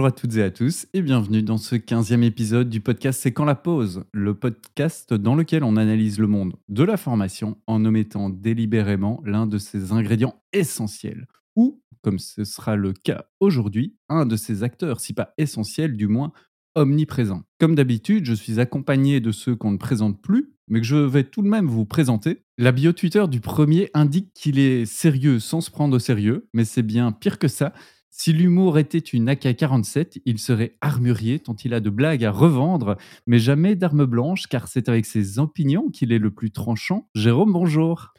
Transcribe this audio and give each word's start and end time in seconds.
Bonjour 0.00 0.14
à 0.14 0.18
toutes 0.18 0.36
et 0.36 0.42
à 0.42 0.50
tous 0.50 0.86
et 0.94 1.02
bienvenue 1.02 1.42
dans 1.42 1.58
ce 1.58 1.74
15e 1.74 2.22
épisode 2.22 2.70
du 2.70 2.80
podcast 2.80 3.20
C'est 3.20 3.32
quand 3.32 3.44
la 3.44 3.54
pause, 3.54 4.04
le 4.14 4.32
podcast 4.32 5.12
dans 5.12 5.34
lequel 5.34 5.62
on 5.62 5.76
analyse 5.76 6.18
le 6.18 6.26
monde 6.26 6.54
de 6.70 6.84
la 6.84 6.96
formation 6.96 7.58
en 7.66 7.84
omettant 7.84 8.30
délibérément 8.30 9.20
l'un 9.26 9.46
de 9.46 9.58
ses 9.58 9.92
ingrédients 9.92 10.40
essentiels 10.54 11.26
ou, 11.54 11.82
comme 12.00 12.18
ce 12.18 12.44
sera 12.44 12.76
le 12.76 12.94
cas 12.94 13.26
aujourd'hui, 13.40 13.94
un 14.08 14.24
de 14.24 14.36
ses 14.36 14.62
acteurs, 14.62 15.00
si 15.00 15.12
pas 15.12 15.34
essentiel, 15.36 15.98
du 15.98 16.08
moins 16.08 16.32
omniprésent. 16.74 17.42
Comme 17.58 17.74
d'habitude, 17.74 18.24
je 18.24 18.32
suis 18.32 18.58
accompagné 18.58 19.20
de 19.20 19.32
ceux 19.32 19.54
qu'on 19.54 19.72
ne 19.72 19.76
présente 19.76 20.22
plus, 20.22 20.54
mais 20.68 20.80
que 20.80 20.86
je 20.86 20.96
vais 20.96 21.24
tout 21.24 21.42
de 21.42 21.48
même 21.48 21.66
vous 21.66 21.84
présenter. 21.84 22.42
La 22.56 22.72
bio 22.72 22.92
Twitter 22.92 23.26
du 23.28 23.40
premier 23.40 23.90
indique 23.92 24.32
qu'il 24.32 24.58
est 24.58 24.86
sérieux 24.86 25.40
sans 25.40 25.60
se 25.60 25.70
prendre 25.70 25.94
au 25.94 25.98
sérieux, 25.98 26.48
mais 26.54 26.64
c'est 26.64 26.82
bien 26.82 27.12
pire 27.12 27.38
que 27.38 27.48
ça. 27.48 27.74
Si 28.12 28.32
l'humour 28.32 28.78
était 28.78 28.98
une 28.98 29.28
AK-47, 29.28 30.20
il 30.24 30.38
serait 30.38 30.76
armurier 30.80 31.38
tant 31.38 31.54
il 31.64 31.72
a 31.72 31.80
de 31.80 31.90
blagues 31.90 32.24
à 32.24 32.32
revendre, 32.32 32.96
mais 33.26 33.38
jamais 33.38 33.76
d'armes 33.76 34.04
blanches, 34.04 34.48
car 34.48 34.66
c'est 34.66 34.88
avec 34.88 35.06
ses 35.06 35.38
opinions 35.38 35.88
qu'il 35.90 36.12
est 36.12 36.18
le 36.18 36.32
plus 36.32 36.50
tranchant. 36.50 37.08
Jérôme, 37.14 37.52
bonjour. 37.52 38.12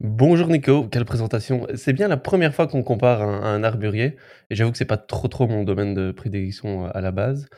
Bonjour 0.00 0.48
Nico, 0.48 0.86
quelle 0.86 1.06
présentation. 1.06 1.66
C'est 1.76 1.94
bien 1.94 2.08
la 2.08 2.18
première 2.18 2.54
fois 2.54 2.66
qu'on 2.66 2.82
compare 2.82 3.22
un, 3.22 3.42
un 3.42 3.64
armurier, 3.64 4.16
et 4.50 4.54
j'avoue 4.54 4.70
que 4.70 4.78
c'est 4.78 4.84
pas 4.84 4.98
trop 4.98 5.28
trop 5.28 5.48
mon 5.48 5.64
domaine 5.64 5.94
de 5.94 6.12
prédilection 6.12 6.86
à 6.86 7.00
la 7.00 7.10
base. 7.10 7.48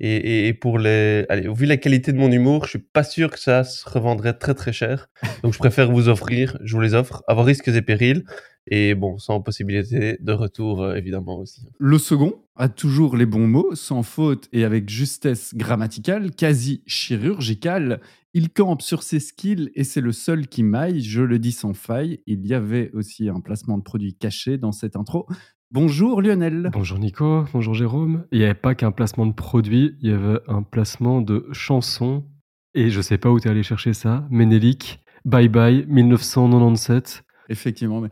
Et, 0.00 0.54
pour 0.54 0.78
les, 0.78 1.26
allez, 1.28 1.48
vu 1.52 1.66
la 1.66 1.76
qualité 1.76 2.12
de 2.12 2.18
mon 2.18 2.30
humour, 2.30 2.64
je 2.64 2.70
suis 2.70 2.78
pas 2.78 3.02
sûr 3.02 3.30
que 3.30 3.38
ça 3.38 3.64
se 3.64 3.88
revendrait 3.88 4.34
très 4.34 4.54
très 4.54 4.72
cher. 4.72 5.08
Donc 5.42 5.52
je 5.52 5.58
préfère 5.58 5.90
vous 5.90 6.08
offrir, 6.08 6.56
je 6.62 6.76
vous 6.76 6.80
les 6.80 6.94
offre, 6.94 7.24
à 7.26 7.42
risques 7.42 7.68
et 7.68 7.82
périls. 7.82 8.24
Et 8.70 8.94
bon, 8.94 9.18
sans 9.18 9.40
possibilité 9.40 10.18
de 10.20 10.32
retour, 10.32 10.82
euh, 10.82 10.94
évidemment 10.94 11.38
aussi. 11.38 11.66
Le 11.78 11.98
second 11.98 12.44
a 12.54 12.68
toujours 12.68 13.16
les 13.16 13.24
bons 13.24 13.46
mots, 13.46 13.74
sans 13.74 14.02
faute 14.02 14.48
et 14.52 14.64
avec 14.64 14.90
justesse 14.90 15.54
grammaticale, 15.54 16.32
quasi 16.32 16.82
chirurgicale. 16.86 18.00
Il 18.34 18.50
campe 18.50 18.82
sur 18.82 19.02
ses 19.02 19.20
skills 19.20 19.70
et 19.74 19.84
c'est 19.84 20.02
le 20.02 20.12
seul 20.12 20.48
qui 20.48 20.62
maille, 20.62 21.00
je 21.00 21.22
le 21.22 21.38
dis 21.38 21.52
sans 21.52 21.72
faille. 21.72 22.20
Il 22.26 22.46
y 22.46 22.52
avait 22.52 22.90
aussi 22.92 23.30
un 23.30 23.40
placement 23.40 23.78
de 23.78 23.82
produit 23.82 24.14
caché 24.14 24.58
dans 24.58 24.72
cette 24.72 24.96
intro. 24.96 25.26
Bonjour 25.70 26.22
Lionel. 26.22 26.70
Bonjour 26.72 26.98
Nico, 26.98 27.44
bonjour 27.52 27.74
Jérôme. 27.74 28.24
Il 28.32 28.38
n'y 28.38 28.44
avait 28.46 28.54
pas 28.54 28.74
qu'un 28.74 28.90
placement 28.90 29.26
de 29.26 29.34
produit, 29.34 29.96
il 30.00 30.08
y 30.08 30.12
avait 30.14 30.40
un 30.48 30.62
placement 30.62 31.20
de 31.20 31.46
chanson. 31.52 32.24
Et 32.72 32.88
je 32.88 33.02
sais 33.02 33.18
pas 33.18 33.30
où 33.30 33.38
tu 33.38 33.48
es 33.48 33.50
allé 33.50 33.62
chercher 33.62 33.92
ça. 33.92 34.26
Ménélique, 34.30 35.00
Bye 35.26 35.50
Bye, 35.50 35.84
1997. 35.86 37.22
Effectivement, 37.50 38.00
mais 38.00 38.08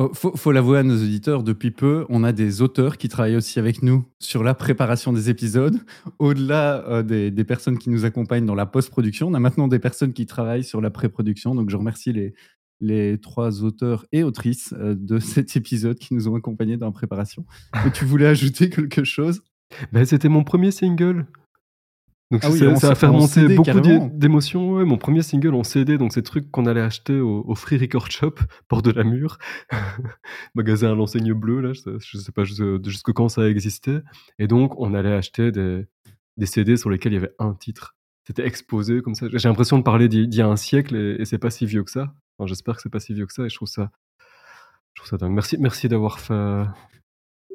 Oh, 0.00 0.12
faut, 0.14 0.52
l'avouer 0.52 0.78
à 0.78 0.84
nos 0.84 0.94
auditeurs, 0.94 1.42
depuis 1.42 1.72
peu, 1.72 2.06
on 2.08 2.22
a 2.22 2.30
des 2.30 2.62
auteurs 2.62 2.98
qui 2.98 3.08
travaillent 3.08 3.34
aussi 3.34 3.58
avec 3.58 3.82
nous 3.82 4.04
sur 4.20 4.44
la 4.44 4.54
préparation 4.54 5.12
des 5.12 5.28
épisodes. 5.28 5.76
Au-delà 6.20 6.86
euh, 6.86 7.02
des, 7.02 7.44
personnes 7.44 7.78
qui 7.78 7.90
nous 7.90 8.04
accompagnent 8.04 8.46
dans 8.46 8.54
la 8.54 8.64
post-production, 8.64 9.26
on 9.26 9.34
a 9.34 9.40
maintenant 9.40 9.66
des 9.66 9.80
personnes 9.80 10.12
qui 10.12 10.24
travaillent 10.24 10.62
sur 10.62 10.80
la 10.80 10.90
pré-production. 10.90 11.56
Donc 11.56 11.68
je 11.68 11.76
remercie 11.76 12.12
les, 12.12 12.34
les 12.80 13.18
trois 13.18 13.64
auteurs 13.64 14.06
et 14.12 14.22
autrices 14.22 14.74
euh, 14.78 14.94
de 14.96 15.18
cet 15.18 15.56
épisode 15.56 15.98
qui 15.98 16.14
nous 16.14 16.28
ont 16.28 16.36
accompagnés 16.36 16.76
dans 16.76 16.86
la 16.86 16.92
préparation. 16.92 17.44
Et 17.86 17.90
tu 17.90 18.04
voulais 18.04 18.26
ajouter 18.26 18.70
quelque 18.70 19.04
chose? 19.04 19.42
Ben, 19.92 20.04
C'était 20.04 20.28
mon 20.28 20.44
premier 20.44 20.70
single. 20.70 21.26
Donc 22.30 22.42
ah 22.44 22.50
ça, 22.50 22.76
ça 22.76 22.90
a 22.90 22.94
fait 22.94 23.06
remonter 23.06 23.54
beaucoup 23.54 23.80
d'émotions. 24.12 24.84
mon 24.84 24.98
premier 24.98 25.22
single 25.22 25.54
en 25.54 25.64
CD, 25.64 25.96
donc 25.96 26.12
ces 26.12 26.22
trucs 26.22 26.50
qu'on 26.50 26.66
allait 26.66 26.82
acheter 26.82 27.18
au, 27.20 27.54
Free 27.54 27.78
Record 27.78 28.10
Shop, 28.10 28.34
bord 28.68 28.82
de 28.82 28.90
la 28.90 29.02
mur, 29.02 29.38
magasin 30.54 30.92
à 30.92 30.94
l'enseigne 30.94 31.32
bleue, 31.32 31.62
là, 31.62 31.72
je, 31.72 31.88
ne 31.90 32.22
sais 32.22 32.32
pas 32.32 32.44
jusque 32.44 33.12
quand 33.12 33.30
ça 33.30 33.48
existait. 33.48 34.02
Et 34.38 34.46
donc 34.46 34.78
on 34.78 34.92
allait 34.92 35.14
acheter 35.14 35.52
des, 35.52 35.86
des 36.36 36.46
CD 36.46 36.76
sur 36.76 36.90
lesquels 36.90 37.12
il 37.12 37.16
y 37.16 37.18
avait 37.18 37.34
un 37.38 37.54
titre. 37.54 37.96
C'était 38.26 38.46
exposé 38.46 39.00
comme 39.00 39.14
ça. 39.14 39.26
J'ai 39.32 39.48
l'impression 39.48 39.78
de 39.78 39.82
parler 39.82 40.08
d'il 40.08 40.34
y 40.34 40.42
a 40.42 40.46
un 40.46 40.56
siècle 40.56 40.96
et, 40.96 41.24
c'est 41.24 41.38
pas 41.38 41.48
si 41.48 41.64
vieux 41.64 41.82
que 41.82 41.90
ça. 41.90 42.12
Enfin, 42.38 42.46
J'espère 42.46 42.76
que 42.76 42.82
c'est 42.82 42.90
pas 42.90 43.00
si 43.00 43.14
vieux 43.14 43.26
que 43.26 43.32
ça 43.32 43.44
et 43.44 43.48
je 43.48 43.54
trouve 43.54 43.68
ça, 43.68 43.90
je 44.94 45.02
trouve 45.02 45.10
ça 45.10 45.16
dingue. 45.16 45.32
Merci, 45.32 45.56
merci 45.58 45.88
d'avoir 45.88 46.20
fait 46.20 46.64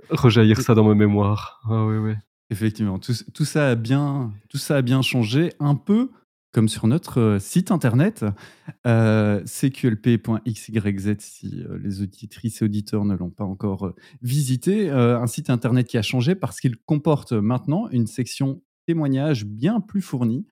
rejaillir 0.10 0.62
ça 0.62 0.76
dans 0.76 0.84
ma 0.84 0.96
mémoire. 0.96 1.62
Ah 1.66 1.86
oui, 1.86 1.98
oui. 1.98 2.14
Effectivement, 2.50 3.00
tout, 3.00 3.46
ça 3.46 3.70
a 3.70 3.76
bien, 3.76 4.32
tout 4.50 4.58
ça 4.58 4.78
a 4.78 4.82
bien 4.82 5.02
changé, 5.02 5.54
un 5.60 5.76
peu 5.76 6.12
comme 6.52 6.70
sur 6.70 6.86
notre 6.86 7.20
euh, 7.20 7.40
site 7.40 7.72
internet, 7.72 8.24
euh, 8.86 9.44
cqlp.xyz, 9.44 11.16
si 11.18 11.64
euh, 11.64 11.80
les 11.80 12.04
auditrices 12.04 12.62
et 12.62 12.66
auditeurs 12.66 13.06
ne 13.06 13.16
l'ont 13.16 13.32
pas 13.32 13.44
encore 13.44 13.94
visité. 14.22 14.92
un 14.92 15.26
site 15.26 15.50
internet 15.50 15.88
qui 15.88 15.98
a 15.98 16.04
changé 16.04 16.36
parce 16.36 16.60
qu'il 16.60 16.78
comporte 16.78 17.34
maintenant 17.34 17.90
une 17.90 18.06
section 18.06 18.62
témoignages 18.86 19.46
bien 19.46 19.82
plus 19.82 20.02
fournie. 20.02 20.46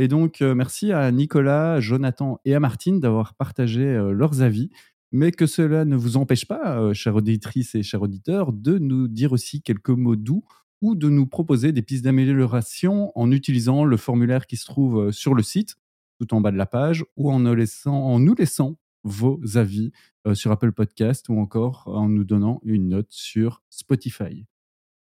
Et 0.00 0.06
donc, 0.06 0.40
merci 0.40 0.92
à 0.92 1.10
Nicolas, 1.10 1.80
Jonathan 1.80 2.38
et 2.44 2.54
à 2.54 2.60
Martine 2.60 3.00
d'avoir 3.00 3.34
partagé 3.34 3.98
leurs 4.12 4.42
avis. 4.42 4.70
Mais 5.10 5.32
que 5.32 5.46
cela 5.46 5.84
ne 5.84 5.96
vous 5.96 6.16
empêche 6.16 6.46
pas, 6.46 6.92
chères 6.92 7.16
auditrices 7.16 7.74
et 7.74 7.82
chers 7.82 8.02
auditeurs, 8.02 8.52
de 8.52 8.78
nous 8.78 9.08
dire 9.08 9.32
aussi 9.32 9.60
quelques 9.60 9.90
mots 9.90 10.16
doux 10.16 10.44
ou 10.80 10.94
de 10.94 11.08
nous 11.08 11.26
proposer 11.26 11.72
des 11.72 11.82
pistes 11.82 12.04
d'amélioration 12.04 13.12
en 13.14 13.30
utilisant 13.30 13.84
le 13.84 13.96
formulaire 13.96 14.46
qui 14.46 14.56
se 14.56 14.66
trouve 14.66 15.06
euh, 15.06 15.12
sur 15.12 15.34
le 15.34 15.42
site, 15.42 15.76
tout 16.20 16.34
en 16.34 16.40
bas 16.40 16.50
de 16.50 16.56
la 16.56 16.66
page, 16.66 17.04
ou 17.16 17.30
en 17.30 17.40
nous 17.40 17.54
laissant, 17.54 17.94
en 17.94 18.18
nous 18.18 18.34
laissant 18.34 18.78
vos 19.04 19.40
avis 19.54 19.92
euh, 20.26 20.34
sur 20.34 20.50
Apple 20.50 20.72
Podcast 20.72 21.28
ou 21.28 21.38
encore 21.38 21.84
en 21.86 22.08
nous 22.08 22.24
donnant 22.24 22.60
une 22.64 22.88
note 22.88 23.10
sur 23.10 23.62
Spotify. 23.70 24.46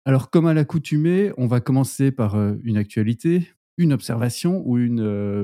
Alors, 0.05 0.29
comme 0.29 0.47
à 0.47 0.53
l'accoutumée, 0.53 1.31
on 1.37 1.45
va 1.45 1.59
commencer 1.59 2.11
par 2.11 2.35
euh, 2.35 2.55
une 2.63 2.77
actualité, 2.77 3.47
une 3.79 3.93
observation 3.93 4.61
ou 4.65 4.77
une, 4.77 4.99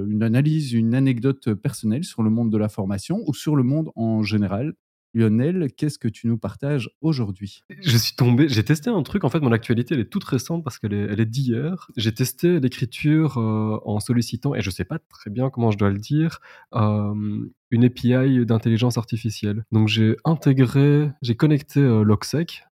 une, 0.10 0.22
analyse, 0.22 0.74
une 0.74 0.94
anecdote 0.94 1.54
personnelle 1.54 2.04
sur 2.04 2.22
le 2.22 2.30
monde 2.30 2.52
de 2.52 2.58
la 2.58 2.70
formation 2.70 3.24
ou 3.26 3.34
sur 3.34 3.56
le 3.56 3.64
monde 3.64 3.90
en 3.96 4.22
général. 4.24 4.74
Lionel, 5.16 5.72
qu'est-ce 5.78 5.98
que 5.98 6.10
tu 6.10 6.28
nous 6.28 6.38
partages 6.38 6.90
aujourd'hui? 7.00 7.62
Je 7.80 7.98
suis 7.98 8.18
tombé, 8.18 8.50
j'ai 8.50 8.64
testé 8.66 8.90
un 8.90 9.02
truc, 9.02 9.24
en 9.24 9.30
fait 9.30 9.40
mon 9.40 9.54
actualité 9.54 9.94
elle 9.94 10.02
est 10.02 10.12
toute 10.12 10.26
récente 10.26 10.62
parce 10.62 10.78
qu'elle 10.78 10.94
est, 10.94 11.08
elle 11.10 11.22
est 11.22 11.26
d'hier. 11.26 11.90
J'ai 11.96 12.14
testé 12.14 12.60
l'écriture 12.60 13.38
euh, 13.38 13.80
en 13.86 14.02
sollicitant, 14.02 14.54
et 14.54 14.62
je 14.62 14.68
ne 14.68 14.74
sais 14.74 14.84
pas 14.84 15.00
très 15.00 15.30
bien 15.30 15.50
comment 15.50 15.72
je 15.72 15.78
dois 15.78 15.90
le 15.90 16.00
dire, 16.00 16.42
euh, 16.74 17.46
une 17.76 17.86
API 17.86 18.46
d'intelligence 18.46 18.98
artificielle. 18.98 19.64
Donc 19.72 19.88
j'ai 19.88 20.16
intégré, 20.26 21.12
j'ai 21.22 21.36
connecté 21.36 21.80
euh, 21.80 22.04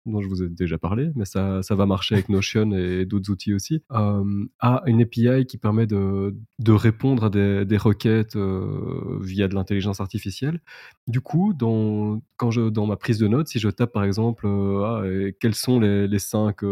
dont 0.06 0.22
je 0.22 0.28
vous 0.28 0.44
ai 0.44 0.50
déjà 0.50 0.78
parlé, 0.78 1.12
mais 1.16 1.26
ça, 1.26 1.62
ça 1.62 1.76
va 1.76 1.86
marcher 1.86 2.16
avec 2.16 2.30
Notion 2.30 2.72
et 2.72 3.06
d'autres 3.06 3.32
outils 3.32 3.54
aussi, 3.54 3.84
euh, 3.92 4.46
à 4.60 4.82
une 4.88 5.02
API 5.02 5.46
qui 5.48 5.58
permet 5.58 5.88
de, 5.88 6.36
de 6.60 6.72
répondre 6.72 7.26
à 7.26 7.30
des, 7.30 7.66
des 7.66 7.78
requêtes 7.78 8.36
euh, 8.36 9.20
via 9.22 9.48
de 9.48 9.56
l'intelligence 9.56 10.02
artificielle. 10.02 10.62
Du 11.08 11.22
coup, 11.22 11.54
dans, 11.54 12.22
quand 12.38 12.52
je, 12.52 12.70
dans 12.70 12.86
ma 12.86 12.96
prise 12.96 13.20
de 13.20 13.28
notes, 13.28 13.48
si 13.48 13.60
je 13.60 13.70
tape 13.70 13.94
par 13.94 14.04
exemple 14.04 14.46
euh, 14.48 14.84
ah, 14.84 15.32
quels 15.40 15.56
sont 15.56 15.80
les, 15.80 16.08
les 16.08 16.20
cinq, 16.20 16.64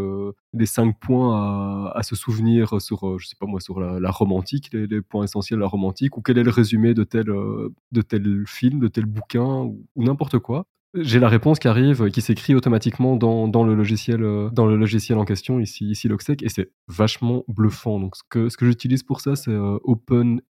euh, 0.57 0.59
les 0.59 0.66
cinq 0.66 0.97
points 1.00 1.91
à, 1.94 2.03
se 2.03 2.16
souvenir 2.16 2.81
sur, 2.81 3.19
je 3.19 3.28
sais 3.28 3.35
pas 3.40 3.45
moi, 3.45 3.59
sur 3.59 3.79
la, 3.79 4.12
romantique, 4.12 4.69
les, 4.73 5.01
points 5.01 5.23
essentiels 5.23 5.59
de 5.59 5.63
la 5.63 5.69
romantique, 5.69 6.18
ou 6.18 6.22
quel 6.22 6.38
est 6.38 6.44
le 6.44 6.51
résumé 6.51 6.94
de 6.94 7.03
tel, 7.03 7.25
de 7.25 8.01
tel 8.01 8.44
film, 8.47 8.79
de 8.79 8.88
tel 8.88 9.06
bouquin, 9.06 9.63
ou, 9.63 9.85
n'importe 9.96 10.40
quoi, 10.40 10.66
j'ai 11.00 11.19
la 11.19 11.29
réponse 11.29 11.59
qui 11.59 11.67
arrive, 11.67 12.09
qui 12.09 12.22
s'écrit 12.22 12.56
automatiquement 12.56 13.17
dans, 13.17 13.63
le 13.63 13.75
logiciel, 13.75 14.23
euh, 14.23 14.50
dans 14.51 14.66
le 14.66 14.75
logiciel 14.78 15.17
en 15.17 15.25
question, 15.25 15.59
ici, 15.59 15.90
ici 15.90 16.09
et 16.41 16.49
c'est 16.49 16.72
vachement 16.87 17.43
bluffant. 17.47 17.99
Donc, 17.99 18.16
ce 18.16 18.23
que, 18.29 18.66
j'utilise 18.66 19.03
pour 19.03 19.22
ça, 19.22 19.35
c'est 19.35 19.52
euh, 19.52 19.78
openai.com. 19.84 20.43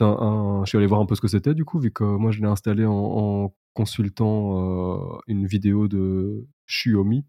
Un, 0.00 0.62
je 0.64 0.68
suis 0.68 0.76
allé 0.78 0.86
voir 0.86 1.00
un 1.00 1.06
peu 1.06 1.14
ce 1.14 1.20
que 1.20 1.28
c'était, 1.28 1.54
du 1.54 1.64
coup, 1.64 1.78
vu 1.78 1.90
que 1.90 2.04
moi, 2.04 2.32
je 2.32 2.40
l'ai 2.40 2.46
installé 2.46 2.84
en, 2.86 3.54
consultant 3.72 5.14
euh, 5.14 5.18
une 5.26 5.46
vidéo 5.46 5.86
de 5.86 6.46
Xiaomi. 6.66 7.26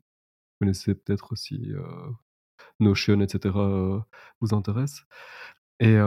Connaissez 0.59 0.95
peut-être 0.95 1.35
si 1.35 1.71
Notion, 2.79 3.21
etc. 3.21 3.55
vous 4.41 4.55
intéresse. 4.55 5.03
Et 5.79 5.97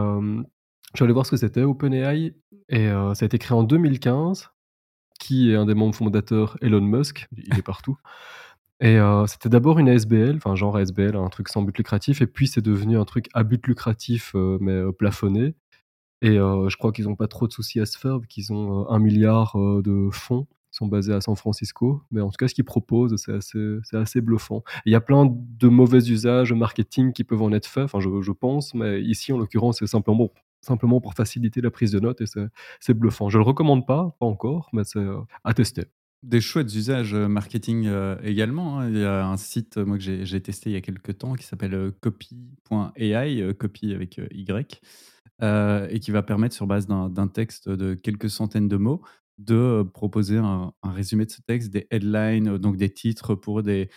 je 0.92 0.98
suis 0.98 1.04
allé 1.04 1.12
voir 1.12 1.24
ce 1.24 1.30
que 1.30 1.36
c'était, 1.36 1.62
OpenAI, 1.62 2.34
et 2.68 2.88
euh, 2.88 3.14
ça 3.14 3.24
a 3.24 3.26
été 3.26 3.38
créé 3.38 3.56
en 3.56 3.62
2015. 3.62 4.50
Qui 5.20 5.50
est 5.50 5.54
un 5.54 5.66
des 5.66 5.74
membres 5.74 5.94
fondateurs 5.94 6.56
Elon 6.62 6.80
Musk 6.80 7.28
Il 7.36 7.58
est 7.58 7.62
partout. 7.62 7.98
Et 8.80 8.98
euh, 8.98 9.26
c'était 9.26 9.50
d'abord 9.50 9.78
une 9.78 9.88
ASBL, 9.88 10.36
enfin 10.36 10.56
genre 10.56 10.76
ASBL, 10.76 11.14
un 11.14 11.28
truc 11.28 11.48
sans 11.50 11.62
but 11.62 11.76
lucratif, 11.76 12.22
et 12.22 12.26
puis 12.26 12.48
c'est 12.48 12.62
devenu 12.62 12.98
un 12.98 13.04
truc 13.04 13.28
à 13.34 13.44
but 13.44 13.64
lucratif, 13.66 14.32
euh, 14.34 14.56
mais 14.60 14.90
plafonné. 14.92 15.54
Et 16.22 16.36
je 16.36 16.76
crois 16.76 16.92
qu'ils 16.92 17.06
n'ont 17.06 17.16
pas 17.16 17.28
trop 17.28 17.46
de 17.46 17.52
soucis 17.52 17.80
à 17.80 17.86
se 17.86 17.96
faire, 17.98 18.18
qu'ils 18.28 18.52
ont 18.52 18.86
un 18.90 18.98
milliard 18.98 19.56
de 19.56 20.10
fonds 20.12 20.46
sont 20.80 20.86
basés 20.86 21.12
à 21.12 21.20
San 21.20 21.36
Francisco. 21.36 22.02
Mais 22.10 22.20
en 22.20 22.30
tout 22.30 22.36
cas, 22.38 22.48
ce 22.48 22.54
qu'ils 22.54 22.64
proposent, 22.64 23.14
c'est 23.16 23.96
assez, 23.96 24.20
bluffant. 24.20 24.62
Il 24.86 24.92
y 24.92 24.94
a 24.94 25.00
plein 25.00 25.26
de 25.26 25.68
mauvais 25.68 25.98
usages 25.98 26.52
marketing 26.52 27.12
qui 27.12 27.24
peuvent 27.24 27.42
en 27.42 27.52
être 27.52 27.66
faits, 27.66 27.84
enfin, 27.84 28.00
je, 28.00 28.32
pense, 28.32 28.74
mais 28.74 29.02
ici, 29.02 29.32
en 29.32 29.38
l'occurrence, 29.38 29.78
c'est 29.78 29.86
simplement 29.86 30.30
simplement 30.62 31.00
pour 31.00 31.14
faciliter 31.14 31.62
la 31.62 31.70
prise 31.70 31.90
de 31.90 32.00
notes 32.00 32.20
et 32.20 32.26
c'est 32.80 32.92
bluffant. 32.92 33.30
Je 33.30 33.38
le 33.38 33.44
recommande 33.44 33.86
pas, 33.86 34.14
pas 34.20 34.26
encore, 34.26 34.68
mais 34.74 34.84
c'est 34.84 34.98
euh, 34.98 35.20
à 35.42 35.54
tester. 35.54 35.84
des 36.22 36.42
chouettes 36.42 36.74
usages 36.74 37.14
marketing 37.14 37.90
également. 38.22 38.80
Hein. 38.80 38.90
Il 38.90 38.98
y 38.98 39.04
a 39.04 39.26
un 39.26 39.38
site 39.38 39.78
moi 39.78 39.96
que 39.96 40.04
j'ai 40.04 40.40
testé 40.42 40.68
il 40.68 40.74
y 40.74 40.76
a 40.76 40.82
quelques 40.82 41.16
temps 41.16 41.32
qui 41.32 41.46
s'appelle 41.46 41.92
copy.ai, 42.02 43.54
copy 43.58 43.94
avec 43.94 44.20
Y, 44.32 44.82
et 45.42 46.00
qui 46.00 46.10
va 46.10 46.22
permettre 46.22 46.54
sur 46.54 46.66
base 46.66 46.86
d'un 46.86 47.28
texte 47.28 47.70
de 47.70 47.94
quelques 47.94 48.28
centaines 48.28 48.68
de 48.68 48.76
mots 48.76 49.00
de 49.40 49.82
proposer 49.82 50.38
un, 50.38 50.72
résumé 50.82 51.26
de 51.26 51.30
ce 51.30 51.40
texte, 51.42 51.70
des 51.70 51.86
headlines, 51.90 52.58
donc 52.58 52.76
des 52.76 52.90
titres 52.90 53.34
pour 53.34 53.62
des, 53.62 53.88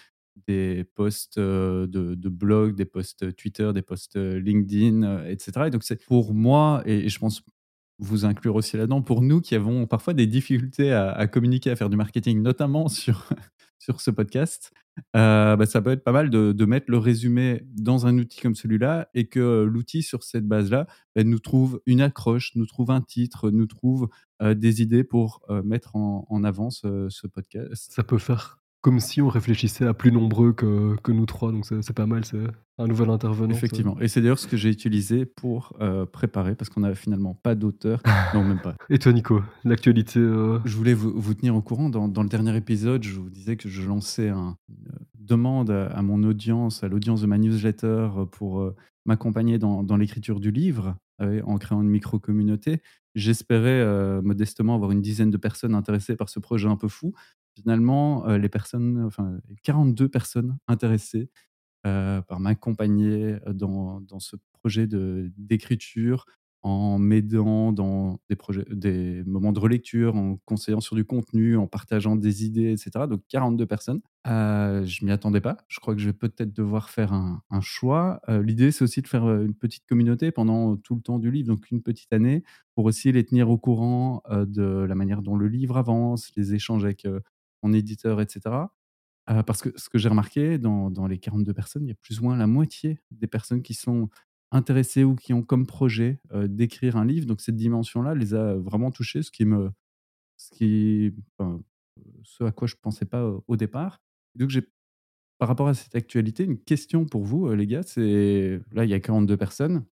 posts 0.95 1.39
de, 1.39 1.87
de 1.87 2.29
blog, 2.29 2.75
des 2.75 2.85
posts 2.85 3.35
Twitter, 3.35 3.71
des 3.73 3.81
posts 3.81 4.15
LinkedIn, 4.15 5.25
etc. 5.25 5.51
Et 5.67 5.69
donc 5.69 5.83
c'est 5.83 6.03
pour 6.05 6.33
moi, 6.33 6.81
et 6.85 7.09
je 7.09 7.19
pense 7.19 7.43
vous 7.99 8.25
inclure 8.25 8.55
aussi 8.55 8.77
là-dedans, 8.77 9.01
pour 9.01 9.21
nous 9.21 9.41
qui 9.41 9.55
avons 9.55 9.85
parfois 9.87 10.13
des 10.13 10.27
difficultés 10.27 10.91
à, 10.91 11.27
communiquer, 11.27 11.71
à 11.71 11.75
faire 11.75 11.89
du 11.89 11.97
marketing, 11.97 12.41
notamment 12.41 12.87
sur, 12.87 13.29
sur 13.83 13.99
ce 13.99 14.11
podcast, 14.11 14.71
euh, 15.15 15.57
bah, 15.57 15.65
ça 15.65 15.81
peut 15.81 15.91
être 15.91 16.03
pas 16.03 16.13
mal 16.13 16.29
de, 16.29 16.65
mettre 16.65 16.85
le 16.89 16.97
résumé 16.97 17.65
dans 17.67 18.07
un 18.07 18.17
outil 18.17 18.39
comme 18.39 18.55
celui-là 18.55 19.09
et 19.13 19.27
que 19.27 19.63
l'outil, 19.63 20.03
sur 20.03 20.23
cette 20.23 20.47
base-là, 20.47 20.87
bah, 21.15 21.23
nous 21.23 21.39
trouve 21.39 21.81
une 21.85 21.99
accroche, 21.99 22.55
nous 22.55 22.65
trouve 22.65 22.91
un 22.91 23.01
titre, 23.01 23.49
nous 23.51 23.67
trouve 23.67 24.07
euh, 24.41 24.53
des 24.53 24.81
idées 24.81 25.03
pour 25.03 25.41
euh, 25.49 25.61
mettre 25.63 25.95
en, 25.97 26.43
avant 26.43 26.69
ce 26.69 27.27
podcast. 27.27 27.91
Ça 27.91 28.03
peut 28.03 28.17
faire 28.17 28.62
comme 28.83 28.99
si 28.99 29.21
on 29.21 29.29
réfléchissait 29.29 29.85
à 29.85 29.93
plus 29.93 30.11
nombreux 30.11 30.51
que, 30.51 30.97
que 31.03 31.13
nous 31.13 31.25
trois. 31.25 31.53
Donc 31.53 31.65
c'est 31.65 31.95
pas 31.95 32.05
mal, 32.05 32.25
c'est 32.25 32.37
un 32.77 32.85
nouvel 32.85 33.09
intervenant. 33.09 33.53
Effectivement. 33.53 33.97
Et 34.01 34.09
c'est 34.09 34.19
d'ailleurs 34.19 34.37
ce 34.37 34.45
que 34.45 34.57
j'ai 34.57 34.69
utilisé 34.69 35.25
pour 35.25 35.73
euh, 35.79 36.05
préparer, 36.05 36.53
parce 36.53 36.69
qu'on 36.69 36.81
n'avait 36.81 36.93
finalement 36.93 37.33
pas 37.33 37.55
d'auteur. 37.55 38.01
non, 38.33 38.43
même 38.43 38.59
pas. 38.59 38.75
Et 38.89 38.99
toi, 38.99 39.13
Nico, 39.13 39.41
l'actualité 39.63 40.19
euh 40.19 40.59
Je 40.65 40.75
voulais 40.75 40.93
vous, 40.93 41.13
vous, 41.15 41.33
tenir 41.33 41.55
au 41.55 41.61
courant. 41.61 41.87
Dans, 41.87 42.09
dans, 42.09 42.23
le 42.23 42.29
dernier 42.29 42.57
épisode, 42.57 43.03
je 43.03 43.17
vous 43.17 43.29
disais 43.29 43.55
que 43.55 43.69
je 43.69 43.87
lançais 43.87 44.27
un, 44.27 44.57
une 44.67 45.25
demande 45.25 45.71
à, 45.71 46.01
mon 46.01 46.21
audience, 46.23 46.83
à 46.83 46.89
l'audience 46.89 47.21
de 47.21 47.27
ma 47.27 47.37
newsletter, 47.37 48.09
pour 48.33 48.59
euh, 48.59 48.75
m'accompagner 49.05 49.59
dans, 49.59 49.81
dans 49.81 49.95
l'écriture 49.95 50.41
du 50.41 50.51
livre, 50.51 50.97
en 51.19 51.57
créant 51.57 51.81
une 51.81 51.89
micro-communauté. 51.89 52.81
J'espérais 53.15 54.21
modestement 54.21 54.75
avoir 54.75 54.91
une 54.91 55.01
dizaine 55.01 55.29
de 55.29 55.37
personnes 55.37 55.73
intéressées 55.73 56.17
par 56.17 56.27
ce 56.27 56.39
projet 56.39 56.67
un 56.67 56.75
peu 56.75 56.89
fou 56.89 57.13
finalement, 57.55 58.25
les 58.27 58.49
personnes, 58.49 59.03
enfin, 59.03 59.37
42 59.63 60.09
personnes 60.09 60.57
intéressées 60.67 61.29
par 61.83 62.39
m'accompagner 62.39 63.37
dans, 63.47 64.01
dans 64.01 64.19
ce 64.19 64.37
projet 64.53 64.87
d'écriture 64.87 66.25
en 66.63 66.97
m'aidant 66.97 67.73
dans 67.73 68.19
des, 68.29 68.37
projets, 68.37 68.63
des 68.71 69.21
moments 69.25 69.51
de 69.51 69.59
relecture, 69.59 70.15
en 70.15 70.37
conseillant 70.45 70.79
sur 70.79 70.95
du 70.95 71.03
contenu, 71.03 71.57
en 71.57 71.67
partageant 71.67 72.15
des 72.15 72.45
idées, 72.45 72.71
etc. 72.71 73.05
Donc 73.09 73.21
42 73.27 73.65
personnes. 73.65 73.99
Euh, 74.27 74.85
je 74.85 75.03
m'y 75.03 75.11
attendais 75.11 75.41
pas. 75.41 75.57
Je 75.67 75.81
crois 75.81 75.93
que 75.93 75.99
je 75.99 76.05
vais 76.05 76.13
peut-être 76.13 76.53
devoir 76.53 76.89
faire 76.89 77.11
un, 77.11 77.41
choix. 77.59 78.21
L'idée, 78.29 78.71
c'est 78.71 78.83
aussi 78.83 79.01
de 79.01 79.07
faire 79.07 79.25
une 79.25 79.53
petite 79.53 79.85
communauté 79.85 80.31
pendant 80.31 80.77
tout 80.77 80.95
le 80.95 81.01
temps 81.01 81.19
du 81.19 81.31
livre, 81.31 81.49
donc 81.49 81.69
une 81.69 81.81
petite 81.81 82.11
année, 82.13 82.43
pour 82.75 82.85
aussi 82.85 83.11
les 83.11 83.25
tenir 83.25 83.49
au 83.49 83.57
courant 83.57 84.23
de 84.31 84.85
la 84.87 84.95
manière 84.95 85.21
dont 85.21 85.35
le 85.35 85.47
livre 85.47 85.77
avance, 85.77 86.31
les 86.37 86.55
échanges 86.55 86.85
avec 86.85 87.05
mon 87.63 87.73
éditeur, 87.73 88.21
etc. 88.21 88.41
parce 89.25 89.61
que 89.61 89.69
ce 89.77 89.89
que 89.89 89.97
j'ai 89.97 90.09
remarqué 90.09 90.57
dans, 90.57 90.91
dans, 90.91 91.07
les 91.07 91.17
42 91.17 91.53
personnes, 91.53 91.85
il 91.85 91.89
y 91.89 91.93
a 91.93 91.95
plus 91.95 92.19
ou 92.19 92.23
moins 92.23 92.37
la 92.37 92.47
moitié 92.47 92.99
des 93.11 93.27
personnes 93.27 93.61
qui 93.61 93.73
sont 93.73 94.09
intéressées 94.51 95.03
ou 95.03 95.15
qui 95.15 95.33
ont 95.33 95.41
comme 95.41 95.65
projet 95.65 96.19
d'écrire 96.33 96.97
un 96.97 97.05
livre. 97.05 97.25
Donc 97.25 97.41
cette 97.41 97.55
dimension-là 97.55 98.13
les 98.13 98.33
a 98.33 98.55
vraiment 98.55 98.91
touchées, 98.91 99.23
ce 99.23 99.31
qui 99.31 99.45
me, 99.45 99.71
ce 100.37 100.51
qui, 100.51 101.13
ce 102.23 102.43
à 102.43 102.51
quoi 102.51 102.67
je 102.67 102.75
pensais 102.81 103.05
pas 103.05 103.25
au 103.47 103.55
départ. 103.55 104.01
Donc 104.35 104.49
j'ai, 104.49 104.67
par 105.37 105.47
rapport 105.47 105.67
à 105.67 105.73
cette 105.73 105.95
actualité, 105.95 106.43
une 106.43 106.59
question 106.59 107.05
pour 107.05 107.23
vous, 107.23 107.51
les 107.53 107.67
gars. 107.67 107.83
C'est 107.83 108.61
là, 108.71 108.85
il 108.85 108.89
y 108.89 108.93
a 108.93 108.99
42 108.99 109.37
personnes. 109.37 109.85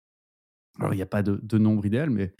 Alors 0.79 0.93
il 0.93 0.97
n'y 0.97 1.03
a 1.03 1.07
pas 1.07 1.23
de 1.23 1.57
nombre 1.57 1.85
idéal, 1.85 2.09
mais 2.09 2.33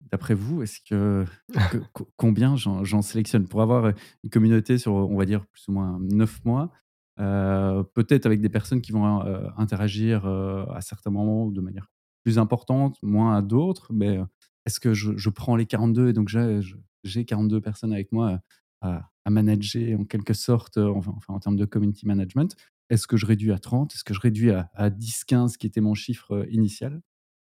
D'après 0.00 0.34
vous, 0.34 0.62
est-ce 0.62 0.80
que, 0.80 1.24
combien 2.16 2.56
j'en 2.56 3.02
sélectionne? 3.02 3.46
Pour 3.46 3.62
avoir 3.62 3.92
une 4.24 4.30
communauté 4.30 4.78
sur, 4.78 4.94
on 4.94 5.16
va 5.16 5.24
dire, 5.24 5.46
plus 5.46 5.68
ou 5.68 5.72
moins 5.72 5.98
neuf 6.00 6.44
mois, 6.44 6.70
euh, 7.20 7.82
peut-être 7.82 8.24
avec 8.24 8.40
des 8.40 8.48
personnes 8.48 8.80
qui 8.80 8.92
vont 8.92 9.22
euh, 9.26 9.46
interagir 9.58 10.24
euh, 10.24 10.64
à 10.72 10.80
certains 10.80 11.10
moments 11.10 11.48
de 11.48 11.60
manière 11.60 11.90
plus 12.24 12.38
importante, 12.38 12.96
moins 13.02 13.36
à 13.36 13.42
d'autres, 13.42 13.92
mais 13.92 14.18
est-ce 14.66 14.80
que 14.80 14.94
je, 14.94 15.28
prends 15.30 15.56
les 15.56 15.66
42 15.66 16.08
et 16.08 16.12
donc 16.12 16.28
j'ai 16.28 17.24
42 17.24 17.60
personnes 17.60 17.92
avec 17.92 18.12
moi 18.12 18.40
à, 18.82 19.08
manager 19.28 20.00
en 20.00 20.04
quelque 20.04 20.34
sorte, 20.34 20.76
enfin, 20.76 21.14
en 21.28 21.38
termes 21.38 21.56
de 21.56 21.64
community 21.64 22.06
management 22.06 22.56
Est-ce 22.90 23.06
que 23.06 23.16
je 23.16 23.24
réduis 23.26 23.52
à 23.52 23.58
30 23.58 23.94
Est-ce 23.94 24.04
que 24.04 24.12
je 24.12 24.20
réduis 24.20 24.50
à, 24.50 24.70
à 24.74 24.90
10, 24.90 25.24
15 25.24 25.56
qui 25.56 25.66
était 25.66 25.80
mon 25.80 25.94
chiffre 25.94 26.46
initial? 26.50 27.00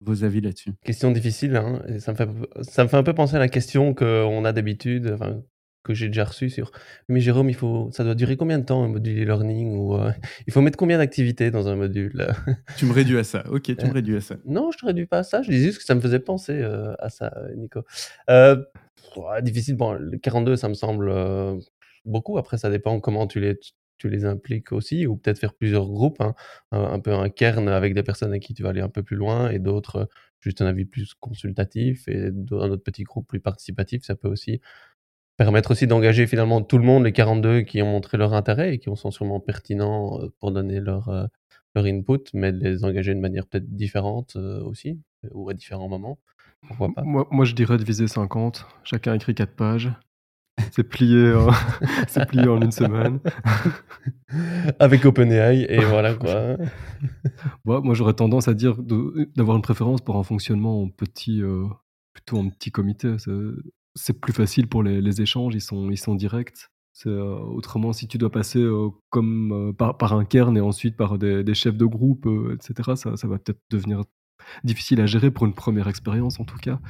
Vos 0.04 0.24
avis 0.24 0.40
là-dessus? 0.40 0.72
Question 0.84 1.10
difficile, 1.10 1.56
hein, 1.56 1.82
ça, 1.98 2.12
me 2.12 2.16
fait, 2.16 2.28
ça 2.62 2.84
me 2.84 2.88
fait 2.88 2.96
un 2.96 3.02
peu 3.02 3.14
penser 3.14 3.36
à 3.36 3.38
la 3.38 3.48
question 3.48 3.94
qu'on 3.94 4.44
a 4.44 4.52
d'habitude, 4.52 5.10
enfin, 5.14 5.42
que 5.82 5.94
j'ai 5.94 6.08
déjà 6.08 6.24
reçue 6.24 6.50
sur 6.50 6.70
Mais 7.08 7.20
Jérôme, 7.20 7.48
il 7.48 7.54
faut, 7.54 7.90
ça 7.92 8.04
doit 8.04 8.14
durer 8.14 8.36
combien 8.36 8.58
de 8.58 8.64
temps 8.64 8.84
un 8.84 8.88
module 8.88 9.22
e-learning 9.22 9.76
ou 9.76 9.96
euh, 9.96 10.12
il 10.46 10.52
faut 10.52 10.60
mettre 10.60 10.76
combien 10.76 10.98
d'activités 10.98 11.50
dans 11.50 11.68
un 11.68 11.76
module? 11.76 12.26
Tu 12.76 12.86
me 12.86 12.92
réduis 12.92 13.18
à 13.18 13.24
ça, 13.24 13.44
ok, 13.50 13.62
tu 13.62 13.84
me 13.84 13.90
euh, 13.90 13.92
réduis 13.92 14.16
à 14.16 14.20
ça. 14.20 14.36
Non, 14.44 14.70
je 14.70 14.78
te 14.78 14.86
réduis 14.86 15.06
pas 15.06 15.18
à 15.18 15.22
ça, 15.22 15.42
je 15.42 15.50
dis 15.50 15.58
juste 15.58 15.78
que 15.78 15.84
ça 15.84 15.94
me 15.94 16.00
faisait 16.00 16.20
penser 16.20 16.60
euh, 16.60 16.94
à 16.98 17.08
ça, 17.08 17.32
Nico. 17.56 17.82
difficile, 19.42 19.76
bon, 19.76 19.92
le 19.92 20.18
42, 20.18 20.56
ça 20.56 20.68
me 20.68 20.74
semble 20.74 21.12
beaucoup, 22.04 22.38
après 22.38 22.58
ça 22.58 22.70
dépend 22.70 23.00
comment 23.00 23.26
tu 23.26 23.40
les, 23.40 23.58
tu 24.02 24.08
les 24.08 24.24
impliques 24.24 24.72
aussi, 24.72 25.06
ou 25.06 25.16
peut-être 25.16 25.38
faire 25.38 25.54
plusieurs 25.54 25.86
groupes, 25.86 26.20
hein. 26.20 26.34
un, 26.72 26.98
peu 27.00 27.12
un 27.12 27.28
cairn 27.28 27.68
avec 27.68 27.94
des 27.94 28.02
personnes 28.02 28.30
avec 28.30 28.42
qui 28.42 28.54
tu 28.54 28.62
vas 28.62 28.70
aller 28.70 28.80
un 28.80 28.88
peu 28.88 29.02
plus 29.02 29.16
loin, 29.16 29.50
et 29.50 29.58
d'autres 29.58 30.08
juste 30.40 30.60
un 30.60 30.66
avis 30.66 30.84
plus 30.84 31.14
consultatif, 31.14 32.08
et 32.08 32.26
un 32.26 32.70
autre 32.70 32.82
petit 32.82 33.04
groupe 33.04 33.28
plus 33.28 33.40
participatif, 33.40 34.02
ça 34.04 34.16
peut 34.16 34.28
aussi 34.28 34.60
permettre 35.36 35.70
aussi 35.70 35.86
d'engager 35.86 36.26
finalement 36.26 36.62
tout 36.62 36.78
le 36.78 36.84
monde, 36.84 37.04
les 37.04 37.12
42 37.12 37.62
qui 37.62 37.80
ont 37.80 37.90
montré 37.90 38.18
leur 38.18 38.34
intérêt 38.34 38.74
et 38.74 38.78
qui 38.78 38.90
sont 38.96 39.10
sûrement 39.10 39.40
pertinents 39.40 40.20
pour 40.40 40.50
donner 40.50 40.80
leur, 40.80 41.28
leur 41.74 41.84
input, 41.84 42.24
mais 42.34 42.52
de 42.52 42.58
les 42.58 42.84
engager 42.84 43.14
de 43.14 43.20
manière 43.20 43.46
peut-être 43.46 43.74
différente 43.74 44.36
aussi, 44.36 45.00
ou 45.30 45.48
à 45.48 45.54
différents 45.54 45.88
moments. 45.88 46.18
Pourquoi 46.66 46.92
pas? 46.94 47.02
moi, 47.02 47.26
moi, 47.30 47.44
je 47.44 47.54
dirais 47.54 47.76
de 47.76 47.84
viser 47.84 48.08
50. 48.08 48.66
Chacun 48.84 49.14
écrit 49.14 49.34
4 49.34 49.54
pages. 49.54 49.92
C'est 50.74 50.84
plié, 50.84 51.34
en... 51.34 51.50
c'est 52.08 52.26
plié 52.26 52.48
en 52.48 52.60
une 52.60 52.72
semaine. 52.72 53.20
Avec 54.78 55.04
OpenAI, 55.04 55.66
et 55.68 55.84
voilà 55.84 56.14
quoi. 56.14 56.56
moi, 57.64 57.94
j'aurais 57.94 58.14
tendance 58.14 58.48
à 58.48 58.54
dire 58.54 58.76
d'avoir 59.36 59.58
une 59.58 59.62
préférence 59.62 60.00
pour 60.00 60.16
un 60.16 60.22
fonctionnement 60.22 60.82
en 60.82 60.88
petit, 60.88 61.42
euh, 61.42 61.66
plutôt 62.14 62.38
en 62.38 62.48
petit 62.48 62.70
comité. 62.70 63.16
C'est 63.94 64.18
plus 64.18 64.32
facile 64.32 64.66
pour 64.66 64.82
les, 64.82 65.20
échanges, 65.20 65.54
ils 65.54 65.60
sont, 65.60 65.90
ils 65.90 65.98
sont 65.98 66.14
directs. 66.14 66.68
Euh, 67.06 67.38
autrement, 67.38 67.92
si 67.92 68.08
tu 68.08 68.16
dois 68.16 68.30
passer 68.30 68.60
euh, 68.60 68.88
comme 69.10 69.74
par, 69.76 69.98
par, 69.98 70.14
un 70.14 70.24
kern 70.24 70.56
et 70.56 70.60
ensuite 70.60 70.96
par 70.96 71.18
des, 71.18 71.44
des 71.44 71.54
chefs 71.54 71.76
de 71.76 71.84
groupe, 71.84 72.26
etc., 72.54 72.92
ça, 72.96 73.16
ça 73.16 73.28
va 73.28 73.38
peut-être 73.38 73.60
devenir 73.70 74.04
difficile 74.64 75.00
à 75.00 75.06
gérer 75.06 75.30
pour 75.30 75.46
une 75.46 75.54
première 75.54 75.88
expérience 75.88 76.40
en 76.40 76.44
tout 76.44 76.58
cas. 76.58 76.80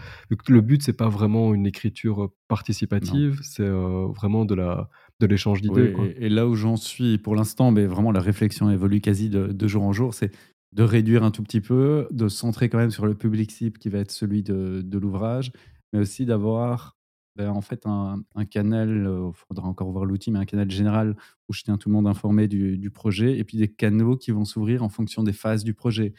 Le 0.49 0.61
but 0.61 0.83
c'est 0.83 0.93
pas 0.93 1.09
vraiment 1.09 1.55
une 1.55 1.67
écriture 1.67 2.31
participative, 2.49 3.41
c'est 3.43 3.69
vraiment 3.69 4.45
de 4.45 4.55
la 4.55 4.89
de 5.23 5.27
l'échange 5.27 5.63
d'idées. 5.63 5.95
et, 6.19 6.29
là 6.29 6.47
où 6.47 6.55
j'en 6.55 6.77
suis 6.77 7.17
pour 7.17 7.37
l'instant, 7.37 7.71
mais 7.71 7.87
vraiment 7.87 8.11
la 8.11 8.21
réflexion 8.21 8.71
évolue 8.71 9.01
quasi 9.01 9.31
de, 9.31 9.69
jour 9.69 9.85
en 9.85 9.93
jour, 9.93 10.15
c'est 10.15 10.33
de 10.73 10.83
réduire 10.83 11.23
un 11.23 11.31
tout 11.31 11.43
petit 11.43 11.61
peu, 11.61 12.09
de 12.11 12.29
centrer 12.29 12.69
quand 12.69 12.79
même 12.79 12.91
sur 12.91 13.07
le 13.07 13.15
public 13.15 13.51
cible 13.53 13.79
qui 13.79 13.89
va 13.89 13.99
être 13.99 14.11
celui 14.11 14.43
de, 14.43 14.99
l'ouvrage, 14.99 15.53
mais 15.93 16.01
aussi 16.01 16.27
d'avoir 16.27 16.97
ben, 17.37 17.49
en 17.49 17.63
fait 17.63 17.87
un, 17.87 18.23
canal, 18.51 19.09
il 19.09 19.33
faudra 19.35 19.67
encore 19.67 19.91
voir 19.91 20.05
l'outil, 20.05 20.31
mais 20.31 20.39
un 20.39 20.45
canal 20.45 20.71
général 20.71 21.17
où 21.49 21.53
je 21.53 21.63
tiens 21.63 21.79
tout 21.79 21.89
le 21.89 21.95
monde 21.95 22.07
informé 22.07 22.49
du, 22.49 22.77
du 22.77 22.91
projet, 22.91 23.39
et 23.39 23.45
puis 23.45 23.57
des 23.57 23.69
canaux 23.69 24.17
qui 24.17 24.33
vont 24.33 24.45
s'ouvrir 24.45 24.83
en 24.83 24.89
fonction 24.89 25.23
des 25.23 25.33
phases 25.33 25.65
du 25.65 25.73
projet. 25.73 26.13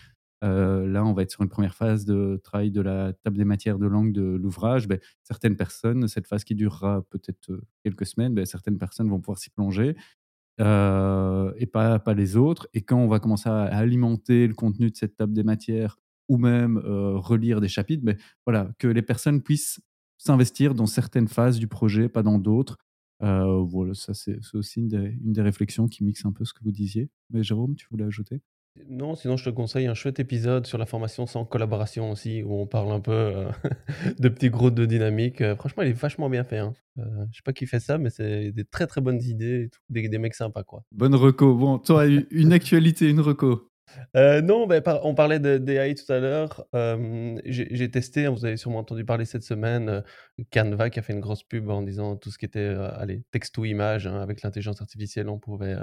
Euh, 0.44 0.86
là, 0.88 1.06
on 1.06 1.14
va 1.14 1.24
être 1.24 1.32
sur 1.32 1.42
une 1.42 1.50
première 1.50 1.76
phase 1.76 2.06
de 2.06 2.40
travail 2.44 2.70
de 2.70 2.82
la 2.82 3.14
table 3.14 3.38
des 3.38 3.46
matières 3.46 3.80
de 3.80 3.88
langue 3.88 4.12
de 4.12 4.22
l'ouvrage. 4.22 4.88
Ben, 4.88 5.00
certaines 5.24 5.56
personnes, 5.56 6.08
cette 6.08 6.28
phase 6.28 6.44
qui 6.44 6.54
durera 6.54 7.02
peut-être 7.10 7.52
euh, 7.52 7.62
quelques 7.84 8.06
semaines, 8.06 8.34
ben, 8.34 8.46
certaines 8.46 8.78
personnes 8.78 9.10
vont 9.10 9.20
pouvoir 9.20 9.38
s'y 9.38 9.50
plonger 9.50 9.96
euh, 10.60 11.54
et 11.58 11.66
pas, 11.66 12.02
les 12.16 12.36
autres. 12.36 12.68
Et 12.74 12.82
quand 12.82 12.98
on 12.98 13.08
va 13.08 13.20
commencer 13.20 13.50
à 13.50 13.64
alimenter 13.64 14.48
le 14.48 14.54
contenu 14.54 14.90
de 14.92 14.96
cette 14.96 15.16
table 15.16 15.34
des 15.34 15.44
matières 15.44 15.98
ou 16.28 16.38
même 16.38 16.78
relire 16.78 17.62
des 17.62 17.68
chapitres, 17.68 18.04
ben, 18.04 18.18
voilà, 18.46 18.72
que 18.80 18.88
les 18.88 19.02
personnes 19.02 19.42
puissent 19.42 19.82
s'investir 20.18 20.74
dans 20.76 20.86
certaines 20.86 21.28
phases 21.28 21.60
du 21.60 21.68
projet, 21.68 22.10
pas 22.10 22.24
dans 22.24 22.40
d'autres. 22.40 22.78
voilà, 23.20 23.94
ça 23.94 24.14
c'est 24.14 24.40
aussi 24.54 24.80
une 24.80 24.88
des, 24.88 25.18
une 25.24 25.34
des, 25.34 25.42
réflexions 25.42 25.88
qui 25.88 26.04
mixe 26.04 26.26
un 26.26 26.32
peu 26.32 26.46
ce 26.46 26.54
que 26.54 26.64
vous 26.64 26.72
disiez. 26.72 27.10
Mais 27.30 27.44
Jérôme, 27.44 27.76
tu 27.76 27.88
voulais 27.92 28.06
ajouter? 28.06 28.42
Non, 28.90 29.16
sinon 29.16 29.38
je 29.38 29.46
te 29.46 29.50
conseille 29.52 29.86
un 29.86 29.94
chouette 29.94 30.20
épisode 30.20 30.66
sur 30.66 30.78
la 30.78 30.86
formation 30.86 31.28
sans 31.28 31.46
collaboration 31.46 32.10
aussi, 32.10 32.42
où 32.44 32.60
on 32.60 32.66
parle 32.66 32.92
un 32.92 33.00
peu 33.00 33.12
euh, 33.12 33.52
de 34.20 34.30
petits 34.30 34.50
groupes 34.50 34.74
de 34.74 34.86
dynamique. 34.86 35.42
Euh, 35.42 35.56
franchement, 35.56 35.84
il 35.84 35.90
est 35.90 35.94
vachement 35.94 36.30
bien 36.30 36.44
fait. 36.44 36.58
Hein. 36.58 36.74
Euh, 36.98 37.04
je 37.32 37.38
sais 37.38 37.44
pas 37.44 37.54
qui 37.54 37.68
fait 37.68 37.80
ça, 37.80 37.98
mais 38.00 38.10
c'est 38.10 38.52
des 38.52 38.66
très 38.66 38.88
très 38.88 39.00
bonnes 39.02 39.22
idées, 39.22 39.70
des, 39.90 40.10
des 40.10 40.18
mecs 40.18 40.34
sympas 40.34 40.64
quoi. 40.64 40.84
Bonne 40.92 41.14
reco. 41.14 41.54
Bon, 41.56 41.78
toi, 41.78 42.06
une 42.06 42.52
actualité, 42.52 43.10
une 43.10 43.20
reco. 43.20 43.70
non, 44.16 44.66
ben, 44.66 44.82
on 45.04 45.14
parlait 45.14 45.40
de 45.40 45.60
d'AI 45.60 45.94
tout 45.94 46.12
à 46.12 46.20
l'heure. 46.20 46.66
j'ai 47.46 47.92
testé, 47.92 48.26
hein, 48.26 48.32
vous 48.32 48.44
avez 48.44 48.58
sûrement 48.58 48.80
entendu 48.80 49.06
parler 49.06 49.26
cette 49.26 49.44
semaine, 49.44 50.04
Canva 50.52 50.90
qui 50.90 50.98
a 50.98 51.04
fait 51.04 51.14
une 51.14 51.20
grosse 51.20 51.44
pub 51.44 51.70
en 51.70 51.84
disant 51.84 52.16
tout 52.16 52.32
ce 52.32 52.40
qui 52.40 52.46
était 52.46 52.76
allez, 52.98 53.24
texte 53.30 53.56
ou 53.60 53.66
image. 53.66 54.08
Hein, 54.08 54.20
avec 54.20 54.42
l'intelligence 54.42 54.82
artificielle, 54.82 55.30
on 55.30 55.38
pouvait 55.38 55.76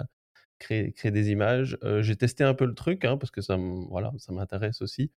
créer, 0.60 1.10
des 1.10 1.30
images. 1.30 1.78
j'ai 2.00 2.16
testé 2.16 2.44
un 2.44 2.54
peu 2.54 2.66
le 2.66 2.74
truc, 2.74 3.04
hein, 3.04 3.16
parce 3.16 3.30
que 3.30 3.40
ça, 3.40 3.56
voilà, 3.88 4.12
ça 4.18 4.32
m'intéresse 4.32 4.82
aussi. 4.82 5.10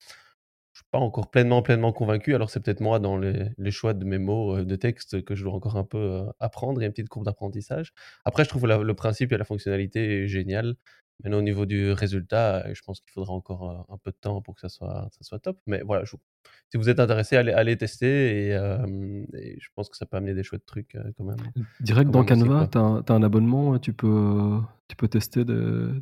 Je 0.73 0.79
suis 0.79 0.87
pas 0.91 0.99
encore 0.99 1.29
pleinement, 1.29 1.61
pleinement 1.61 1.91
convaincu. 1.91 2.33
Alors, 2.33 2.49
c'est 2.49 2.61
peut-être 2.61 2.79
moi 2.79 2.99
dans 2.99 3.17
les, 3.17 3.49
les, 3.57 3.71
choix 3.71 3.93
de 3.93 4.05
mes 4.05 4.19
mots 4.19 4.63
de 4.63 4.75
texte 4.77 5.23
que 5.25 5.35
je 5.35 5.43
dois 5.43 5.53
encore 5.53 5.75
un 5.75 5.83
peu 5.83 6.23
apprendre. 6.39 6.79
Il 6.79 6.83
y 6.83 6.85
a 6.85 6.87
une 6.87 6.93
petite 6.93 7.09
courbe 7.09 7.25
d'apprentissage. 7.25 7.93
Après, 8.23 8.45
je 8.45 8.49
trouve 8.49 8.67
le 8.67 8.93
principe 8.93 9.33
et 9.33 9.37
la 9.37 9.43
fonctionnalité 9.43 10.23
est 10.23 10.27
génial. 10.27 10.75
Maintenant, 11.23 11.37
au 11.37 11.43
niveau 11.43 11.65
du 11.65 11.91
résultat, 11.91 12.73
je 12.73 12.81
pense 12.81 12.99
qu'il 12.99 13.11
faudra 13.11 13.33
encore 13.33 13.85
un 13.89 13.97
peu 13.97 14.11
de 14.11 14.17
temps 14.19 14.41
pour 14.41 14.55
que 14.55 14.61
ça 14.61 14.69
soit, 14.69 15.07
ça 15.11 15.23
soit 15.23 15.39
top. 15.39 15.59
Mais 15.67 15.81
voilà, 15.81 16.03
si 16.05 16.77
vous 16.77 16.89
êtes 16.89 16.99
intéressé, 16.99 17.37
allez, 17.37 17.51
allez 17.51 17.77
tester 17.77 18.47
et, 18.47 18.51
je 18.53 19.67
pense 19.75 19.89
que 19.89 19.97
ça 19.97 20.05
peut 20.05 20.17
amener 20.17 20.33
des 20.33 20.43
chouettes 20.43 20.65
trucs 20.65 20.97
quand 21.17 21.23
même. 21.23 21.37
Direct 21.79 22.09
dans 22.09 22.25
Canva, 22.25 22.67
tu 22.67 22.77
as, 22.77 23.13
un 23.13 23.23
abonnement, 23.23 23.77
tu 23.77 23.93
peux, 23.93 24.59
tu 24.87 24.95
peux 24.95 25.07
tester 25.07 25.45
de, 25.45 26.01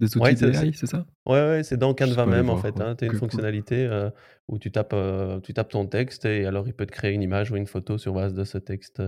des 0.00 0.16
outils 0.16 0.34
d'AI, 0.34 0.72
c'est 0.72 0.86
ça? 0.86 1.06
Ouais, 1.26 1.40
ouais 1.40 1.62
c'est 1.62 1.76
dans 1.76 1.92
Canva 1.94 2.26
même 2.26 2.48
en 2.48 2.56
fait. 2.56 2.80
Hein. 2.80 2.96
tu 2.96 3.04
as 3.04 3.08
une 3.08 3.18
fonctionnalité 3.18 4.08
où 4.48 4.58
tu 4.58 4.70
tapes, 4.70 4.96
tu 5.42 5.52
tapes 5.52 5.70
ton 5.70 5.86
texte 5.86 6.24
et 6.24 6.46
alors 6.46 6.66
il 6.68 6.74
peut 6.74 6.86
te 6.86 6.92
créer 6.92 7.12
une 7.12 7.22
image 7.22 7.50
ou 7.50 7.56
une 7.56 7.66
photo 7.66 7.98
sur 7.98 8.14
base 8.14 8.34
de 8.34 8.44
ce 8.44 8.58
texte 8.58 9.02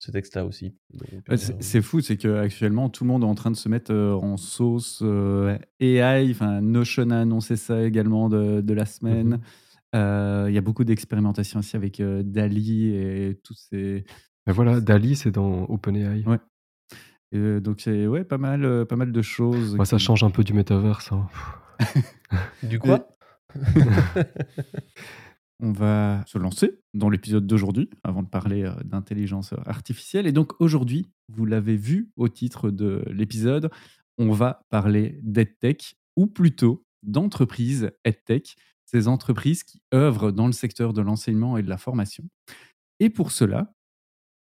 ce 0.00 0.10
texte-là 0.10 0.46
aussi. 0.46 0.74
Euh, 1.30 1.36
c'est 1.36 1.82
fou, 1.82 2.00
c'est 2.00 2.16
qu'actuellement, 2.16 2.88
tout 2.88 3.04
le 3.04 3.08
monde 3.08 3.22
est 3.22 3.26
en 3.26 3.34
train 3.34 3.50
de 3.50 3.56
se 3.56 3.68
mettre 3.68 3.92
euh, 3.92 4.14
en 4.14 4.38
sauce 4.38 5.00
euh, 5.02 5.58
AI. 5.78 6.30
Enfin, 6.30 6.62
Notion 6.62 7.10
a 7.10 7.18
annoncé 7.18 7.56
ça 7.56 7.82
également 7.84 8.30
de, 8.30 8.62
de 8.62 8.74
la 8.74 8.86
semaine. 8.86 9.36
Mmh 9.36 9.40
il 9.92 10.54
y 10.54 10.58
a 10.58 10.60
beaucoup 10.60 10.84
d'expérimentation 10.84 11.58
aussi 11.58 11.74
avec 11.74 12.00
Dali 12.00 12.94
et 12.94 13.40
tous 13.42 13.56
ces. 13.56 14.04
Mais 14.46 14.52
voilà, 14.52 14.80
Dali, 14.80 15.16
c'est 15.16 15.32
dans 15.32 15.64
OpenAI. 15.64 16.22
Ouais. 16.26 16.38
Et 17.32 17.60
donc, 17.60 17.80
c'est 17.80 18.06
ouais, 18.06 18.22
pas, 18.22 18.38
mal, 18.38 18.86
pas 18.86 18.94
mal 18.94 19.10
de 19.10 19.20
choses. 19.20 19.76
Ça 19.82 19.98
change 19.98 20.22
un 20.22 20.30
peu 20.30 20.44
du 20.44 20.54
métaverse. 20.54 21.10
Hein. 21.10 21.26
du 22.62 22.78
quoi? 22.78 23.08
on 25.60 25.72
va 25.72 26.24
se 26.26 26.38
lancer 26.38 26.80
dans 26.94 27.08
l'épisode 27.08 27.46
d'aujourd'hui 27.46 27.90
avant 28.02 28.22
de 28.22 28.28
parler 28.28 28.64
euh, 28.64 28.74
d'intelligence 28.84 29.54
artificielle. 29.66 30.26
Et 30.26 30.32
donc 30.32 30.60
aujourd'hui, 30.60 31.10
vous 31.28 31.46
l'avez 31.46 31.76
vu 31.76 32.10
au 32.16 32.28
titre 32.28 32.70
de 32.70 33.04
l'épisode, 33.08 33.70
on 34.18 34.32
va 34.32 34.66
parler 34.70 35.18
d'EdTech 35.22 35.96
ou 36.16 36.26
plutôt 36.26 36.84
d'entreprises 37.02 37.90
EdTech, 38.04 38.56
ces 38.84 39.08
entreprises 39.08 39.62
qui 39.62 39.82
œuvrent 39.94 40.32
dans 40.32 40.46
le 40.46 40.52
secteur 40.52 40.92
de 40.92 41.00
l'enseignement 41.00 41.56
et 41.56 41.62
de 41.62 41.68
la 41.68 41.78
formation. 41.78 42.24
Et 42.98 43.08
pour 43.08 43.30
cela, 43.30 43.72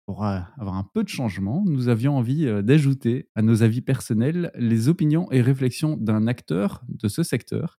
pour 0.06 0.24
avoir 0.24 0.74
un 0.74 0.88
peu 0.92 1.04
de 1.04 1.08
changement, 1.08 1.62
nous 1.66 1.88
avions 1.88 2.16
envie 2.16 2.46
euh, 2.46 2.62
d'ajouter 2.62 3.28
à 3.34 3.42
nos 3.42 3.62
avis 3.62 3.80
personnels 3.80 4.50
les 4.54 4.88
opinions 4.88 5.30
et 5.30 5.40
réflexions 5.40 5.96
d'un 5.96 6.26
acteur 6.26 6.82
de 6.88 7.08
ce 7.08 7.22
secteur 7.22 7.79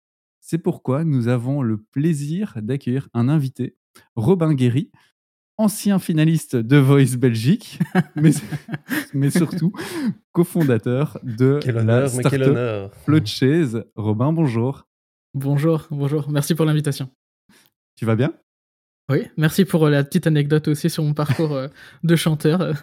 c'est 0.51 0.59
pourquoi 0.59 1.05
nous 1.05 1.29
avons 1.29 1.63
le 1.63 1.77
plaisir 1.79 2.55
d'accueillir 2.61 3.09
un 3.15 3.29
invité, 3.29 3.77
Robin 4.17 4.53
Guéry, 4.53 4.91
ancien 5.59 6.01
finaliste 6.01 6.57
de 6.57 6.77
Voice 6.77 7.17
Belgique, 7.17 7.79
mais, 9.15 9.31
surtout 9.31 9.73
cofondateur 10.33 11.21
de 11.23 11.61
la 11.67 12.09
startup 12.09 12.93
Floatchase. 13.05 13.85
Robin, 13.95 14.33
bonjour. 14.33 14.89
Bonjour, 15.35 15.87
bonjour. 15.93 16.29
Merci 16.29 16.57
pour 16.57 16.67
l'invitation. 16.67 17.09
Tu 17.95 18.05
vas 18.05 18.17
bien? 18.17 18.35
Oui, 19.09 19.29
merci 19.37 19.65
pour 19.65 19.87
euh, 19.87 19.91
la 19.91 20.03
petite 20.03 20.27
anecdote 20.27 20.67
aussi 20.67 20.91
sur 20.91 21.05
mon 21.05 21.15
parcours 21.15 21.53
euh, 21.53 21.69
de 22.03 22.17
chanteur. 22.17 22.75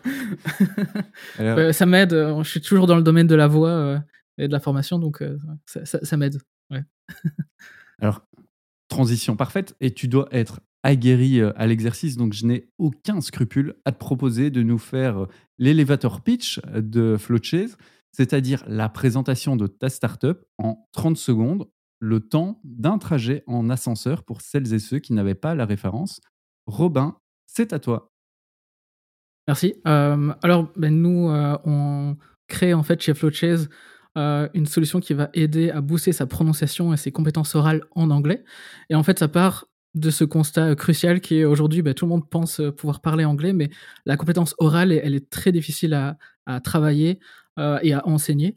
ça 1.74 1.86
m'aide, 1.86 2.14
euh, 2.14 2.42
je 2.44 2.50
suis 2.50 2.62
toujours 2.62 2.88
dans 2.88 2.96
le 2.96 3.04
domaine 3.04 3.28
de 3.28 3.36
la 3.36 3.48
voix 3.48 4.02
et 4.38 4.48
de 4.48 4.54
la 4.54 4.62
formation, 4.62 5.00
donc 5.00 5.22
ça 5.66 6.16
m'aide. 6.16 6.38
Alors, 8.00 8.22
transition 8.88 9.36
parfaite, 9.36 9.76
et 9.80 9.94
tu 9.94 10.08
dois 10.08 10.28
être 10.32 10.62
aguerri 10.84 11.42
euh, 11.42 11.52
à 11.56 11.68
l'exercice, 11.68 12.18
donc 12.18 12.34
je 12.34 12.46
n'ai 12.46 12.70
aucun 12.78 13.22
scrupule 13.22 13.76
à 13.86 13.92
te 13.92 13.98
proposer 13.98 14.50
de 14.52 14.64
nous 14.64 14.78
faire 14.78 15.24
euh, 15.24 15.28
l'elevator 15.58 16.22
pitch 16.22 16.62
de 16.74 17.18
Floatchase, 17.18 17.78
c'est-à-dire 18.12 18.64
la 18.68 18.90
présentation 18.90 19.56
de 19.56 19.68
ta 19.68 19.90
startup 19.90 20.40
en 20.58 20.88
30 20.94 21.18
secondes, 21.18 21.68
le 22.00 22.20
temps 22.20 22.62
d'un 22.64 23.00
trajet 23.00 23.44
en 23.48 23.70
ascenseur 23.70 24.24
pour 24.24 24.42
celles 24.42 24.74
et 24.74 24.80
ceux 24.80 25.00
qui 25.00 25.14
n'avaient 25.14 25.36
pas 25.36 25.56
la 25.56 25.66
référence. 25.66 26.22
Robin, 26.68 27.18
c'est 27.48 27.74
à 27.74 27.80
toi. 27.80 28.12
Merci. 29.48 29.76
Euh, 29.88 30.34
alors, 30.42 30.72
ben, 30.76 30.94
nous, 30.94 31.30
on 31.66 32.18
crée 32.48 32.74
en 32.74 32.84
fait 32.84 33.02
chez 33.02 33.14
Floatchase 33.14 33.70
euh, 34.18 34.50
une 34.56 34.66
solution 34.66 35.00
qui 35.00 35.14
va 35.14 35.30
aider 35.36 35.70
à 35.70 35.80
booster 35.80 36.12
sa 36.12 36.26
prononciation 36.26 36.92
et 36.92 36.98
ses 36.98 37.12
compétences 37.12 37.54
orales 37.54 37.84
en 37.92 38.10
anglais. 38.10 38.44
Et 38.90 38.96
en 38.96 39.04
fait, 39.04 39.20
ça 39.20 39.28
part 39.28 39.68
de 39.94 40.10
ce 40.10 40.24
constat 40.24 40.76
crucial 40.76 41.22
qui 41.22 41.38
est 41.38 41.46
aujourd'hui, 41.46 41.84
bah, 41.84 41.94
tout 41.94 42.06
le 42.06 42.10
monde 42.10 42.28
pense 42.28 42.60
euh, 42.60 42.72
pouvoir 42.72 43.02
parler 43.02 43.26
anglais, 43.26 43.54
mais 43.54 43.70
la 44.08 44.18
compétence 44.18 44.56
orale, 44.58 44.92
elle 44.92 45.14
est 45.14 45.30
très 45.30 45.52
difficile 45.52 45.94
à, 45.94 46.18
travailler 46.64 47.20
euh, 47.60 47.78
et 47.84 47.94
à 47.94 48.08
enseigner. 48.08 48.56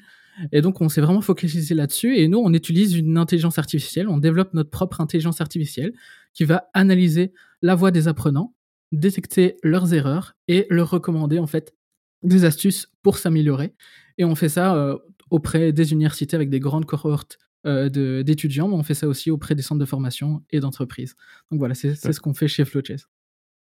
Et 0.52 0.62
donc, 0.62 0.80
on 0.80 0.88
s'est 0.88 1.00
vraiment 1.00 1.20
focalisé 1.20 1.74
là-dessus. 1.74 2.16
Et 2.16 2.28
nous, 2.28 2.38
on 2.38 2.54
utilise 2.54 2.96
une 2.96 3.18
intelligence 3.18 3.58
artificielle, 3.58 4.08
on 4.08 4.16
développe 4.16 4.54
notre 4.54 4.70
propre 4.70 5.00
intelligence 5.00 5.40
artificielle 5.40 5.92
qui 6.32 6.44
va 6.44 6.70
analyser 6.72 7.32
la 7.60 7.74
voix 7.74 7.90
des 7.90 8.08
apprenants, 8.08 8.54
détecter 8.92 9.56
leurs 9.62 9.92
erreurs 9.92 10.36
et 10.48 10.66
leur 10.70 10.88
recommander 10.88 11.38
en 11.38 11.46
fait 11.46 11.74
des 12.22 12.44
astuces 12.44 12.88
pour 13.02 13.18
s'améliorer. 13.18 13.74
Et 14.16 14.24
on 14.24 14.36
fait 14.36 14.48
ça 14.48 14.96
auprès 15.30 15.72
des 15.72 15.92
universités 15.92 16.36
avec 16.36 16.50
des 16.50 16.60
grandes 16.60 16.86
cohortes 16.86 17.38
euh, 17.66 17.88
d'étudiants, 18.22 18.68
mais 18.68 18.74
on 18.74 18.82
fait 18.82 18.94
ça 18.94 19.06
aussi 19.06 19.30
auprès 19.30 19.54
des 19.54 19.62
centres 19.62 19.80
de 19.80 19.84
formation 19.84 20.42
et 20.50 20.60
d'entreprises. 20.60 21.14
Donc 21.50 21.58
voilà, 21.58 21.74
c'est 21.74 21.94
ce 21.94 22.20
qu'on 22.20 22.34
fait 22.34 22.48
chez 22.48 22.64
Flowchess. 22.64 23.06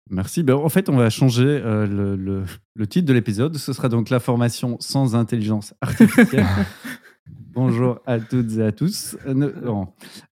Merci. 0.10 0.44
Ben, 0.44 0.56
en 0.56 0.70
fait, 0.70 0.90
on 0.90 0.98
va 0.98 1.10
changer 1.10 1.46
euh, 1.46 1.86
le, 1.86 2.46
le, 2.76 2.88
titre 2.88 3.08
de 3.08 3.14
l'épisode. 3.14 3.56
Ce 3.58 3.72
sera 3.74 3.88
donc 3.88 4.10
la 4.10 4.20
formation 4.20 4.78
sans 4.80 5.16
intelligence 5.16 5.74
artificielle. 5.82 6.46
Bonjour 7.54 8.00
à 8.06 8.18
toutes 8.20 8.54
et 8.54 8.64
à 8.64 8.72
tous. 8.72 9.18
Euh, 9.28 9.52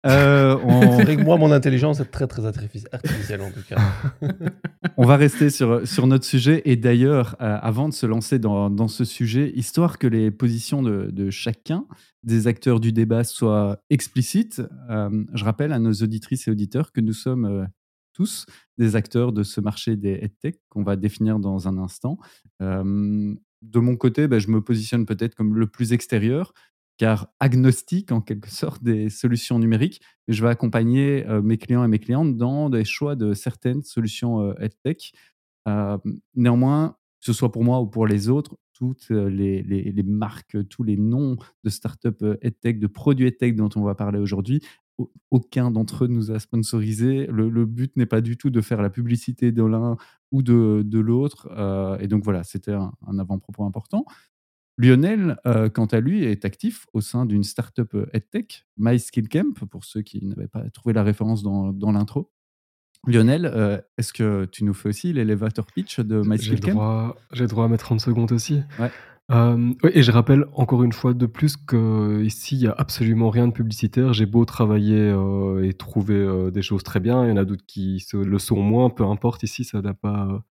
euh, 0.05 0.57
on... 0.63 1.23
moi, 1.23 1.37
mon 1.37 1.51
intelligence 1.51 1.99
est 1.99 2.05
très 2.05 2.27
très 2.27 2.45
artificielle 2.45 3.41
en 3.41 3.49
tout 3.49 3.63
cas. 3.67 3.81
on 4.97 5.05
va 5.05 5.17
rester 5.17 5.49
sur, 5.49 5.87
sur 5.87 6.05
notre 6.05 6.25
sujet 6.25 6.61
et 6.65 6.75
d'ailleurs, 6.75 7.35
euh, 7.41 7.57
avant 7.59 7.89
de 7.89 7.93
se 7.93 8.05
lancer 8.05 8.37
dans, 8.37 8.69
dans, 8.69 8.87
ce 8.87 9.03
sujet, 9.03 9.51
histoire 9.55 9.97
que 9.97 10.05
les 10.05 10.29
positions 10.29 10.83
de, 10.83 11.09
de 11.09 11.31
chacun 11.31 11.87
des 12.21 12.45
acteurs 12.45 12.79
du 12.79 12.93
débat 12.93 13.23
soient 13.23 13.79
explicites, 13.89 14.61
je 14.89 15.43
rappelle 15.43 15.71
à 15.73 15.79
nos 15.79 15.93
auditrices 15.93 16.47
et 16.47 16.51
auditeurs 16.51 16.91
que 16.91 17.01
nous 17.01 17.13
sommes 17.13 17.67
tous 18.13 18.45
des 18.77 18.95
acteurs 18.95 19.31
de 19.31 19.43
ce 19.43 19.61
marché 19.61 19.95
des 19.95 20.19
EdTech 20.21 20.59
qu'on 20.69 20.83
va 20.83 20.97
définir 20.97 21.39
dans 21.39 21.67
un 21.67 21.77
instant. 21.77 22.17
de 22.59 23.79
mon 23.79 23.95
côté, 23.95 24.27
ben, 24.27 24.39
je 24.39 24.49
me 24.49 24.61
positionne 24.61 25.05
peut-être 25.05 25.35
comme 25.35 25.55
le 25.55 25.67
plus 25.67 25.93
extérieur, 25.93 26.53
car 26.97 27.27
agnostique 27.39 28.11
en 28.11 28.21
quelque 28.21 28.49
sorte 28.49 28.83
des 28.83 29.09
solutions 29.09 29.59
numériques. 29.59 30.01
Je 30.27 30.43
vais 30.43 30.49
accompagner 30.49 31.25
euh, 31.27 31.41
mes 31.41 31.57
clients 31.57 31.83
et 31.83 31.87
mes 31.87 31.99
clientes 31.99 32.35
dans 32.35 32.69
des 32.69 32.83
choix 32.83 33.15
de 33.15 33.33
certaines 33.33 33.83
solutions 33.83 34.41
euh, 34.41 34.53
EdTech. 34.59 35.13
Euh, 35.67 35.97
néanmoins, 36.35 36.97
que 37.19 37.25
ce 37.25 37.33
soit 37.33 37.51
pour 37.51 37.63
moi 37.63 37.79
ou 37.81 37.87
pour 37.87 38.07
les 38.07 38.29
autres, 38.29 38.57
toutes 38.73 39.09
les, 39.09 39.63
les, 39.63 40.03
marques, 40.03 40.55
tous 40.69 40.83
les 40.83 40.97
noms 40.97 41.35
de 41.63 41.69
startups 41.69 42.37
EdTech, 42.41 42.79
de 42.79 42.85
produits 42.85 43.27
EdTech 43.27 43.55
dont 43.55 43.69
on 43.75 43.81
va 43.81 43.95
parler 43.95 44.19
aujourd'hui, 44.19 44.61
aucun 45.31 45.71
d'entre 45.71 46.05
eux 46.05 46.07
nous 46.07 46.29
a 46.29 46.37
sponsorisé. 46.37 47.25
Le, 47.25 47.65
but 47.65 47.95
n'est 47.97 48.05
pas 48.05 48.21
du 48.21 48.37
tout 48.37 48.51
de 48.51 48.61
faire 48.61 48.83
la 48.83 48.91
publicité 48.91 49.51
de 49.51 49.63
l'un 49.63 49.97
ou 50.31 50.43
de, 50.43 50.99
l'autre. 50.99 51.49
et 51.99 52.07
donc 52.07 52.23
voilà, 52.23 52.43
c'était 52.43 52.73
un 52.73 53.19
avant-propos 53.19 53.63
important. 53.65 54.05
Lionel, 54.77 55.37
euh, 55.45 55.69
quant 55.69 55.85
à 55.85 55.99
lui, 55.99 56.23
est 56.23 56.45
actif 56.45 56.85
au 56.93 57.01
sein 57.01 57.25
d'une 57.25 57.43
startup 57.43 57.93
euh, 57.95 58.05
EdTech, 58.13 58.65
MySkillCamp, 58.77 59.53
pour 59.71 59.83
ceux 59.85 60.01
qui 60.01 60.23
n'avaient 60.23 60.47
pas 60.47 60.69
trouvé 60.69 60.93
la 60.93 61.03
référence 61.03 61.41
dans, 61.43 61.91
l'intro. 61.91 62.31
Lionel, 63.05 63.45
euh, 63.45 63.79
est-ce 63.97 64.13
que 64.13 64.45
tu 64.45 64.63
nous 64.63 64.73
fais 64.73 64.89
aussi 64.89 65.13
l'elevator 65.13 65.65
pitch 65.67 65.99
de 65.99 66.21
MySkillCamp? 66.21 66.67
J'ai 67.31 67.45
droit, 67.45 67.47
droit 67.47 67.65
à 67.65 67.67
mettre 67.67 67.85
30 67.85 68.01
secondes 68.01 68.31
aussi. 68.31 68.61
Euh, 69.29 69.73
et 69.91 70.03
je 70.03 70.11
rappelle 70.11 70.45
encore 70.53 70.83
une 70.83 70.93
fois 70.93 71.13
de 71.13 71.25
plus 71.25 71.57
qu'ici, 71.57 72.55
il 72.55 72.61
n'y 72.61 72.67
a 72.67 72.75
absolument 72.77 73.29
rien 73.29 73.47
de 73.47 73.51
publicitaire. 73.51 74.13
J'ai 74.13 74.25
beau 74.25 74.45
travailler 74.45 74.99
euh, 74.99 75.67
et 75.67 75.73
trouver 75.73 76.15
euh, 76.15 76.49
des 76.49 76.61
choses 76.61 76.83
très 76.83 77.01
bien, 77.01 77.25
il 77.25 77.29
y 77.29 77.31
en 77.31 77.37
a 77.37 77.43
d'autres 77.43 77.65
qui 77.67 78.05
le 78.13 78.39
sont 78.39 78.61
moins, 78.61 78.89
peu 78.89 79.05
importe. 79.05 79.43
Ici, 79.43 79.65
ça 79.65 79.81
n'a 79.81 79.93
pas 79.93 80.43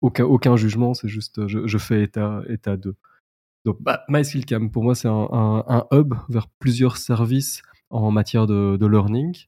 aucun, 0.00 0.24
aucun 0.24 0.56
jugement, 0.56 0.94
c'est 0.94 1.08
juste 1.08 1.46
je, 1.48 1.78
fais 1.78 2.02
état, 2.02 2.42
état 2.48 2.76
de. 2.76 2.94
Donc, 3.64 3.76
bah, 3.80 4.02
MySkillCam, 4.08 4.70
pour 4.70 4.82
moi, 4.82 4.94
c'est 4.94 5.08
un, 5.08 5.86
hub 5.92 6.14
vers 6.28 6.48
plusieurs 6.58 6.96
services 6.96 7.62
en 7.90 8.10
matière 8.10 8.46
de, 8.46 8.86
learning 8.86 9.46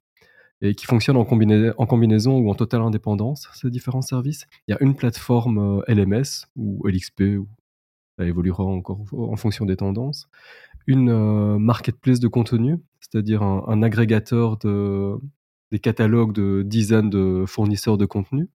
et 0.60 0.74
qui 0.74 0.86
fonctionne 0.86 1.16
en, 1.16 1.24
combinaison 1.24 2.38
ou 2.38 2.50
en 2.50 2.54
totale 2.54 2.82
indépendance, 2.82 3.48
ces 3.54 3.70
différents 3.70 4.02
services. 4.02 4.46
Il 4.66 4.72
y 4.72 4.74
a 4.74 4.82
une 4.82 4.94
plateforme 4.94 5.82
LMS 5.88 6.46
ou 6.56 6.86
LXP 6.86 7.22
ou 7.38 7.48
ça 8.18 8.24
évoluera 8.24 8.64
encore 8.64 9.00
en 9.12 9.36
fonction 9.36 9.66
des 9.66 9.76
tendances. 9.76 10.28
Une 10.86 11.10
euh, 11.10 11.58
marketplace 11.58 12.20
de 12.20 12.28
contenu, 12.28 12.76
c'est-à-dire 13.00 13.42
un, 13.42 13.82
agrégateur 13.82 14.56
de, 14.58 15.16
des 15.72 15.78
catalogues 15.78 16.32
de 16.32 16.62
dizaines 16.62 17.10
de 17.10 17.44
fournisseurs 17.46 17.98
de 17.98 18.06
contenu. 18.06 18.48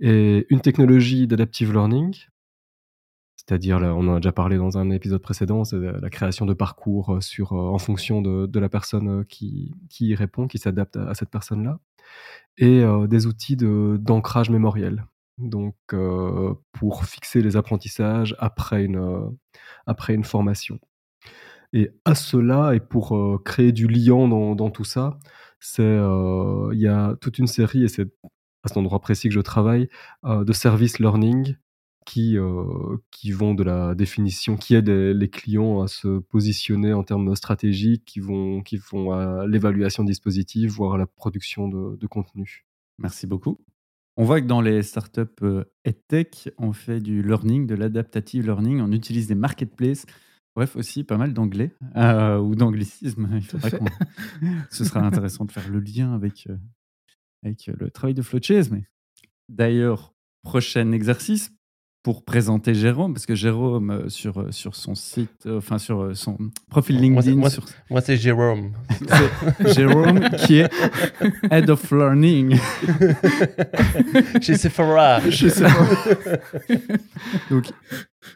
Et 0.00 0.46
une 0.50 0.60
technologie 0.60 1.26
d'adaptive 1.26 1.72
learning, 1.72 2.14
c'est-à-dire, 3.46 3.78
on 3.78 4.08
en 4.08 4.14
a 4.14 4.20
déjà 4.20 4.32
parlé 4.32 4.56
dans 4.56 4.78
un 4.78 4.90
épisode 4.90 5.20
précédent, 5.20 5.64
c'est 5.64 5.78
la 5.78 6.10
création 6.10 6.46
de 6.46 6.54
parcours 6.54 7.18
sur, 7.20 7.52
euh, 7.52 7.56
en 7.56 7.78
fonction 7.78 8.22
de, 8.22 8.58
la 8.58 8.68
personne 8.68 9.24
qui, 9.26 9.74
qui 9.90 10.08
y 10.08 10.14
répond, 10.14 10.46
qui 10.46 10.58
s'adapte 10.58 10.96
à, 10.96 11.14
cette 11.14 11.30
personne-là, 11.30 11.78
et 12.56 12.82
euh, 12.82 13.06
des 13.06 13.26
outils 13.26 13.56
d'ancrage 13.56 14.50
mémoriel 14.50 15.04
donc 15.38 15.76
euh, 15.92 16.54
pour 16.72 17.04
fixer 17.04 17.42
les 17.42 17.56
apprentissages 17.56 18.36
après 18.38 18.84
une, 18.84 18.98
euh, 18.98 20.22
formation. 20.22 20.78
Et 21.72 21.90
à 22.04 22.14
cela, 22.14 22.74
et 22.74 22.80
pour 22.80 23.16
euh, 23.16 23.40
créer 23.44 23.72
du 23.72 23.88
lien 23.88 24.28
dans, 24.28 24.54
dans 24.54 24.70
tout 24.70 24.84
ça, 24.84 25.18
il 25.78 26.78
y 26.78 26.86
a 26.86 27.16
toute 27.20 27.38
une 27.38 27.46
série, 27.46 27.84
et 27.84 27.88
c'est 27.88 28.08
à 28.64 28.68
cet 28.68 28.76
endroit 28.76 29.00
précis 29.00 29.28
que 29.28 29.34
je 29.34 29.40
travaille, 29.40 29.88
de 30.24 30.52
service 30.52 30.98
learning 30.98 31.56
qui, 32.04 32.36
qui 33.10 33.32
vont 33.32 33.54
de 33.54 33.62
la 33.62 33.94
définition, 33.94 34.56
qui 34.56 34.74
aident 34.74 34.88
les, 34.88 35.30
clients 35.30 35.82
à 35.82 35.88
se 35.88 36.18
positionner 36.18 36.92
en 36.92 37.02
termes 37.02 37.34
stratégiques, 37.34 38.04
qui 38.04 38.20
vont, 38.20 38.62
qui 38.62 38.76
vont 38.76 39.12
à 39.12 39.46
l'évaluation 39.46 40.04
de 40.04 40.08
dispositifs, 40.08 40.70
voire 40.72 40.94
à 40.94 40.98
la 40.98 41.06
production 41.06 41.68
de, 41.68 41.96
de 41.96 42.06
contenu. 42.06 42.66
Merci 42.98 43.26
beaucoup. 43.26 43.58
On 44.16 44.24
voit 44.24 44.40
que 44.40 44.46
dans 44.46 44.60
les 44.60 44.82
startups 44.82 45.42
euh, 45.42 45.64
EdTech, 45.84 46.50
on 46.58 46.72
fait 46.72 47.00
du 47.00 47.22
learning, 47.22 47.66
de 47.66 47.74
l'adaptative 47.74 48.44
learning, 48.44 48.80
on 48.80 48.92
utilise 48.92 49.26
des 49.26 49.34
marketplaces. 49.34 50.06
Bref, 50.54 50.76
aussi 50.76 51.02
pas 51.02 51.16
mal 51.16 51.34
d'anglais 51.34 51.72
euh, 51.96 52.38
ou 52.38 52.54
d'anglicisme. 52.54 53.40
Ce 54.70 54.84
sera 54.84 55.00
intéressant 55.00 55.44
de 55.44 55.52
faire 55.52 55.68
le 55.68 55.80
lien 55.80 56.14
avec, 56.14 56.46
euh, 56.48 56.56
avec 57.42 57.66
le 57.66 57.90
travail 57.90 58.14
de 58.14 58.22
Flochese. 58.22 58.70
Mais 58.70 58.84
d'ailleurs, 59.48 60.14
prochain 60.42 60.92
exercice, 60.92 61.52
pour 62.04 62.22
présenter 62.22 62.74
Jérôme, 62.74 63.14
parce 63.14 63.24
que 63.24 63.34
Jérôme, 63.34 63.90
euh, 63.90 64.08
sur, 64.10 64.38
euh, 64.38 64.52
sur 64.52 64.76
son 64.76 64.94
site, 64.94 65.46
euh, 65.46 65.56
enfin 65.56 65.78
sur 65.78 66.14
son 66.14 66.36
profil 66.68 67.00
LinkedIn. 67.00 67.36
Moi, 67.36 68.00
c'est 68.02 68.18
Jérôme. 68.18 68.72
Jérôme 69.74 70.20
qui 70.44 70.58
est 70.58 70.70
Head 71.50 71.70
of 71.70 71.90
Learning. 71.90 72.58
chez 74.42 74.56
Sephora. 74.58 75.18
Chez 75.30 75.48
Sephora. 75.48 76.36
Donc, 77.50 77.72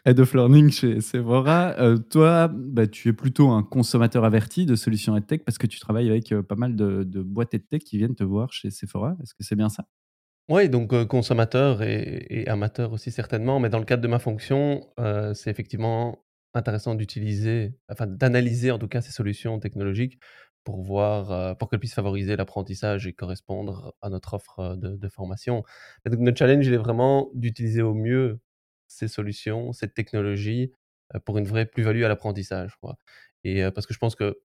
Head 0.03 0.19
of 0.19 0.33
Learning 0.33 0.71
chez 0.71 0.99
Sephora. 0.99 1.75
toi, 2.09 2.47
bah, 2.51 2.87
tu 2.87 3.09
es 3.09 3.13
plutôt 3.13 3.49
un 3.49 3.61
consommateur 3.61 4.25
averti 4.25 4.65
de 4.65 4.73
solutions 4.73 5.15
EdTech 5.15 5.45
parce 5.45 5.59
que 5.59 5.67
tu 5.67 5.79
travailles 5.79 6.09
avec 6.09 6.33
pas 6.41 6.55
mal 6.55 6.75
de, 6.75 7.03
de 7.03 7.21
boîtes 7.21 7.53
EdTech 7.53 7.83
qui 7.83 7.99
viennent 7.99 8.15
te 8.15 8.23
voir 8.23 8.51
chez 8.51 8.71
Sephora. 8.71 9.15
Est-ce 9.21 9.35
que 9.35 9.43
c'est 9.43 9.55
bien 9.55 9.69
ça? 9.69 9.85
Oui, 10.49 10.67
donc 10.69 11.05
consommateur 11.05 11.83
et 11.83 12.45
amateur 12.47 12.91
aussi 12.91 13.11
certainement, 13.11 13.59
mais 13.59 13.69
dans 13.69 13.79
le 13.79 13.85
cadre 13.85 14.01
de 14.01 14.07
ma 14.07 14.19
fonction, 14.19 14.87
c'est 15.33 15.49
effectivement 15.51 16.25
intéressant 16.55 16.95
d'utiliser, 16.95 17.75
enfin 17.89 18.07
d'analyser 18.07 18.71
en 18.71 18.79
tout 18.79 18.87
cas 18.87 19.01
ces 19.01 19.11
solutions 19.11 19.59
technologiques 19.59 20.19
pour 20.63 20.81
voir, 20.81 21.55
pour 21.57 21.69
qu'elles 21.69 21.79
puissent 21.79 21.93
favoriser 21.93 22.35
l'apprentissage 22.35 23.05
et 23.07 23.13
correspondre 23.13 23.93
à 24.01 24.09
notre 24.09 24.33
offre, 24.33 24.75
de 24.75 25.07
formation. 25.09 25.63
donc 26.05 26.19
notre 26.19 26.37
challenge, 26.37 26.65
il 26.65 26.73
est 26.73 26.77
vraiment 26.77 27.29
d'utiliser 27.35 27.81
au 27.83 27.93
mieux 27.93 28.39
ces 28.87 29.07
solutions, 29.07 29.71
cette 29.73 29.93
technologie, 29.93 30.71
pour 31.25 31.37
une 31.37 31.45
vraie 31.45 31.65
plus-value 31.67 32.03
à 32.03 32.07
l'apprentissage, 32.07 32.75
et 33.43 33.69
parce 33.71 33.85
que 33.85 33.93
je 33.93 33.99
pense 33.99 34.15
que, 34.15 34.39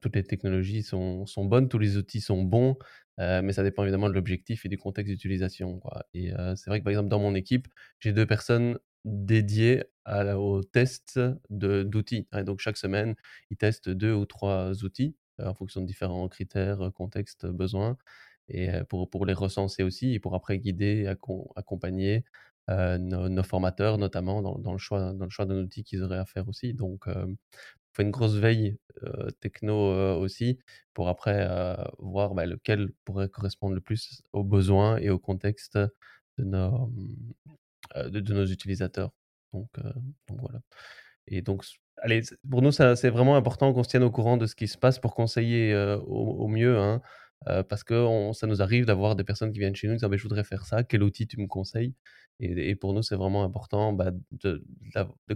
toutes 0.00 0.16
les 0.16 0.24
technologies 0.24 0.82
sont 0.82 1.26
bonnes, 1.36 1.68
tous 1.68 1.78
les 1.78 1.96
outils 1.96 2.20
sont 2.20 2.42
bons, 2.42 2.76
euh, 3.20 3.42
mais 3.42 3.52
ça 3.52 3.62
dépend 3.62 3.82
évidemment 3.82 4.08
de 4.08 4.14
l'objectif 4.14 4.64
et 4.64 4.68
du 4.68 4.78
contexte 4.78 5.10
d'utilisation. 5.12 5.80
Et 6.14 6.32
euh, 6.34 6.56
c'est 6.56 6.70
vrai 6.70 6.80
que 6.80 6.84
par 6.84 6.90
exemple, 6.90 7.08
dans 7.08 7.20
mon 7.20 7.34
équipe, 7.34 7.68
j'ai 7.98 8.12
deux 8.12 8.26
personnes 8.26 8.78
dédiées 9.04 9.84
au 10.06 10.62
test 10.62 11.20
d'outils. 11.50 12.26
Hein, 12.32 12.44
donc 12.44 12.60
chaque 12.60 12.76
semaine, 12.76 13.14
ils 13.50 13.56
testent 13.56 13.88
deux 13.88 14.12
ou 14.12 14.26
trois 14.26 14.84
outils 14.84 15.16
euh, 15.40 15.46
en 15.46 15.54
fonction 15.54 15.80
de 15.80 15.86
différents 15.86 16.28
critères, 16.28 16.90
contextes, 16.94 17.46
besoins, 17.46 17.96
et 18.48 18.70
pour, 18.88 19.08
pour 19.08 19.26
les 19.26 19.32
recenser 19.34 19.82
aussi, 19.82 20.14
et 20.14 20.20
pour 20.20 20.34
après 20.34 20.58
guider, 20.58 21.06
accompagner 21.56 22.24
nos, 22.68 23.42
formateurs, 23.42 23.98
notamment 23.98 24.42
dans, 24.42 24.58
dans, 24.58 24.72
le 24.72 24.78
choix, 24.78 25.12
dans 25.14 25.24
le 25.24 25.30
choix 25.30 25.46
d'un 25.46 25.56
outil 25.56 25.84
qu'ils 25.84 26.02
auraient 26.02 26.18
à 26.18 26.26
faire 26.26 26.48
aussi. 26.48 26.74
Donc, 26.74 27.06
fait 27.92 28.02
une 28.02 28.10
grosse 28.10 28.34
veille 28.34 28.78
techno 29.40 30.18
aussi 30.18 30.58
pour 30.94 31.08
après 31.08 31.46
voir 31.98 32.34
bah, 32.34 32.46
lequel 32.46 32.92
pourrait 33.04 33.28
correspondre 33.28 33.74
le 33.74 33.80
plus 33.80 34.22
aux 34.32 34.44
besoins 34.44 34.96
et 34.98 35.10
au 35.10 35.18
contexte 35.18 35.78
de 36.38 36.44
nos, 36.44 36.88
mmh, 36.88 38.50
utilisateurs. 38.50 39.12
Donc, 39.52 39.68
voilà. 40.28 40.60
Et 41.26 41.42
donc, 41.42 41.64
allez, 41.98 42.22
pour 42.48 42.62
nous, 42.62 42.72
c'est 42.72 43.10
vraiment 43.10 43.36
important 43.36 43.72
qu'on 43.72 43.82
se 43.82 43.88
tienne 43.88 44.02
au 44.02 44.10
courant 44.10 44.36
de 44.36 44.46
ce 44.46 44.54
qui 44.54 44.68
se 44.68 44.78
passe 44.78 44.98
pour 44.98 45.14
conseiller 45.14 45.74
au, 46.06 46.48
mieux. 46.48 46.78
Hein, 46.78 47.02
parce 47.68 47.84
que 47.84 48.30
ça 48.34 48.46
nous 48.46 48.62
arrive 48.62 48.86
d'avoir 48.86 49.16
des 49.16 49.24
personnes 49.24 49.52
qui 49.52 49.58
viennent 49.58 49.74
chez 49.74 49.88
nous 49.88 49.94
et 49.94 49.96
disent 49.96 50.08
«Ah, 50.10 50.16
je 50.16 50.22
voudrais 50.22 50.44
faire 50.44 50.64
ça, 50.64 50.84
quel 50.84 51.02
outil 51.02 51.26
tu 51.26 51.40
me 51.40 51.46
conseilles? 51.46 51.94
Et, 52.40 52.74
pour 52.74 52.92
nous, 52.92 53.02
c'est 53.02 53.16
vraiment 53.16 53.44
important 53.44 53.92
bah, 53.92 54.10
de, 54.32 54.64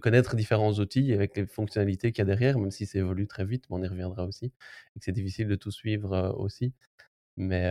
connaître 0.00 0.34
différents 0.36 0.72
outils 0.74 1.12
avec 1.12 1.36
les 1.36 1.46
fonctionnalités 1.46 2.12
qu'il 2.12 2.20
y 2.20 2.22
a 2.22 2.24
derrière, 2.26 2.58
même 2.58 2.70
si 2.70 2.86
ça 2.86 2.98
évolue 2.98 3.26
très 3.28 3.44
vite, 3.44 3.64
on 3.70 3.82
y 3.82 3.86
reviendra 3.86 4.24
aussi, 4.24 4.46
et 4.46 4.98
que 4.98 5.04
c'est 5.04 5.12
difficile 5.12 5.46
de 5.48 5.54
tout 5.56 5.70
suivre 5.70 6.34
aussi. 6.38 6.72
Mais 7.36 7.70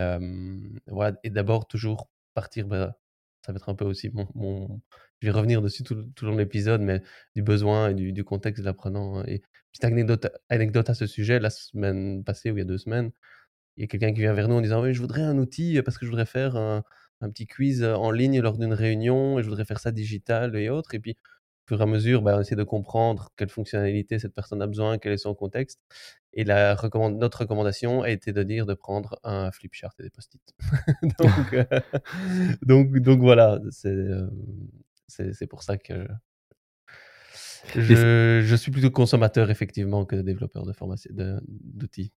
voilà, 0.88 1.18
et 1.24 1.30
d'abord, 1.30 1.68
toujours 1.68 2.10
partir, 2.34 2.68
bah, 2.68 2.98
ça 3.46 3.52
va 3.52 3.58
être 3.58 3.70
un 3.70 3.76
peu 3.76 3.86
aussi 3.86 4.10
mon, 4.14 4.82
Je 5.22 5.28
vais 5.28 5.32
revenir 5.32 5.62
dessus 5.62 5.84
tout, 5.84 5.96
tout 6.16 6.26
le 6.26 6.32
long 6.32 6.36
de 6.38 6.42
l'épisode, 6.42 6.82
mais 6.82 7.02
du 7.36 7.44
besoin 7.44 7.90
et 7.90 7.94
du, 7.94 8.12
du 8.12 8.24
contexte 8.24 8.62
de 8.62 8.66
l'apprenant. 8.66 9.20
Hein. 9.20 9.24
Et 9.28 9.42
petite 9.72 9.86
anecdote, 9.86 10.28
anecdote 10.50 10.90
à 10.90 10.96
ce 10.96 11.06
sujet, 11.08 11.40
la 11.40 11.50
semaine 11.50 12.24
passée 12.24 12.52
ou 12.52 12.58
il 12.58 12.60
y 12.60 12.62
a 12.62 12.66
deux 12.66 12.78
semaines, 12.78 13.12
il 13.78 13.82
y 13.82 13.84
a 13.86 13.88
quelqu'un 13.88 14.14
qui 14.14 14.22
vient 14.22 14.34
vers 14.34 14.48
nous 14.48 14.56
en 14.56 14.62
disant 14.62 14.82
Oui, 14.82 14.94
je 14.94 15.02
voudrais 15.02 15.22
un 15.22 15.38
outil 15.38 15.82
parce 15.84 15.98
que 15.98 16.06
je 16.06 16.12
voudrais 16.12 16.26
faire 16.26 16.84
un 17.22 17.30
petit 17.30 17.48
quiz 17.48 17.84
en 17.84 18.12
ligne 18.12 18.42
lors 18.42 18.58
d'une 18.58 18.74
réunion 18.74 19.40
et 19.40 19.44
je 19.44 19.48
voudrais 19.48 19.66
faire 19.66 19.80
ça 19.80 19.92
digital 19.92 20.56
et 20.56 20.70
autres. 20.70 20.94
Et 20.96 21.00
puis, 21.00 21.18
au 21.66 21.68
fur 21.68 21.80
et 21.80 21.84
à 21.84 21.88
mesure, 21.88 22.22
bah, 22.22 22.36
on 22.38 22.42
essaie 22.42 22.56
de 22.56 22.64
comprendre 22.64 23.32
quelle 23.38 23.50
fonctionnalité 23.50 24.20
cette 24.20 24.36
personne 24.36 24.62
a 24.62 24.68
besoin, 24.68 24.98
quel 24.98 25.14
est 25.14 25.18
son 25.18 25.34
contexte. 25.34 25.80
Et 26.34 26.44
la 26.44 26.76
recommande, 26.76 27.18
notre 27.18 27.40
recommandation 27.40 28.04
a 28.04 28.10
été 28.10 28.34
de 28.34 28.44
dire 28.44 28.66
de 28.66 28.74
prendre 28.74 29.20
un 29.24 29.52
flip 29.52 29.74
chart 29.74 29.94
et 30.00 30.04
des 30.04 30.10
post-it. 30.10 30.42
donc, 31.20 31.56
donc, 32.62 33.00
donc, 33.00 33.20
voilà, 33.20 33.60
c'est 33.72 35.48
pour 35.48 35.64
ça 35.64 35.78
que 35.78 36.08
je, 37.74 38.42
je, 38.44 38.56
suis 38.56 38.72
plutôt 38.72 38.92
consommateur 38.92 39.50
effectivement 39.50 40.06
que 40.06 40.16
développeur 40.18 40.66
de 40.66 40.74
formation 40.74 41.12
d'outils. 41.48 42.14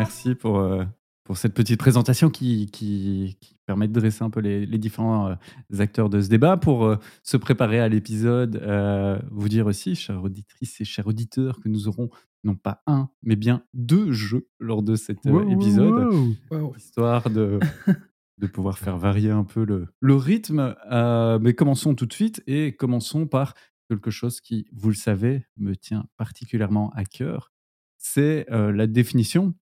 Merci 0.00 0.34
pour, 0.34 0.60
euh, 0.60 0.82
pour 1.24 1.36
cette 1.36 1.52
petite 1.52 1.78
présentation 1.78 2.30
qui, 2.30 2.70
qui, 2.70 3.36
permet 3.66 3.86
de 3.86 3.92
dresser 3.92 4.24
un 4.24 4.30
peu 4.30 4.40
les, 4.40 4.64
les 4.64 4.78
différents 4.78 5.28
euh, 5.28 5.78
acteurs 5.78 6.08
de 6.08 6.22
ce 6.22 6.30
débat. 6.30 6.56
Pour 6.56 6.86
euh, 6.86 6.96
se 7.22 7.36
préparer 7.36 7.80
à 7.80 7.88
l'épisode, 7.90 8.56
vous 9.30 9.50
dire 9.50 9.66
aussi, 9.66 9.94
chères 9.94 10.24
auditrices 10.24 10.80
et 10.80 10.86
chers 10.86 11.06
auditeurs, 11.06 11.60
que 11.60 11.68
nous 11.68 11.86
aurons 11.86 12.08
non 12.44 12.54
pas 12.54 12.82
un, 12.86 13.10
mais 13.22 13.36
bien 13.36 13.62
deux 13.74 14.10
jeux 14.10 14.48
lors 14.58 14.82
de 14.82 14.94
cet 14.94 15.26
épisode, 15.26 16.34
histoire 16.78 17.28
de, 17.28 17.60
de 18.38 18.46
pouvoir 18.46 18.78
faire 18.78 18.96
varier 18.96 19.30
un 19.30 19.44
peu 19.44 19.66
le, 19.66 19.86
le 20.00 20.14
rythme. 20.14 20.74
mais 21.42 21.52
commençons 21.52 21.94
tout 21.94 22.06
de 22.06 22.14
suite 22.14 22.42
et 22.46 22.74
commençons 22.74 23.26
par 23.26 23.52
quelque 23.90 24.10
chose 24.10 24.40
qui, 24.40 24.66
vous 24.72 24.88
le 24.88 24.94
savez, 24.94 25.44
me 25.58 25.76
tient 25.76 26.06
particulièrement 26.16 26.90
à 26.94 27.04
cœur. 27.04 27.52
C'est 27.98 28.46
la 28.48 28.86
définition 28.86 29.54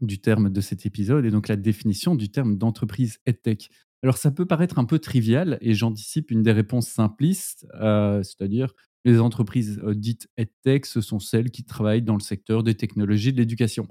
du 0.00 0.20
terme 0.20 0.50
de 0.50 0.60
cet 0.60 0.86
épisode 0.86 1.24
et 1.24 1.30
donc 1.30 1.48
la 1.48 1.56
définition 1.56 2.14
du 2.14 2.30
terme 2.30 2.56
d'entreprise 2.56 3.18
EdTech. 3.26 3.70
Alors 4.02 4.18
ça 4.18 4.30
peut 4.30 4.46
paraître 4.46 4.78
un 4.78 4.84
peu 4.84 4.98
trivial 4.98 5.58
et 5.60 5.74
j'anticipe 5.74 6.30
une 6.30 6.42
des 6.42 6.52
réponses 6.52 6.88
simplistes, 6.88 7.66
euh, 7.80 8.22
c'est-à-dire 8.22 8.72
les 9.04 9.20
entreprises 9.20 9.80
euh, 9.84 9.94
dites 9.94 10.28
EdTech, 10.36 10.86
ce 10.86 11.00
sont 11.00 11.18
celles 11.18 11.50
qui 11.50 11.64
travaillent 11.64 12.02
dans 12.02 12.14
le 12.14 12.20
secteur 12.20 12.62
des 12.62 12.74
technologies 12.74 13.32
de 13.32 13.38
l'éducation. 13.38 13.88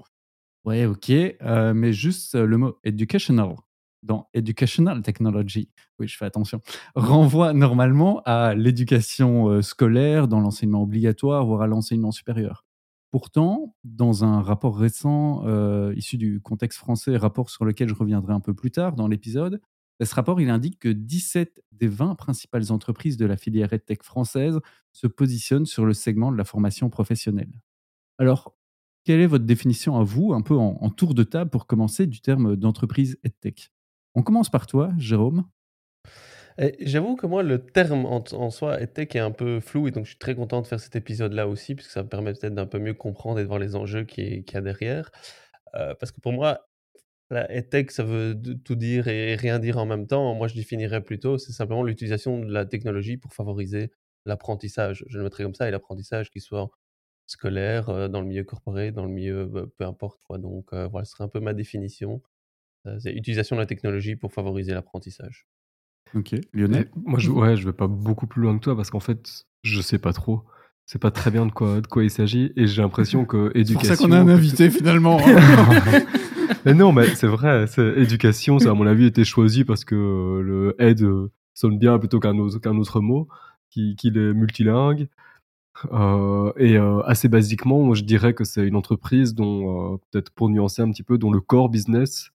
Ouais, 0.64 0.84
ok, 0.86 1.10
euh, 1.10 1.74
mais 1.74 1.92
juste 1.92 2.34
le 2.34 2.56
mot 2.56 2.78
educational 2.84 3.54
dans 4.02 4.28
Educational 4.34 5.02
Technology, 5.02 5.68
oui, 5.98 6.06
je 6.06 6.16
fais 6.16 6.26
attention, 6.26 6.60
renvoie 6.94 7.52
normalement 7.52 8.22
à 8.24 8.54
l'éducation 8.54 9.60
scolaire, 9.62 10.28
dans 10.28 10.38
l'enseignement 10.38 10.82
obligatoire, 10.82 11.44
voire 11.44 11.62
à 11.62 11.66
l'enseignement 11.66 12.12
supérieur. 12.12 12.65
Pourtant, 13.10 13.74
dans 13.84 14.24
un 14.24 14.42
rapport 14.42 14.76
récent 14.78 15.44
issu 15.92 16.18
du 16.18 16.40
contexte 16.40 16.78
français, 16.78 17.16
rapport 17.16 17.50
sur 17.50 17.64
lequel 17.64 17.88
je 17.88 17.94
reviendrai 17.94 18.32
un 18.34 18.40
peu 18.40 18.54
plus 18.54 18.70
tard 18.70 18.94
dans 18.94 19.08
l'épisode, 19.08 19.60
ce 20.04 20.14
rapport 20.14 20.38
indique 20.38 20.78
que 20.78 20.88
17 20.88 21.62
des 21.72 21.88
20 21.88 22.16
principales 22.16 22.70
entreprises 22.70 23.16
de 23.16 23.24
la 23.24 23.36
filière 23.36 23.72
EdTech 23.72 24.02
française 24.02 24.60
se 24.92 25.06
positionnent 25.06 25.66
sur 25.66 25.86
le 25.86 25.94
segment 25.94 26.30
de 26.30 26.36
la 26.36 26.44
formation 26.44 26.90
professionnelle. 26.90 27.62
Alors, 28.18 28.54
quelle 29.04 29.20
est 29.20 29.26
votre 29.26 29.46
définition 29.46 29.96
à 29.96 30.02
vous, 30.02 30.34
un 30.34 30.42
peu 30.42 30.56
en, 30.56 30.76
en 30.80 30.90
tour 30.90 31.14
de 31.14 31.22
table 31.22 31.50
pour 31.50 31.66
commencer, 31.66 32.06
du 32.06 32.20
terme 32.20 32.56
d'entreprise 32.56 33.18
EdTech? 33.24 33.70
On 34.14 34.22
commence 34.22 34.50
par 34.50 34.66
toi, 34.66 34.92
Jérôme. 34.98 35.44
J'avoue 36.80 37.16
que 37.16 37.26
moi, 37.26 37.42
le 37.42 37.64
terme 37.66 38.06
en, 38.06 38.50
soi 38.50 38.80
était 38.80 39.02
est 39.14 39.18
un 39.18 39.30
peu 39.30 39.60
flou 39.60 39.88
et 39.88 39.90
donc 39.90 40.04
je 40.04 40.10
suis 40.10 40.18
très 40.18 40.34
content 40.34 40.62
de 40.62 40.66
faire 40.66 40.80
cet 40.80 40.96
épisode-là 40.96 41.48
aussi, 41.48 41.74
puisque 41.74 41.90
ça 41.90 42.02
me 42.02 42.08
permet 42.08 42.32
peut-être 42.32 42.54
d'un 42.54 42.66
peu 42.66 42.78
mieux 42.78 42.94
comprendre 42.94 43.38
et 43.38 43.42
de 43.42 43.48
voir 43.48 43.58
les 43.58 43.76
enjeux 43.76 44.04
qu'il 44.04 44.42
y 44.50 44.56
a 44.56 44.60
derrière. 44.62 45.10
Euh, 45.74 45.94
parce 45.94 46.12
que 46.12 46.20
pour 46.20 46.32
moi, 46.32 46.66
la 47.30 47.48
ça 47.90 48.04
veut 48.04 48.40
tout 48.64 48.76
dire 48.76 49.08
et 49.08 49.36
rien 49.36 49.58
dire 49.58 49.78
en 49.78 49.86
même 49.86 50.06
temps. 50.06 50.34
Moi, 50.34 50.48
je 50.48 50.54
définirais 50.54 51.02
plutôt, 51.02 51.38
c'est 51.38 51.52
simplement 51.52 51.82
l'utilisation 51.82 52.38
de 52.40 52.52
la 52.52 52.66
technologie 52.66 53.16
pour 53.18 53.34
favoriser 53.34 53.90
l'apprentissage. 54.26 55.04
Je 55.08 55.18
le 55.18 55.24
mettrais 55.24 55.44
comme 55.44 55.54
ça, 55.54 55.68
et 55.68 55.70
l'apprentissage 55.70 56.30
qui 56.30 56.40
soit 56.40 56.70
scolaire, 57.26 57.88
euh, 57.90 58.08
dans 58.08 58.20
le 58.20 58.26
milieu 58.28 58.44
corporé, 58.44 58.92
dans 58.92 59.04
le 59.04 59.10
milieu, 59.12 59.46
bah, 59.46 59.64
peu 59.76 59.84
importe 59.84 60.20
quoi. 60.24 60.38
Donc 60.38 60.72
euh, 60.72 60.88
voilà, 60.88 61.04
ce 61.04 61.12
serait 61.12 61.24
un 61.24 61.28
peu 61.28 61.40
ma 61.40 61.54
définition. 61.54 62.22
Euh, 62.86 62.98
c'est 63.00 63.12
l'utilisation 63.12 63.56
de 63.56 63.60
la 63.62 63.66
technologie 63.66 64.16
pour 64.16 64.32
favoriser 64.32 64.72
l'apprentissage. 64.74 65.46
Ok, 66.14 66.34
Lionel 66.52 66.90
Moi, 67.04 67.18
je, 67.18 67.30
ouais, 67.30 67.56
je 67.56 67.66
vais 67.66 67.72
pas 67.72 67.88
beaucoup 67.88 68.26
plus 68.26 68.42
loin 68.42 68.56
que 68.56 68.62
toi 68.62 68.76
parce 68.76 68.90
qu'en 68.90 69.00
fait, 69.00 69.46
je 69.62 69.80
sais 69.80 69.98
pas 69.98 70.12
trop. 70.12 70.42
C'est 70.86 71.00
pas 71.00 71.10
très 71.10 71.32
bien 71.32 71.46
de 71.46 71.50
quoi, 71.50 71.80
de 71.80 71.86
quoi 71.86 72.04
il 72.04 72.10
s'agit 72.10 72.52
et 72.56 72.68
j'ai 72.68 72.80
l'impression 72.80 73.24
que 73.24 73.50
éducation. 73.54 73.80
C'est 73.82 73.88
pour 73.88 73.96
ça 73.96 74.06
qu'on 74.06 74.12
a 74.12 74.20
un 74.20 74.28
invité 74.28 74.70
finalement. 74.70 75.20
mais 76.64 76.74
non, 76.74 76.92
mais 76.92 77.06
c'est 77.08 77.26
vrai. 77.26 77.66
Éducation, 77.96 78.60
ça 78.60 78.70
à 78.70 78.74
mon 78.74 78.86
avis 78.86 79.06
été 79.06 79.24
choisi 79.24 79.64
parce 79.64 79.84
que 79.84 79.94
le 80.44 80.76
aide 80.78 81.04
sonne 81.54 81.78
bien 81.78 81.98
plutôt 81.98 82.20
qu'un 82.20 82.38
autre, 82.38 82.58
qu'un 82.60 82.76
autre 82.76 83.00
mot, 83.00 83.26
qu'il 83.70 83.96
qui 83.96 84.08
est 84.08 84.32
multilingue. 84.32 85.08
Euh, 85.92 86.52
et 86.56 86.76
euh, 86.76 87.02
assez 87.02 87.28
basiquement, 87.28 87.92
je 87.94 88.04
dirais 88.04 88.32
que 88.32 88.44
c'est 88.44 88.66
une 88.66 88.76
entreprise 88.76 89.34
dont, 89.34 89.98
peut-être 90.10 90.30
pour 90.30 90.48
nuancer 90.48 90.82
un 90.82 90.90
petit 90.90 91.02
peu, 91.02 91.18
dont 91.18 91.30
le 91.30 91.40
core 91.40 91.68
business 91.68 92.30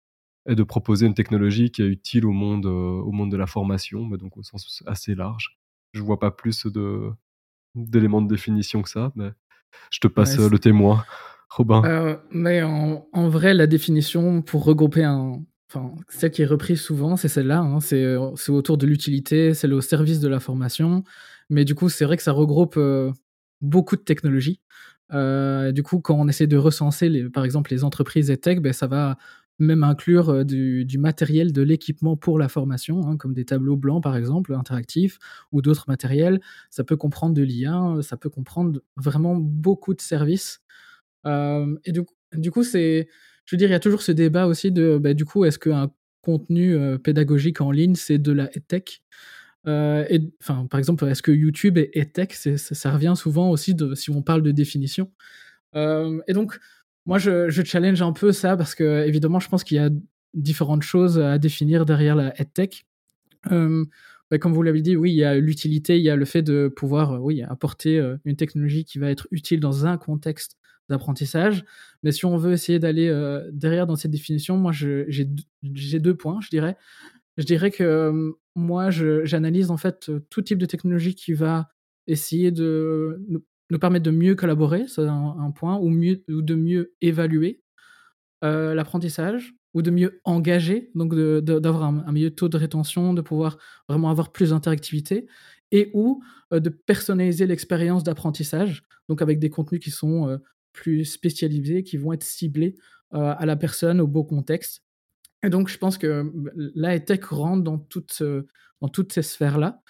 et 0.48 0.56
de 0.56 0.64
proposer 0.64 1.06
une 1.06 1.14
technologie 1.14 1.72
qui 1.72 1.82
est 1.82 1.88
utile 1.88 2.26
au 2.26 2.32
monde, 2.32 2.66
euh, 2.66 2.70
au 2.70 3.12
monde 3.12 3.32
de 3.32 3.38
la 3.38 3.48
formation, 3.48 4.06
mais 4.06 4.18
donc 4.18 4.38
au 4.38 4.44
sens 4.44 4.84
assez 4.88 5.16
large. 5.16 5.58
Je 5.94 6.02
vois 6.02 6.20
pas 6.20 6.32
plus 6.32 6.66
de 6.66 7.12
d'éléments 7.76 8.22
de 8.22 8.28
définition 8.28 8.82
que 8.82 8.90
ça, 8.90 9.12
mais 9.16 9.32
je 9.92 10.00
te 10.00 10.08
passe 10.08 10.38
le 10.38 10.60
témoin, 10.60 11.06
Robin. 11.50 11.84
Euh, 11.86 12.18
mais 12.32 12.64
en, 12.64 13.08
en, 13.14 13.30
vrai, 13.30 13.54
la 13.54 13.66
définition 13.66 14.42
pour 14.42 14.66
regrouper 14.66 15.06
un, 15.06 15.42
enfin, 15.70 15.94
celle 16.10 16.32
qui 16.32 16.42
est 16.42 16.46
reprise 16.46 16.82
souvent, 16.82 17.16
c'est 17.16 17.30
celle-là. 17.30 17.60
Hein, 17.60 17.80
c'est 17.80 18.18
autour 18.50 18.78
de 18.78 18.86
l'utilité, 18.86 19.54
c'est 19.54 19.68
le 19.68 19.80
service 19.80 20.20
de 20.20 20.28
la 20.28 20.42
formation. 20.42 21.04
Mais 21.50 21.64
du 21.64 21.76
coup, 21.76 21.88
c'est 21.88 22.04
vrai 22.04 22.18
que 22.18 22.24
ça 22.24 22.34
regroupe 22.34 22.76
euh, 22.76 23.12
beaucoup 23.62 23.96
de 23.96 24.02
technologies. 24.02 24.60
du 25.12 25.84
coup, 25.84 26.02
quand 26.02 26.16
on 26.16 26.28
essaie 26.28 26.48
de 26.48 26.58
recenser, 26.58 27.08
les, 27.08 27.30
par 27.30 27.46
exemple, 27.46 27.72
les 27.72 27.86
entreprises 27.86 28.32
et 28.32 28.38
tech, 28.38 28.60
ben, 28.60 28.74
ça 28.74 28.88
va 28.88 29.18
même 29.62 29.84
inclure 29.84 30.30
euh, 30.30 30.44
du, 30.44 30.98
matériel, 30.98 31.54
de 31.54 31.62
l'équipement 31.62 32.18
pour 32.18 32.40
la 32.40 32.50
formation, 32.50 33.08
hein, 33.08 33.18
comme 33.18 33.34
des 33.34 33.46
tableaux 33.46 33.78
blancs 33.78 34.04
par 34.04 34.18
exemple, 34.18 34.54
interactifs, 34.54 35.20
ou 35.52 35.62
d'autres 35.62 35.86
matériels. 35.88 36.42
Ça 36.70 36.84
peut 36.84 36.98
comprendre 36.98 37.34
de 37.34 37.42
l'IA, 37.42 37.98
ça 38.02 38.18
peut 38.18 38.30
comprendre 38.30 38.82
vraiment 38.98 39.36
beaucoup 39.36 39.94
de 39.94 40.02
services. 40.02 40.62
Euh, 41.26 41.78
et 41.86 41.92
du, 41.92 42.52
coup, 42.52 42.64
c'est, 42.64 43.08
je 43.46 43.56
veux 43.56 43.58
dire, 43.58 43.70
il 43.70 43.72
y 43.72 43.76
a 43.76 43.80
toujours 43.80 44.02
ce 44.02 44.12
débat 44.12 44.48
aussi 44.48 44.72
de, 44.72 44.98
bah, 44.98 45.14
du 45.14 45.26
coup, 45.26 45.46
est-ce 45.46 45.60
qu'un 45.60 45.92
contenu 46.22 46.76
euh, 46.76 46.98
pédagogique 46.98 47.62
en 47.62 47.72
ligne, 47.72 47.96
c'est 47.96 48.18
de 48.18 48.32
la 48.32 48.48
tech 48.48 49.02
enfin, 49.64 50.66
par 50.66 50.80
exemple, 50.80 51.06
est-ce 51.06 51.22
que 51.22 51.32
YouTube 51.32 51.78
est 51.78 51.92
EdTech? 51.94 52.34
Ça, 52.34 52.92
revient 52.92 53.14
souvent 53.16 53.52
aussi 53.52 53.76
si 53.94 54.10
on 54.10 54.24
parle 54.24 54.42
de 54.42 54.52
définition. 54.52 55.12
et 55.76 56.34
donc, 56.34 56.60
moi, 57.06 57.18
je, 57.18 57.50
challenge 57.64 58.02
un 58.02 58.14
peu 58.14 58.32
ça 58.32 58.56
parce 58.56 58.76
que, 58.76 59.06
évidemment, 59.06 59.40
je 59.40 59.50
pense 59.50 59.64
qu'il 59.64 59.78
y 59.78 59.80
a 59.80 59.90
différentes 60.34 60.84
choses 60.84 61.20
à 61.20 61.38
définir 61.38 61.86
derrière 61.86 62.16
la 62.16 62.40
EdTech. 62.40 62.86
Euh, 63.52 63.86
bah, 64.30 64.38
comme 64.38 64.54
vous 64.54 64.62
l'avez 64.62 64.82
dit, 64.82 64.96
oui, 64.96 65.12
il 65.12 65.18
y 65.18 65.24
a 65.24 65.36
l'utilité, 65.36 65.98
il 65.98 66.04
y 66.04 66.10
a 66.10 66.16
le 66.16 66.26
fait 66.26 66.42
de 66.42 66.68
pouvoir 66.68 67.14
euh, 67.14 67.18
oui, 67.18 67.42
apporter 67.42 67.98
euh, 68.00 68.18
une 68.24 68.36
technologie 68.36 68.86
qui 68.86 69.00
va 69.00 69.10
être 69.10 69.28
utile 69.32 69.60
dans 69.60 69.86
un 69.86 69.98
contexte 69.98 70.58
d'apprentissage. 70.90 71.66
Mais 72.04 72.12
si 72.12 72.26
on 72.26 72.38
veut 72.38 72.54
essayer 72.54 72.80
d'aller 72.80 73.10
derrière 73.54 73.88
dans 73.88 73.96
cette 73.96 74.12
définition, 74.12 74.58
moi, 74.58 74.74
j'ai 74.74 76.00
deux 76.00 76.16
points, 76.16 76.40
je 76.42 76.50
dirais. 76.50 76.76
Je 77.38 77.46
dirais 77.46 77.72
que 77.72 78.34
moi, 78.56 78.90
j'analyse 78.90 79.72
en 79.72 79.78
fait 79.78 80.12
tout 80.30 80.42
type 80.42 80.58
de 80.58 80.66
technologie 80.66 81.16
qui 81.16 81.32
va 81.32 81.70
essayer 82.08 82.52
de 82.52 83.22
nous 83.72 83.80
permettre 83.80 84.04
de 84.04 84.12
mieux 84.12 84.36
collaborer, 84.36 84.86
c'est 84.88 85.08
un, 85.08 85.52
point, 85.56 85.78
ou, 85.78 85.90
mieux, 85.90 86.24
ou 86.30 86.42
de 86.42 86.56
mieux 86.56 86.94
évaluer 87.02 87.64
euh, 88.44 88.76
l'apprentissage, 88.76 89.56
ou 89.74 89.82
de 89.82 89.90
mieux 89.90 90.20
engager, 90.26 90.92
donc 90.94 91.16
d'avoir 91.16 91.84
un, 91.84 92.12
meilleur 92.12 92.36
taux 92.36 92.50
de 92.50 92.58
rétention, 92.58 93.14
de 93.14 93.22
pouvoir 93.22 93.58
vraiment 93.88 94.10
avoir 94.10 94.34
plus 94.34 94.50
d'interactivité, 94.50 95.26
et 95.72 95.90
ou 95.94 96.22
euh, 96.52 96.60
de 96.60 96.68
personnaliser 96.70 97.48
l'expérience 97.48 98.04
d'apprentissage, 98.04 98.84
donc 99.08 99.22
avec 99.22 99.40
des 99.40 99.50
contenus 99.50 99.80
qui 99.80 99.92
sont 99.92 100.28
euh, 100.28 100.38
plus 100.74 101.06
spécialisés, 101.06 101.84
qui 101.84 101.96
vont 101.96 102.12
être 102.12 102.24
ciblés 102.24 102.76
à 103.14 103.46
la 103.46 103.58
personne, 103.58 104.00
au 104.00 104.08
beau 104.08 104.24
contexte. 104.24 104.84
Et 105.44 105.50
donc, 105.50 105.68
je 105.68 105.78
pense 105.78 105.98
que 105.98 106.32
la 106.56 106.98
tech 107.02 107.26
rentre 107.26 107.62
dans, 107.62 107.86
dans 108.80 108.88
toutes 108.88 109.12
ces 109.12 109.22
sphères-là. 109.22 109.82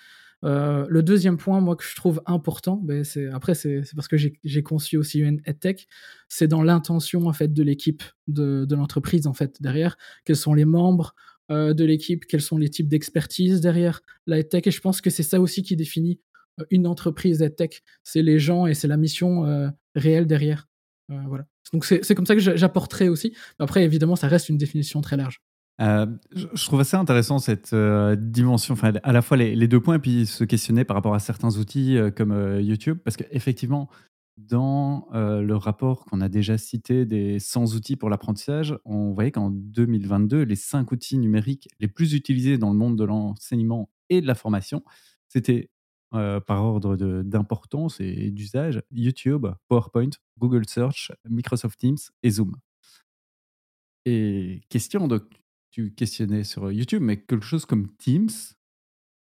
Euh, 0.43 0.85
le 0.89 1.03
deuxième 1.03 1.37
point, 1.37 1.59
moi, 1.61 1.75
que 1.75 1.83
je 1.83 1.95
trouve 1.95 2.21
important, 2.25 2.77
ben, 2.83 3.03
c'est 3.03 3.27
après, 3.27 3.53
c'est 3.53 3.83
parce 3.95 4.07
que 4.07 4.17
j'ai 4.17 4.63
conçu 4.63 4.97
aussi 4.97 5.19
une 5.19 5.41
EdTech, 5.45 5.87
c'est 6.29 6.47
dans 6.47 6.63
l'intention 6.63 7.27
en 7.27 7.33
fait 7.33 7.53
de 7.53 7.63
l'équipe 7.63 8.03
de, 8.27 8.65
de 8.65 8.75
l'entreprise 8.75 9.27
en 9.27 9.33
fait 9.33 9.61
derrière. 9.61 9.97
Quels 10.25 10.35
sont 10.35 10.53
les 10.53 10.65
membres 10.65 11.13
euh, 11.51 11.73
de 11.73 11.85
l'équipe? 11.85 12.25
Quels 12.25 12.41
sont 12.41 12.57
les 12.57 12.69
types 12.69 12.87
d'expertise 12.87 13.61
derrière 13.61 14.01
la 14.25 14.39
EdTech? 14.39 14.67
Et 14.67 14.71
je 14.71 14.81
pense 14.81 15.01
que 15.01 15.09
c'est 15.09 15.23
ça 15.23 15.39
aussi 15.39 15.61
qui 15.63 15.75
définit 15.75 16.19
euh, 16.59 16.65
une 16.71 16.87
entreprise 16.87 17.41
EdTech. 17.41 17.83
C'est 18.03 18.23
les 18.23 18.39
gens 18.39 18.65
et 18.65 18.73
c'est 18.73 18.87
la 18.87 18.97
mission 18.97 19.71
réelle 19.95 20.25
derrière. 20.25 20.67
voilà. 21.07 21.45
Donc 21.73 21.85
c'est 21.85 22.15
comme 22.15 22.25
ça 22.25 22.35
que 22.35 22.41
j'apporterai 22.41 23.07
aussi. 23.07 23.33
Après, 23.59 23.83
évidemment, 23.83 24.15
ça 24.15 24.27
reste 24.27 24.49
une 24.49 24.57
définition 24.57 25.01
très 25.01 25.15
large. 25.15 25.41
Euh, 25.81 26.05
je 26.31 26.65
trouve 26.65 26.81
assez 26.81 26.95
intéressant 26.95 27.39
cette 27.39 27.73
euh, 27.73 28.15
dimension, 28.15 28.73
enfin, 28.73 28.93
à 29.01 29.11
la 29.11 29.21
fois 29.21 29.37
les, 29.37 29.67
deux 29.67 29.79
points, 29.79 29.95
et 29.95 29.99
puis 29.99 30.27
se 30.27 30.43
questionner 30.43 30.83
par 30.83 30.95
rapport 30.95 31.15
à 31.15 31.19
certains 31.19 31.57
outils 31.57 31.97
euh, 31.97 32.11
comme 32.11 32.59
YouTube, 32.59 32.99
parce 33.03 33.17
qu'effectivement, 33.17 33.89
dans 34.37 35.07
le 35.13 35.53
rapport 35.55 36.05
qu'on 36.05 36.21
a 36.21 36.29
déjà 36.29 36.57
cité 36.57 37.05
des 37.05 37.37
100 37.37 37.75
outils 37.75 37.95
pour 37.95 38.09
l'apprentissage, 38.09 38.75
on 38.85 39.11
voyait 39.11 39.31
qu'en 39.31 39.51
2022, 39.51 40.43
les 40.43 40.55
5 40.55 40.91
outils 40.91 41.17
numériques 41.17 41.67
les 41.79 41.87
plus 41.87 42.13
utilisés 42.13 42.57
dans 42.57 42.71
le 42.71 42.77
monde 42.77 42.97
de 42.97 43.03
l'enseignement 43.03 43.89
et 44.09 44.21
de 44.21 44.25
la 44.25 44.33
formation, 44.33 44.83
c'était 45.27 45.69
par 46.11 46.63
ordre 46.63 46.95
d'importance 47.23 47.99
et 47.99 48.31
d'usage 48.31 48.81
YouTube, 48.91 49.47
PowerPoint, 49.67 50.09
Google 50.39 50.67
Search, 50.67 51.11
Microsoft 51.29 51.79
Teams 51.79 51.99
et 52.23 52.31
Zoom. 52.31 52.55
Et 54.05 54.61
question, 54.69 55.07
donc, 55.07 55.40
tu 55.71 55.91
questionnais 55.91 56.43
sur 56.43 56.71
YouTube, 56.71 57.01
mais 57.01 57.17
quelque 57.17 57.45
chose 57.45 57.65
comme 57.65 57.89
Teams, 57.97 58.29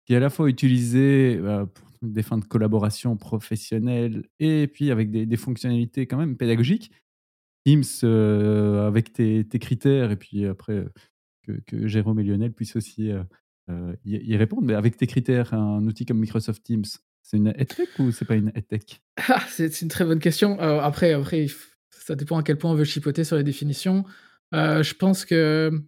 qui 0.05 0.13
est 0.13 0.17
à 0.17 0.19
la 0.19 0.29
fois 0.29 0.49
utilisé 0.49 1.37
bah, 1.37 1.67
pour 1.73 1.87
des 2.01 2.23
fins 2.23 2.37
de 2.37 2.45
collaboration 2.45 3.17
professionnelle 3.17 4.23
et 4.39 4.67
puis 4.67 4.91
avec 4.91 5.11
des, 5.11 5.37
fonctionnalités 5.37 6.07
quand 6.07 6.17
même 6.17 6.37
pédagogiques. 6.37 6.91
Teams, 7.65 7.83
euh, 8.03 8.87
avec 8.87 9.11
tes, 9.11 9.45
critères, 9.59 10.11
et 10.11 10.15
puis 10.15 10.45
après 10.45 10.85
que, 11.65 11.87
Jérôme 11.87 12.19
et 12.19 12.23
Lionel 12.23 12.53
puissent 12.53 12.75
aussi 12.75 13.11
euh, 13.11 13.23
euh, 13.69 13.93
y, 14.05 14.37
répondre, 14.37 14.63
mais 14.63 14.73
avec 14.73 14.95
tes 14.95 15.07
critères, 15.07 15.53
un 15.53 15.85
outil 15.85 16.05
comme 16.05 16.19
Microsoft 16.19 16.63
Teams, 16.63 16.85
c'est 17.21 17.35
une 17.35 17.47
EdTech 17.47 17.99
ou 17.99 18.11
c'est 18.11 18.23
pas 18.23 18.35
une 18.35 18.53
EdTech 18.55 19.01
ah, 19.27 19.43
C'est 19.49 19.81
une 19.81 19.89
très 19.89 20.05
bonne 20.05 20.19
question. 20.19 20.59
après, 20.59 21.11
après, 21.11 21.47
ça 21.89 22.15
dépend 22.15 22.37
à 22.37 22.43
quel 22.43 22.57
point 22.57 22.71
on 22.71 22.75
veut 22.75 22.85
chipoter 22.85 23.25
sur 23.25 23.35
les 23.35 23.43
définitions. 23.43 24.05
je 24.53 24.93
pense 24.93 25.25
que 25.25 25.83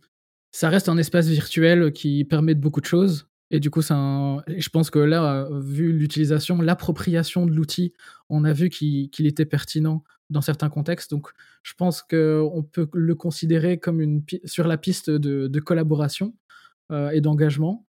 ça 0.52 0.70
reste 0.70 0.90
un 0.90 0.98
espace 0.98 1.28
virtuel 1.28 1.92
qui 1.94 2.26
permet 2.26 2.56
de 2.56 2.60
beaucoup 2.60 2.82
de 2.82 2.86
choses. 2.86 3.28
Et 3.52 3.60
du 3.60 3.72
coup, 3.72 3.82
je 3.82 4.70
pense 4.70 4.90
que 4.90 5.00
là, 5.00 5.48
vu 5.52 5.92
l'utilisation, 5.92 6.62
l'appropriation 6.62 7.46
de 7.48 7.52
l'outil, 7.52 7.94
on 8.30 8.44
a 8.44 8.54
vu 8.54 8.70
qu'il 8.70 9.26
était 9.26 9.46
pertinent 9.46 10.04
dans 10.30 10.42
certains 10.42 10.70
contextes. 10.70 11.10
Donc, 11.10 11.30
je 11.64 11.74
pense 11.74 12.02
qu'on 12.04 12.64
peut 12.72 12.88
le 12.94 13.16
considérer 13.16 13.80
comme 13.80 14.02
une 14.02 14.24
sur 14.46 14.68
la 14.68 14.78
piste 14.78 15.10
de, 15.10 15.60
collaboration 15.60 16.36
euh, 16.92 17.10
et 17.10 17.22
d'engagement. 17.22 17.88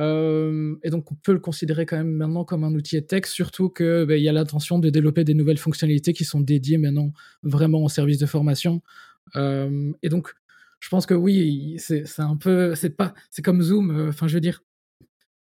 Euh, 0.00 0.76
et 0.82 0.90
donc, 0.90 1.10
on 1.12 1.16
peut 1.16 1.32
le 1.32 1.40
considérer 1.40 1.84
quand 1.84 1.96
même 1.96 2.12
maintenant 2.12 2.44
comme 2.44 2.64
un 2.64 2.74
outil 2.74 3.04
tech, 3.04 3.26
surtout 3.26 3.68
qu'il 3.68 4.06
ben, 4.06 4.20
y 4.20 4.28
a 4.28 4.32
l'intention 4.32 4.78
de 4.78 4.88
développer 4.90 5.24
des 5.24 5.34
nouvelles 5.34 5.58
fonctionnalités 5.58 6.12
qui 6.12 6.24
sont 6.24 6.40
dédiées 6.40 6.78
maintenant 6.78 7.12
vraiment 7.42 7.82
au 7.82 7.88
service 7.88 8.18
de 8.18 8.26
formation. 8.26 8.80
Euh, 9.36 9.92
et 10.02 10.08
donc, 10.08 10.34
je 10.80 10.88
pense 10.88 11.06
que 11.06 11.14
oui, 11.14 11.76
c'est 11.78 12.04
un 12.18 12.36
peu, 12.36 12.74
c'est 12.74 12.90
pas, 12.90 13.14
c'est 13.30 13.42
comme 13.42 13.62
Zoom. 13.62 14.08
Enfin, 14.08 14.28
je 14.28 14.34
veux 14.34 14.40
dire, 14.40 14.62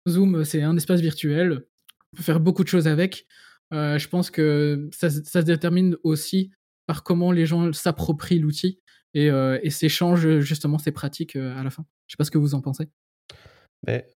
Zoom, 0.08 0.44
c'est 0.44 0.62
un 0.62 0.76
espace 0.76 1.00
virtuel. 1.00 1.64
On 2.12 2.16
peut 2.16 2.22
faire 2.22 2.40
beaucoup 2.40 2.64
de 2.64 2.68
choses 2.68 2.88
avec. 2.88 3.26
Euh, 3.72 3.98
je 3.98 4.08
pense 4.08 4.30
que 4.30 4.88
ça, 4.92 5.10
se 5.10 5.38
détermine 5.38 5.96
aussi 6.02 6.50
par 6.86 7.02
comment 7.02 7.32
les 7.32 7.46
gens 7.46 7.72
s'approprient 7.72 8.38
l'outil 8.38 8.80
et, 9.14 9.30
euh, 9.30 9.58
s'échangent 9.70 10.40
justement 10.40 10.78
ces 10.78 10.92
pratiques 10.92 11.36
euh, 11.36 11.56
à 11.58 11.62
la 11.62 11.70
fin. 11.70 11.86
Je 12.06 12.14
sais 12.14 12.16
pas 12.18 12.24
ce 12.24 12.30
que 12.30 12.38
vous 12.38 12.54
en 12.54 12.60
pensez. 12.60 12.90
Mais, 13.86 14.06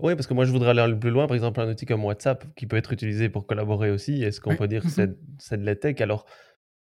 oui, 0.00 0.14
parce 0.14 0.26
que 0.26 0.34
moi 0.34 0.44
je 0.44 0.50
voudrais 0.50 0.76
aller 0.76 0.96
plus 0.96 1.10
loin. 1.10 1.26
Par 1.26 1.36
exemple, 1.36 1.60
un 1.60 1.70
outil 1.70 1.86
comme 1.86 2.04
WhatsApp 2.04 2.44
qui 2.56 2.66
peut 2.66 2.76
être 2.76 2.92
utilisé 2.92 3.28
pour 3.28 3.46
collaborer 3.46 3.90
aussi. 3.90 4.22
Est-ce 4.22 4.40
qu'on 4.40 4.56
peut 4.56 4.68
dire 4.68 4.82
que 4.82 4.88
c'est 5.38 5.56
de 5.60 5.64
la 5.64 5.76
tech? 5.76 6.00
Alors, 6.00 6.26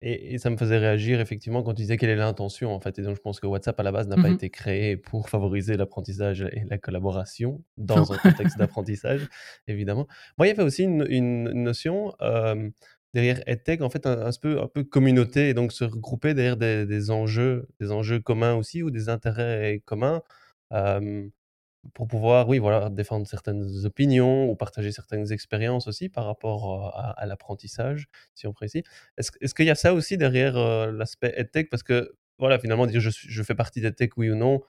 et, 0.02 0.38
ça 0.40 0.50
me 0.50 0.58
faisait 0.58 0.78
réagir 0.78 1.22
effectivement 1.22 1.62
quand 1.62 1.74
tu 1.74 1.84
disais 1.84 1.98
quelle 1.98 2.10
est 2.10 2.16
l'intention 2.16 2.74
en 2.74 2.80
fait. 2.80 2.98
Et 2.98 3.04
donc 3.04 3.16
je 3.16 3.22
pense 3.22 3.40
que 3.40 3.48
WhatsApp 3.48 3.80
à 3.80 3.84
la 3.84 3.92
base 3.92 4.08
n'a 4.08 4.16
pas 4.16 4.30
mmh 4.30 4.34
été 4.34 4.50
créé 4.50 4.98
pour 4.98 5.30
favoriser 5.30 5.78
l'apprentissage 5.78 6.42
et 6.42 6.64
la 6.70 6.78
collaboration 6.78 7.64
dans 7.78 8.12
un 8.12 8.18
contexte 8.18 8.58
d'apprentissage, 8.58 9.28
évidemment. 9.68 10.08
Moi, 10.38 10.48
il 10.48 10.50
y 10.50 10.54
avait 10.54 10.64
aussi 10.64 10.84
une, 10.84 11.52
notion 11.54 12.14
derrière 13.14 13.42
EdTech, 13.46 13.82
en 13.82 13.90
fait, 13.90 14.08
un, 14.08 14.30
peu, 14.42 14.62
un 14.62 14.68
peu 14.68 14.84
communauté, 14.84 15.50
et 15.50 15.54
donc 15.54 15.74
se 15.74 15.84
regrouper 15.84 16.34
derrière 16.34 16.58
des, 16.58 17.12
enjeux, 17.12 17.68
des 17.80 17.92
enjeux 17.92 18.20
communs 18.20 18.56
aussi 18.56 18.84
ou 18.84 18.90
des 18.90 19.10
intérêts 19.10 19.82
communs 19.86 20.22
pour 21.94 22.08
pouvoir, 22.08 22.48
oui, 22.48 22.60
voilà, 22.60 22.90
défendre 22.90 23.28
certaines 23.28 23.86
opinions 23.86 24.50
ou 24.50 24.56
partager 24.56 24.92
certaines 24.92 25.32
expériences 25.32 25.88
aussi 25.88 26.10
par 26.10 26.26
rapport 26.26 26.96
à, 26.96 27.26
l'apprentissage, 27.26 28.08
si 28.36 28.48
on 28.48 28.54
précise. 28.54 28.84
Est-ce 29.18 29.32
est 29.42 29.54
qu'il 29.54 29.66
y 29.66 29.72
a 29.72 29.76
ça 29.76 29.94
aussi 29.94 30.18
derrière 30.18 30.54
l'aspect 30.92 31.34
EdTech? 31.38 31.70
Parce 31.70 31.84
que, 31.84 32.14
voilà, 32.38 32.60
finalement, 32.60 32.86
dire 32.86 33.02
je, 33.02 33.10
je 33.12 33.44
fais 33.44 33.56
partie 33.56 33.82
d'EdTech, 33.82 34.16
oui 34.18 34.30
ou 34.30 34.36
non, 34.36 34.62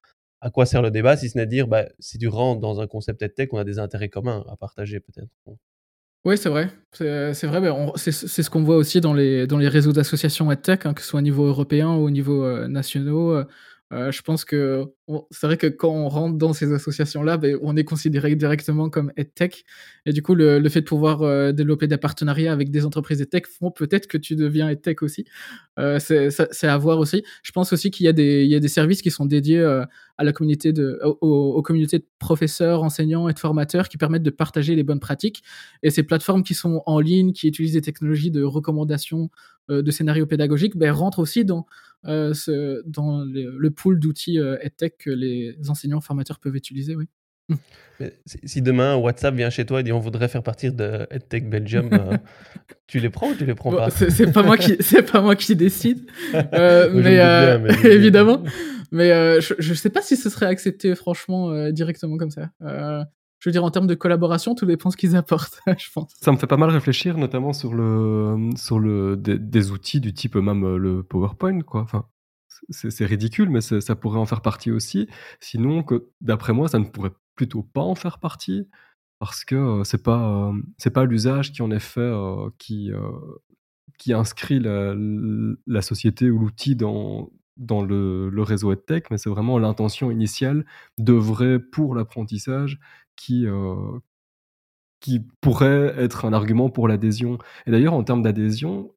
à 0.42 0.51
quoi 0.51 0.66
sert 0.66 0.83
le 0.83 0.90
débat 0.90 1.16
si 1.16 1.31
ce 1.31 1.38
n'est 1.38 1.46
dire, 1.46 1.68
bah, 1.68 1.87
si 2.01 2.18
tu 2.18 2.29
rentres 2.29 2.61
dans 2.61 2.81
un 2.81 2.88
concept 2.88 3.22
EdTech, 3.22 3.53
on 3.53 3.59
a 3.59 3.64
des 3.64 3.79
intérêts 3.79 4.09
communs 4.09 4.44
à 4.51 4.57
partager 4.57 4.98
peut-être. 4.98 5.31
Oui, 6.25 6.37
c'est 6.37 6.48
vrai. 6.48 6.68
C'est 6.92 7.46
vrai. 7.46 7.61
c'est 7.96 8.12
ce 8.12 8.51
qu'on 8.51 8.62
voit 8.64 8.77
aussi 8.77 9.01
dans 9.01 9.14
les, 9.14 9.46
dans 9.46 9.59
les 9.59 9.68
réseaux 9.68 9.92
d'associations 9.92 10.51
EdTech, 10.51 10.85
hein, 10.85 10.94
que 10.94 11.01
ce 11.01 11.09
soit 11.09 11.20
au 11.20 11.22
niveau 11.22 11.46
européen 11.46 11.90
ou 11.90 12.05
au 12.05 12.11
niveau 12.11 12.66
national. 12.66 13.09
Euh, 13.09 13.44
je 13.92 14.22
pense 14.22 14.44
que 14.44 14.87
c'est 15.31 15.46
vrai 15.46 15.57
que 15.57 15.66
quand 15.66 15.90
on 15.90 16.09
rentre 16.09 16.38
dans 16.38 16.52
ces 16.52 16.72
associations-là, 16.72 17.37
ben, 17.37 17.59
on 17.61 17.76
est 17.76 17.85
considéré 17.85 18.35
directement 18.37 18.88
comme 18.88 19.12
EdTech. 19.16 19.64
Et 20.07 20.12
du 20.12 20.22
coup, 20.22 20.35
le, 20.35 20.66
fait 20.68 20.81
de 20.81 20.87
pouvoir 20.87 21.22
euh, 21.22 21.52
développer 21.52 21.87
des 21.87 21.98
partenariats 21.98 22.52
avec 22.52 22.70
des 22.70 22.87
entreprises 22.87 23.20
EdTech 23.20 23.46
font 23.46 23.70
peut-être 23.70 24.07
que 24.07 24.16
tu 24.16 24.35
deviens 24.35 24.70
EdTech 24.70 25.02
aussi. 25.02 25.26
Euh, 25.78 25.98
c'est 25.98 26.66
à 26.66 26.78
voir 26.78 26.98
aussi. 26.98 27.22
Je 27.42 27.52
pense 27.52 27.72
aussi 27.72 27.90
qu'il 27.90 28.05
y, 28.07 28.48
y 28.48 28.55
a 28.55 28.61
des 28.61 28.68
services 28.68 29.02
qui 29.02 29.11
sont 29.11 29.26
dédiés 29.26 29.83
à 30.22 30.24
la 30.24 30.32
communauté 30.32 30.72
de, 30.72 31.00
aux, 31.20 31.61
communautés 31.62 31.98
de 31.98 32.06
professeurs, 32.18 32.82
enseignants 32.82 33.28
et 33.28 33.35
de 33.35 33.38
formateurs 33.38 33.88
qui 33.88 33.98
permettent 33.98 34.22
de 34.22 34.30
partager 34.30 34.74
les 34.74 34.82
bonnes 34.82 35.00
pratiques. 35.00 35.42
Et 35.82 35.90
ces 35.90 36.02
plateformes 36.02 36.42
qui 36.42 36.54
sont 36.54 36.82
en 36.87 37.00
ligne, 37.00 37.32
qui 37.32 37.48
utilisent 37.48 37.74
des 37.74 37.82
technologies 37.82 38.30
de 38.30 38.42
recommandation 38.42 39.30
de 39.68 39.90
scénarios 39.90 40.26
pédagogiques, 40.26 40.76
ben, 40.76 40.90
rentrent 40.90 41.20
aussi 41.20 41.44
dans 41.44 41.66
euh, 42.04 42.82
dans 42.85 43.24
le, 43.24 43.68
pool 43.70 44.00
d'outils 44.00 44.40
euh, 44.40 44.56
EdTech 44.61 44.98
que 44.98 45.11
les 45.11 45.56
enseignants 45.68 46.00
formateurs 46.00 46.40
peuvent 46.40 46.56
utiliser, 46.56 46.96
oui. 46.96 47.04
Mmh. 47.48 48.06
si 48.24 48.62
demain 48.62 48.94
WhatsApp 48.94 49.35
vient 49.35 49.50
chez 49.50 49.66
toi 49.66 49.80
et 49.80 49.82
dit 49.82 49.92
on 49.92 49.98
voudrait 49.98 50.28
faire 50.28 50.44
partir 50.44 50.72
de 50.72 51.06
EdTech 51.11 51.48
Belgium, 51.48 51.90
euh, 51.92 52.16
tu 52.88 52.98
les 52.98 53.11
prends 53.11 53.30
ou 53.30 53.35
tu 53.35 53.44
les 53.46 53.54
prends 53.54 53.70
pas? 53.70 53.90
C'est 53.90 54.32
pas 54.32 54.42
moi 54.42 54.56
qui 54.56 54.76
c'est 54.80 55.02
pas 55.02 55.20
moi 55.20 55.37
qui 55.37 55.54
décide, 55.54 56.06
mais, 56.32 57.64
évidemment. 57.85 58.42
Mais 58.92 59.40
je, 59.40 59.55
je 59.59 59.74
sais 59.74 59.90
pas 59.90 60.02
si 60.02 60.16
ce 60.16 60.31
serait 60.31 60.46
accepté 60.46 60.94
franchement 60.94 61.70
directement 61.70 62.16
comme 62.16 62.31
ça 62.31 62.50
je 63.42 63.48
veux 63.48 63.52
dire, 63.52 63.64
en 63.64 63.72
termes 63.72 63.88
de 63.88 63.96
collaboration, 63.96 64.55
tout 64.55 64.66
dépend 64.66 64.92
ce 64.92 64.96
qu'ils 64.96 65.16
apportent, 65.16 65.61
je 65.76 65.90
pense. 65.92 66.14
Ça 66.20 66.31
me 66.31 66.37
fait 66.37 66.46
pas 66.46 66.57
mal 66.57 66.70
réfléchir, 66.70 67.18
notamment 67.18 67.52
sur 67.52 67.74
le, 67.74 68.50
sur 68.55 68.78
le, 68.78 69.16
des, 69.16 69.72
outils 69.72 70.00
du 70.00 70.14
type 70.14 70.37
même 70.37 70.64
euh, 70.64 70.76
le 70.76 71.02
PowerPoint, 71.02 71.61
quoi. 71.62 71.81
Enfin, 71.81 72.07
c'est 72.70 73.05
ridicule, 73.05 73.50
mais 73.50 73.61
ça 73.61 73.96
pourrait 73.96 74.20
en 74.20 74.26
faire 74.26 74.42
partie 74.42 74.70
aussi. 74.70 75.09
Sinon, 75.40 75.85
d'après 76.20 76.52
moi, 76.52 76.68
ça 76.68 76.78
ne 76.78 76.85
pourrait 76.85 77.11
plutôt 77.35 77.64
pas 77.64 77.81
en 77.81 77.96
faire 77.96 78.20
partie, 78.20 78.68
parce 79.18 79.44
que 79.44 79.57
euh, 79.57 79.83
c'est 79.83 80.05
pas, 80.05 80.50
euh, 80.50 80.52
c'est 80.78 80.90
pas 80.90 81.05
l'usage 81.05 81.50
qui 81.50 81.62
en 81.62 81.72
est 81.72 81.81
fait 81.81 82.12
qui, 82.59 82.92
qui 83.98 84.12
inscrit 84.12 84.61
la 84.61 85.83
société 85.83 86.31
ou 86.31 86.38
l'outil 86.38 86.76
dans, 86.76 87.28
dans 87.57 87.83
le, 87.83 88.31
réseau 88.43 88.73
EdTech, 88.73 89.11
mais 89.11 89.19
c'est 89.19 89.31
vraiment 89.31 89.59
l'intention 89.59 90.11
initiale 90.11 90.65
d'œuvrer 90.99 91.59
pour 91.59 91.95
l'apprentissage 91.95 92.79
qui, 93.17 93.47
euh, 93.47 93.99
qui 95.01 95.21
pourrait 95.41 95.95
être 95.99 96.25
un 96.25 96.33
argument 96.33 96.71
pour 96.71 96.88
l'adhésion. 96.88 97.38
Et 97.67 97.71
d'ailleurs, 97.71 97.95
en 97.95 98.05
termes 98.05 98.23
d'adhésion, 98.23 98.93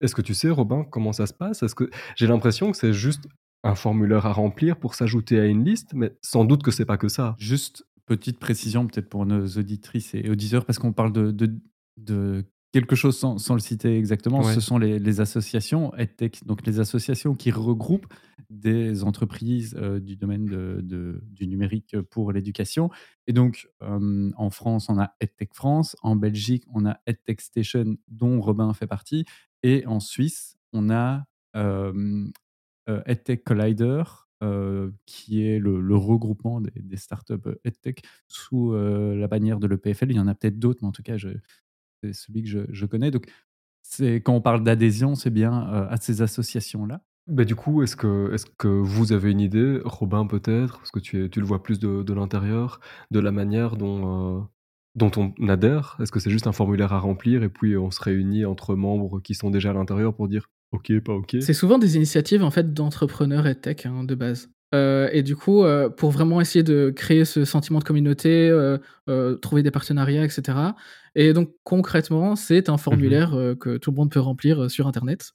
est-ce 0.00 0.14
que 0.14 0.22
tu 0.22 0.34
sais, 0.34 0.50
Robin, 0.50 0.84
comment 0.84 1.12
ça 1.12 1.26
se 1.26 1.32
passe? 1.32 1.64
J'ai 2.16 2.26
l'impression 2.26 2.70
que 2.70 2.76
c'est 2.76 2.92
juste 2.92 3.26
un 3.64 3.74
formulaire 3.74 4.26
à 4.26 4.32
remplir 4.32 4.78
pour 4.78 4.94
s'ajouter 4.94 5.40
à 5.40 5.46
une 5.46 5.64
liste, 5.64 5.92
mais 5.94 6.16
sans 6.22 6.44
doute 6.44 6.62
que 6.62 6.70
c'est 6.70 6.84
pas 6.84 6.98
que 6.98 7.08
ça. 7.08 7.34
Juste 7.38 7.84
petite 8.06 8.38
précision 8.38 8.86
peut-être 8.86 9.08
pour 9.08 9.26
nos 9.26 9.46
auditrices 9.46 10.14
et 10.14 10.30
auditeurs, 10.30 10.64
parce 10.64 10.78
qu'on 10.78 10.92
parle 10.92 11.12
de, 11.12 11.30
de, 11.30 11.52
de 11.96 12.44
quelque 12.78 12.94
chose 12.94 13.18
sans, 13.18 13.54
le 13.54 13.60
citer 13.60 13.98
exactement, 13.98 14.42
ce 14.44 14.60
sont 14.60 14.78
les, 14.78 15.20
associations 15.20 15.92
EdTech, 15.96 16.46
donc 16.46 16.64
les 16.64 16.78
associations 16.78 17.34
qui 17.34 17.50
regroupent 17.50 18.06
des 18.50 19.02
entreprises 19.02 19.76
euh, 19.76 19.98
du 19.98 20.14
domaine 20.14 20.46
de, 20.46 21.20
du 21.24 21.48
numérique 21.48 22.00
pour 22.02 22.30
l'éducation. 22.30 22.88
Et 23.26 23.32
donc, 23.32 23.68
euh, 23.82 24.30
en 24.36 24.50
France, 24.50 24.88
on 24.88 24.98
a 24.98 25.12
EdTech 25.20 25.54
France, 25.54 25.96
en 26.02 26.14
Belgique, 26.14 26.64
on 26.72 26.86
a 26.86 27.00
EdTech 27.06 27.40
Station, 27.40 27.96
dont 28.06 28.40
Robin 28.40 28.72
fait 28.74 28.86
partie, 28.86 29.24
et 29.64 29.84
en 29.86 29.98
Suisse, 29.98 30.56
on 30.72 30.88
a 30.88 31.24
euh, 31.56 32.30
EdTech 32.86 33.42
Collider, 33.42 34.04
qui 35.04 35.42
est 35.42 35.58
le, 35.58 35.96
regroupement 35.96 36.60
des, 36.60 36.70
des, 36.76 36.96
startups 36.96 37.58
EdTech 37.64 38.02
sous 38.28 38.72
la 38.72 39.26
bannière 39.26 39.58
de 39.58 39.66
l'EPFL. 39.66 40.12
Il 40.12 40.16
y 40.16 40.20
en 40.20 40.28
a 40.28 40.34
peut-être 40.36 40.60
d'autres, 40.60 40.78
mais 40.82 40.88
en 40.88 40.92
tout 40.92 41.02
cas, 41.02 41.16
je, 41.16 41.30
c'est 42.02 42.12
celui 42.12 42.42
que 42.42 42.66
je, 42.70 42.86
connais. 42.86 43.10
Donc, 43.10 43.26
c'est 43.82 44.16
quand 44.16 44.34
on 44.34 44.40
parle 44.40 44.62
d'adhésion, 44.62 45.14
c'est 45.14 45.30
bien 45.30 45.68
euh, 45.72 45.88
à 45.88 45.96
ces 45.96 46.22
associations-là. 46.22 47.02
Bah, 47.26 47.44
du 47.44 47.54
coup, 47.54 47.82
est-ce 47.82 47.94
que, 47.94 48.32
est 48.34 48.56
que 48.56 48.68
vous 48.68 49.12
avez 49.12 49.30
une 49.30 49.40
idée, 49.40 49.80
Robin 49.84 50.26
peut-être, 50.26 50.78
parce 50.78 50.90
que 50.90 50.98
tu, 50.98 51.28
tu 51.30 51.40
le 51.40 51.46
vois 51.46 51.62
plus 51.62 51.78
de, 51.78 52.12
l'intérieur, 52.12 52.80
de 53.10 53.20
la 53.20 53.32
manière 53.32 53.76
dont, 53.76 54.38
euh, 54.38 54.40
dont 54.94 55.10
on 55.16 55.48
adhère? 55.48 55.98
Est-ce 56.00 56.10
que 56.10 56.20
c'est 56.20 56.30
juste 56.30 56.46
un 56.46 56.52
formulaire 56.52 56.94
à 56.94 57.00
remplir 57.00 57.42
et 57.42 57.50
puis 57.50 57.76
on 57.76 57.90
se 57.90 58.02
réunit 58.02 58.46
entre 58.46 58.74
membres 58.74 59.20
qui 59.20 59.34
sont 59.34 59.50
déjà 59.50 59.70
à 59.70 59.72
l'intérieur 59.74 60.14
pour 60.14 60.28
dire 60.28 60.48
OK, 60.72 60.98
pas 61.00 61.12
OK? 61.12 61.36
C'est 61.40 61.52
souvent 61.52 61.78
des 61.78 61.96
initiatives 61.96 62.42
en 62.42 62.50
fait 62.50 62.72
d'entrepreneurs 62.72 63.46
et 63.46 63.60
tech 63.60 63.84
hein, 63.84 64.04
de 64.04 64.14
base. 64.14 64.50
Euh, 64.74 65.08
et 65.12 65.22
du 65.22 65.34
coup, 65.34 65.64
euh, 65.64 65.88
pour 65.88 66.10
vraiment 66.10 66.40
essayer 66.40 66.62
de 66.62 66.92
créer 66.94 67.24
ce 67.24 67.44
sentiment 67.44 67.78
de 67.78 67.84
communauté, 67.84 68.50
euh, 68.50 69.36
trouver 69.36 69.62
des 69.62 69.70
partenariats, 69.70 70.24
etc. 70.24 70.58
Et 71.14 71.32
donc 71.32 71.54
concrètement, 71.64 72.36
c'est 72.36 72.68
un 72.68 72.74
mmh 72.74 72.78
formulaire 72.78 73.30
que 73.58 73.76
tout 73.78 73.90
le 73.90 73.96
monde 73.96 74.10
peut 74.10 74.20
remplir 74.20 74.70
sur 74.70 74.86
Internet. 74.86 75.32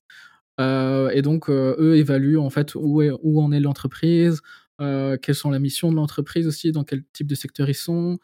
et 0.60 1.22
donc, 1.22 1.50
eux 1.50 1.96
évaluent 1.98 2.38
en 2.38 2.50
fait 2.50 2.76
où, 2.76 3.02
est, 3.02 3.12
où 3.22 3.42
en 3.42 3.52
est 3.52 3.60
l'entreprise, 3.60 4.42
quelles 4.80 5.36
sont 5.36 5.50
la 5.50 5.60
mission 5.60 5.92
de 5.92 5.96
l'entreprise 5.96 6.48
aussi, 6.48 6.72
dans 6.72 6.84
quel 6.84 7.04
type 7.14 7.28
de 7.28 7.36
secteur 7.36 7.70
ils 7.70 7.76
sont, 7.76 8.20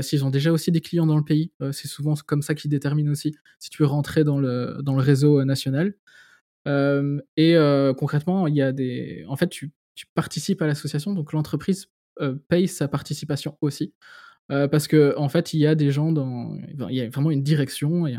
s'ils 0.00 0.24
ont 0.24 0.30
déjà 0.30 0.50
aussi 0.52 0.72
des 0.72 0.80
clients 0.80 1.06
dans 1.06 1.16
le 1.18 1.24
pays. 1.24 1.52
c'est 1.72 1.88
souvent 1.88 2.14
comme 2.26 2.42
ça 2.42 2.54
qu'ils 2.54 2.70
déterminent 2.70 3.12
aussi 3.12 3.36
si 3.58 3.70
tu 3.70 3.82
veux 3.82 3.88
rentrer 3.88 4.24
dans 4.24 4.38
le, 4.38 4.78
dans 4.82 4.94
le 4.94 5.02
réseau 5.02 5.44
national. 5.44 5.94
et 6.66 7.56
concrètement, 7.98 8.46
il 8.46 8.56
y 8.56 8.62
a 8.62 8.72
des. 8.72 9.24
En 9.28 9.36
fait, 9.36 9.48
tu 9.48 9.72
tu 9.98 10.06
participes 10.14 10.62
à 10.62 10.68
l'association, 10.68 11.12
donc 11.12 11.32
l'entreprise 11.32 11.88
euh, 12.20 12.36
paye 12.46 12.68
sa 12.68 12.86
participation 12.86 13.58
aussi. 13.60 13.94
Euh, 14.52 14.68
parce 14.68 14.86
que 14.86 15.12
en 15.16 15.28
fait, 15.28 15.54
il 15.54 15.58
y 15.58 15.66
a 15.66 15.74
des 15.74 15.90
gens 15.90 16.12
dans, 16.12 16.56
il 16.88 16.94
y 16.94 17.00
a 17.00 17.08
vraiment 17.08 17.32
une 17.32 17.42
direction, 17.42 18.06
et 18.06 18.16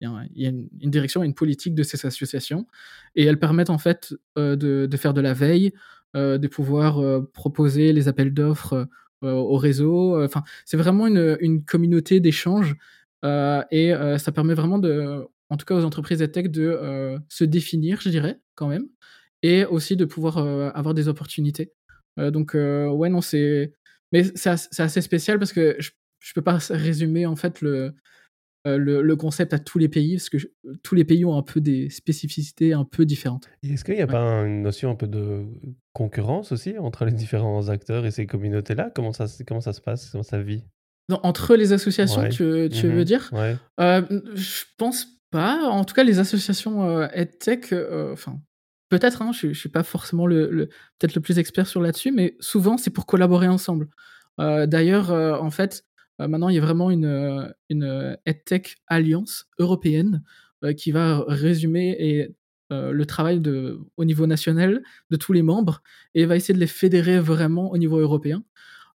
il 0.00 0.08
y 0.38 0.46
a, 0.46 0.50
une, 0.50 0.68
direction, 0.90 1.22
une 1.22 1.34
politique 1.34 1.74
de 1.74 1.82
ces 1.82 2.06
associations, 2.06 2.66
et 3.14 3.24
elles 3.24 3.38
permettent 3.38 3.68
en 3.68 3.76
fait 3.76 4.14
de, 4.36 4.88
faire 4.96 5.12
de 5.12 5.20
la 5.20 5.34
veille, 5.34 5.74
de 6.14 6.46
pouvoir 6.48 7.22
proposer 7.34 7.92
les 7.92 8.08
appels 8.08 8.32
d'offres 8.32 8.88
au 9.20 9.56
réseau. 9.58 10.24
Enfin, 10.24 10.42
c'est 10.64 10.78
vraiment 10.78 11.06
une, 11.06 11.62
communauté 11.64 12.18
d'échange, 12.20 12.76
et 13.22 13.92
ça 14.16 14.32
permet 14.32 14.54
vraiment 14.54 14.78
de, 14.78 15.26
en 15.50 15.56
tout 15.58 15.66
cas 15.66 15.74
aux 15.74 15.84
entreprises 15.84 16.22
EdTech, 16.22 16.50
de 16.50 17.20
se 17.28 17.44
définir, 17.44 18.00
je 18.00 18.08
dirais, 18.08 18.40
quand 18.54 18.68
même, 18.68 18.86
et 19.42 19.64
aussi 19.64 19.96
de 19.96 20.04
pouvoir 20.04 20.38
avoir 20.76 20.94
des 20.94 21.08
opportunités. 21.08 21.72
donc, 22.16 22.54
ouais, 22.54 23.08
non, 23.08 23.20
c'est. 23.20 23.72
Mais 24.12 24.24
c'est 24.34 24.80
assez 24.80 25.00
spécial 25.02 25.38
parce 25.38 25.52
que 25.52 25.76
je, 25.78 25.90
je 26.18 26.32
peux 26.34 26.42
pas 26.42 26.58
résumer 26.70 27.26
en 27.26 27.36
fait 27.36 27.60
le, 27.60 27.94
le, 28.64 29.14
concept 29.14 29.54
à 29.54 29.58
tous 29.58 29.78
les 29.78 29.88
pays, 29.88 30.16
parce 30.16 30.28
que 30.28 30.38
tous 30.82 30.94
les 30.94 31.04
pays 31.04 31.24
ont 31.24 31.36
un 31.36 31.42
peu 31.42 31.60
des 31.60 31.90
spécificités 31.90 32.72
un 32.72 32.84
peu 32.84 33.04
différentes. 33.06 33.48
Est-ce 33.62 33.84
qu'il 33.84 33.94
n'y 33.94 34.02
a 34.02 34.06
pas 34.06 34.20
une 34.20 34.62
notion 34.62 34.90
un 34.90 34.94
peu 34.94 35.06
de 35.06 35.46
concurrence 35.92 36.52
aussi 36.52 36.78
entre 36.78 37.04
les 37.04 37.12
différents 37.12 37.68
acteurs 37.68 38.06
et 38.06 38.10
ces 38.10 38.26
communautés-là? 38.26 38.90
Comment 38.94 39.12
ça, 39.12 39.26
comment 39.46 39.60
ça 39.60 39.72
se 39.72 39.80
passe? 39.80 40.10
Comment 40.10 40.22
ça 40.22 40.40
vit? 40.42 40.64
Entre 41.22 41.56
les 41.56 41.72
associations, 41.72 42.28
tu, 42.28 42.68
tu 42.70 42.88
veux 42.88 43.00
mmh 43.00 43.04
dire? 43.04 43.30
Ouais. 43.32 43.56
Je 43.78 44.64
pense 44.76 45.06
pas. 45.30 45.68
En 45.68 45.84
tout 45.84 45.94
cas, 45.94 46.04
les 46.04 46.18
associations 46.18 47.02
EdTech, 47.02 47.74
enfin, 48.12 48.40
peut-être, 48.90 49.22
hein, 49.22 49.32
je 49.32 49.48
ne 49.48 49.52
suis 49.54 49.70
pas 49.70 49.82
forcément 49.82 50.26
le, 50.26 50.68
peut-être 50.98 51.14
le 51.14 51.22
plus 51.22 51.38
expert 51.38 51.66
sur 51.66 51.80
là-dessus, 51.80 52.12
mais 52.12 52.36
souvent, 52.40 52.76
c'est 52.76 52.90
pour 52.90 53.06
collaborer 53.06 53.48
ensemble. 53.48 53.88
D'ailleurs, 54.38 55.10
en 55.10 55.50
fait, 55.50 55.84
maintenant, 56.18 56.48
il 56.48 56.54
y 56.54 56.58
a 56.58 56.62
vraiment 56.62 56.90
une, 56.90 57.52
une 57.68 58.16
EdTech 58.24 58.76
Alliance 58.86 59.46
européenne 59.58 60.22
qui 60.78 60.92
va 60.92 61.24
résumer 61.28 62.30
le 62.70 63.04
travail 63.04 63.42
au 63.96 64.04
niveau 64.04 64.26
national 64.26 64.82
de 65.10 65.16
tous 65.16 65.32
les 65.32 65.42
membres 65.42 65.82
et 66.14 66.24
va 66.24 66.36
essayer 66.36 66.54
de 66.54 66.60
les 66.60 66.66
fédérer 66.66 67.20
vraiment 67.20 67.70
au 67.70 67.78
niveau 67.78 67.98
européen. 67.98 68.42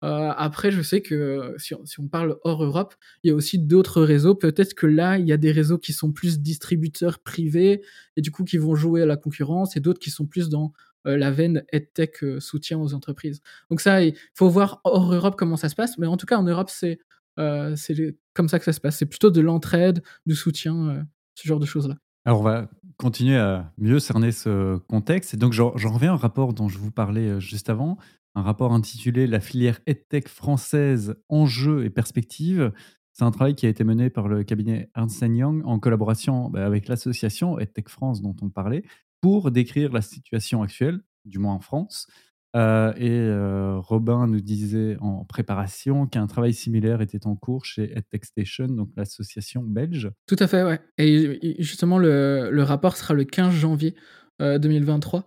Euh, 0.04 0.32
après, 0.36 0.70
je 0.72 0.82
sais 0.82 1.00
que 1.00 1.54
si 1.58 1.74
on, 1.74 2.08
parle 2.08 2.36
hors 2.42 2.64
Europe, 2.64 2.94
il 3.22 3.28
y 3.28 3.30
a 3.30 3.34
aussi 3.34 3.58
d'autres 3.58 4.02
réseaux. 4.02 4.34
Peut-être 4.34 4.74
que 4.74 4.86
là, 4.86 5.18
il 5.18 5.26
y 5.26 5.32
a 5.32 5.36
des 5.36 5.52
réseaux 5.52 5.78
qui 5.78 5.92
sont 5.92 6.12
plus 6.12 6.40
distributeurs 6.40 7.20
privés 7.20 7.82
et 8.16 8.20
du 8.20 8.30
coup 8.30 8.44
qui 8.44 8.58
vont 8.58 8.74
jouer 8.74 9.02
à 9.02 9.06
la 9.06 9.16
concurrence 9.16 9.76
et 9.76 9.80
d'autres 9.80 10.00
qui 10.00 10.10
sont 10.10 10.26
plus 10.26 10.48
dans 10.48 10.72
euh, 11.06 11.16
la 11.16 11.30
veine 11.30 11.64
EdTech 11.72 12.24
euh, 12.24 12.40
soutien 12.40 12.78
aux 12.78 12.94
entreprises. 12.94 13.40
Donc 13.70 13.80
ça, 13.80 14.02
il 14.02 14.14
faut 14.34 14.48
voir 14.48 14.80
hors 14.84 15.12
Europe 15.12 15.36
comment 15.36 15.56
ça 15.56 15.68
se 15.68 15.76
passe. 15.76 15.96
Mais 15.98 16.06
en 16.06 16.16
tout 16.16 16.26
cas, 16.26 16.36
en 16.36 16.44
Europe, 16.44 16.70
c'est 16.70 16.98
comme 17.36 18.48
ça 18.48 18.58
que 18.58 18.64
ça 18.64 18.72
se 18.72 18.80
passe. 18.80 18.96
C'est 18.96 19.06
plutôt 19.06 19.30
de 19.30 19.40
l'entraide, 19.40 20.02
du 20.26 20.34
soutien, 20.34 21.06
ce 21.34 21.46
genre 21.46 21.60
de 21.60 21.66
choses-là. 21.66 21.96
Alors, 22.24 22.40
on 22.40 22.44
va 22.44 22.68
continuer 22.98 23.36
à 23.36 23.72
mieux 23.78 23.98
cerner 23.98 24.32
ce 24.32 24.76
contexte. 24.78 25.34
Et 25.34 25.36
donc, 25.36 25.52
j'en 25.52 25.72
reviens 25.72 26.12
au 26.12 26.16
rapport 26.16 26.52
dont 26.52 26.68
je 26.68 26.78
vous 26.78 26.90
parlais 26.90 27.40
juste 27.40 27.70
avant 27.70 27.98
un 28.34 28.42
rapport 28.42 28.72
intitulé 28.72 29.26
La 29.26 29.40
filière 29.40 29.80
EdTech 29.86 30.28
française, 30.28 31.16
enjeux 31.28 31.84
et 31.84 31.90
perspectives. 31.90 32.72
C'est 33.12 33.24
un 33.24 33.30
travail 33.30 33.54
qui 33.54 33.66
a 33.66 33.68
été 33.68 33.84
mené 33.84 34.08
par 34.08 34.28
le 34.28 34.42
cabinet 34.42 34.90
Ernst 34.96 35.20
Young 35.20 35.62
en 35.66 35.78
collaboration 35.78 36.48
bah, 36.48 36.64
avec 36.64 36.88
l'association 36.88 37.58
EdTech 37.58 37.88
France 37.88 38.22
dont 38.22 38.34
on 38.40 38.48
parlait 38.48 38.84
pour 39.20 39.50
décrire 39.50 39.92
la 39.92 40.00
situation 40.00 40.62
actuelle, 40.62 41.00
du 41.24 41.38
moins 41.38 41.54
en 41.54 41.60
France. 41.60 42.06
Euh, 42.54 42.92
et 42.96 43.10
euh, 43.10 43.78
Robin 43.78 44.26
nous 44.26 44.40
disait 44.40 44.96
en 45.00 45.24
préparation 45.24 46.06
qu'un 46.06 46.26
travail 46.26 46.52
similaire 46.52 47.00
était 47.00 47.26
en 47.26 47.34
cours 47.34 47.64
chez 47.64 47.96
EdTech 47.96 48.24
Station, 48.24 48.66
donc 48.66 48.90
l'association 48.96 49.62
belge. 49.62 50.10
Tout 50.26 50.36
à 50.38 50.46
fait, 50.46 50.62
ouais. 50.62 50.80
Et 50.98 51.56
justement, 51.62 51.98
le, 51.98 52.50
le 52.50 52.62
rapport 52.62 52.96
sera 52.96 53.14
le 53.14 53.24
15 53.24 53.54
janvier 53.54 53.94
2023. 54.40 55.20
Euh, 55.20 55.22
euh, 55.22 55.26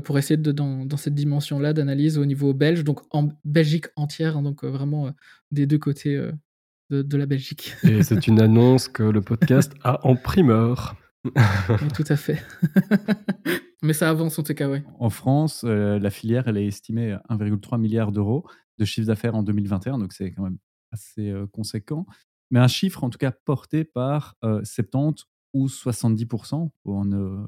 pour 0.00 0.18
essayer 0.18 0.36
de, 0.36 0.52
dans, 0.52 0.84
dans 0.84 0.96
cette 0.96 1.14
dimension-là 1.14 1.72
d'analyse 1.72 2.18
au 2.18 2.24
niveau 2.24 2.54
belge, 2.54 2.84
donc 2.84 3.00
en 3.10 3.28
Belgique 3.44 3.86
entière, 3.96 4.36
hein, 4.36 4.42
donc 4.42 4.64
euh, 4.64 4.68
vraiment 4.68 5.08
euh, 5.08 5.10
des 5.50 5.66
deux 5.66 5.78
côtés 5.78 6.16
de, 6.90 7.02
de, 7.02 7.16
la 7.16 7.26
Belgique. 7.26 7.74
Et 7.82 8.02
c'est 8.02 8.26
une 8.26 8.40
annonce 8.40 8.88
que 8.88 9.02
le 9.02 9.20
podcast 9.20 9.72
a 9.82 10.06
en 10.06 10.16
primeur. 10.16 10.96
tout 11.94 12.04
à 12.08 12.16
fait. 12.16 12.42
Mais 13.82 13.92
ça 13.92 14.10
avance 14.10 14.38
en 14.38 14.42
tout 14.42 14.54
cas, 14.54 14.68
oui. 14.68 14.78
En 14.98 15.10
France, 15.10 15.64
la 15.64 16.10
filière, 16.10 16.46
elle 16.46 16.56
est 16.56 16.66
estimée 16.66 17.12
à 17.12 17.22
1,3 17.30 17.80
milliard 17.80 18.12
d'euros 18.12 18.46
de 18.78 18.84
chiffre 18.84 19.08
d'affaires 19.08 19.34
en 19.34 19.42
2021, 19.42 19.98
donc 19.98 20.12
c'est 20.12 20.32
quand 20.32 20.44
même 20.44 20.58
assez 20.92 21.32
conséquent. 21.52 22.06
Mais 22.50 22.60
un 22.60 22.68
chiffre, 22.68 23.02
en 23.02 23.10
tout 23.10 23.18
cas, 23.18 23.32
porté 23.32 23.84
par 23.84 24.36
70 24.42 25.24
ou 25.52 25.66
70% 25.66 26.70
pour 26.82 27.04
ne 27.04 27.44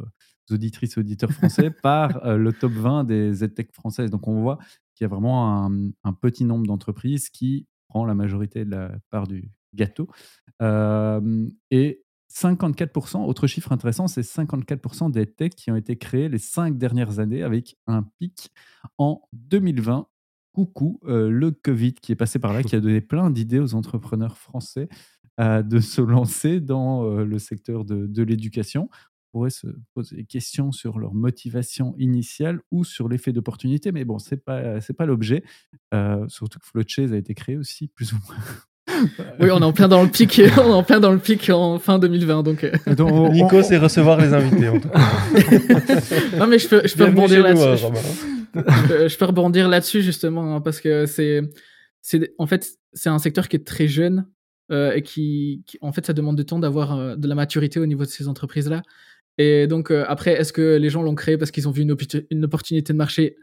auditrices 0.53 0.97
et 0.97 1.01
auditeurs 1.01 1.33
français 1.33 1.71
par 1.83 2.25
euh, 2.25 2.37
le 2.37 2.53
top 2.53 2.73
20 2.73 3.05
des 3.05 3.45
EdTech 3.45 3.73
françaises. 3.73 4.11
Donc 4.11 4.29
on 4.29 4.41
voit 4.41 4.59
qu'il 4.95 5.05
y 5.05 5.07
a 5.07 5.09
vraiment 5.09 5.65
un, 5.65 6.13
petit 6.13 6.45
nombre 6.45 6.67
d'entreprises 6.67 7.31
qui 7.31 7.67
prend 7.89 8.05
la 8.05 8.15
majorité 8.15 8.65
de 8.65 8.71
la 8.71 8.93
part 9.11 9.27
du 9.27 9.51
gâteau. 9.75 10.09
Euh, 10.63 11.49
et 11.71 12.05
54%, 12.33 13.25
autre 13.25 13.47
chiffre 13.47 13.73
intéressant, 13.73 14.09
c'est 14.09 14.23
54% 14.23 15.11
des 15.11 15.27
tech 15.27 15.51
qui 15.51 15.71
ont 15.71 15.77
été 15.77 15.97
créés 15.97 16.29
les 16.29 16.39
cinq 16.39 16.79
dernières 16.79 17.19
années 17.19 17.43
avec 17.43 17.77
un 17.87 18.03
pic 18.19 18.51
en 18.99 19.23
2020. 19.33 20.07
Coucou, 20.53 21.01
euh, 21.07 21.31
le 21.31 21.51
Covid 21.51 21.95
qui 21.95 22.13
est 22.13 22.17
passé 22.17 22.39
par 22.39 22.53
là, 22.53 22.63
qui 22.63 22.77
a 22.77 22.81
donné 22.81 23.01
plein 23.01 23.31
d'idées 23.31 23.59
aux 23.59 23.75
entrepreneurs 23.75 24.39
français 24.39 24.89
de 25.37 25.81
se 25.81 26.01
lancer 26.01 26.61
dans 26.61 27.03
le 27.09 27.39
secteur 27.41 27.85
de, 27.85 28.07
de 28.07 28.23
l'éducation 28.23 28.89
pourraient 29.35 29.51
se 29.51 29.67
poser 29.95 30.15
des 30.15 30.25
questions 30.25 30.71
sur 30.71 31.01
leur 31.01 31.13
motivation 31.13 31.97
initiale 31.99 32.61
ou 32.71 32.85
sur 32.85 33.09
l'effet 33.09 33.33
d'opportunité. 33.33 33.91
Mais 33.91 34.05
bon, 34.05 34.21
ce 34.21 34.33
n'est 34.33 34.41
pas, 34.41 34.81
c'est 34.81 34.93
pas 34.93 35.07
l'objet. 35.07 35.43
Euh, 35.93 36.25
surtout 36.29 36.61
que 36.61 36.67
Floatchase 36.67 37.13
a 37.13 37.17
été 37.17 37.35
créé 37.35 37.57
aussi, 37.57 37.89
plus 37.89 38.13
ou 38.13 38.17
moins. 38.29 38.37
oui, 39.41 39.51
on 39.51 39.59
est 39.59 39.65
en 39.65 39.73
plein 39.73 39.89
dans 39.89 40.05
le 40.05 40.09
pic, 40.09 40.41
on 40.57 40.69
est 40.69 40.73
en 40.73 40.85
plein 40.85 41.01
dans 41.01 41.11
le 41.11 41.19
pic 41.19 41.51
en 41.51 41.81
fin 41.81 41.99
2020. 41.99 42.45
Donc, 42.45 42.63
euh. 42.63 42.95
donc 42.95 43.33
Nico, 43.33 43.61
c'est 43.65 43.77
recevoir 43.77 44.21
les 44.21 44.33
invités. 44.33 44.69
En 44.69 44.79
tout 44.79 44.89
cas. 44.89 45.01
non, 46.39 46.47
mais 46.47 46.61
je 46.61 46.69
peux, 46.69 46.87
je 46.87 46.95
peux 46.95 47.07
rebondir 47.07 47.43
là-dessus. 47.43 47.87
Je, 48.55 49.17
peux 49.17 49.25
rebondir 49.25 49.69
là-dessus 49.69 50.03
justement 50.03 50.55
hein, 50.55 50.61
parce 50.61 50.81
que 50.81 51.07
c'est, 51.07 51.41
c'est, 52.03 52.33
en 52.39 52.47
fait, 52.47 52.69
c'est 52.93 53.09
un 53.09 53.19
secteur 53.19 53.49
qui 53.49 53.57
est 53.57 53.67
très 53.67 53.89
jeune 53.89 54.29
euh, 54.71 54.93
et 54.93 55.03
qui, 55.03 55.65
en 55.81 55.91
fait, 55.91 56.07
ça 56.07 56.13
demande 56.13 56.37
du 56.37 56.45
temps 56.45 56.61
d'avoir 56.61 57.17
de 57.17 57.27
la 57.27 57.35
maturité 57.35 57.81
au 57.81 57.87
niveau 57.87 58.05
de 58.05 58.11
ces 58.11 58.29
entreprises-là. 58.29 58.83
Et 59.39 59.67
donc, 59.67 59.91
euh, 59.91 60.05
après, 60.07 60.33
est-ce 60.33 60.53
que 60.53 60.77
les 60.77 60.91
gens 60.91 61.03
l'ont 61.03 61.15
créé 61.15 61.37
parce 61.37 61.51
qu'ils 61.51 61.69
ont 61.69 61.73
vu 61.73 61.83
une, 61.83 62.45
opportunité 62.45 62.93
de 62.93 62.99
marché? 62.99 63.37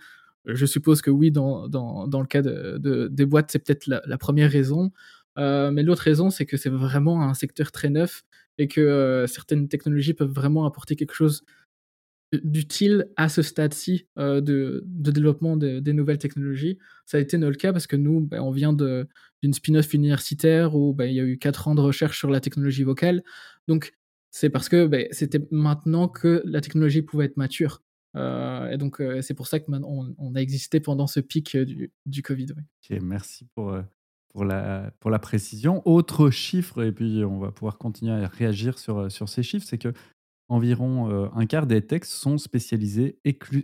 Je 0.45 0.65
suppose 0.65 1.01
que 1.01 1.12
oui, 1.12 1.32
dans, 1.32 1.67
dans, 1.67 2.08
dans 2.08 2.21
le 2.21 2.27
cas 2.27 2.41
de, 2.41 3.08
des 3.12 3.25
boîtes, 3.25 3.51
c'est 3.51 3.60
peut-être 3.60 3.88
la, 3.88 4.17
première 4.17 4.51
raison. 4.51 4.91
Euh, 5.38 5.71
mais 5.71 5.84
l'autre 5.84 6.04
raison, 6.04 6.30
c'est 6.30 6.45
que 6.45 6.58
c'est 6.58 6.69
vraiment 6.69 7.23
un 7.23 7.34
secteur 7.34 7.71
très 7.71 7.89
neuf 7.89 8.23
et 8.58 8.67
que 8.67 8.82
euh, 8.82 9.27
certaines 9.27 9.67
technologies 9.67 10.13
peuvent 10.13 10.32
vraiment 10.32 10.65
apporter 10.65 10.95
quelque 10.95 11.13
chose 11.13 11.43
d'utile 12.32 13.10
à 13.17 13.27
ce 13.27 13.41
stade-ci 13.41 14.08
de, 14.15 14.41
de, 14.41 15.12
développement 15.12 15.58
des 15.58 15.93
nouvelles 15.93 16.17
technologies. 16.17 16.77
Ça 17.06 17.17
a 17.17 17.19
été 17.19 17.38
notre 17.38 17.58
cas 17.58 17.73
parce 17.73 17.88
que 17.88 17.97
nous, 17.97 18.21
ben, 18.21 18.39
on 18.39 18.51
vient 18.51 18.71
d'une 18.71 19.54
spin-off 19.54 19.93
universitaire 19.93 20.73
où 20.73 20.93
ben, 20.93 21.08
il 21.08 21.15
y 21.15 21.19
a 21.19 21.23
eu 21.23 21.38
4 21.38 21.67
ans 21.67 21.75
de 21.75 21.82
recherche 21.82 22.17
sur 22.17 22.30
la 22.30 22.39
technologie 22.39 22.84
vocale. 22.84 23.21
Donc, 23.67 23.93
c'est 24.32 24.50
parce 24.50 24.70
que 24.70 24.88
ben, 24.88 25.08
c'était 25.12 25.46
maintenant 25.52 26.08
que 26.08 26.41
la 26.46 26.62
technologie 26.62 27.02
pouvait 27.02 27.26
être 27.26 27.38
mature. 27.38 27.84
Euh, 28.15 28.70
et 28.70 28.78
donc, 28.78 29.00
euh, 29.00 29.22
c'est 29.22 29.34
pour 29.34 29.48
ça 29.48 29.60
que 29.60 29.65
on, 29.70 30.36
a 30.36 30.41
existé 30.41 30.80
pendant 30.80 31.08
ce 31.08 31.20
pic 31.20 31.56
euh, 31.56 31.65
du, 31.65 31.91
du 32.06 32.24
Covid. 32.24 32.48
merci 33.02 33.48
pour, 33.56 33.78
pour, 34.30 34.46
la, 34.46 34.91
pour 35.00 35.12
la 35.12 35.20
précision. 35.20 35.82
Autre 35.86 36.30
chiffre, 36.30 36.84
et 36.84 36.91
puis 36.91 37.24
on 37.24 37.39
va 37.39 37.52
pouvoir 37.52 37.78
continuer 37.78 38.12
à 38.12 38.28
réagir 38.28 38.80
sur, 38.80 39.12
sur 39.12 39.30
ces 39.30 39.44
chiffres, 39.44 39.65
c'est 39.67 39.78
que 39.78 39.94
environ 40.48 41.32
un 41.34 41.46
quart 41.46 41.65
des 41.65 41.86
textes 41.86 42.12
sont 42.12 42.38
spécialisés 42.38 43.19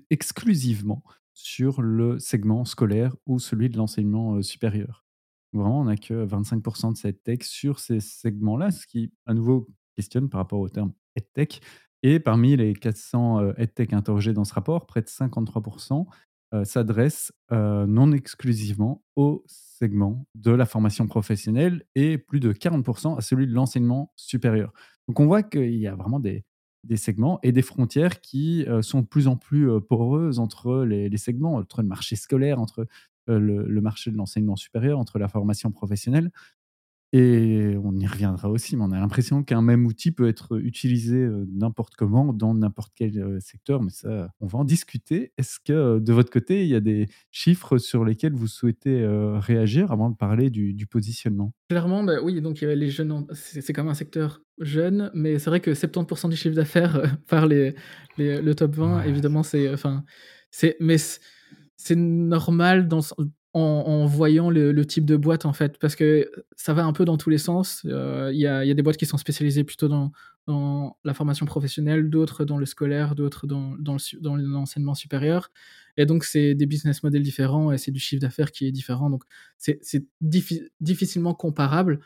exclusivement 0.10 1.04
sur 1.34 1.82
le 1.82 2.18
segment 2.18 2.64
scolaire 2.64 3.14
ou 3.26 3.40
celui 3.40 3.70
de 3.70 3.76
l'enseignement 3.76 4.42
supérieur. 4.42 5.06
Vraiment, 5.52 5.82
on 5.82 5.86
n'a 5.86 5.98
que 5.98 6.26
25% 6.26 6.94
de 6.94 6.98
ces 6.98 7.14
textes 7.14 7.52
sur 7.52 7.80
ces 7.80 8.00
segments-là, 8.00 8.72
ce 8.72 8.88
qui, 8.88 9.12
à 9.26 9.34
nouveau, 9.34 9.68
questionne 9.98 10.30
par 10.30 10.40
rapport 10.40 10.60
au 10.60 10.70
terme 10.70 10.94
EdTech. 11.16 11.62
Et 12.04 12.20
parmi 12.20 12.56
les 12.56 12.74
400 12.74 13.40
euh, 13.40 13.54
EdTech 13.58 13.94
interrogés 13.94 14.34
dans 14.34 14.46
ce 14.46 14.54
rapport, 14.54 14.86
près 14.86 15.02
de 15.02 15.08
53% 15.08 16.06
euh, 16.54 16.64
s'adressent 16.64 17.34
euh, 17.52 17.86
non 17.88 18.12
exclusivement 18.12 19.04
au 19.16 19.44
segment 19.48 20.26
de 20.36 20.52
la 20.52 20.66
formation 20.66 21.08
professionnelle 21.08 21.84
et 21.96 22.18
plus 22.18 22.40
de 22.40 22.54
40% 22.54 23.18
à 23.18 23.22
celui 23.22 23.48
de 23.48 23.54
l'enseignement 23.54 24.14
supérieur. 24.16 24.72
Donc 25.08 25.20
on 25.20 25.26
voit 25.26 25.44
qu'il 25.44 25.76
y 25.76 25.88
a 25.88 25.96
vraiment 25.96 26.20
des, 26.20 26.46
segments 26.96 27.40
et 27.44 27.52
des 27.52 27.64
frontières 27.64 28.22
qui 28.22 28.66
sont 28.82 29.02
de 29.02 29.08
plus 29.08 29.28
en 29.28 29.36
plus 29.36 29.70
poreuses 29.82 30.40
entre 30.40 30.86
les, 30.86 31.18
segments, 31.18 31.56
entre 31.56 31.82
le 31.82 31.88
marché 31.88 32.16
scolaire, 32.16 32.62
entre 32.62 32.88
le, 33.28 33.82
marché 33.82 34.10
de 34.10 34.16
l'enseignement 34.16 34.56
supérieur, 34.56 34.98
entre 34.98 35.20
la 35.20 35.28
formation 35.28 35.70
professionnelle. 35.72 36.32
Et 37.14 37.76
on 37.82 37.96
y 37.96 38.06
reviendra 38.06 38.50
aussi, 38.50 38.76
mais 38.76 38.84
on 38.84 38.92
a 38.92 39.00
l'impression 39.00 39.42
qu'un 39.44 39.62
même 39.62 39.86
outil 39.86 40.12
peut 40.12 40.28
être 40.28 40.60
utilisé 40.60 41.28
n'importe 41.54 41.96
comment, 41.96 42.34
dans 42.34 42.54
n'importe 42.54 42.92
quel 42.96 43.40
secteur, 43.40 43.82
mais 43.82 43.92
ça, 43.92 44.30
on 44.42 44.48
va 44.48 44.60
en 44.60 44.66
discuter. 44.66 45.32
Est-ce 45.38 45.60
que 45.64 46.00
de 46.00 46.14
votre 46.14 46.30
côté, 46.30 46.64
il 46.64 46.70
y 46.70 46.76
a 46.76 46.82
des 46.82 47.08
chiffres 47.32 47.78
sur 47.78 48.04
lesquels 48.04 48.34
vous 48.34 48.48
souhaitez 48.48 49.06
réagir 49.40 49.92
avant 49.94 50.10
de 50.10 50.16
parler 50.18 50.50
du, 50.50 50.88
positionnement? 50.88 51.54
Clairement, 51.70 52.04
bah 52.04 52.16
oui, 52.22 52.42
donc 52.42 52.60
les 52.60 52.90
jeunes, 52.90 53.26
c'est 53.32 53.72
quand 53.74 53.84
même 53.84 53.92
un 53.92 53.96
secteur 53.96 54.42
jeune, 54.60 55.12
mais 55.14 55.40
c'est 55.40 55.50
vrai 55.50 55.60
que 55.60 55.72
70% 55.72 56.30
du 56.30 56.36
chiffre 56.36 56.56
d'affaires 56.56 57.18
par 57.28 57.48
les, 57.48 57.74
le 58.18 58.54
top 58.54 58.76
20, 58.76 59.04
évidemment, 59.04 59.44
c'est, 59.44 59.72
enfin, 59.74 60.04
c'est, 60.52 60.76
mais 60.80 60.98
c'est 61.78 61.96
normal 61.96 62.88
dans, 62.88 63.02
en, 63.58 64.06
voyant 64.06 64.50
le, 64.50 64.86
type 64.86 65.06
de 65.06 65.16
boîte 65.16 65.46
en 65.46 65.54
fait, 65.54 65.78
parce 65.80 65.96
que 65.96 66.30
ça 66.56 66.74
va 66.74 66.86
un 66.86 66.94
peu 66.94 67.06
dans 67.06 67.18
tous 67.18 67.30
les 67.30 67.38
sens. 67.38 67.84
Euh, 67.86 68.30
il 68.34 68.40
y, 68.40 68.48
a, 68.48 68.74
des 68.74 68.82
boîtes 68.82 68.98
qui 68.98 69.06
sont 69.06 69.18
spécialisées 69.18 69.64
plutôt 69.64 69.88
dans, 69.88 70.12
la 71.04 71.14
formation 71.14 71.46
professionnelle, 71.46 72.10
d'autres 72.10 72.46
dans 72.46 72.58
le 72.58 72.66
scolaire, 72.66 73.16
d'autres 73.16 73.48
dans, 73.48 73.76
dans 73.78 74.36
l'enseignement 74.38 74.94
supérieur. 74.94 75.50
Et 75.98 76.06
donc 76.06 76.24
c'est 76.24 76.54
des 76.54 76.66
business 76.66 77.04
models 77.04 77.24
différents 77.24 77.72
et 77.72 77.78
c'est 77.78 77.92
du 77.92 78.00
chiffre 78.00 78.22
d'affaires 78.22 78.52
qui 78.52 78.68
est 78.68 78.72
différent. 78.72 79.10
Donc 79.10 79.24
c'est 79.58 79.82
difficilement 80.22 81.34
comparable. 81.34 82.00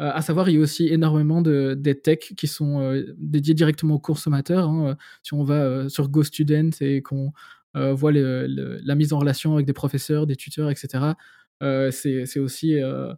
Euh, 0.00 0.12
à 0.14 0.22
savoir, 0.22 0.48
il 0.48 0.54
y 0.54 0.58
a 0.58 0.60
aussi 0.60 0.86
énormément 0.86 1.42
de, 1.42 1.74
des 1.76 1.98
techs 1.98 2.34
qui 2.36 2.46
sont 2.46 2.80
euh, 2.80 3.14
dédiés 3.18 3.54
directement 3.54 3.96
aux 3.96 4.00
consommateurs. 4.00 4.68
Hein. 4.68 4.96
Si 5.24 5.34
on 5.34 5.42
va 5.42 5.88
sur 5.88 6.08
GoStudent 6.08 6.70
et 6.80 7.02
qu'on 7.02 7.32
euh, 7.78 7.94
voit 7.94 8.12
la 8.12 8.94
mise 8.94 9.12
en 9.12 9.18
relation 9.18 9.54
avec 9.54 9.66
des 9.66 9.72
professeurs, 9.72 10.26
des 10.26 10.36
tuteurs, 10.36 10.70
etc. 10.70 11.12
Euh, 11.62 11.90
c'est 11.90 12.38
aussi 12.38 12.80
euh, 12.80 13.12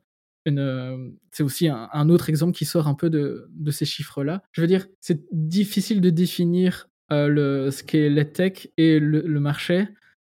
un, 0.46 2.08
autre 2.08 2.28
exemple 2.28 2.52
qui 2.52 2.64
sort 2.64 2.88
un 2.88 2.94
peu 2.94 3.10
de, 3.10 3.48
ces 3.70 3.84
chiffres-là. 3.84 4.42
Je 4.52 4.60
veux 4.60 4.66
dire, 4.66 4.86
c'est 5.00 5.22
difficile 5.32 6.00
de 6.00 6.10
définir 6.10 6.88
le, 7.10 7.70
ce 7.70 7.82
qu'est 7.82 8.08
l'EdTech 8.08 8.72
et 8.76 9.00
le, 9.00 9.40
marché, 9.40 9.88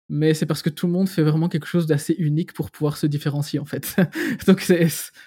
mais 0.09 0.35
c'est 0.35 0.47
parce 0.47 0.63
que 0.63 0.71
tout 0.71 0.87
le 0.87 0.93
monde 0.93 1.09
fait 1.09 1.23
vraiment 1.23 1.49
quelque 1.49 1.67
chose 1.67 1.87
d'assez 1.87 2.15
unique 2.19 2.53
pour 2.53 2.71
pouvoir 2.71 2.97
se 2.97 3.07
différencier, 3.07 3.59
en 3.59 3.65
fait. 3.65 3.97
Donc, 4.47 4.61
c'est 4.61 4.87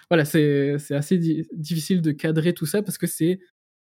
voilà, 0.10 0.26
c'est 0.26 0.76
assez 0.92 1.18
difficile 1.54 2.02
de 2.02 2.12
cadrer 2.12 2.54
tout 2.54 2.66
ça 2.66 2.82
parce 2.82 2.98
que 2.98 3.08
c'est 3.08 3.40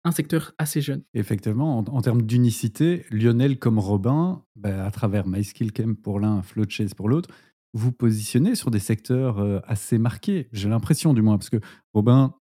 un 0.06 0.12
secteur 0.12 0.52
assez 0.56 0.80
jeune. 0.80 1.02
Effectivement, 1.14 1.78
en, 1.78 2.00
termes 2.00 2.22
d'unicité, 2.22 3.04
Lionel 3.10 3.58
comme 3.58 3.80
Robin, 3.80 4.44
bah, 4.54 4.86
à 4.86 4.90
travers 4.92 5.26
MySkillCamp 5.26 5.96
pour 6.00 6.20
l'un, 6.20 6.42
Floatchase 6.42 6.94
pour 6.94 7.08
l'autre, 7.08 7.28
vous 7.74 7.90
positionnez 7.90 8.54
sur 8.54 8.70
des 8.70 8.78
secteurs 8.78 9.40
euh, 9.40 9.58
assez 9.64 9.98
marqués. 9.98 10.48
J'ai 10.52 10.68
l'impression 10.68 11.12
du 11.12 11.22
moins, 11.22 11.38
parce 11.38 11.50
que 11.50 11.56
Robin, 11.92 12.36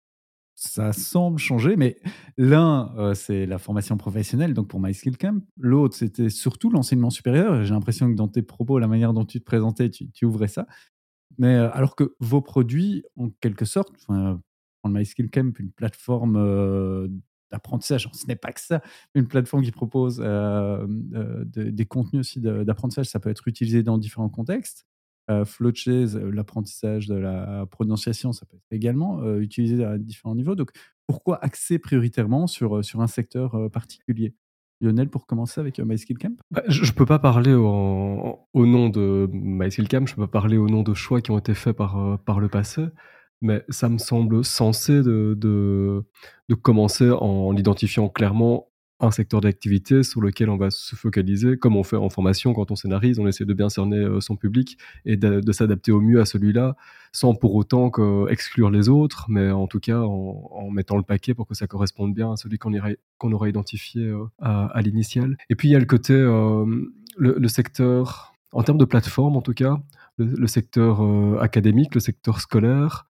ça 0.55 0.91
semble 0.91 1.38
changer, 1.38 1.76
mais 1.76 1.99
l'un, 2.36 2.95
euh, 2.97 3.14
c'est 3.14 3.45
la 3.45 3.59
formation 3.59 3.95
professionnelle, 3.95 4.55
donc 4.55 4.68
pour 4.68 4.80
MySkillCamp. 4.80 5.41
L'autre, 5.57 5.95
c'était 5.95 6.32
surtout 6.32 6.72
l'enseignement 6.72 7.12
supérieur. 7.12 7.64
J'ai 7.64 7.76
l'impression 7.76 8.09
que 8.09 8.16
dans 8.16 8.28
tes 8.28 8.41
propos, 8.41 8.80
la 8.80 8.88
manière 8.88 9.14
dont 9.14 9.26
tu 9.26 9.39
te 9.39 9.45
présentais, 9.45 9.91
tu, 9.91 10.26
ouvrais 10.26 10.47
ça. 10.47 10.66
Mais 11.38 11.53
euh, 11.55 11.70
alors 11.74 11.95
que 11.95 12.16
vos 12.20 12.41
produits, 12.41 13.03
en 13.18 13.30
quelque 13.39 13.66
sorte, 13.66 13.93
enfin, 14.01 14.41
MySkillCamp, 14.84 15.51
une 15.59 15.72
plateforme 15.72 17.12
d'apprentissage. 17.52 18.10
Ce 18.14 18.28
n'est 18.28 18.36
pas 18.36 18.52
que 18.52 18.62
ça, 18.62 18.82
une 19.16 19.28
plateforme 19.28 19.64
qui 19.64 19.72
propose 19.72 20.22
euh, 20.24 20.88
euh, 21.14 21.43
des 21.45 21.86
contenus 21.86 22.22
aussi 22.22 22.39
d'apprentissage. 22.39 23.08
Ça 23.08 23.20
peut 23.20 23.30
être 23.30 23.47
utilisé 23.47 23.84
dans 23.84 23.97
différents 23.97 24.30
contextes. 24.30 24.86
Euh, 25.30 25.45
Floatchase, 25.45 26.18
l'apprentissage 26.18 27.08
de 27.08 27.16
la 27.16 27.66
prononciation, 27.70 28.34
ça 28.34 28.45
peut 28.45 28.58
être 28.58 28.72
également 28.72 29.24
utilisé 29.38 29.84
à 29.84 29.97
différents 29.97 30.36
niveaux. 30.36 30.56
Donc, 30.56 30.72
pourquoi 31.08 31.43
axer 31.43 31.78
prioritairement 31.80 32.47
sur, 32.47 32.84
sur 32.84 33.02
un 33.02 33.08
secteur 33.08 33.70
particulier? 33.72 34.34
Lionel, 34.84 35.10
pour 35.10 35.28
commencer 35.28 35.62
avec 35.62 35.80
MySkillCamp? 35.80 36.38
Bah, 36.49 36.64
Je 36.68 36.84
ne 36.84 36.95
peux 36.95 37.06
pas 37.06 37.20
parler 37.20 37.54
au, 37.54 38.36
nom 38.56 38.89
de 38.89 39.30
MySkillCamp, 39.32 40.08
je 40.08 40.14
ne 40.14 40.16
peux 40.16 40.28
pas 40.28 40.39
parler 40.39 40.58
au 40.58 40.68
nom 40.68 40.82
de 40.82 40.95
choix 40.95 41.22
qui 41.22 41.30
ont 41.30 41.38
été 41.38 41.54
faits 41.54 41.78
par, 41.78 42.18
par 42.24 42.39
le 42.39 42.49
passé 42.49 42.88
mais 43.42 43.64
ça 43.70 43.89
me 43.89 43.98
semble 43.98 44.44
sensé 44.46 45.02
de, 45.02 45.36
de, 45.38 46.04
de 46.50 46.56
commencer 46.56 47.10
en 47.12 47.56
identifiant 47.56 48.10
clairement 48.10 48.72
un 49.02 49.12
secteur 49.12 49.42
d'activité 49.42 50.04
sur 50.04 50.22
lequel 50.22 50.50
on 50.50 50.58
va 50.58 50.70
se 50.70 50.96
focaliser, 50.96 51.58
comme 51.58 51.76
on 51.76 51.84
fait 51.84 51.96
en 51.96 52.10
formation 52.10 52.54
quand 52.54 52.72
on 52.72 52.76
scénarise, 52.76 53.20
on 53.20 53.28
essaie 53.28 53.46
de 53.46 53.54
bien 53.54 53.70
cerner 53.70 53.98
euh, 53.98 54.22
son 54.22 54.36
public 54.36 54.78
et 55.06 55.18
de, 55.18 55.52
s'adapter 55.52 55.92
au 55.92 56.00
mieux 56.00 56.22
à 56.22 56.26
celui-là, 56.26 56.76
sans 57.12 57.36
pour 57.36 57.56
autant 57.56 57.92
exclure 58.30 58.70
les 58.70 58.88
autres, 58.88 59.26
mais 59.28 59.52
en 59.52 59.68
tout 59.68 59.80
cas 59.80 60.00
en, 60.00 60.70
mettant 60.72 60.96
le 60.96 61.04
paquet 61.04 61.34
pour 61.34 61.48
que 61.48 61.56
ça 61.56 61.68
corresponde 61.68 62.14
bien 62.14 62.32
à 62.32 62.36
celui 62.38 62.58
qu'on 62.58 62.72
qu'on 63.18 63.32
aura 63.34 63.50
identifié 63.50 64.06
euh, 64.06 64.26
à, 64.39 64.82
l'initial. 64.82 65.36
Et 65.50 65.56
puis 65.56 65.68
il 65.68 65.72
y 65.72 65.76
a 65.76 65.80
le 65.80 65.86
côté, 65.86 66.14
euh, 66.14 66.66
le, 67.18 67.48
secteur, 67.48 68.34
en 68.54 68.64
termes 68.64 68.78
de 68.78 68.86
plateforme 68.86 69.36
en 69.36 69.42
tout 69.42 69.54
cas, 69.54 69.78
le, 70.18 70.48
secteur 70.48 71.02
académique, 71.42 71.96
le 71.96 72.02
secteur 72.02 72.39
scolaire, 72.39 73.08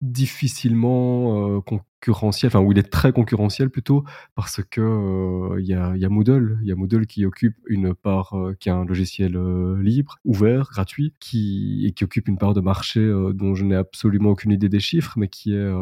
difficilement 0.00 1.62
concurrentiel, 2.02 2.48
enfin 2.48 2.60
où 2.60 2.72
il 2.72 2.78
est 2.78 2.90
très 2.90 3.12
concurrentiel 3.12 3.70
plutôt, 3.70 4.04
parce 4.34 4.60
que 4.62 5.58
il 5.58 5.66
y, 5.66 5.74
a, 5.74 5.96
y, 5.96 6.04
a, 6.04 6.08
Moodle, 6.08 6.58
il 6.62 6.68
y 6.68 6.72
a 6.72 6.74
Moodle 6.74 7.06
qui 7.06 7.24
occupe 7.24 7.56
une 7.66 7.94
part, 7.94 8.34
qui 8.58 8.68
est 8.68 8.72
un 8.72 8.84
logiciel 8.84 9.38
libre, 9.80 10.18
ouvert, 10.24 10.68
gratuit, 10.72 11.14
qui 11.20 11.86
et 11.86 11.92
qui 11.92 12.04
occupe 12.04 12.28
une 12.28 12.38
part 12.38 12.54
de 12.54 12.60
marché 12.60 13.00
dont 13.34 13.54
je 13.54 13.64
n'ai 13.64 13.76
absolument 13.76 14.30
aucune 14.30 14.52
idée 14.52 14.68
des 14.68 14.80
chiffres, 14.80 15.14
mais 15.16 15.28
qui 15.28 15.54
est 15.54 15.72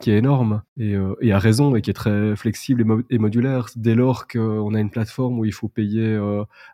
qui 0.00 0.10
est 0.10 0.18
énorme 0.18 0.62
et, 0.78 0.94
et 1.20 1.32
a 1.32 1.38
raison 1.38 1.74
et 1.74 1.82
qui 1.82 1.90
est 1.90 1.94
très 1.94 2.36
flexible 2.36 2.84
et, 3.10 3.18
modulaire. 3.18 3.66
Dès 3.76 3.94
lors 3.94 4.28
qu'on 4.28 4.74
a 4.74 4.80
une 4.80 4.90
plateforme 4.90 5.38
où 5.38 5.44
il 5.44 5.52
faut 5.52 5.68
payer 5.68 6.16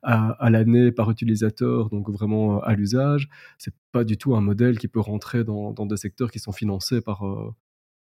à, 0.03 0.31
à 0.31 0.51
l'année 0.51 0.93
par 0.93 1.11
utilisateur, 1.11 1.91
donc 1.91 2.11
vraiment 2.11 2.61
à 2.61 2.75
l'usage, 2.75 3.29
c'est 3.59 3.75
pas 3.93 4.05
du 4.05 4.17
tout 4.17 4.35
un 4.35 4.41
modèle 4.41 4.79
qui 4.79 4.89
peut 4.89 5.01
rentrer 5.01 5.45
dans, 5.45 5.73
des 5.73 5.97
secteurs 5.97 6.31
qui 6.31 6.39
sont 6.39 6.53
financés 6.53 7.01
par, 7.01 7.27
euh, 7.27 7.55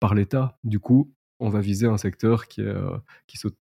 par 0.01 0.13
l'État. 0.13 0.57
Du 0.65 0.79
coup, 0.79 1.13
on 1.39 1.49
va 1.49 1.61
viser 1.61 1.87
un 1.87 1.97
secteur 1.97 2.47
qui, 2.47 2.61
euh, 2.61 2.97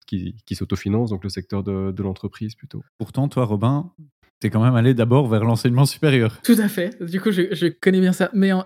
qui, 0.06 0.34
qui, 0.46 0.54
s'autofinance, 0.54 1.10
donc 1.10 1.22
le 1.22 1.28
secteur 1.28 1.62
de, 1.62 2.02
l'entreprise 2.02 2.54
plutôt. 2.54 2.82
Pourtant, 2.96 3.28
toi, 3.28 3.44
Robin, 3.44 3.92
tu 4.40 4.46
es 4.46 4.50
quand 4.50 4.64
même 4.64 4.74
allé 4.74 4.94
d'abord 4.94 5.28
vers 5.28 5.44
l'enseignement 5.44 5.84
supérieur. 5.84 6.40
Tout 6.42 6.56
à 6.58 6.68
fait. 6.68 7.02
Du 7.02 7.20
coup, 7.20 7.30
je, 7.30 7.54
je 7.54 7.66
connais 7.66 8.00
bien 8.00 8.12
ça. 8.12 8.30
Mais 8.32 8.52
en, 8.52 8.64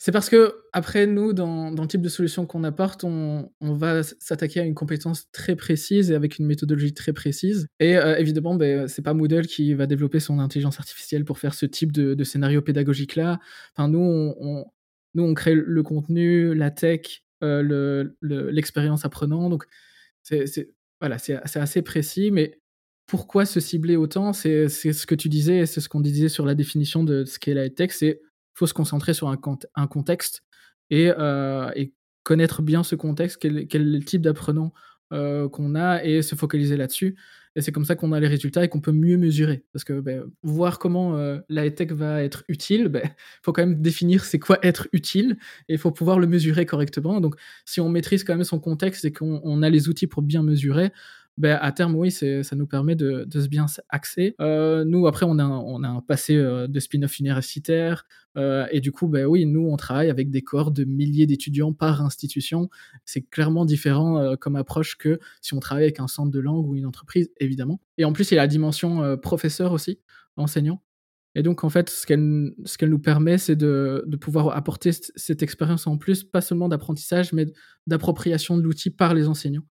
c'est 0.00 0.12
parce 0.12 0.30
que, 0.30 0.54
après, 0.72 1.06
nous, 1.06 1.32
dans, 1.32 1.70
le 1.70 1.86
type 1.88 2.02
de 2.02 2.08
solution 2.08 2.46
qu'on 2.46 2.62
apporte, 2.62 3.02
on, 3.02 3.50
va 3.60 4.04
s'attaquer 4.04 4.60
à 4.60 4.64
une 4.64 4.74
compétence 4.74 5.28
très 5.32 5.56
précise 5.56 6.12
et 6.12 6.14
avec 6.14 6.38
une 6.38 6.46
méthodologie 6.46 6.94
très 6.94 7.12
précise. 7.12 7.66
Et 7.80 7.96
euh, 7.96 8.16
évidemment, 8.16 8.54
ben, 8.54 8.86
c'est 8.86 9.02
pas 9.02 9.12
Moodle 9.12 9.46
qui 9.46 9.74
va 9.74 9.86
développer 9.86 10.20
son 10.20 10.38
intelligence 10.38 10.78
artificielle 10.78 11.24
pour 11.24 11.38
faire 11.38 11.52
ce 11.52 11.66
type 11.66 11.90
de, 11.90 12.22
scénario 12.22 12.62
pédagogique-là. 12.62 13.40
Enfin, 13.76 13.88
nous, 13.88 14.34
on, 14.38 14.64
nous, 15.14 15.24
on 15.24 15.34
crée 15.34 15.54
le 15.54 15.82
contenu, 15.82 16.54
la 16.54 16.70
tech, 16.70 17.24
euh, 17.42 18.08
l'expérience 18.22 19.04
apprenant. 19.04 19.48
Donc, 19.48 19.64
c'est 20.22 20.70
voilà, 21.00 21.16
assez 21.54 21.82
précis, 21.82 22.30
mais 22.30 22.58
pourquoi 23.06 23.46
se 23.46 23.60
cibler 23.60 23.96
autant? 23.96 24.32
C'est 24.32 24.68
ce 24.68 25.06
que 25.06 25.14
tu 25.14 25.28
disais, 25.28 25.66
c'est 25.66 25.80
ce 25.80 25.88
qu'on 25.88 26.00
disait 26.00 26.28
sur 26.28 26.44
la 26.44 26.54
définition 26.54 27.04
de 27.04 27.24
ce 27.24 27.38
qu'est 27.38 27.54
la 27.54 27.70
tech, 27.70 27.92
c'est 27.92 28.20
faut 28.54 28.66
se 28.66 28.74
concentrer 28.74 29.14
sur 29.14 29.28
un, 29.28 29.86
contexte 29.86 30.42
euh, 30.92 31.70
et, 31.76 31.94
connaître 32.24 32.60
bien 32.60 32.82
ce 32.82 32.94
contexte, 32.94 33.38
quel, 33.40 33.66
quel 33.68 34.04
type 34.04 34.20
d'apprenant 34.20 34.74
euh, 35.14 35.48
qu'on 35.48 35.74
a 35.74 36.04
et 36.04 36.20
se 36.20 36.34
focaliser 36.34 36.76
là-dessus. 36.76 37.16
Et 37.56 37.62
c'est 37.62 37.72
comme 37.72 37.84
ça 37.84 37.94
qu'on 37.96 38.12
a 38.12 38.20
les 38.20 38.28
résultats 38.28 38.64
et 38.64 38.68
qu'on 38.68 38.80
peut 38.80 38.92
mieux 38.92 39.16
mesurer. 39.16 39.64
Parce 39.72 39.84
que 39.84 40.00
ben, 40.00 40.24
voir 40.42 40.78
comment 40.78 41.16
euh, 41.16 41.38
la 41.48 41.70
tech 41.70 41.92
va 41.92 42.22
être 42.22 42.44
utile, 42.48 42.82
il 42.82 42.88
ben, 42.88 43.02
faut 43.42 43.52
quand 43.52 43.66
même 43.66 43.80
définir 43.80 44.24
c'est 44.24 44.38
quoi 44.38 44.58
être 44.62 44.88
utile 44.92 45.36
et 45.68 45.74
il 45.74 45.78
faut 45.78 45.90
pouvoir 45.90 46.18
le 46.18 46.26
mesurer 46.26 46.66
correctement. 46.66 47.20
Donc 47.20 47.36
si 47.64 47.80
on 47.80 47.88
maîtrise 47.88 48.24
quand 48.24 48.34
même 48.34 48.44
son 48.44 48.60
contexte 48.60 49.04
et 49.04 49.12
qu'on 49.12 49.62
a 49.62 49.70
les 49.70 49.88
outils 49.88 50.06
pour 50.06 50.22
bien 50.22 50.42
mesurer, 50.42 50.90
ben, 51.38 51.56
à 51.62 51.70
terme, 51.70 51.94
oui, 51.94 52.10
ça 52.10 52.56
nous 52.56 52.66
permet 52.66 52.96
de, 52.96 53.24
se 53.32 53.46
bien 53.46 53.66
axer. 53.90 54.34
Euh, 54.40 54.84
nous, 54.84 55.06
après, 55.06 55.24
on 55.24 55.38
a, 55.38 55.44
un 55.44 56.00
passé 56.00 56.34
euh, 56.34 56.66
de 56.66 56.80
spin-off 56.80 57.20
universitaire. 57.20 58.06
Euh, 58.36 58.66
et 58.72 58.80
du 58.80 58.90
coup, 58.90 59.06
ben, 59.06 59.24
oui, 59.24 59.46
nous, 59.46 59.68
on 59.68 59.76
travaille 59.76 60.10
avec 60.10 60.30
des 60.30 60.42
corps 60.42 60.72
de 60.72 60.82
milliers 60.82 61.26
d'étudiants 61.26 61.72
par 61.72 62.02
institution. 62.02 62.68
C'est 63.04 63.22
clairement 63.22 63.64
différent 63.64 64.34
comme 64.36 64.56
approche 64.56 64.98
que 64.98 65.20
si 65.40 65.54
on 65.54 65.60
travaille 65.60 65.84
avec 65.84 66.00
un 66.00 66.08
centre 66.08 66.32
de 66.32 66.40
langue 66.40 66.66
ou 66.66 66.74
une 66.74 66.86
entreprise, 66.86 67.30
évidemment. 67.38 67.80
Et 67.98 68.04
en 68.04 68.12
plus, 68.12 68.32
il 68.32 68.34
y 68.34 68.38
a 68.38 68.42
la 68.42 68.48
dimension 68.48 69.16
professeur 69.18 69.70
aussi, 69.70 70.00
enseignant. 70.36 70.82
Et 71.36 71.42
donc, 71.44 71.62
en 71.62 71.70
fait, 71.70 71.88
ce 71.88 72.04
qu'elle, 72.04 72.52
qu'elle 72.78 72.90
nous 72.90 72.98
permet, 72.98 73.38
c'est 73.38 73.54
de, 73.54 74.02
de 74.08 74.16
pouvoir 74.16 74.56
apporter 74.56 74.90
cette 74.92 75.42
expérience 75.44 75.86
en 75.86 75.98
plus, 75.98 76.24
pas 76.24 76.40
seulement 76.40 76.68
d'apprentissage, 76.68 77.32
mais 77.32 77.46
d'appropriation 77.86 78.56
de 78.56 78.62
l'outil 78.62 78.90
par 78.90 79.14
les 79.14 79.28
enseignants. 79.28 79.62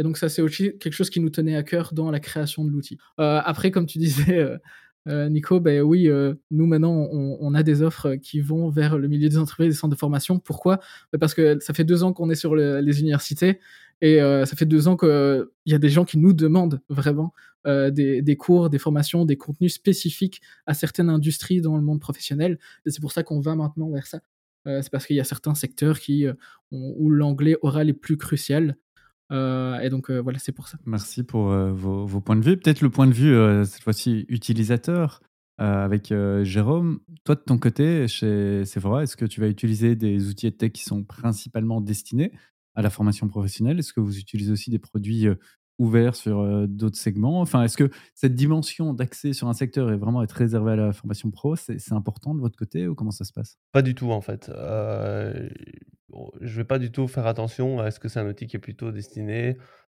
Et 0.00 0.02
donc 0.02 0.16
ça, 0.16 0.30
c'est 0.30 0.40
aussi 0.40 0.78
quelque 0.78 0.94
chose 0.94 1.10
qui 1.10 1.20
nous 1.20 1.28
tenait 1.28 1.56
à 1.56 1.62
cœur 1.62 1.92
dans 1.92 2.10
la 2.10 2.20
création 2.20 2.64
de 2.64 2.70
l'outil. 2.70 2.96
Euh, 3.18 3.38
après, 3.44 3.70
comme 3.70 3.84
tu 3.84 3.98
disais, 3.98 4.58
euh, 5.06 5.28
Nico, 5.28 5.60
ben 5.60 5.82
oui, 5.82 6.08
nous 6.50 6.66
maintenant, 6.66 7.06
on, 7.12 7.52
a 7.52 7.62
des 7.62 7.82
offres 7.82 8.14
qui 8.14 8.40
vont 8.40 8.70
vers 8.70 8.96
le 8.96 9.08
milieu 9.08 9.28
des 9.28 9.36
entreprises 9.36 9.68
des 9.68 9.74
centres 9.74 9.94
de 9.94 9.98
formation. 9.98 10.38
Pourquoi? 10.38 10.80
Ben, 11.12 11.18
Parce 11.18 11.34
que 11.34 11.58
ça 11.60 11.74
fait 11.74 11.84
deux 11.84 12.02
ans 12.02 12.14
qu'on 12.14 12.30
est 12.30 12.34
sur 12.34 12.56
les 12.56 13.00
universités 13.00 13.60
et 14.00 14.20
ça 14.20 14.56
fait 14.56 14.64
deux 14.64 14.88
ans 14.88 14.96
qu'il 14.96 15.46
y 15.66 15.74
a 15.74 15.78
des 15.78 15.90
gens 15.90 16.06
qui 16.06 16.16
nous 16.16 16.32
demandent 16.32 16.80
vraiment 16.88 17.34
des, 17.66 18.22
des, 18.22 18.36
cours, 18.36 18.70
des 18.70 18.78
formations, 18.78 19.26
des 19.26 19.36
contenus 19.36 19.74
spécifiques 19.74 20.40
à 20.64 20.72
certaines 20.72 21.10
industries 21.10 21.60
dans 21.60 21.76
le 21.76 21.82
monde 21.82 22.00
professionnel. 22.00 22.58
Et 22.86 22.90
c'est 22.90 23.02
pour 23.02 23.12
ça 23.12 23.22
qu'on 23.22 23.40
va 23.40 23.54
maintenant 23.54 23.90
vers 23.90 24.06
ça. 24.06 24.20
c'est 24.64 24.90
parce 24.90 25.04
qu'il 25.04 25.16
y 25.16 25.20
a 25.20 25.24
certains 25.24 25.54
secteurs 25.54 26.00
qui, 26.00 26.26
où 26.70 27.10
l'anglais 27.10 27.58
oral 27.60 27.90
est 27.90 27.94
plus 27.94 28.16
crucial. 28.16 28.76
Euh, 29.30 29.78
et 29.80 29.90
donc 29.90 30.10
euh, 30.10 30.18
voilà, 30.18 30.38
c'est 30.38 30.52
pour 30.52 30.68
ça. 30.68 30.78
Merci 30.86 31.22
pour 31.22 31.50
euh, 31.50 31.72
vos, 31.72 32.20
points 32.20 32.36
de 32.36 32.44
vue. 32.44 32.56
Peut-être 32.56 32.80
le 32.80 32.90
point 32.90 33.06
de 33.06 33.12
vue, 33.12 33.64
cette 33.64 33.82
fois-ci, 33.82 34.26
utilisateur. 34.28 35.20
avec 35.58 36.12
Jérôme, 36.42 37.00
toi 37.24 37.34
de 37.34 37.40
ton 37.40 37.58
côté, 37.58 38.08
chez 38.08 38.64
Sephora, 38.64 39.02
est-ce 39.02 39.16
que 39.16 39.26
tu 39.26 39.40
vas 39.40 39.48
utiliser 39.48 39.94
des 39.94 40.28
outils 40.28 40.50
de 40.50 40.56
tech 40.56 40.72
qui 40.72 40.84
sont 40.84 41.04
principalement 41.04 41.80
destinés 41.80 42.32
à 42.74 42.82
la 42.82 42.90
formation 42.90 43.28
professionnelle? 43.28 43.78
Est-ce 43.78 43.92
que 43.92 44.00
vous 44.00 44.18
utilisez 44.18 44.50
aussi 44.50 44.70
des 44.70 44.78
produits 44.78 45.26
ouverts 45.80 46.14
sur 46.14 46.68
d'autres 46.68 46.98
segments. 46.98 47.40
Enfin, 47.40 47.64
est-ce 47.64 47.76
que 47.76 47.90
cette 48.14 48.34
dimension 48.34 48.94
d'accès 48.94 49.32
sur 49.32 49.48
un 49.48 49.54
secteur 49.54 49.90
est 49.90 49.96
vraiment 49.96 50.22
être 50.22 50.32
réservée 50.32 50.72
à 50.72 50.76
la 50.76 50.92
formation 50.92 51.30
pro 51.30 51.56
C'est 51.56 51.92
important 51.92 52.34
de 52.34 52.40
votre 52.40 52.56
côté 52.56 52.86
ou 52.86 52.94
comment 52.94 53.10
ça 53.10 53.24
se 53.24 53.32
passe? 53.32 53.58
Pas 53.72 53.82
du 53.82 53.94
tout 53.94 54.12
en 54.12 54.20
fait. 54.20 54.50
Je 56.40 56.56
vais 56.56 56.64
pas 56.64 56.78
du 56.78 56.92
tout 56.92 57.08
faire 57.08 57.26
attention 57.26 57.80
à 57.80 57.90
ce 57.90 57.98
que 57.98 58.08
c'est 58.08 58.20
un 58.20 58.28
outil 58.28 58.46
qui 58.46 58.56
est 58.56 58.60
plutôt 58.60 58.92
destiné 58.92 59.56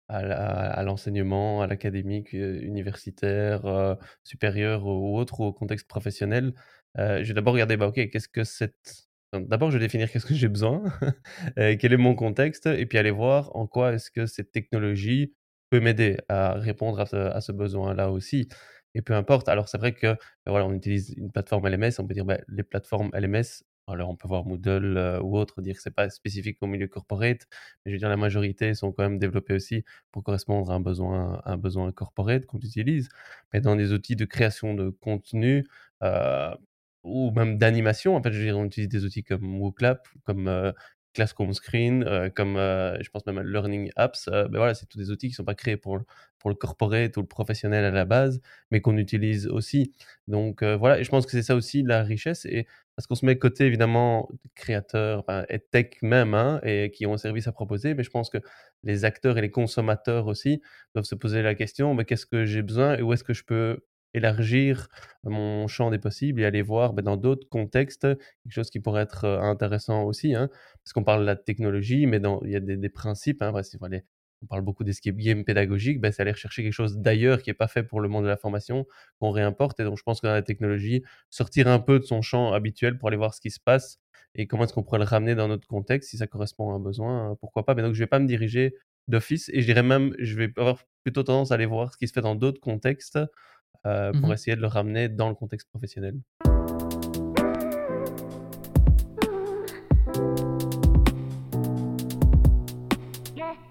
à 0.07 0.84
l'enseignement, 0.84 1.61
à 1.61 1.67
l'académique, 1.67 2.34
universitaire, 2.34 3.97
supérieur 4.23 4.86
ou 4.86 5.17
autre, 5.17 5.39
ou 5.39 5.45
au 5.45 5.53
contexte 5.53 5.88
professionnel. 5.88 6.53
je 6.97 7.23
vais 7.23 7.34
d'abord 7.34 7.53
regarder, 7.53 7.77
bah, 7.77 7.88
OK, 7.88 8.09
qu'est-ce 8.09 8.27
que 8.29 8.43
cette 8.43 9.09
d'abord, 9.34 9.71
je 9.71 9.77
vais 9.77 9.86
définir 9.86 10.11
qu'est-ce 10.11 10.25
que 10.25 10.34
j'ai 10.34 10.49
besoin, 10.49 10.84
quel 11.55 11.93
est 11.93 11.97
mon 11.97 12.15
contexte 12.15 12.65
et 12.65 12.86
puis 12.86 12.97
aller 12.97 13.11
voir 13.11 13.55
en 13.55 13.67
quoi 13.67 13.93
est-ce 13.93 14.11
que 14.11 14.25
cette 14.25 14.51
technologie 14.51 15.34
peut 15.72 15.80
m'aider 15.80 16.17
à 16.30 16.53
répondre 16.53 16.99
à 16.99 17.41
ce 17.41 17.51
besoin-là 17.51 18.11
aussi 18.11 18.47
et 18.95 19.01
peu 19.01 19.13
importe. 19.15 19.49
Alors 19.49 19.69
c'est 19.69 19.78
vrai 19.80 19.93
que, 19.93 20.07
bah, 20.07 20.17
voilà, 20.51 20.65
on 20.67 20.74
utilise 20.74 21.13
une 21.17 21.32
plateforme 21.32 21.67
LMS, 21.67 21.93
on 21.99 22.07
peut 22.07 22.13
dire, 22.13 22.26
bah, 22.26 22.38
les 22.49 22.63
plateformes 22.63 23.09
LMS 23.13 23.63
alors, 23.88 24.09
on 24.09 24.15
peut 24.15 24.28
voir 24.28 24.45
Moodle 24.45 24.97
euh, 24.97 25.19
ou 25.22 25.38
autre, 25.38 25.61
dire 25.61 25.76
que 25.76 25.82
c'est 25.82 25.93
pas 25.93 26.09
spécifique 26.09 26.57
au 26.61 26.67
milieu 26.67 26.88
corporate, 26.88 27.47
mais 27.86 27.91
je 27.91 27.95
veux 27.95 27.99
dire, 27.99 28.09
la 28.09 28.17
majorité 28.17 28.74
sont 28.74 28.91
quand 28.91 29.03
même 29.03 29.19
développées 29.19 29.53
aussi 29.53 29.84
pour 30.11 30.24
correspondre 30.24 30.72
à 30.72 30.76
un 30.76 30.80
besoin, 30.80 31.41
un 31.45 31.57
besoin 31.57 31.91
corporate 31.91 32.45
qu'on 32.45 32.59
utilise. 32.59 33.09
Mais 33.53 33.59
dans 33.61 33.76
des 33.76 33.91
outils 33.91 34.15
de 34.15 34.26
création 34.26 34.74
de 34.76 34.89
contenu 34.91 35.65
euh, 36.03 36.53
ou 37.03 37.32
même 37.32 37.57
d'animation, 37.57 38.15
en 38.15 38.22
fait, 38.24 38.32
je 38.32 38.39
veux 38.39 38.45
dire, 38.45 38.57
on 38.57 38.65
utilise 38.65 38.89
des 38.89 39.03
outils 39.05 39.24
comme 39.24 39.59
WooClap, 39.61 40.07
comme 40.24 40.47
euh, 40.47 40.72
Classroom 41.14 41.53
Screen, 41.53 42.03
euh, 42.03 42.30
comme 42.30 42.57
euh, 42.57 42.97
je 43.01 43.09
pense 43.09 43.26
même 43.26 43.38
à 43.38 43.43
Learning 43.43 43.91
Apps, 43.95 44.28
euh, 44.30 44.47
ben 44.47 44.57
voilà, 44.59 44.74
c'est 44.74 44.86
tous 44.86 44.97
des 44.97 45.12
outils 45.12 45.28
qui 45.28 45.34
ne 45.34 45.36
sont 45.38 45.43
pas 45.43 45.55
créés 45.55 45.78
pour, 45.78 45.99
pour 46.39 46.49
le 46.49 46.55
corporate 46.55 47.16
ou 47.18 47.22
le 47.22 47.28
professionnel 47.28 47.84
à 47.84 47.91
la 47.91 48.05
base, 48.05 48.41
mais 48.72 48.82
qu'on 48.82 48.97
utilise 48.97 49.47
aussi. 49.47 49.93
Donc 50.28 50.64
voilà, 50.64 50.99
et 50.99 51.03
je 51.03 51.09
pense 51.09 51.26
que 51.26 51.32
c'est 51.32 51.43
ça 51.43 51.55
aussi 51.55 51.84
la 51.84 52.03
richesse, 52.03 52.45
et 52.45 52.66
parce 52.95 53.07
qu'on 53.07 53.16
se 53.16 53.26
met 53.26 53.38
côté 53.38 53.66
évidemment 53.66 54.30
créateurs 54.55 55.26
et 55.49 55.59
tech 55.59 55.88
même, 56.01 56.34
hein, 56.34 56.59
et 56.64 56.91
qui 56.91 57.05
ont 57.05 57.14
un 57.14 57.18
service 57.18 57.47
à 57.47 57.51
proposer, 57.51 57.93
mais 57.93 58.03
je 58.03 58.09
pense 58.09 58.30
que 58.30 58.38
les 58.84 59.05
acteurs 59.05 59.38
et 59.38 59.41
les 59.41 59.51
consommateurs 59.51 60.28
aussi 60.28 60.62
doivent 60.95 61.05
se 61.05 61.16
poser 61.16 61.41
la 61.41 61.55
question, 61.55 61.93
mais 61.93 62.05
qu'est-ce 62.05 62.26
que 62.26 62.45
j'ai 62.45 62.62
besoin 62.62 62.97
et 62.97 63.01
où 63.01 63.14
est-ce 63.14 63.24
que 63.24 63.34
je 63.34 63.43
peux 63.43 63.84
élargir 64.14 64.88
mon 65.24 65.68
champ 65.68 65.91
des 65.91 65.99
possibles 65.99 66.41
et 66.41 66.45
aller 66.45 66.62
voir 66.62 66.93
ben, 66.93 67.03
dans 67.03 67.18
d'autres 67.18 67.47
contextes 67.49 68.01
quelque 68.43 68.53
chose 68.53 68.70
qui 68.70 68.80
pourrait 68.80 69.03
être 69.03 69.26
intéressant 69.26 70.03
aussi. 70.03 70.36
Hein, 70.36 70.49
parce 70.84 70.93
qu'on 70.93 71.03
parle 71.03 71.22
de 71.22 71.26
la 71.26 71.36
technologie, 71.36 72.05
mais 72.05 72.20
il 72.43 72.51
y 72.51 72.55
a 72.55 72.59
des, 72.59 72.89
principes. 72.89 73.41
Hein, 73.41 73.53
on 74.43 74.47
parle 74.47 74.62
beaucoup 74.62 74.84
d'escape 74.84 75.16
game 75.16 75.43
pédagogique, 75.43 76.01
ben, 76.01 76.12
c'est 76.12 76.22
aller 76.24 76.34
chercher 76.34 76.64
quelque 76.64 76.74
chose 76.74 76.97
d'ailleurs 76.97 77.41
qui 77.41 77.49
n'est 77.49 77.55
pas 77.55 77.68
fait 77.68 77.84
pour 77.84 78.01
le 78.01 78.09
monde 78.09 78.24
de 78.24 78.30
la 78.30 78.38
formation, 78.38 78.86
qu'on 79.20 79.30
réimporte. 79.30 79.80
Et 79.80 79.84
donc, 79.84 79.97
je 79.97 80.03
pense 80.03 80.20
que 80.22 80.28
dans 80.28 80.34
la 80.34 80.41
technologie, 80.41 81.03
sortir 81.30 81.68
un 81.68 81.80
peu 81.80 81.99
de 81.99 82.03
son 82.03 82.22
champ 82.22 82.53
habituel 82.53 82.97
pour 82.97 83.09
aller 83.09 83.18
voir 83.18 83.34
ce 83.34 83.41
qui 83.41 83.51
se 83.51 83.59
passe 83.59 83.99
et 84.36 84.47
comment 84.47 84.64
est-ce 84.64 84.74
qu'on 84.74 84.84
pourrait 84.84 84.99
le 84.99 85.05
ramener 85.05 85.36
dans 85.36 85.47
notre 85.47 85.68
contexte, 85.68 86.12
si 86.12 86.18
ça 86.18 86.26
correspond 86.26 86.72
à 86.72 86.76
un 86.76 86.80
besoin, 86.80 87.36
pourquoi 87.41 87.66
pas. 87.66 87.76
Mais 87.76 87.82
donc, 87.82 87.93
je 87.93 87.99
ne 87.99 88.03
vais 88.03 88.09
pas 88.09 88.20
me 88.20 88.28
diriger 88.28 88.76
d'office 89.07 89.49
et 89.49 89.62
je 89.62 89.66
dirais 89.66 89.84
même, 89.84 90.16
je 90.20 90.36
vais 90.36 90.51
avoir 90.57 90.84
plutôt 91.03 91.24
tendance 91.24 91.51
à 91.51 91.55
aller 91.55 91.66
voir 91.66 91.91
ce 91.91 91.97
qui 91.97 92.07
se 92.07 92.14
fait 92.14 92.22
dans 92.22 92.36
d'autres 92.36 92.62
contextes 92.62 93.20
euh, 93.88 94.11
pour 94.13 94.29
mmh 94.29 94.34
essayer 94.34 94.55
de 94.55 94.61
le 94.61 94.67
ramener 94.67 95.09
dans 95.09 95.27
le 95.27 95.34
contexte 95.34 95.67
professionnel. 95.67 96.19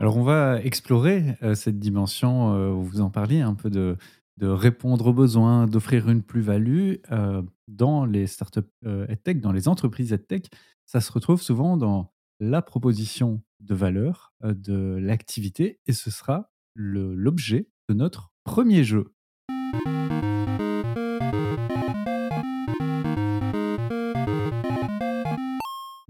Alors 0.01 0.17
on 0.17 0.23
va 0.23 0.61
explorer 0.65 1.37
euh, 1.43 1.55
cette 1.55 1.79
dimension, 1.79 2.55
euh, 2.55 2.71
vous 2.71 3.01
en 3.01 3.11
parliez 3.11 3.41
un 3.41 3.55
peu 3.55 3.71
de, 3.71 3.97
de 4.39 4.49
répondre 4.49 5.07
aux 5.07 5.13
besoins, 5.13 5.67
d'offrir 5.67 6.09
une 6.09 6.23
plus-value 6.23 6.95
dans 7.69 8.05
les 8.05 8.27
startups 8.27 8.61
EdTech, 8.85 9.41
dans 9.41 9.53
les 9.53 9.69
entreprises 9.69 10.13
EdTech. 10.13 10.51
Ça 10.87 11.01
se 11.01 11.13
retrouve 11.13 11.41
souvent 11.41 11.77
dans 11.77 12.13
la 12.41 12.63
proposition 12.63 13.43
de 13.61 13.75
valeur 13.77 14.35
de 14.43 14.97
l'activité 15.01 15.79
et 15.87 15.93
ce 15.93 16.11
sera 16.11 16.51
l'objet 16.75 17.69
de 17.89 17.95
notre 17.95 18.33
premier 18.43 18.83
jeu. 18.83 19.13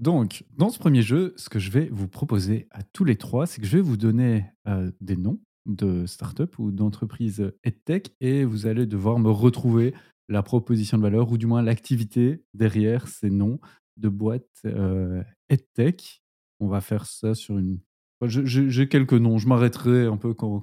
Donc, 0.01 0.45
dans 0.57 0.71
ce 0.71 0.79
premier 0.79 1.03
jeu, 1.03 1.35
ce 1.37 1.51
que 1.51 1.59
je 1.59 1.71
vais 1.71 1.91
vous 1.93 2.09
proposer 2.09 2.69
à 2.71 2.83
tous 2.83 3.05
les 3.05 3.17
trois, 3.17 3.47
c'est 3.47 3.61
que 3.61 3.67
je 3.67 3.77
vais 3.77 3.83
vous 3.83 3.99
donner 3.99 4.47
euh, 4.67 4.91
des 5.03 5.17
noms 5.17 5.41
de 5.67 6.07
startups 6.07 6.59
ou 6.59 6.71
d'entreprises 6.71 7.53
EdTech 7.65 8.15
et 8.23 8.45
vous 8.45 8.67
allez 8.67 8.87
devoir 8.87 9.19
me 9.19 9.31
retrouver 9.31 9.95
la 10.31 10.43
proposition 10.43 10.97
de 10.97 11.03
valeur 11.03 11.31
ou 11.31 11.37
du 11.37 11.47
moins 11.47 11.61
l'activité 11.61 12.43
derrière 12.55 13.09
ces 13.09 13.29
noms 13.29 13.61
de 13.99 14.09
boîtes 14.09 14.63
euh, 14.65 15.23
EdTech. 15.51 16.23
On 16.61 16.69
va 16.69 16.81
faire 16.81 17.05
ça 17.05 17.35
sur 17.35 17.59
une. 17.59 17.81
J'ai 18.23 18.89
quelques 18.89 19.13
noms, 19.13 19.37
je 19.37 19.49
m'arrêterai 19.49 20.07
un 20.07 20.17
peu 20.17 20.33
quand, 20.33 20.63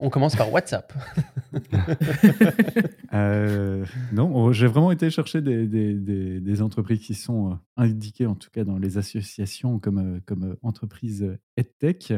on 0.00 0.10
commence 0.10 0.36
par 0.36 0.52
WhatsApp. 0.52 0.92
Euh, 3.12 3.84
non, 4.12 4.52
j'ai 4.52 4.68
vraiment 4.68 4.92
été 4.92 5.10
chercher 5.10 5.42
des, 5.42 6.62
entreprises 6.62 7.00
qui 7.00 7.14
sont 7.14 7.50
euh, 7.50 7.54
indiquées, 7.76 8.26
en 8.26 8.36
tout 8.36 8.50
cas 8.50 8.62
dans 8.62 8.78
les 8.78 8.98
associations, 8.98 9.80
comme, 9.80 9.98
euh, 9.98 10.20
comme 10.26 10.56
entreprises 10.62 11.36
EdTech. 11.56 12.12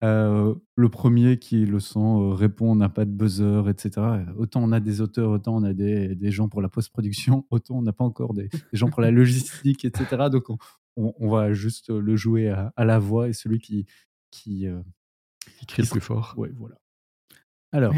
le 0.00 0.88
premier 0.88 1.40
qui 1.40 1.66
le 1.66 1.80
sont 1.80 2.30
répond 2.30 2.70
on 2.70 2.76
n'a 2.76 2.88
pas 2.88 3.04
de 3.04 3.10
buzzer, 3.10 3.68
etc. 3.68 4.22
Autant 4.38 4.62
on 4.62 4.70
a 4.70 4.78
des 4.78 5.00
auteurs, 5.00 5.30
autant 5.30 5.56
on 5.56 5.64
a 5.64 5.72
des, 5.72 6.30
gens 6.30 6.48
pour 6.48 6.62
la 6.62 6.68
post-production, 6.68 7.44
autant 7.50 7.78
on 7.78 7.82
n'a 7.82 7.92
pas 7.92 8.04
encore 8.04 8.32
des, 8.32 8.48
gens 8.72 8.90
pour 8.90 9.02
la 9.02 9.10
logistique, 9.10 9.84
etc. 9.84 10.28
Donc 10.30 10.44
on, 10.96 11.28
va 11.28 11.52
juste 11.52 11.90
le 11.90 12.14
jouer 12.14 12.48
à, 12.48 12.84
la 12.84 13.00
voix 13.00 13.28
et 13.28 13.32
celui 13.32 13.58
qui, 13.58 13.86
qui, 14.30 14.68
qui 15.58 15.66
crie 15.66 15.82
le 15.82 15.88
plus 15.88 16.00
fort. 16.00 16.34
Oui, 16.36 16.50
voilà. 16.56 16.76
Alors, 17.72 17.94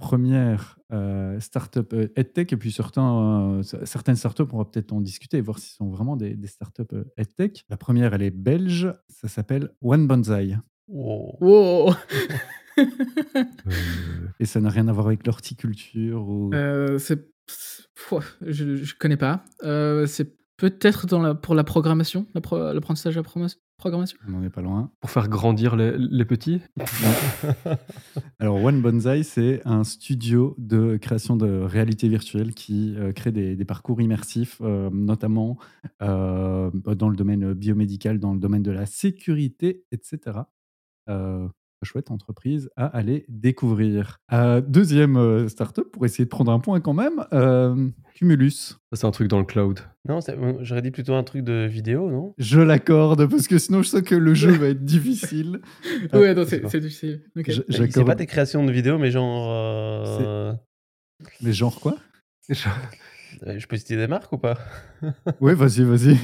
première 0.00 0.78
euh, 0.92 1.38
startup 1.38 1.92
euh, 1.92 2.08
EdTech, 2.16 2.52
et 2.52 2.56
puis 2.56 2.72
certains, 2.72 3.58
euh, 3.58 3.62
certaines 3.62 4.16
startups, 4.16 4.42
on 4.52 4.58
va 4.58 4.64
peut-être 4.64 4.92
en 4.92 5.00
discuter 5.00 5.36
et 5.36 5.40
voir 5.40 5.58
si 5.58 5.70
ce 5.70 5.76
sont 5.76 5.90
vraiment 5.90 6.16
des, 6.16 6.34
des 6.34 6.48
startups 6.48 6.82
euh, 6.94 7.04
EdTech. 7.16 7.64
La 7.68 7.76
première, 7.76 8.14
elle 8.14 8.22
est 8.22 8.30
belge, 8.30 8.92
ça 9.08 9.28
s'appelle 9.28 9.70
One 9.82 10.08
Bonsai. 10.08 10.56
Wow. 10.88 11.94
et 14.40 14.46
ça 14.46 14.60
n'a 14.60 14.70
rien 14.70 14.88
à 14.88 14.92
voir 14.92 15.06
avec 15.06 15.26
l'horticulture 15.26 16.26
ou... 16.26 16.50
c'est... 16.98 17.28
Je 18.40 18.64
ne 18.64 18.98
connais 18.98 19.18
pas. 19.18 19.44
c'est 20.06 20.36
peut-être 20.56 21.06
dans 21.06 21.20
la, 21.20 21.34
pour 21.34 21.54
la 21.54 21.64
programmation, 21.64 22.26
l'apprentissage 22.34 23.14
de 23.14 23.20
la 23.20 23.24
programmation? 23.24 23.60
On 24.26 24.30
n'en 24.30 24.42
est 24.42 24.50
pas 24.50 24.60
loin. 24.60 24.90
Pour 25.00 25.10
faire 25.10 25.28
grandir 25.28 25.76
les, 25.76 26.24
petits 26.24 26.60
Alors, 28.38 28.62
One 28.62 28.82
Bonsai, 28.82 29.22
c'est 29.22 29.62
un 29.64 29.84
studio 29.84 30.54
de 30.58 30.96
création 30.96 31.36
de 31.36 31.60
réalité 31.60 32.08
virtuelle 32.08 32.54
qui 32.54 32.94
euh, 32.96 33.12
crée 33.12 33.32
des, 33.32 33.64
parcours 33.64 34.00
immersifs, 34.00 34.58
euh, 34.60 34.90
notamment 34.92 35.58
euh, 36.02 36.70
dans 36.72 37.08
le 37.08 37.16
domaine 37.16 37.52
biomédical, 37.54 38.18
dans 38.18 38.34
le 38.34 38.40
domaine 38.40 38.62
de 38.62 38.72
la 38.72 38.86
sécurité, 38.86 39.84
etc 39.92 40.40
chouette 41.86 42.10
entreprise 42.10 42.70
à 42.76 42.86
aller 42.86 43.24
découvrir. 43.28 44.18
deuxième 44.66 45.16
euh, 45.16 45.48
startup, 45.48 45.90
pour 45.90 46.04
essayer 46.04 46.24
de 46.24 46.30
prendre 46.30 46.52
un 46.52 46.60
point 46.60 46.80
quand 46.80 46.94
même, 46.94 47.24
euh, 47.32 47.88
Cumulus. 48.14 48.50
Ça, 48.50 48.76
c'est 48.92 49.06
un 49.06 49.10
truc 49.10 49.28
dans 49.28 49.38
le 49.38 49.44
cloud. 49.44 49.80
Non, 50.08 50.18
j'aurais 50.60 50.82
dit 50.82 50.90
plutôt 50.90 51.14
un 51.14 51.24
truc 51.24 51.42
de 51.42 51.66
vidéo, 51.66 52.10
non? 52.10 52.34
Je 52.38 52.60
l'accorde, 52.60 53.26
parce 53.28 53.48
que 53.48 53.58
sinon 53.58 53.82
je 53.82 53.88
sens 53.88 54.02
que 54.02 54.14
le 54.14 54.34
jeu 54.34 54.50
va 54.52 54.68
être 54.68 54.84
difficile. 54.84 55.60
ouais, 56.12 56.34
non, 56.34 56.44
c'est 56.46 56.80
difficile. 56.80 57.22
C'est 57.68 58.04
pas 58.04 58.14
des 58.14 58.26
créations 58.26 58.64
de 58.64 58.72
vidéos, 58.72 58.98
mais 58.98 59.10
genre... 59.10 60.58
Mais 61.42 61.52
genre 61.52 61.80
quoi? 61.80 61.96
Euh, 62.50 62.56
Je 63.46 63.66
peux 63.66 63.76
citer 63.76 63.96
des 63.96 64.06
marques 64.06 64.32
ou 64.32 64.38
pas? 64.38 64.58
Oui, 65.40 65.54
vas-y, 65.54 65.82
vas-y. 65.82 66.14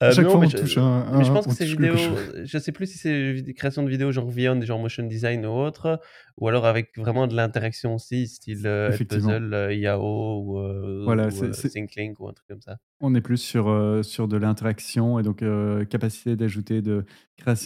À 0.00 0.06
Euh, 0.08 0.12
chaque 0.12 0.24
non, 0.24 0.32
fois, 0.32 0.40
mais 0.40 0.46
on 0.46 0.50
je- 0.50 0.56
touche 0.56 0.78
un. 0.78 1.16
Mais 1.18 1.24
je 1.24 1.30
pense 1.32 1.44
que 1.46 1.50
on 1.50 1.54
c'est 1.54 1.64
touche 1.64 1.76
vidéo. 1.76 1.94
quelque 1.94 2.16
chose. 2.16 2.42
Je 2.44 2.58
sais 2.58 2.72
plus 2.72 2.86
si 2.90 2.98
c'est 2.98 3.54
création 3.56 3.84
de 3.84 3.88
vidéos 3.88 4.10
genre 4.10 4.28
Vion, 4.28 4.60
genre 4.62 4.80
motion 4.80 5.04
design 5.06 5.46
ou 5.46 5.50
autre, 5.50 6.00
ou 6.36 6.48
alors 6.48 6.66
avec 6.66 6.90
vraiment 6.98 7.28
de 7.28 7.36
l'interaction 7.36 7.94
aussi, 7.94 8.26
style 8.26 8.62
euh. 8.66 8.96
Puzzle, 9.08 9.54
euh, 9.54 9.72
IAO 9.74 10.42
ou, 10.44 10.58
euh, 10.58 11.02
Voilà, 11.04 11.28
ou, 11.28 11.44
euh, 11.44 11.52
ThinkLink 11.52 12.18
ou 12.18 12.28
un 12.28 12.32
truc 12.32 12.48
comme 12.48 12.62
ça. 12.62 12.78
On 13.00 13.14
est 13.14 13.20
plus 13.20 13.36
sur, 13.38 13.68
euh, 13.68 14.02
sur 14.02 14.26
de 14.26 14.36
l'interaction 14.36 15.20
et 15.20 15.22
donc 15.22 15.42
euh, 15.42 15.84
capacité 15.84 16.34
d'ajouter 16.34 16.82
de 16.82 17.04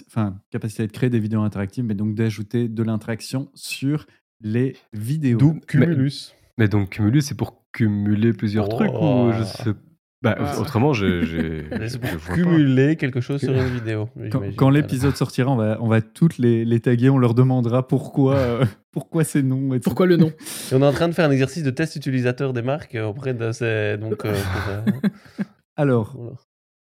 enfin 0.06 0.38
capacité 0.50 0.86
de 0.86 0.92
créer 0.92 1.08
des 1.08 1.20
vidéos 1.20 1.40
interactives, 1.40 1.84
mais 1.84 1.94
donc 1.94 2.14
d'ajouter 2.14 2.68
de 2.68 2.82
l'interaction 2.82 3.50
sur 3.54 4.06
les 4.42 4.76
vidéos. 4.92 5.38
D'où 5.38 5.58
Cumulus. 5.66 6.34
Mais 6.34 6.41
donc, 6.68 6.90
cumuler, 6.90 7.20
c'est 7.20 7.36
pour 7.36 7.64
cumuler 7.72 8.32
plusieurs 8.32 8.66
Oh. 8.72 8.76
trucs 8.76 8.92
ou 8.92 9.32
je 9.38 9.42
sais. 9.44 9.70
Bah, 10.22 10.36
Ah. 10.38 10.60
autrement, 10.60 10.92
j'ai. 10.92 11.22
Mais 11.72 11.88
pas. 11.98 12.34
cumuler 12.34 12.94
quelque 12.96 13.20
chose 13.20 13.40
sur 13.40 13.52
une 13.52 13.64
vidéo. 13.74 14.08
Quand, 14.56 14.70
l'épisode 14.70 15.16
sortira, 15.16 15.50
on 15.50 15.56
va, 15.56 15.78
on 15.80 15.88
va 15.88 16.00
toutes 16.00 16.38
les, 16.38 16.64
les 16.64 16.78
taguer, 16.78 17.10
on 17.10 17.18
leur 17.18 17.34
demandera 17.34 17.88
pourquoi, 17.88 18.36
euh, 18.36 18.64
pourquoi 18.92 19.24
ces 19.24 19.42
noms. 19.42 19.68
etc. 19.74 19.80
Pourquoi 19.82 20.06
le 20.06 20.16
nom 20.16 20.28
Et 20.70 20.74
on 20.76 20.80
est 20.82 20.86
en 20.86 20.92
train 20.92 21.08
de 21.08 21.12
faire 21.14 21.28
un 21.28 21.32
exercice 21.32 21.64
de 21.64 21.70
test 21.70 21.96
utilisateur 21.96 22.52
des 22.52 22.62
marques 22.62 22.94
euh, 22.94 23.06
auprès 23.06 23.34
de 23.34 23.50
ces. 23.50 23.96
Donc, 23.98 24.24
euh, 24.24 24.32
euh, 24.68 24.82
Alors, 25.74 26.14
voilà. 26.16 26.36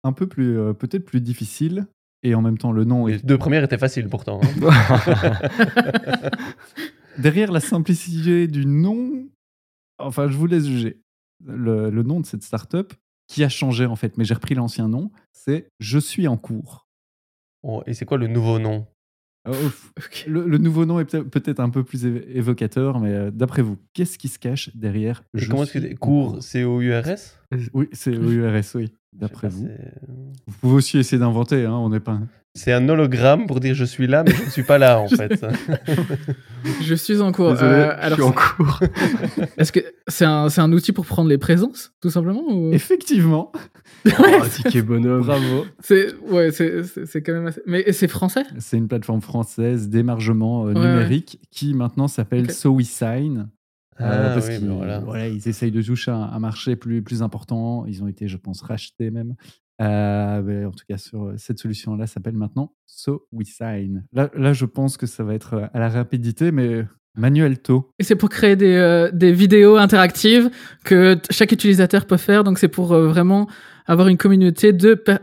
un 0.03 0.11
peu 0.13 0.27
plus, 0.27 0.59
euh, 0.59 0.73
peut-être 0.73 1.05
plus 1.05 1.21
difficile, 1.21 1.87
et 2.21 2.35
en 2.35 2.41
même 2.43 2.59
temps 2.59 2.71
le 2.71 2.83
nom 2.83 3.07
Les 3.07 3.15
est 3.15 3.25
deux 3.25 3.39
premières 3.39 3.63
étaient 3.63 3.79
faciles 3.79 4.09
pourtant. 4.09 4.41
hein. 4.43 4.69
derrière 7.17 7.51
la 7.51 7.59
simplicité 7.59 8.47
du 8.47 8.65
nom. 8.67 9.27
Enfin, 10.05 10.27
je 10.27 10.37
vous 10.37 10.47
laisse 10.47 10.65
juger. 10.65 11.01
Le, 11.45 11.89
le 11.89 12.03
nom 12.03 12.19
de 12.19 12.25
cette 12.25 12.43
startup 12.43 12.93
qui 13.27 13.43
a 13.43 13.49
changé 13.49 13.85
en 13.85 13.95
fait, 13.95 14.17
mais 14.17 14.25
j'ai 14.25 14.33
repris 14.33 14.55
l'ancien 14.55 14.87
nom. 14.87 15.11
C'est 15.31 15.67
Je 15.79 15.99
suis 15.99 16.27
en 16.27 16.37
cours. 16.37 16.87
Oh, 17.63 17.81
et 17.85 17.93
c'est 17.93 18.05
quoi 18.05 18.17
le 18.17 18.27
nouveau 18.27 18.59
nom? 18.59 18.85
Euh, 19.47 19.51
ouf. 19.65 19.91
le, 20.27 20.47
le 20.47 20.57
nouveau 20.57 20.85
nom 20.85 20.99
est 20.99 21.05
peut- 21.05 21.27
peut-être 21.27 21.59
un 21.59 21.69
peu 21.69 21.83
plus 21.83 22.05
évo- 22.05 22.23
évocateur, 22.27 22.99
mais 22.99 23.11
euh, 23.11 23.31
d'après 23.31 23.61
vous, 23.61 23.77
qu'est-ce 23.93 24.17
qui 24.17 24.29
se 24.29 24.39
cache 24.39 24.73
derrière 24.75 25.23
Je 25.33 25.49
Comment 25.49 25.63
est-ce 25.63 25.73
que 25.79 25.95
cours 25.95 26.41
C-O-U-R-S 26.41 27.39
Oui, 27.73 27.89
c'est 27.91 28.13
URS, 28.13 28.75
oui. 28.75 28.93
D'après 29.13 29.49
vous. 29.49 29.67
c'est- 29.67 30.01
Vous 30.47 30.53
pouvez 30.61 30.75
aussi 30.75 30.97
essayer 30.97 31.19
d'inventer, 31.19 31.65
hein, 31.65 31.73
on 31.73 31.89
n'est 31.89 31.99
pas. 31.99 32.19
C'est 32.55 32.71
un 32.71 32.87
hologramme 32.87 33.47
pour 33.47 33.59
dire 33.59 33.73
je 33.73 33.83
suis 33.85 34.05
là, 34.05 34.23
mais 34.23 34.31
je 34.31 34.43
ne 34.45 34.49
suis 34.51 34.61
pas 34.63 34.77
là 34.77 34.99
en 34.99 35.07
fait. 35.09 35.43
Je 36.83 36.93
suis 36.93 37.19
en 37.19 37.31
cours. 37.31 37.53
Désolé, 37.53 37.71
Euh, 37.71 38.09
je 38.09 38.13
suis 38.13 38.21
en 38.21 38.31
cours. 38.31 38.79
est-ce 39.57 39.71
que 39.71 39.79
c'est 40.07 40.25
un, 40.25 40.49
c'est 40.49 40.61
un 40.61 40.71
outil 40.71 40.91
pour 40.91 41.05
prendre 41.05 41.29
les 41.29 41.39
présences, 41.39 41.93
tout 41.99 42.11
simplement 42.11 42.43
ou... 42.47 42.71
Effectivement, 42.71 43.51
Oh, 44.05 44.11
ticket 44.53 44.81
bonhomme. 44.83 45.23
bravo. 45.25 45.65
C'est 45.79 46.13
ouais, 46.29 46.51
c'est 46.51 46.83
c'est- 46.83 47.05
c'est 47.07 47.21
quand 47.23 47.33
même 47.33 47.47
assez. 47.47 47.61
Mais 47.65 47.91
c'est 47.91 48.07
français? 48.07 48.43
C'est 48.59 48.77
une 48.77 48.87
plateforme 48.87 49.21
française 49.21 49.89
d'émargement 49.89 50.67
euh, 50.67 50.73
Ouais, 50.73 50.79
numérique 50.79 51.39
qui 51.51 51.73
maintenant 51.73 52.07
s'appelle 52.07 52.45
Ok. 52.45 52.51
SoWeSign. 52.51 53.47
Ah, 53.97 54.11
Euh, 54.11 54.33
parce 54.33 54.47
oui, 54.47 54.57
qu'ils 54.59 54.69
voilà. 54.69 54.99
voilà, 54.99 55.27
ils 55.27 55.47
essayent 55.47 55.71
de 55.71 55.81
toucher 55.81 56.11
un, 56.11 56.15
un 56.21 56.39
marché 56.39 56.75
plus, 56.75 57.01
plus 57.03 57.21
important. 57.21 57.85
Ils 57.87 58.03
ont 58.03 58.07
été, 58.07 58.27
je 58.27 58.37
pense, 58.37 58.61
rachetés 58.61 59.11
même. 59.11 59.35
Euh, 59.81 60.41
mais 60.43 60.65
en 60.65 60.71
tout 60.71 60.85
cas, 60.87 60.97
sur 60.97 61.23
euh, 61.23 61.33
cette 61.37 61.59
solution-là, 61.59 62.07
s'appelle 62.07 62.35
maintenant 62.35 62.73
SoWeSign. 62.85 64.05
Là, 64.13 64.29
là, 64.35 64.53
je 64.53 64.65
pense 64.65 64.97
que 64.97 65.05
ça 65.05 65.23
va 65.23 65.33
être 65.33 65.53
euh, 65.55 65.67
à 65.73 65.79
la 65.79 65.89
rapidité, 65.89 66.51
mais 66.51 66.85
Manuel 67.15 67.59
To. 67.59 67.91
Et 67.99 68.03
c'est 68.03 68.15
pour 68.15 68.29
créer 68.29 68.55
des, 68.55 68.75
euh, 68.75 69.09
des 69.11 69.31
vidéos 69.31 69.77
interactives 69.77 70.49
que 70.83 71.17
chaque 71.29 71.51
utilisateur 71.51 72.05
peut 72.05 72.17
faire. 72.17 72.43
Donc 72.43 72.59
c'est 72.59 72.67
pour 72.67 72.87
vraiment 72.87 73.47
avoir 73.85 74.07
une 74.07 74.17
communauté 74.17 74.71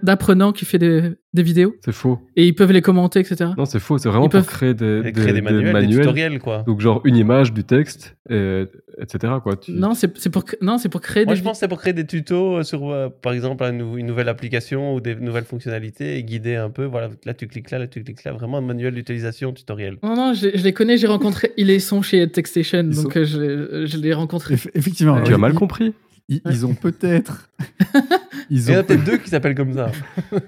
d'apprenants 0.03 0.53
qui 0.53 0.65
fait 0.65 0.79
des, 0.79 1.13
des 1.33 1.43
vidéos 1.43 1.75
C'est 1.85 1.93
faux. 1.93 2.19
et 2.37 2.47
ils 2.47 2.55
peuvent 2.55 2.73
les 2.73 2.83
commenter, 2.83 3.21
etc. 3.21 3.51
Non, 3.57 3.65
c'est 3.65 3.79
faux. 3.81 3.99
C'est 3.99 4.09
vraiment 4.09 4.25
Ils 4.27 4.31
pour 4.31 4.41
peuvent- 4.41 4.47
créer 4.49 4.75
des, 4.75 5.13
créer 5.15 5.33
des 5.33 5.41
manuels, 5.41 5.87
des 5.87 5.97
tutoriels 5.97 6.39
quoi. 6.41 6.63
Donc, 6.67 6.81
genre, 6.81 7.01
une 7.05 7.17
image, 7.17 7.53
du 7.53 7.65
texte, 7.65 8.17
et- 8.29 8.65
etc. 9.01 9.35
Quoi. 9.43 9.57
Tu- 9.57 9.73
Non, 9.73 9.95
c'est 9.95 10.09
pour, 10.31 10.45
non, 10.61 10.79
c'est 10.79 10.89
pour 10.89 11.01
créer 11.01 11.25
Moi 11.25 11.35
des 11.35 11.39
je 11.39 11.45
pense 11.45 11.53
que 11.55 11.59
c'est 11.61 11.69
pour 11.69 11.79
créer 11.81 11.93
des 11.93 12.05
tutos 12.07 12.63
sur 12.65 12.91
euh, 12.91 13.09
par 13.09 13.33
exemple 13.33 13.69
nou- 13.71 13.97
une 13.97 14.07
nouvelle 14.07 14.29
application 14.29 14.95
ou 14.95 15.01
des 15.01 15.15
nouvelles 15.15 15.45
fonctionnalités 15.45 16.17
et 16.19 16.25
guider 16.25 16.57
un 16.57 16.71
peu. 16.71 16.85
Voilà, 16.85 17.09
là 17.25 17.35
tu 17.35 17.47
cliques 17.47 17.71
là, 17.71 17.79
là 17.79 17.87
tu 17.87 18.03
cliques 18.05 18.25
là. 18.25 18.33
Vraiment 18.33 18.59
un 18.59 18.63
manuel 18.63 18.95
d'utilisation 18.95 19.53
tutoriel. 19.53 19.97
Non, 20.03 20.15
non, 20.17 20.35
je, 20.35 20.49
je 20.55 20.63
les 20.65 20.73
connais, 20.73 20.99
j'ai 20.99 21.07
rencontré. 21.07 21.53
Ils 21.57 21.69
les 21.69 21.79
sont 21.81 22.03
chez 22.03 22.29
TechStation, 22.31 22.81
Ils 22.81 22.95
donc 22.97 23.13
sont- 23.13 23.19
euh, 23.21 23.25
je, 23.25 23.87
je 23.87 23.97
les 23.97 24.09
ai 24.09 24.15
rencontrés. 24.15 24.55
Eff- 24.57 24.71
effectivement. 24.75 25.21
tu 25.23 25.33
as 25.33 25.39
mal 25.39 25.55
compris. 25.55 25.95
Ils, 26.31 26.41
ils 26.47 26.65
ont 26.65 26.75
peut-être. 26.75 27.51
Il 28.51 28.61
y 28.69 28.75
en 28.75 28.79
a 28.79 28.83
peut-être 28.83 29.05
deux 29.05 29.19
qui 29.19 29.29
s'appellent 29.29 29.55
comme 29.55 29.75
ça. 29.75 29.91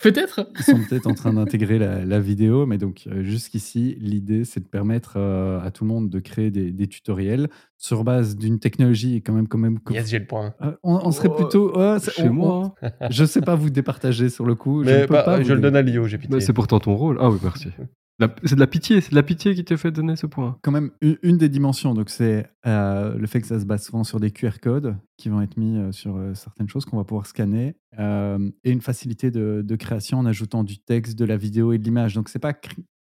Peut-être 0.00 0.50
ils 0.58 0.64
sont 0.64 0.80
peut-être 0.88 1.06
en 1.06 1.14
train 1.14 1.32
d'intégrer 1.32 1.78
la, 1.78 2.04
la 2.04 2.18
vidéo, 2.18 2.66
mais 2.66 2.76
donc 2.76 3.04
euh, 3.06 3.22
jusqu'ici, 3.22 3.96
l'idée, 4.00 4.44
c'est 4.44 4.58
de 4.60 4.66
permettre 4.66 5.14
euh, 5.16 5.60
à 5.60 5.70
tout 5.70 5.84
le 5.84 5.88
monde 5.88 6.10
de 6.10 6.18
créer 6.18 6.50
des, 6.50 6.72
des 6.72 6.86
tutoriels 6.88 7.48
sur 7.78 8.02
base 8.02 8.36
d'une 8.36 8.58
technologie 8.58 9.14
et 9.14 9.20
quand 9.20 9.32
même, 9.32 9.46
quand 9.46 9.58
même. 9.58 9.78
Yes, 9.90 10.08
j'ai 10.08 10.18
le 10.18 10.26
point. 10.26 10.54
Euh, 10.62 10.72
on, 10.82 11.00
on 11.04 11.12
serait 11.12 11.28
Oh, 11.30 11.36
plutôt. 11.36 11.72
Chez 12.10 12.28
moi. 12.30 12.74
je 13.10 13.24
sais 13.24 13.42
pas 13.42 13.54
vous 13.54 13.70
départager 13.70 14.28
sur 14.28 14.44
le 14.44 14.54
coup. 14.56 14.82
je 14.82 14.90
ne 14.90 14.94
Mais 14.94 15.06
peux 15.06 15.14
bah, 15.14 15.22
pas. 15.22 15.42
je 15.42 15.52
le 15.52 15.60
donne 15.60 15.76
à 15.76 15.82
Lio, 15.82 16.08
j'ai 16.08 16.18
pitié. 16.18 16.34
Bah, 16.36 16.40
c'est 16.40 16.52
pourtant 16.52 16.80
ton 16.80 16.96
rôle. 16.96 17.18
Ah 17.20 17.30
oui, 17.30 17.38
merci. 17.42 17.68
C'est 18.44 18.54
de 18.54 18.60
la 18.60 18.66
pitié. 18.66 19.00
C'est 19.00 19.10
de 19.10 19.16
la 19.16 19.22
pitié 19.22 19.54
qui 19.54 19.64
te 19.64 19.76
fait 19.76 19.90
donner 19.90 20.16
ce 20.16 20.26
point. 20.26 20.58
quand 20.62 20.70
même 20.70 20.90
une, 21.00 21.36
des 21.36 21.48
dimensions. 21.48 21.94
Donc, 21.94 22.10
c'est 22.10 22.46
euh, 22.66 23.16
le 23.16 23.26
fait 23.26 23.40
que 23.40 23.46
ça 23.46 23.58
se 23.58 23.64
base 23.64 23.84
souvent 23.84 24.04
sur 24.04 24.20
des 24.20 24.30
QR 24.30 24.58
codes 24.62 24.96
qui 25.16 25.28
vont 25.28 25.40
être 25.40 25.56
mis 25.56 25.76
euh, 25.76 25.92
sur 25.92 26.16
euh, 26.16 26.34
certaines 26.34 26.68
choses 26.68 26.84
qu'on 26.84 26.96
va 26.96 27.04
pouvoir 27.04 27.26
scanner 27.26 27.76
et 27.96 28.72
une 28.72 28.80
facilité 28.80 29.30
de, 29.30 29.62
de 29.64 29.76
création 29.76 30.18
en 30.18 30.26
ajoutant 30.26 30.64
du 30.64 30.78
texte, 30.78 31.16
de 31.16 31.24
la 31.24 31.36
vidéo 31.36 31.72
et 31.72 31.78
de 31.78 31.84
l'image. 31.84 32.14
Donc, 32.14 32.28
c'est 32.28 32.40
pas 32.40 32.52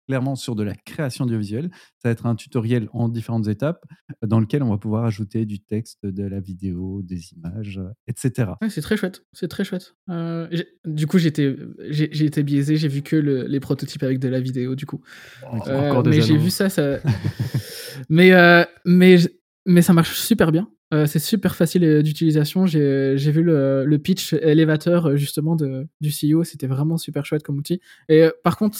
clairement 0.07 0.35
sur 0.35 0.55
de 0.55 0.63
la 0.63 0.75
création 0.75 1.25
audiovisuelle. 1.25 1.69
Ça 1.99 2.09
va 2.09 2.11
être 2.11 2.25
un 2.25 2.35
tutoriel 2.35 2.89
en 2.93 3.07
différentes 3.09 3.47
étapes 3.47 3.83
euh, 4.23 4.27
dans 4.27 4.39
lequel 4.39 4.61
on 4.63 4.69
va 4.69 4.77
pouvoir 4.77 5.05
ajouter 5.05 5.45
du 5.45 5.59
texte, 5.61 6.05
de 6.05 6.23
la 6.23 6.39
vidéo, 6.39 7.01
des 7.03 7.33
images, 7.33 7.77
euh, 7.79 7.89
etc. 8.07 8.51
Ouais, 8.61 8.69
c'est 8.69 8.81
très 8.81 8.97
chouette, 8.97 9.25
c'est 9.33 9.47
très 9.47 9.63
chouette. 9.63 9.95
Euh, 10.09 10.47
du 10.85 11.07
coup, 11.07 11.17
j'étais, 11.17 11.55
j'ai 11.89 12.25
été 12.25 12.43
biaisé, 12.43 12.75
j'ai 12.75 12.87
vu 12.89 13.01
que 13.01 13.15
le- 13.15 13.43
les 13.47 13.59
prototypes 13.59 14.03
avec 14.03 14.19
de 14.19 14.27
la 14.27 14.39
vidéo, 14.41 14.75
du 14.75 14.85
coup. 14.85 15.01
Euh, 15.43 15.89
Encore 15.89 16.03
des 16.03 16.09
mais 16.11 16.21
j'ai 16.21 16.37
vu 16.37 16.49
ça, 16.49 16.69
ça... 16.69 16.99
mais, 18.09 18.31
euh, 18.33 18.63
mais, 18.85 19.15
mais 19.65 19.81
ça 19.81 19.93
marche 19.93 20.17
super 20.19 20.51
bien. 20.51 20.69
C'est 21.07 21.17
super 21.17 21.55
facile 21.55 22.03
d'utilisation. 22.03 22.67
J'ai 22.67 23.15
vu 23.31 23.41
le, 23.41 23.83
le 23.83 23.97
pitch 23.97 24.33
élévateur 24.33 25.17
justement 25.17 25.55
de, 25.55 25.87
du 26.01 26.11
CEO. 26.11 26.43
C'était 26.43 26.67
vraiment 26.67 26.97
super 26.97 27.25
chouette 27.25 27.41
comme 27.41 27.57
outil. 27.57 27.81
Et 28.09 28.27
par 28.43 28.57
contre, 28.57 28.77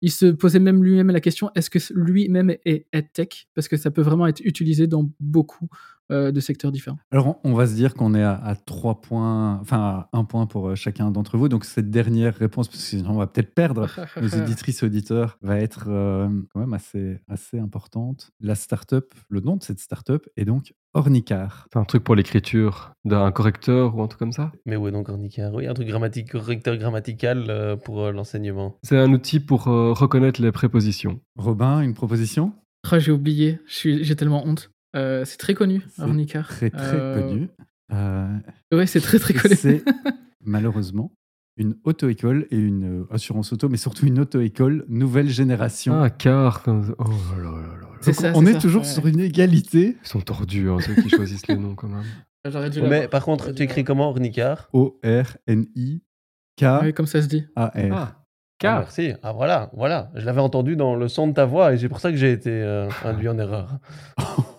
il 0.00 0.10
se 0.10 0.26
posait 0.26 0.60
même 0.60 0.82
lui-même 0.82 1.10
la 1.10 1.20
question 1.20 1.50
est-ce 1.54 1.70
que 1.70 1.78
lui-même 1.94 2.54
est 2.64 2.86
EdTech 2.92 3.48
Parce 3.54 3.68
que 3.68 3.76
ça 3.76 3.90
peut 3.90 4.02
vraiment 4.02 4.26
être 4.26 4.40
utilisé 4.40 4.86
dans 4.86 5.10
beaucoup 5.20 5.68
euh, 6.10 6.32
de 6.32 6.40
secteurs 6.40 6.72
différents. 6.72 6.98
Alors, 7.10 7.38
on, 7.44 7.54
va 7.54 7.66
se 7.66 7.74
dire 7.74 7.94
qu'on 7.94 8.14
est 8.14 8.22
à, 8.22 8.34
à 8.34 8.54
trois 8.54 9.00
points, 9.00 9.58
enfin, 9.60 10.06
à 10.12 10.18
un 10.18 10.24
point 10.24 10.46
pour 10.46 10.68
euh, 10.68 10.74
chacun 10.74 11.10
d'entre 11.10 11.36
vous. 11.36 11.48
Donc, 11.48 11.64
cette 11.64 11.90
dernière 11.90 12.34
réponse, 12.34 12.68
parce 12.68 12.80
que 12.80 12.84
sinon, 12.84 13.10
on 13.10 13.18
va 13.18 13.26
peut-être 13.26 13.54
perdre 13.54 13.88
nos 14.20 14.28
éditrices 14.28 14.82
et 14.82 14.86
auditeurs 14.86 15.38
va 15.42 15.58
être 15.58 15.86
euh, 15.88 16.28
quand 16.52 16.60
même 16.60 16.74
assez, 16.74 17.18
assez 17.28 17.58
importante. 17.58 18.30
La 18.40 18.54
startup, 18.54 19.14
le 19.28 19.40
nom 19.40 19.56
de 19.56 19.62
cette 19.62 19.80
startup 19.80 20.26
est 20.36 20.44
donc 20.44 20.72
Ornicar. 20.94 21.66
C'est 21.72 21.78
un 21.78 21.84
truc 21.84 22.02
pour 22.02 22.14
l'écriture 22.14 22.92
d'un 23.04 23.30
correcteur 23.30 23.96
ou 23.96 24.02
un 24.02 24.08
truc 24.08 24.18
comme 24.18 24.32
ça? 24.32 24.52
Mais 24.64 24.76
où 24.76 24.88
est 24.88 24.92
donc 24.92 25.08
Ornicar 25.08 25.52
Oui, 25.52 25.66
un 25.66 25.74
truc 25.74 25.86
grammatique, 25.86 26.32
correcteur 26.32 26.76
grammatical 26.76 27.46
euh, 27.48 27.76
pour 27.76 28.04
euh, 28.04 28.12
l'enseignement. 28.12 28.78
C'est 28.82 28.96
un 28.96 29.12
outil 29.12 29.38
pour 29.38 29.68
euh, 29.68 29.92
reconnaître 29.92 30.40
les 30.40 30.50
prépositions. 30.50 31.20
Robin, 31.36 31.82
une 31.82 31.94
proposition? 31.94 32.52
Oh, 32.90 32.98
j'ai 32.98 33.12
oublié, 33.12 33.58
j'ai 33.66 34.16
tellement 34.16 34.46
honte. 34.46 34.70
Euh, 34.96 35.24
c'est 35.24 35.36
très 35.36 35.54
connu, 35.54 35.82
C'est 35.94 36.02
Ornicar. 36.02 36.46
Très, 36.48 36.70
très 36.70 36.96
Euh, 36.96 37.20
connu. 37.20 37.48
Euh, 37.92 38.36
Ouais, 38.72 38.86
c'est 38.86 39.00
très 39.00 39.18
très 39.18 39.34
connu. 39.34 39.54
c'est 39.56 39.82
malheureusement 40.44 41.12
une 41.56 41.74
auto-école 41.84 42.46
et 42.52 42.56
une 42.56 43.00
euh, 43.02 43.06
assurance 43.10 43.52
auto, 43.52 43.68
mais 43.68 43.76
surtout 43.78 44.06
une 44.06 44.20
auto-école 44.20 44.84
nouvelle 44.88 45.28
génération. 45.28 46.00
Ah, 46.00 46.08
car. 46.10 46.62
comme- 46.62 46.94
Oh 46.98 47.04
là 47.36 47.42
là 47.42 47.50
là 47.50 47.88
Donc, 48.06 48.14
ça, 48.14 48.32
on 48.36 48.46
est 48.46 48.52
ça, 48.54 48.58
toujours 48.60 48.82
ouais. 48.82 48.88
sur 48.88 49.06
une 49.08 49.18
égalité. 49.20 49.96
Ils 50.02 50.08
sont 50.08 50.20
tordus, 50.20 50.70
hein, 50.70 50.78
ceux 50.80 50.94
qui 51.02 51.08
choisissent 51.10 51.46
les 51.48 51.56
noms 51.56 51.74
quand 51.74 51.88
même. 51.88 52.04
J'aurais 52.48 52.70
dû 52.70 52.80
Mais 52.82 53.08
par 53.08 53.24
contre, 53.24 53.50
tu 53.52 53.62
écris 53.64 53.82
comment 53.84 54.08
Ornicar? 54.08 54.68
O-R-N-I-K-A-R. 54.72 56.82
Oui, 56.84 56.94
comme 56.94 57.06
ça 57.06 57.20
se 57.22 57.26
dit. 57.26 57.44
Ah, 57.56 57.72
Ah, 57.92 58.14
car. 58.58 58.78
merci. 58.80 59.12
Ah 59.22 59.32
voilà, 59.32 59.70
voilà. 59.74 60.10
Je 60.14 60.24
l'avais 60.24 60.40
entendu 60.40 60.76
dans 60.76 60.94
le 60.94 61.08
son 61.08 61.26
de 61.26 61.32
ta 61.32 61.44
voix 61.44 61.74
et 61.74 61.78
c'est 61.78 61.88
pour 61.88 61.98
ça 62.00 62.10
que 62.12 62.16
j'ai 62.16 62.30
été 62.32 62.50
euh, 62.50 62.88
induit 63.04 63.28
en 63.28 63.38
erreur. 63.38 63.78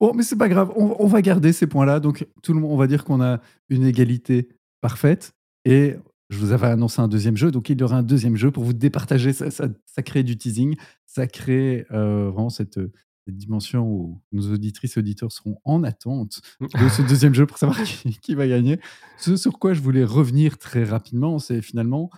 Oh, 0.00 0.12
mais 0.14 0.22
c'est 0.22 0.36
pas 0.36 0.48
grave, 0.48 0.72
on, 0.76 0.94
on 1.00 1.06
va 1.08 1.20
garder 1.22 1.52
ces 1.52 1.66
points-là. 1.66 1.98
Donc, 1.98 2.26
tout 2.42 2.52
le 2.52 2.60
monde, 2.60 2.70
on 2.70 2.76
va 2.76 2.86
dire 2.86 3.04
qu'on 3.04 3.20
a 3.20 3.40
une 3.68 3.84
égalité 3.84 4.48
parfaite. 4.80 5.34
Et 5.64 5.96
je 6.30 6.38
vous 6.38 6.52
avais 6.52 6.68
annoncé 6.68 7.00
un 7.00 7.08
deuxième 7.08 7.36
jeu, 7.36 7.50
donc 7.50 7.68
il 7.68 7.80
y 7.80 7.82
aura 7.82 7.96
un 7.96 8.02
deuxième 8.02 8.36
jeu 8.36 8.50
pour 8.50 8.64
vous 8.64 8.74
départager. 8.74 9.32
Ça, 9.32 9.50
ça, 9.50 9.68
ça 9.86 10.02
crée 10.02 10.22
du 10.22 10.36
teasing, 10.36 10.76
ça 11.06 11.26
crée 11.26 11.86
euh, 11.90 12.30
vraiment 12.30 12.50
cette, 12.50 12.78
dimension 13.26 13.86
où 13.86 14.22
nos 14.32 14.54
auditrices 14.54 14.96
et 14.96 15.00
auditeurs 15.00 15.32
seront 15.32 15.58
en 15.66 15.84
attente 15.84 16.40
de 16.60 16.88
ce 16.88 17.02
deuxième 17.06 17.34
jeu 17.34 17.44
pour 17.44 17.58
savoir 17.58 17.78
qui, 18.22 18.34
va 18.34 18.48
gagner. 18.48 18.80
Ce 19.18 19.36
sur 19.36 19.58
quoi 19.58 19.74
je 19.74 19.82
voulais 19.82 20.02
revenir 20.02 20.56
très 20.56 20.82
rapidement, 20.82 21.38
c'est 21.38 21.60
finalement, 21.60 22.08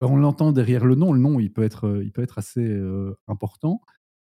on 0.00 0.16
l'entend 0.16 0.50
derrière 0.50 0.84
le 0.84 0.96
nom, 0.96 1.12
le 1.12 1.20
nom 1.20 1.38
il 1.38 1.52
peut 1.52 1.62
être, 1.62 2.00
il 2.02 2.10
peut 2.10 2.22
être 2.22 2.38
assez 2.38 2.82
important 3.28 3.80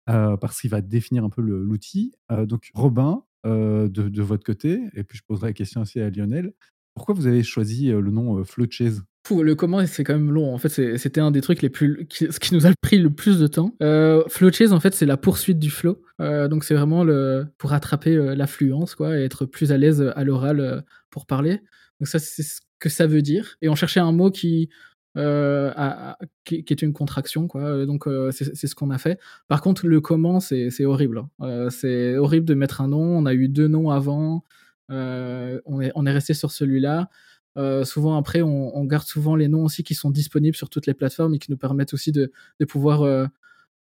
parce 0.06 0.60
qu'il 0.60 0.70
va 0.70 0.80
définir 0.80 1.24
un 1.24 1.30
peu 1.30 1.42
l'outil. 1.42 2.12
donc 2.30 2.70
Robin, 2.74 3.22
de, 3.44 3.88
de, 3.88 4.22
votre 4.22 4.44
côté, 4.44 4.80
et 4.94 5.04
puis 5.04 5.18
je 5.18 5.22
poserai 5.26 5.48
la 5.48 5.52
question 5.52 5.82
aussi 5.82 6.00
à 6.00 6.10
Lionel, 6.10 6.52
pourquoi 6.94 7.14
vous 7.14 7.26
avez 7.26 7.42
choisi 7.42 7.88
le 7.88 8.10
nom 8.10 8.44
Floatchase 8.44 9.04
le 9.30 9.54
comment, 9.54 9.84
c'est 9.86 10.04
quand 10.04 10.14
même 10.14 10.30
long. 10.30 10.52
En 10.52 10.58
fait, 10.58 10.68
c'était 10.68 11.20
un 11.20 11.30
des 11.30 11.40
trucs 11.40 11.62
les 11.62 11.70
plus, 11.70 12.06
ce 12.10 12.38
qui 12.38 12.54
nous 12.54 12.66
a 12.66 12.72
pris 12.80 12.98
le 12.98 13.10
plus 13.10 13.38
de 13.38 13.46
temps. 13.46 13.74
Euh, 13.82 14.24
en 14.24 14.80
fait, 14.80 14.94
c'est 14.94 15.06
la 15.06 15.16
poursuite 15.16 15.58
du 15.58 15.70
flow. 15.70 16.02
Euh, 16.20 16.48
donc, 16.48 16.64
c'est 16.64 16.74
vraiment 16.74 17.04
pour 17.58 17.70
rattraper 17.70 18.16
euh, 18.16 18.34
l'affluence, 18.34 18.94
quoi, 18.94 19.18
et 19.18 19.24
être 19.24 19.46
plus 19.46 19.72
à 19.72 19.78
l'aise 19.78 20.12
à 20.14 20.24
l'oral 20.24 20.60
euh, 20.60 20.80
pour 21.10 21.26
parler. 21.26 21.60
Donc, 22.00 22.08
ça, 22.08 22.18
c'est 22.18 22.42
ce 22.42 22.60
que 22.78 22.88
ça 22.88 23.06
veut 23.06 23.22
dire. 23.22 23.56
Et 23.62 23.68
on 23.68 23.74
cherchait 23.74 24.00
un 24.00 24.12
mot 24.12 24.30
qui, 24.30 24.68
a, 25.16 26.16
qui, 26.44 26.64
est 26.68 26.82
une 26.82 26.92
contraction, 26.92 27.46
quoi. 27.48 27.86
Donc, 27.86 28.04
c'est 28.30 28.66
ce 28.66 28.74
qu'on 28.74 28.90
a 28.90 28.98
fait. 28.98 29.18
Par 29.48 29.60
contre, 29.60 29.86
le 29.86 30.00
comment, 30.00 30.40
c'est 30.40 30.84
horrible. 30.84 31.24
Hein. 31.40 31.68
c'est 31.70 32.16
horrible 32.16 32.46
de 32.46 32.54
mettre 32.54 32.80
un 32.80 32.88
nom. 32.88 33.02
On 33.02 33.26
a 33.26 33.34
eu 33.34 33.48
deux 33.48 33.68
noms 33.68 33.90
avant. 33.90 34.44
on, 34.88 35.80
est, 35.80 35.92
on 35.94 36.06
est 36.06 36.12
resté 36.12 36.34
sur 36.34 36.50
celui-là. 36.50 37.08
Euh, 37.58 37.84
souvent 37.84 38.16
après, 38.16 38.42
on, 38.42 38.84
garde 38.84 39.06
souvent 39.06 39.36
les 39.36 39.48
noms 39.48 39.64
aussi 39.64 39.82
qui 39.82 39.94
sont 39.94 40.10
disponibles 40.10 40.56
sur 40.56 40.70
toutes 40.70 40.86
les 40.86 40.94
plateformes 40.94 41.34
et 41.34 41.38
qui 41.38 41.50
nous 41.50 41.56
permettent 41.56 41.94
aussi 41.94 42.12
de, 42.12 42.32
pouvoir 42.68 43.02
euh, 43.02 43.26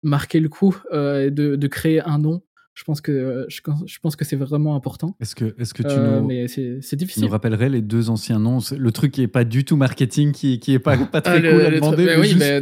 marquer 0.03 0.39
le 0.39 0.49
coup 0.49 0.77
euh, 0.93 1.27
et 1.27 1.31
de, 1.31 1.67
créer 1.67 2.01
un 2.01 2.19
nom. 2.19 2.41
Je 2.77 2.83
pense 2.83 3.01
que 3.01 3.47
je, 3.49 3.99
pense 3.99 4.15
que 4.15 4.23
c'est 4.23 4.35
vraiment 4.35 4.75
important. 4.75 5.17
Est-ce 5.19 5.33
que 5.33 5.55
est-ce 5.57 5.73
que 5.73 5.81
tu 5.81 5.95
nous 5.95 6.27
mais 6.27 6.47
c'est 6.47 6.95
difficile. 6.95 7.23
nous 7.23 7.29
rappellerais 7.29 7.69
les 7.69 7.81
deux 7.81 8.11
anciens 8.11 8.37
noms? 8.37 8.59
Le 8.77 8.91
truc 8.91 9.13
qui 9.13 9.23
est 9.23 9.27
pas 9.27 9.45
du 9.45 9.65
tout 9.65 9.77
marketing, 9.77 10.31
qui 10.31 10.59
qui 10.59 10.73
est 10.73 10.79
pas 10.79 10.95
pas 10.95 11.21
très 11.21 11.41
cool 11.41 11.61
à 11.61 11.71
demander. 11.71 12.15
oui, 12.19 12.35
mais 12.37 12.61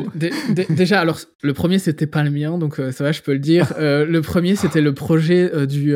déjà 0.70 1.02
alors 1.02 1.20
le 1.44 1.54
premier 1.54 1.80
c'était 1.80 2.08
pas 2.08 2.24
le 2.24 2.32
mien, 2.32 2.58
donc 2.58 2.76
ça 2.76 3.04
va, 3.04 3.12
je 3.12 3.22
peux 3.24 3.34
le 3.34 3.40
dire. 3.40 3.74
le 3.78 4.20
premier 4.22 4.56
c'était 4.56 4.80
le 4.80 4.94
projet 4.94 5.68
du 5.68 5.94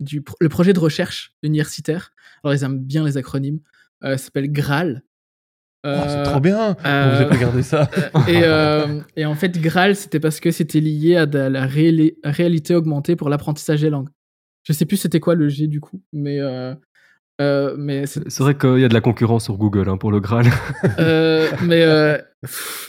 du 0.00 0.22
le 0.38 0.48
projet 0.50 0.74
de 0.74 0.78
recherche 0.78 1.32
universitaire. 1.42 2.12
Alors 2.44 2.54
ils 2.54 2.62
aiment 2.62 2.78
bien 2.78 3.04
les 3.04 3.16
acronymes. 3.16 3.60
Euh, 4.04 4.16
s'appelle 4.16 4.50
Graal. 4.50 5.02
Oh, 5.82 5.88
c'est 6.06 6.18
euh, 6.18 6.24
trop 6.24 6.40
bien 6.40 6.74
Vous 6.74 6.86
avez 6.86 7.24
regardé 7.24 7.62
ça 7.62 7.88
et, 8.28 8.42
euh, 8.44 9.00
et, 9.16 9.24
en 9.24 9.34
fait, 9.34 9.58
Graal, 9.58 9.96
c'était 9.96 10.20
parce 10.20 10.38
que 10.38 10.50
c'était 10.50 10.80
lié 10.80 11.16
à 11.16 11.26
de 11.26 11.38
la 11.38 11.66
réalité 11.66 12.74
augmentée 12.74 13.16
pour 13.16 13.30
l'apprentissage 13.30 13.80
des 13.80 13.90
langues. 13.90 14.10
Je 14.64 14.74
sais 14.74 14.84
plus 14.84 14.98
c'était 14.98 15.20
quoi 15.20 15.34
le 15.34 15.48
G 15.48 15.66
du 15.68 15.80
coup, 15.80 16.02
mais 16.12 16.38
euh, 17.40 17.74
mais 17.78 18.04
c'est 18.06 18.38
vrai 18.40 18.56
qu'il 18.56 18.78
y 18.78 18.84
a 18.84 18.88
de 18.88 18.94
la 18.94 19.00
concurrence 19.00 19.44
sur 19.44 19.56
Google 19.56 19.88
hein, 19.88 19.96
pour 19.96 20.12
le 20.12 20.20
Graal. 20.20 20.46
euh, 20.98 21.48
mais 21.64 21.82
euh, 21.82 22.18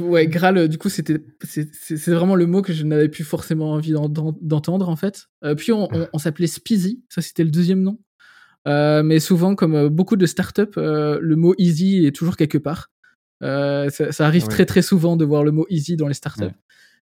ouais, 0.02 0.28
Graal, 0.28 0.68
du 0.68 0.78
coup, 0.78 0.90
c'était 0.90 1.24
c'est 1.42 2.12
vraiment 2.12 2.36
le 2.36 2.46
mot 2.48 2.62
que 2.62 2.74
je 2.74 2.84
n'avais 2.84 3.08
plus 3.08 3.24
forcément 3.24 3.72
envie 3.72 3.94
d'entendre 3.94 4.90
en 4.90 4.96
fait. 4.98 5.28
puis 5.58 5.72
on, 5.72 5.88
on, 5.94 6.08
on 6.12 6.18
s'appelait 6.18 6.48
Speezy, 6.48 7.02
ça 7.08 7.22
c'était 7.22 7.46
le 7.46 7.52
deuxième 7.52 7.82
nom. 7.82 7.98
Euh, 8.68 9.04
mais 9.04 9.20
souvent, 9.20 9.56
comme 9.56 9.76
euh, 9.76 9.90
beaucoup 9.90 10.16
de 10.16 10.26
startups, 10.26 10.78
euh, 10.78 11.20
le 11.22 11.36
mot 11.36 11.56
easy 11.58 12.06
est 12.06 12.16
toujours 12.16 12.38
quelque 12.38 12.58
part. 12.58 12.90
Ça, 13.42 14.12
ça, 14.12 14.28
arrive 14.28 14.48
très 14.48 14.68
très 14.68 14.84
souvent 14.84 15.18
de 15.18 15.26
voir 15.26 15.44
le 15.44 15.52
mot 15.52 15.66
easy 15.70 15.96
dans 15.96 16.08
les 16.08 16.14
startups. 16.14 16.54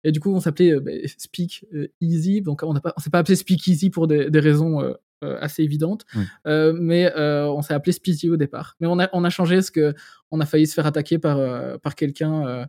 Et 0.04 0.12
du 0.12 0.20
coup, 0.20 0.34
on 0.34 0.42
s'appelait 0.42 0.78
bah, 0.82 0.92
Speak 1.18 1.66
Easy. 2.02 2.42
Donc, 2.42 2.62
on 2.62 2.74
ne 2.74 2.80
s'est 2.98 3.10
pas 3.10 3.20
appelé 3.20 3.38
Speak 3.38 3.66
Easy 3.68 3.90
pour 3.90 4.08
des, 4.08 4.30
des 4.30 4.40
raisons 4.42 4.84
assez 5.22 5.64
évidentes. 5.64 6.04
mais 6.46 7.10
on 7.16 7.62
s'est 7.62 7.74
appelé 7.74 7.94
Speezy 7.94 8.30
au 8.30 8.36
départ. 8.36 8.76
Mais 8.82 8.88
on 8.88 9.00
a, 9.00 9.10
on 9.14 9.24
a 9.24 9.30
changé 9.30 9.56
parce 9.56 9.72
que 9.72 9.94
on 10.30 10.42
a 10.42 10.46
failli 10.46 10.68
se 10.68 10.74
faire 10.74 10.86
attaquer 10.86 11.20
par, 11.20 11.80
par 11.80 11.96
quelqu'un 11.96 12.68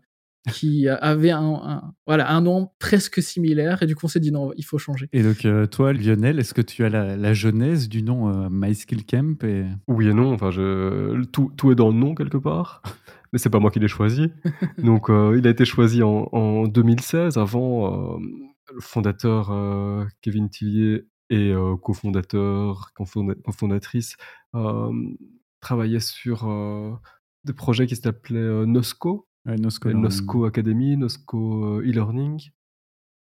qui 0.52 0.88
avait 0.88 1.30
un, 1.30 1.92
voilà, 2.06 2.30
un 2.30 2.40
nom 2.40 2.70
presque 2.78 3.22
similaire 3.22 3.82
et 3.82 3.86
du 3.86 3.94
coup 3.96 4.06
on 4.06 4.08
s'est 4.08 4.20
dit 4.20 4.32
non, 4.32 4.52
il 4.56 4.64
faut 4.64 4.78
changer. 4.78 5.08
Et 5.12 5.22
donc 5.22 5.44
euh, 5.44 5.66
toi 5.66 5.92
Lionel, 5.92 6.38
est-ce 6.38 6.54
que 6.54 6.62
tu 6.62 6.84
as 6.84 6.88
la, 6.88 7.16
la 7.16 7.34
genèse 7.34 7.88
du 7.88 8.02
nom 8.02 8.28
euh, 8.28 8.48
MySkillCamp 8.50 9.38
et... 9.44 9.64
Oui 9.88 10.08
et 10.08 10.14
non, 10.14 10.32
enfin 10.32 10.50
je, 10.50 11.24
tout, 11.26 11.52
tout, 11.56 11.72
est 11.72 11.74
dans 11.74 11.88
le 11.88 11.94
nom 11.94 12.14
quelque 12.14 12.36
part, 12.36 12.82
mais 13.32 13.38
c'est 13.38 13.50
pas 13.50 13.58
moi 13.58 13.70
qui 13.70 13.80
l'ai 13.80 13.88
choisi. 13.88 14.30
donc 14.78 15.10
euh, 15.10 15.36
il 15.38 15.46
a 15.46 15.50
été 15.50 15.64
choisi 15.64 16.02
en, 16.02 16.28
en 16.32 16.66
2016, 16.66 17.38
avant 17.38 18.18
le 18.72 18.80
fondateur 18.80 19.52
Kevin 20.22 20.48
Tillier 20.48 21.06
et 21.30 21.52
cofondateur, 21.82 22.92
cofondatrice 22.94 24.16
travaillaient 25.60 26.00
sur 26.00 26.48
des 27.44 27.52
projets 27.52 27.86
qui 27.86 27.96
s'appelaient 27.96 28.66
Nosco, 28.66 29.26
Nosco, 29.54 30.44
Academy, 30.44 30.96
Nosco 30.96 31.78
euh, 31.78 31.82
e-learning. 31.82 32.50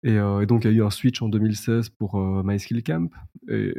Euh, 0.07 0.41
et, 0.41 0.47
donc, 0.47 0.65
il 0.65 0.71
y 0.71 0.75
a 0.75 0.77
eu 0.77 0.83
un 0.83 0.91
switch 0.91 1.21
en 1.23 1.29
2016 1.29 1.91
pour 1.91 2.17
euh, 2.17 2.43
MySkillCamp. 2.45 3.11
Et 3.49 3.75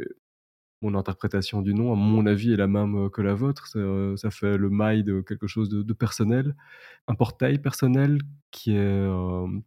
mon 0.82 0.94
interprétation 0.94 1.60
du 1.60 1.74
nom, 1.74 1.92
à 1.92 1.96
mon 1.96 2.24
avis, 2.26 2.52
est 2.52 2.56
la 2.56 2.66
même 2.66 3.10
que 3.10 3.20
la 3.20 3.34
vôtre. 3.34 3.66
Ça, 3.66 4.30
fait 4.30 4.56
le 4.56 4.68
My 4.70 5.02
de 5.02 5.20
quelque 5.20 5.46
chose 5.46 5.68
de, 5.68 5.92
personnel, 5.92 6.54
un 7.06 7.14
portail 7.14 7.58
personnel 7.58 8.18
qui 8.50 8.72
est 8.72 9.06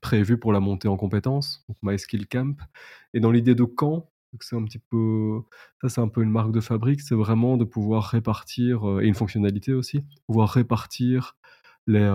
prévu 0.02 0.40
pour 0.40 0.54
la 0.54 0.60
montée 0.60 0.88
en 0.88 0.98
compétences, 0.98 1.64
donc 1.68 1.78
MySkillCamp. 1.84 2.56
Et 3.14 3.20
dans 3.20 3.32
l'idée 3.32 3.54
de 3.54 3.64
camp, 3.64 4.10
c'est 4.40 4.56
un 4.56 4.64
petit 4.64 4.80
peu, 4.80 5.44
ça 5.82 5.90
c'est 5.90 6.02
un 6.02 6.08
peu 6.08 6.24
une 6.24 6.32
marque 6.32 6.52
de 6.52 6.62
fabrique, 6.62 7.02
c'est 7.02 7.14
vraiment 7.14 7.58
de 7.58 7.64
pouvoir 7.64 8.06
répartir, 8.06 8.84
et 9.00 9.06
une 9.06 9.14
fonctionnalité 9.14 9.76
aussi, 9.76 10.04
pouvoir 10.26 10.50
répartir 10.50 11.38
les, 11.88 12.12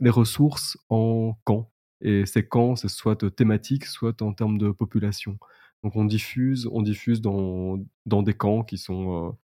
les 0.00 0.10
ressources 0.10 0.76
en 0.88 1.38
camps. 1.44 1.70
Et 2.00 2.26
ces 2.26 2.46
camps, 2.46 2.76
c'est 2.76 2.88
soit 2.88 3.30
thématique, 3.34 3.86
soit 3.86 4.20
en 4.22 4.32
termes 4.32 4.58
de 4.58 4.70
population. 4.70 5.38
Donc 5.82 5.96
on 5.96 6.04
diffuse, 6.04 6.68
on 6.72 6.82
diffuse 6.82 7.20
dans, 7.20 7.78
dans 8.06 8.22
des 8.22 8.34
camps 8.34 8.62
qui 8.64 8.78
sont, 8.78 9.36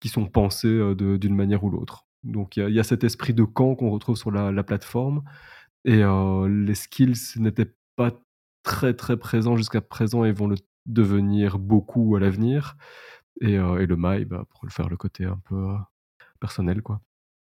qui 0.00 0.08
sont 0.08 0.26
pensés 0.26 0.94
d'une 0.96 1.34
manière 1.34 1.64
ou 1.64 1.70
l'autre. 1.70 2.06
Donc 2.24 2.56
il 2.56 2.70
y, 2.70 2.80
a 2.80 2.84
cet 2.84 3.04
esprit 3.04 3.34
de 3.34 3.44
camp 3.44 3.74
qu'on 3.76 3.90
retrouve 3.90 4.16
sur 4.16 4.30
la, 4.30 4.52
la 4.52 4.62
plateforme. 4.62 5.22
Et 5.84 6.02
les 6.48 6.74
skills 6.74 7.38
n'étaient 7.38 7.72
pas 7.96 8.12
très 8.62 8.94
très 8.94 9.16
présents 9.16 9.56
jusqu'à 9.56 9.80
présent 9.80 10.24
et 10.24 10.32
vont 10.32 10.48
le 10.48 10.56
devenir 10.86 11.58
beaucoup 11.58 12.16
à 12.16 12.20
l'avenir. 12.20 12.76
Et, 13.40 13.56
le 13.56 13.96
My, 13.96 14.24
bah, 14.24 14.44
pour 14.50 14.66
le 14.66 14.70
faire 14.70 14.88
le 14.88 14.96
côté 14.96 15.24
un 15.24 15.40
peu 15.48 15.74
personnel. 16.40 16.82
quoi. 16.82 17.00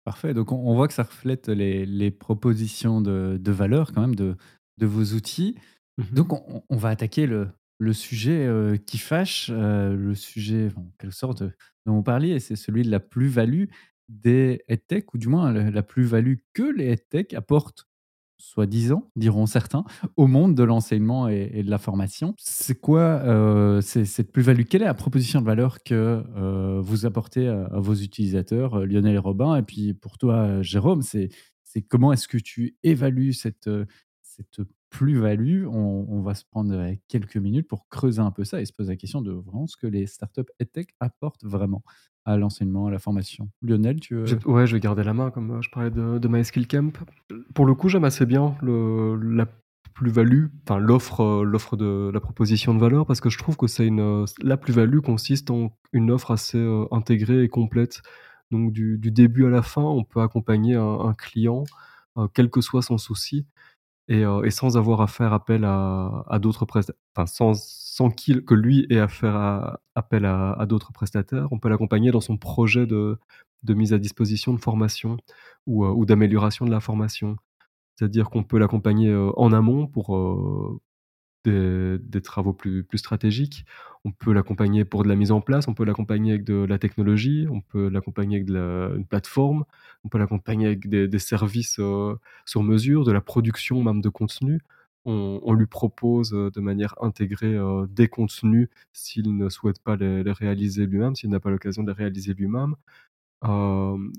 Parfait. 0.09 0.33
Donc, 0.33 0.53
on, 0.53 0.75
voit 0.75 0.89
que 0.89 0.95
ça 0.95 1.03
reflète 1.03 1.49
les, 1.49 2.11
propositions 2.11 3.03
de, 3.03 3.51
valeur 3.51 3.93
quand 3.93 4.01
même 4.01 4.15
de, 4.15 4.37
vos 4.81 5.05
outils. 5.15 5.55
Mmh 5.99 6.15
Donc, 6.15 6.33
on, 6.71 6.77
va 6.79 6.89
attaquer 6.89 7.27
le, 7.27 7.93
sujet 7.93 8.47
euh, 8.47 8.79
qui 8.79 8.97
fâche, 8.97 9.51
euh, 9.53 9.95
le 9.95 10.15
sujet 10.15 10.71
en 10.77 10.91
quelque 10.99 11.15
sorte 11.15 11.43
dont 11.85 11.97
vous 11.97 12.03
parliez, 12.03 12.31
et 12.31 12.41
c'est 12.41 12.57
celui 12.57 12.85
de 12.85 12.91
la 12.91 13.01
plus-value 13.01 13.65
des 14.09 14.65
EdTech, 14.69 15.13
ou 15.13 15.19
du 15.19 15.29
moins 15.29 15.53
la, 15.53 15.83
plus-value 15.83 16.37
que 16.55 16.63
les 16.63 16.93
EdTech 16.93 17.35
apportent 17.35 17.87
soi-disant, 18.39 19.11
diront 19.17 19.47
certains, 19.47 19.85
au 20.17 20.27
monde 20.27 20.55
de 20.55 20.63
l'enseignement 20.63 21.29
et, 21.29 21.63
de 21.63 21.71
la 21.71 21.79
formation. 21.79 22.35
C'est 22.39 22.81
quoi 22.81 23.01
euh, 23.01 23.81
cette 23.81 24.33
plus-value? 24.33 24.63
Quelle 24.63 24.83
est 24.83 24.87
la 24.87 24.95
proposition 24.95 25.41
de 25.41 25.47
valeur 25.47 25.83
que 25.83 26.23
euh, 26.37 26.81
vous 26.81 27.05
apportez 27.05 27.49
à, 27.49 27.69
vos 27.75 27.95
utilisateurs, 27.95 28.81
euh, 28.81 28.87
Lionel 28.87 29.15
et 29.15 29.19
Robin? 29.19 29.57
Et 29.57 29.63
puis 29.63 29.95
pour 29.95 30.19
toi, 30.19 30.63
Jérôme, 30.63 31.03
c'est 31.03 31.31
comment 31.89 32.13
est-ce 32.13 32.29
que 32.29 32.39
tu 32.39 32.77
évalues 32.83 33.33
cette, 33.33 33.69
cette 34.23 34.61
plus-value 34.91 35.67
on, 35.67 36.23
va 36.23 36.35
se 36.35 36.45
prendre 36.45 36.93
quelques 37.09 37.37
minutes 37.37 37.69
pour 37.69 37.89
creuser 37.89 38.21
un 38.21 38.31
peu 38.31 38.45
ça 38.45 38.61
et 38.61 38.65
se 38.65 38.73
poser 38.73 38.93
la 38.93 38.97
question 38.97 39.21
de 39.21 39.33
vraiment 39.33 39.67
ce 39.67 39.77
que 39.77 39.87
les 39.87 40.07
startups 40.07 40.51
EdTech 40.59 40.95
apportent 41.01 41.45
vraiment 41.45 41.83
à 42.29 42.37
l'enseignement, 42.37 42.87
à 42.87 42.91
la 42.91 42.99
formation. 42.99 43.49
Lionel, 43.63 44.01
tu 44.01 44.15
veux... 44.15 44.39
Ouais, 44.47 44.67
je 44.67 44.77
vais 44.77 44.81
garder 44.81 45.03
la 45.03 45.15
main, 45.15 45.31
comme 45.31 45.51
euh, 45.51 45.63
je 45.63 45.71
parlais 45.71 45.91
de, 45.91 46.19
de 46.19 46.29
MySkillCamp. 46.29 46.93
Pour 47.55 47.65
le 47.65 47.75
coup, 47.75 47.89
j'aime 47.89 48.05
assez 48.05 48.27
bien 48.27 48.55
la 48.61 49.47
plus-value, 49.95 50.47
enfin 50.63 50.79
l'offre, 50.79 51.23
euh, 51.23 51.45
l'offre 51.45 51.77
de 51.77 52.11
la 52.13 52.21
proposition 52.21 52.75
de 52.75 52.81
valeur, 52.81 53.07
parce 53.07 53.23
que 53.23 53.31
je 53.31 53.39
trouve 53.39 53.57
que 53.57 53.67
c'est 53.67 53.87
une, 53.87 54.01
euh, 54.01 54.25
la 54.43 54.59
plus-value 54.59 55.01
consiste 55.01 55.51
en 55.51 55.73
une 55.93 56.11
offre 56.11 56.31
assez 56.31 56.63
intégrée 56.91 57.45
et 57.45 57.49
complète. 57.49 58.03
Donc 58.51 58.73
du, 58.73 58.99
début 58.99 59.47
à 59.47 59.51
la 59.51 59.63
fin, 59.63 59.83
on 59.83 60.05
peut 60.05 60.21
accompagner 60.21 60.75
un, 60.75 61.15
client, 61.15 61.65
quel 62.33 62.49
que 62.49 62.63
soit 62.63 62.81
son 62.81 62.97
souci, 62.97 63.47
et, 64.09 64.23
et, 64.23 64.51
sans 64.51 64.77
avoir 64.77 65.01
à 65.01 65.07
faire 65.07 65.33
appel 65.33 65.65
à, 65.65 66.39
d'autres 66.41 66.65
prestataires, 66.65 67.01
enfin 67.15 67.27
sans, 67.27 67.55
sans 67.55 68.11
qu'il, 68.11 68.45
que 68.45 68.55
lui 68.55 68.87
ait 68.91 69.01
à 69.01 69.09
faire 69.09 69.79
appel 69.95 70.25
à, 70.25 70.65
d'autres 70.67 70.93
prestataires. 70.93 71.49
On 71.51 71.59
peut 71.59 71.69
l'accompagner 71.69 72.11
dans 72.11 72.21
son 72.21 72.37
projet 72.39 72.87
de, 72.87 73.19
de, 73.65 73.75
mise 73.75 73.93
à 73.93 73.99
disposition 73.99 74.55
de 74.55 74.59
formation 74.59 75.19
ou, 75.67 75.85
ou 75.87 76.07
d'amélioration 76.07 76.65
de 76.65 76.71
la 76.71 76.81
formation. 76.81 77.37
C'est-à-dire 77.97 78.31
qu'on 78.31 78.45
peut 78.45 78.59
l'accompagner 78.59 79.15
en 79.37 79.53
amont 79.53 79.87
pour 79.87 80.17
des, 81.49 82.21
travaux 82.23 82.53
plus, 82.53 82.85
plus 82.85 82.99
stratégiques. 82.99 83.65
On 84.05 84.13
peut 84.13 84.33
l'accompagner 84.33 84.85
pour 84.85 85.03
de 85.03 85.09
la 85.09 85.17
mise 85.17 85.33
en 85.33 85.41
place, 85.41 85.69
on 85.69 85.75
peut 85.75 85.85
l'accompagner 85.85 86.33
avec 86.33 86.45
de 86.45 86.65
la 86.65 86.79
technologie, 86.79 87.47
on 87.51 87.61
peut 87.61 87.89
l'accompagner 87.89 88.37
avec 88.37 88.47
de 88.47 88.55
la, 88.55 88.97
une 88.97 89.07
plateforme, 89.07 89.65
on 90.05 90.09
peut 90.09 90.19
l'accompagner 90.19 90.67
avec 90.67 90.89
des, 90.89 91.19
services 91.19 91.79
euh, 91.81 92.15
sur 92.47 92.63
mesure, 92.63 93.05
de 93.05 93.13
la 93.13 93.21
production 93.21 93.83
même 93.83 94.01
de 94.01 94.09
contenu. 94.09 94.61
On, 95.11 95.55
lui 95.55 95.67
propose 95.67 96.35
euh, 96.35 96.51
de 96.51 96.61
manière 96.61 96.95
intégrée 97.01 97.55
euh, 97.55 97.87
des 97.89 98.09
contenus 98.09 98.69
s'il 98.93 99.39
ne 99.39 99.49
souhaite 99.49 99.81
pas 99.83 99.97
les, 99.97 100.21
réaliser 100.33 100.85
lui-même, 100.87 101.15
s'il 101.17 101.31
n'a 101.31 101.41
pas 101.41 101.49
l'occasion 101.51 101.83
de 101.83 101.89
les 101.91 101.97
réaliser 101.97 102.35
lui-même. 102.35 102.75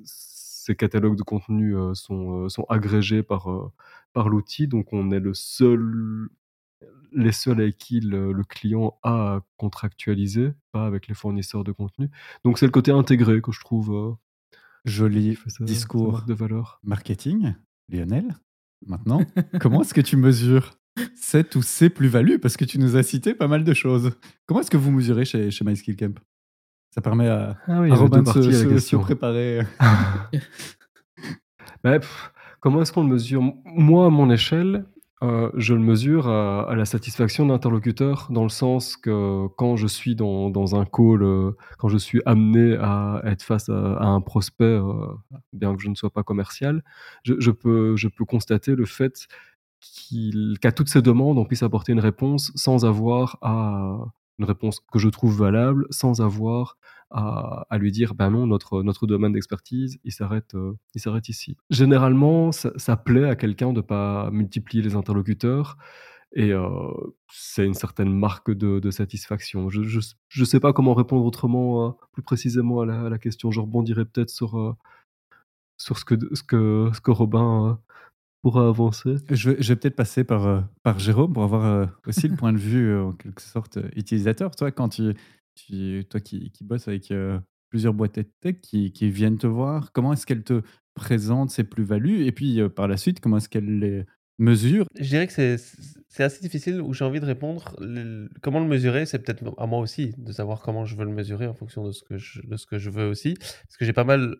Ces 0.03 0.75
catalogues 0.75 1.15
de 1.15 1.23
contenu 1.23 1.75
euh, 1.75 1.93
sont, 1.93 2.49
sont 2.49 2.65
agrégés 2.69 3.23
par, 3.23 3.71
par 4.13 4.29
l'outil, 4.29 4.67
donc 4.67 4.91
on 4.93 5.11
est 5.11 5.19
le 5.19 5.33
seul 5.33 6.29
les 7.13 7.31
seuls 7.31 7.61
avec 7.61 7.77
qui 7.77 7.99
le, 7.99 8.31
le 8.31 8.43
client 8.43 8.97
a 9.03 9.41
contractualisé, 9.57 10.53
pas 10.71 10.85
avec 10.85 11.07
les 11.07 11.13
fournisseurs 11.13 11.63
de 11.63 11.71
contenu. 11.71 12.09
Donc 12.43 12.57
c'est 12.59 12.65
le 12.65 12.71
côté 12.71 12.91
intégré 12.91 13.41
que 13.41 13.51
je 13.51 13.59
trouve 13.59 13.93
euh, 13.93 14.11
Joli 14.85 15.37
discours 15.61 16.23
de 16.23 16.33
valeur. 16.33 16.79
marketing. 16.83 17.53
Lionel, 17.89 18.35
maintenant, 18.85 19.21
comment 19.59 19.81
est-ce 19.81 19.93
que 19.93 20.01
tu 20.01 20.15
mesures 20.15 20.77
cette 21.15 21.55
ou 21.55 21.61
ces 21.61 21.89
plus-values? 21.89 22.39
Parce 22.39 22.55
que 22.55 22.65
tu 22.65 22.77
nous 22.79 22.95
as 22.95 23.03
cité 23.03 23.33
pas 23.33 23.47
mal 23.47 23.63
de 23.63 23.73
choses. 23.73 24.11
Comment 24.45 24.61
est-ce 24.61 24.71
que 24.71 24.77
vous 24.77 24.91
mesurez 24.91 25.25
chez, 25.25 25.49
chez 25.51 25.65
MySkillCamp? 25.65 26.15
Ça 26.93 27.01
permet 27.01 27.27
à, 27.27 27.57
Ah 27.67 27.81
oui, 27.81 27.91
à 27.91 27.95
Robin 27.95 28.21
de 28.21 28.77
se, 28.79 28.95
préparer. 28.95 29.61
Bah, 31.83 31.97
pff, 31.99 32.33
comment 32.59 32.81
est-ce 32.81 32.91
qu'on 32.91 33.03
le 33.03 33.09
mesure? 33.09 33.41
Moi, 33.63 34.07
à 34.07 34.09
mon 34.09 34.29
échelle, 34.29 34.85
euh, 35.21 35.51
je 35.55 35.73
le 35.73 35.81
mesure 35.81 36.29
à, 36.29 36.73
la 36.75 36.85
satisfaction 36.85 37.45
de 37.45 37.51
l'interlocuteur, 37.51 38.27
dans 38.29 38.43
le 38.43 38.49
sens 38.49 38.95
que 38.95 39.47
quand 39.57 39.75
je 39.75 39.85
suis 39.87 40.15
dans, 40.15 40.75
un 40.75 40.85
call, 40.85 41.23
euh, 41.23 41.51
quand 41.77 41.89
je 41.89 41.97
suis 41.97 42.21
amené 42.25 42.77
à 42.79 43.21
être 43.25 43.43
face 43.43 43.67
à, 43.67 43.73
un 43.73 44.21
prospect, 44.21 44.63
euh, 44.63 45.07
bien 45.51 45.75
que 45.75 45.81
je 45.81 45.89
ne 45.89 45.95
sois 45.95 46.09
pas 46.09 46.23
commercial, 46.23 46.83
je, 47.23 47.51
peux, 47.51 47.95
constater 48.27 48.75
le 48.75 48.85
fait 48.85 49.27
qu'à 50.61 50.71
toutes 50.71 50.89
ces 50.89 51.01
demandes, 51.01 51.37
on 51.37 51.45
puisse 51.45 51.63
apporter 51.63 51.91
une 51.91 51.99
réponse 51.99 52.51
sans 52.55 52.85
avoir 52.85 53.37
à 53.41 53.97
une 54.37 54.45
réponse 54.45 54.79
que 54.91 54.99
je 54.99 55.09
trouve 55.09 55.37
valable, 55.37 55.85
sans 55.89 56.21
avoir 56.21 56.77
à, 57.11 57.77
lui 57.77 57.91
dire 57.91 58.13
ben 58.13 58.29
non 58.29 58.45
notre 58.45 58.83
notre 58.83 59.07
domaine 59.07 59.33
d'expertise 59.33 59.99
il 60.03 60.11
s'arrête 60.11 60.53
euh, 60.55 60.73
il 60.93 61.01
s'arrête 61.01 61.29
ici. 61.29 61.57
Généralement 61.69 62.51
ça, 62.51 62.97
plaît 62.97 63.27
à 63.27 63.35
quelqu'un 63.35 63.73
de 63.73 63.81
pas 63.81 64.29
multiplier 64.31 64.83
les 64.83 64.95
interlocuteurs 64.95 65.77
et 66.33 66.51
euh, 66.51 66.67
c'est 67.31 67.65
une 67.65 67.73
certaine 67.73 68.13
marque 68.13 68.51
de, 68.51 68.91
satisfaction. 68.91 69.69
Je, 69.69 69.81
je 70.27 70.43
sais 70.43 70.59
pas 70.59 70.73
comment 70.73 70.93
répondre 70.93 71.25
autrement 71.25 71.87
euh, 71.87 71.91
plus 72.11 72.21
précisément 72.21 72.81
à 72.81 72.85
la, 72.85 73.01
à 73.05 73.09
la 73.09 73.17
question. 73.17 73.49
Je 73.49 73.59
rebondirai 73.59 74.05
peut-être 74.05 74.29
sur 74.29 74.75
sur 75.77 75.97
ce 75.97 76.05
que 76.05 76.15
ce 76.35 76.43
que 76.43 76.91
ce 76.93 77.01
que 77.01 77.11
Robin 77.11 77.79
pourra 78.43 78.67
avancer. 78.67 79.15
Je 79.31 79.49
vais, 79.49 79.55
vais 79.55 79.75
peut-être 79.75 79.95
passer 79.95 80.23
par, 80.23 80.63
par 80.83 80.99
Jérôme 80.99 81.33
pour 81.33 81.43
avoir 81.43 81.89
aussi 82.05 82.27
le 82.27 82.35
point 82.35 82.53
de 82.53 82.57
vue, 82.57 82.97
en 82.97 83.11
quelque 83.13 83.41
sorte, 83.41 83.79
utilisateur. 83.95 84.55
Toi, 84.55 84.71
quand 84.71 84.89
tu, 84.89 85.13
toi 86.09 86.19
qui, 86.19 86.51
qui 86.51 86.63
bosses 86.63 86.87
avec 86.87 87.13
plusieurs 87.69 87.93
boîtes 87.93 88.15
de 88.15 88.25
tech 88.41 88.55
qui, 88.61 88.91
viennent 89.11 89.37
te 89.37 89.47
voir, 89.47 89.91
comment 89.91 90.13
est-ce 90.13 90.25
qu'elles 90.25 90.43
te 90.43 90.61
présentent 90.93 91.51
ces 91.51 91.63
plus-values? 91.63 92.25
Et 92.25 92.31
puis, 92.31 92.59
par 92.75 92.87
la 92.87 92.97
suite, 92.97 93.19
comment 93.19 93.37
est-ce 93.37 93.49
qu'elles 93.49 93.79
les 93.79 94.05
mesurent? 94.39 94.87
Je 94.95 95.07
dirais 95.07 95.27
que 95.27 95.33
c'est 95.33 96.23
assez 96.23 96.41
difficile 96.41 96.81
où 96.81 96.93
j'ai 96.93 97.05
envie 97.05 97.19
de 97.19 97.25
répondre. 97.25 97.75
Comment 98.41 98.59
le 98.59 98.65
mesurer, 98.67 99.05
c'est 99.05 99.19
peut-être 99.19 99.43
à 99.57 99.67
moi 99.67 99.79
aussi 99.79 100.13
de 100.17 100.31
savoir 100.31 100.61
comment 100.61 100.85
je 100.85 100.95
veux 100.95 101.05
le 101.05 101.11
mesurer 101.11 101.45
en 101.45 101.53
fonction 101.53 101.85
de 101.85 101.91
ce 101.91 102.03
que 102.03 102.17
je, 102.17 102.41
de 102.41 102.89
veux 102.89 103.07
aussi. 103.07 103.35
Parce 103.35 103.77
que 103.77 103.85
j'ai 103.85 103.93
pas 103.93 104.05
mal 104.05 104.35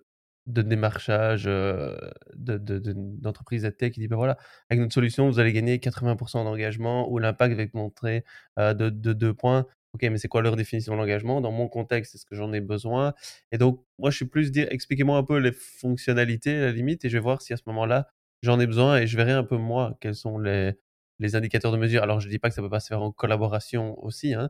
de 0.48 0.62
démarchage 0.64 1.44
euh, 1.46 1.96
de, 2.36 2.58
de, 2.58 2.80
de- 2.80 2.94
d'entreprises 2.96 3.66
à 3.66 3.72
tech 3.72 3.92
qui 3.92 4.00
disent 4.00 4.10
ben 4.10 4.16
voilà, 4.16 4.38
avec 4.70 4.82
notre 4.82 4.94
solution, 4.94 5.30
vous 5.30 5.40
allez 5.40 5.54
gagner 5.54 5.78
80% 5.78 6.44
d'engagement 6.44 7.12
ou 7.12 7.20
l'impact 7.20 7.56
va 7.56 7.62
être 7.62 7.76
montré 7.76 8.24
de, 8.58 8.90
de 8.90 9.14
deux 9.14 9.34
points. 9.34 9.68
Ok, 9.94 10.04
mais 10.04 10.18
c'est 10.20 10.28
quoi 10.28 10.42
leur 10.44 10.56
définition 10.56 10.94
de 10.94 10.98
l'engagement? 11.00 11.42
Dans 11.42 11.52
mon 11.52 11.68
contexte, 11.68 12.14
est-ce 12.16 12.26
que 12.26 12.36
j'en 12.36 12.54
ai 12.54 12.62
besoin? 12.62 13.14
Et 13.52 13.58
donc, 13.58 13.84
moi, 13.98 14.12
je 14.12 14.18
suis 14.18 14.26
plus 14.26 14.52
dire, 14.52 14.68
expliquez-moi 14.70 15.18
un 15.18 15.24
peu 15.24 15.38
les 15.40 15.52
fonctionnalités 15.52 16.60
la 16.60 16.72
limite 16.72 17.06
et 17.06 17.10
je 17.10 17.18
vais 17.18 17.22
voir 17.24 17.42
si 17.42 17.54
à 17.54 17.58
ce 17.58 17.64
moment-là, 17.68 18.08
j'en 18.44 18.60
ai 18.60 18.68
besoin 18.68 18.98
et 19.00 19.08
je 19.08 19.18
verrai 19.18 19.32
un 19.32 19.44
peu 19.44 19.58
moi 19.58 19.98
quels 20.00 20.14
sont 20.16 20.38
les, 20.38 20.74
les 21.18 21.36
indicateurs 21.36 21.72
de 21.72 21.78
mesure. 21.78 22.04
Alors, 22.04 22.20
je 22.20 22.30
dis 22.30 22.38
pas 22.40 22.50
que 22.50 22.56
ça 22.56 22.62
peut 22.62 22.70
pas 22.70 22.80
se 22.80 22.88
faire 22.88 23.02
en 23.02 23.12
collaboration 23.12 23.98
aussi, 24.04 24.34
hein, 24.36 24.50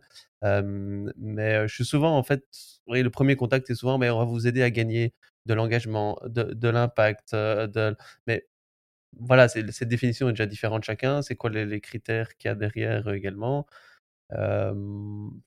mais 1.18 1.68
je 1.68 1.74
suis 1.74 1.86
souvent, 1.86 2.18
en 2.18 2.24
fait, 2.24 2.44
oui, 2.88 3.02
le 3.02 3.10
premier 3.10 3.36
contact, 3.38 3.68
c'est 3.68 3.76
souvent, 3.76 3.98
mais 3.98 4.10
on 4.10 4.20
va 4.20 4.26
vous 4.26 4.46
aider 4.48 4.62
à 4.64 4.72
gagner 4.72 5.14
de 5.46 5.54
l'engagement, 5.54 6.20
de, 6.26 6.44
de 6.54 6.70
l'impact, 6.70 7.34
de... 7.34 7.96
mais 8.28 8.46
voilà, 9.20 9.48
cette 9.50 9.88
définition 9.90 10.30
est 10.30 10.34
déjà 10.34 10.46
différente 10.48 10.84
chacun. 10.86 11.22
C'est 11.24 11.36
quoi 11.36 11.50
les, 11.50 11.66
les 11.66 11.82
critères 11.82 12.38
qu'il 12.38 12.50
y 12.50 12.52
a 12.52 12.56
derrière 12.56 13.10
également? 13.14 13.66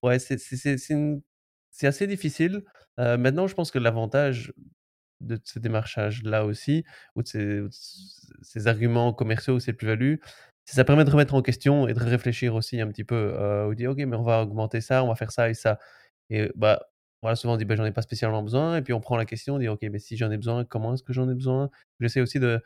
Ouais, 0.02 0.18
c'est 0.18 1.86
assez 1.86 2.06
difficile. 2.06 2.64
Maintenant, 2.98 3.46
je 3.46 3.54
pense 3.54 3.70
que 3.70 3.78
l'avantage 3.78 4.52
de 5.20 5.38
ce 5.44 5.58
démarchage-là 5.58 6.44
aussi, 6.44 6.84
ou 7.16 7.22
de 7.22 7.28
ces, 7.28 7.60
ou 7.60 7.68
arguments 8.68 9.12
commerciaux, 9.12 9.60
ces 9.60 9.72
plus-values, 9.72 10.20
c'est 10.64 10.76
ça 10.76 10.84
permet 10.84 11.04
de 11.04 11.10
remettre 11.10 11.34
en 11.34 11.42
question 11.42 11.88
et 11.88 11.94
de 11.94 12.00
réfléchir 12.00 12.54
aussi 12.54 12.80
un 12.80 12.88
petit 12.88 13.04
peu. 13.04 13.34
Euh, 13.36 13.68
ou 13.68 13.74
dire, 13.74 13.90
OK, 13.92 13.98
mais 13.98 14.16
on 14.16 14.22
va 14.22 14.42
augmenter 14.42 14.80
ça, 14.80 15.04
on 15.04 15.08
va 15.08 15.14
faire 15.16 15.32
ça 15.32 15.48
et 15.50 15.54
ça. 15.54 15.78
Et 16.30 16.50
bah, 16.56 16.80
voilà, 17.22 17.36
souvent 17.36 17.54
on 17.54 17.56
dit, 17.56 17.64
bah, 17.64 17.76
j'en 17.76 17.84
ai 17.84 17.92
pas 17.92 18.02
spécialement 18.02 18.42
besoin. 18.42 18.76
Et 18.78 18.82
puis 18.82 18.92
on 18.94 19.00
prend 19.00 19.16
la 19.16 19.24
question, 19.26 19.56
on 19.56 19.58
dit, 19.58 19.68
OK, 19.68 19.82
mais 19.90 19.98
si 20.00 20.16
j'en 20.16 20.30
ai 20.30 20.36
besoin, 20.38 20.64
comment 20.64 20.94
est-ce 20.94 21.02
que 21.04 21.12
j'en 21.12 21.28
ai 21.30 21.34
besoin? 21.34 21.70
J'essaie 22.00 22.20
aussi 22.20 22.40
de, 22.40 22.62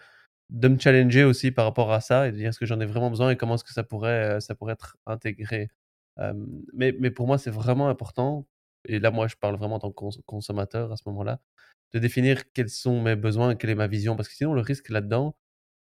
de 0.50 0.68
me 0.68 0.78
challenger 0.80 1.24
aussi 1.24 1.52
par 1.52 1.66
rapport 1.66 1.92
à 1.92 2.00
ça 2.02 2.28
et 2.28 2.32
de 2.32 2.38
dire 2.38 2.50
est-ce 2.50 2.60
que 2.60 2.66
j'en 2.66 2.80
ai 2.80 2.86
vraiment 2.86 3.10
besoin 3.10 3.30
et 3.32 3.36
comment 3.36 3.56
est-ce 3.56 3.64
que 3.64 3.72
ça 3.74 3.84
pourrait, 3.84 4.40
ça 4.42 4.54
pourrait 4.56 4.74
être 4.74 4.96
intégré. 5.06 5.70
Mais, 6.72 6.92
pour 7.10 7.26
moi, 7.26 7.38
c'est 7.38 7.50
vraiment 7.50 7.88
important. 7.88 8.46
Et 8.86 8.98
là, 9.00 9.10
moi, 9.10 9.28
je 9.28 9.36
parle 9.36 9.56
vraiment 9.56 9.76
en 9.76 9.78
tant 9.80 9.90
que 9.90 9.96
cons- 9.96 10.22
consommateur 10.26 10.92
à 10.92 10.96
ce 10.96 11.02
moment-là 11.06 11.40
de 11.94 11.98
définir 12.00 12.52
quels 12.52 12.70
sont 12.70 13.02
mes 13.02 13.16
besoins, 13.16 13.54
quelle 13.56 13.70
est 13.70 13.74
ma 13.76 13.86
vision. 13.88 14.16
Parce 14.16 14.28
que 14.28 14.34
sinon, 14.34 14.54
le 14.54 14.60
risque 14.60 14.88
là-dedans 14.90 15.36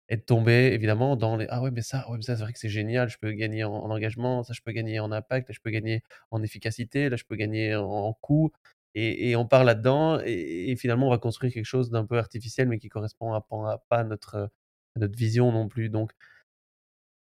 est 0.10 0.18
de 0.18 0.22
tomber 0.24 0.74
évidemment 0.74 1.16
dans 1.16 1.38
les 1.38 1.48
Ah 1.50 1.62
ouais, 1.62 1.72
mais 1.72 1.82
ça, 1.82 2.10
ouais, 2.12 2.22
ça 2.22 2.36
c'est 2.36 2.44
vrai 2.44 2.54
que 2.54 2.60
c'est 2.60 2.70
génial, 2.70 3.10
je 3.10 3.18
peux 3.20 3.32
gagner 3.34 3.64
en, 3.64 3.74
en 3.74 3.90
engagement, 3.92 4.44
ça 4.44 4.54
je 4.54 4.62
peux 4.62 4.72
gagner 4.74 5.00
en 5.00 5.12
impact, 5.12 5.50
là 5.50 5.54
je 5.56 5.62
peux 5.62 5.72
gagner 5.72 6.04
en 6.32 6.44
efficacité, 6.44 7.10
là 7.10 7.18
je 7.18 7.24
peux 7.26 7.36
gagner 7.36 7.76
en, 7.76 8.14
coût. 8.14 8.52
Et, 8.96 9.36
on 9.38 9.48
part 9.48 9.64
là-dedans 9.64 10.20
et, 10.26 10.76
finalement 10.78 11.08
on 11.08 11.12
va 11.12 11.18
construire 11.18 11.54
quelque 11.54 11.66
chose 11.66 11.90
d'un 11.92 12.06
peu 12.06 12.18
artificiel 12.18 12.68
mais 12.68 12.78
qui 12.80 12.90
correspond 12.90 13.34
à 13.34 13.42
pas 13.42 14.00
à 14.00 14.04
notre, 14.04 14.50
à 14.96 15.00
notre 15.00 15.18
vision 15.18 15.52
non 15.52 15.68
plus. 15.70 15.90
Donc, 15.90 16.12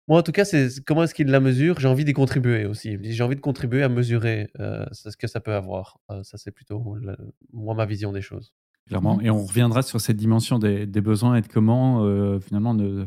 moi 0.07 0.19
en 0.19 0.23
tout 0.23 0.31
cas, 0.31 0.45
c'est 0.45 0.69
comment 0.85 1.03
est-ce 1.03 1.13
qu'il 1.13 1.27
la 1.27 1.39
mesure? 1.39 1.79
J'ai 1.79 1.87
envie 1.87 2.05
d'y 2.05 2.13
contribuer 2.13 2.65
aussi. 2.65 2.97
J'ai 3.03 3.23
envie 3.23 3.35
de 3.35 3.41
contribuer 3.41 3.83
à 3.83 3.89
mesurer 3.89 4.49
euh, 4.59 4.85
ce 4.91 5.15
que 5.17 5.27
ça 5.27 5.39
peut 5.39 5.53
avoir. 5.53 5.99
Euh, 6.11 6.23
ça, 6.23 6.37
c'est 6.37 6.51
plutôt 6.51 6.95
le- 6.95 7.17
moi 7.51 7.75
ma 7.75 7.85
vision 7.85 8.11
des 8.11 8.21
choses. 8.21 8.53
Clairement. 8.87 9.17
Mhm. 9.17 9.25
Et 9.25 9.29
on 9.29 9.43
reviendra 9.45 9.81
sur 9.81 9.99
cette 9.99 10.15
dimension 10.17 10.59
des, 10.59 10.85
des 10.85 11.01
besoins 11.01 11.35
et 11.35 11.41
de 11.41 11.47
comment 11.47 12.05
euh, 12.05 12.39
finalement 12.39 12.73
nos, 12.73 13.05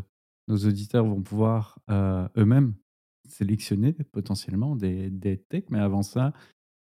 nos 0.48 0.56
auditeurs 0.58 1.04
vont 1.06 1.22
pouvoir 1.22 1.78
euh, 1.90 2.28
eux-mêmes 2.36 2.74
sélectionner 3.28 3.94
potentiellement 4.12 4.76
des, 4.76 5.08
des 5.10 5.38
techs. 5.38 5.70
Mais 5.70 5.78
avant 5.78 6.02
ça, 6.02 6.32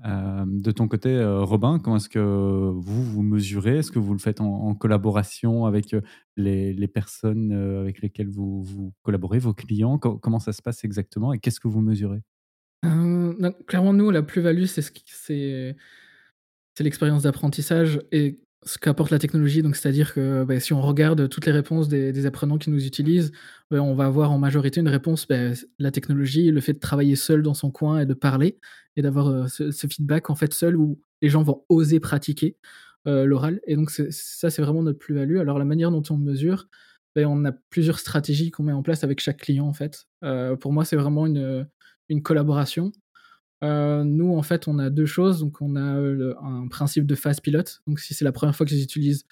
euh, 0.05 0.44
de 0.47 0.70
ton 0.70 0.88
côté, 0.88 1.11
euh, 1.11 1.42
Robin, 1.42 1.78
comment 1.78 1.97
est-ce 1.97 2.09
que 2.09 2.18
vous 2.18 3.03
vous 3.03 3.22
mesurez? 3.22 3.78
Est-ce 3.78 3.90
que 3.90 3.99
vous 3.99 4.12
le 4.12 4.18
faites 4.18 4.40
en, 4.40 4.74
collaboration 4.74 5.64
avec 5.64 5.94
euh, 5.94 6.03
les, 6.36 6.88
personnes 6.88 7.53
avec 7.53 8.03
lesquelles 8.03 8.28
vous, 8.28 8.62
vous 8.62 8.92
collaborez, 9.03 9.38
vos 9.38 9.55
clients? 9.55 9.99
Co- 9.99 10.18
Comment 10.18 10.38
ça 10.38 10.53
se 10.53 10.61
passe 10.62 10.84
exactement 10.84 11.32
et 11.32 11.38
qu'est-ce 11.38 11.61
que 11.61 11.68
vous 11.68 11.80
mesurez? 11.80 12.22
Clairement, 13.66 13.92
nous, 13.92 14.11
la 14.11 14.22
plus-value, 14.22 14.66
c'est 14.66 14.82
c'est 16.76 16.84
l'expérience 16.84 17.22
d'apprentissage 17.22 18.01
et 18.12 18.38
ce 18.67 18.79
qu'apporte 18.79 19.11
la 19.11 19.19
technologie. 19.19 19.62
Donc, 19.62 19.77
c'est-à-dire 19.77 20.12
que 20.12 20.45
bah, 20.45 20.59
si 20.61 20.73
on 20.73 20.83
regarde 20.83 21.29
toutes 21.29 21.47
les 21.47 21.53
réponses 21.53 21.89
des, 21.89 22.27
apprenants 22.27 22.59
qui 22.59 22.71
nous 22.71 22.85
utilisent, 22.85 23.33
bah, 23.71 23.81
on 23.81 23.95
va 23.95 24.07
avoir 24.07 24.33
en 24.33 24.39
majorité 24.39 24.81
une 24.81 24.89
réponse 24.89 25.27
bah, 25.27 25.53
la 25.79 25.91
technologie, 25.91 26.51
le 26.51 26.61
fait 26.61 26.75
de 26.75 26.79
travailler 26.79 27.17
seul 27.17 27.43
dans 27.43 27.55
son 27.55 27.71
coin 27.71 28.01
et 28.01 28.07
de 28.07 28.14
parler 28.14 28.59
et 28.97 29.03
d'avoir 29.03 29.29
euh, 29.29 29.47
ce, 29.47 29.87
feedback 29.87 30.31
en 30.31 30.35
fait 30.35 30.53
seul 30.53 30.77
où 30.77 31.01
les 31.23 31.29
gens 31.29 31.43
vont 31.43 31.64
oser 31.69 32.01
pratiquer 32.01 32.57
euh, 33.07 33.25
l'oral. 33.25 33.61
Et 33.67 33.77
donc, 33.77 33.91
ça, 33.91 34.51
c'est 34.51 34.62
vraiment 34.62 34.83
notre 34.83 34.99
plus-value. 34.99 35.39
Alors, 35.39 35.59
la 35.59 35.64
manière 35.64 35.93
dont 35.93 36.03
on 36.11 36.17
mesure, 36.17 36.67
on 37.17 37.45
a 37.47 37.53
plusieurs 37.71 37.99
stratégies 37.99 38.51
qu'on 38.51 38.64
met 38.64 38.73
en 38.73 38.83
place 38.83 39.05
avec 39.05 39.21
chaque 39.21 39.39
client 39.39 39.67
en 39.67 39.73
fait. 39.73 40.07
Euh, 40.23 40.57
pour 40.57 40.73
moi, 40.73 40.85
c'est 40.85 40.97
vraiment 40.97 41.27
une 41.27 42.23
collaboration. 42.23 42.93
Euh, 43.64 44.04
nous, 44.04 44.36
en 44.36 44.42
fait, 44.42 44.68
on 44.68 44.78
a 44.78 44.90
deux 44.90 45.07
choses. 45.07 45.40
Donc, 45.40 45.61
on 45.61 45.76
a 45.76 45.96
euh, 45.98 46.34
un 46.42 46.68
principe 46.68 47.07
de 47.07 47.14
phase 47.14 47.40
pilote. 47.40 47.82
Donc, 47.86 48.00
si 48.00 48.14
c'est 48.14 48.24
la 48.24 48.32
première 48.32 48.54
fois 48.54 48.66
qu'ils 48.66 48.82
utilisent 48.82 49.24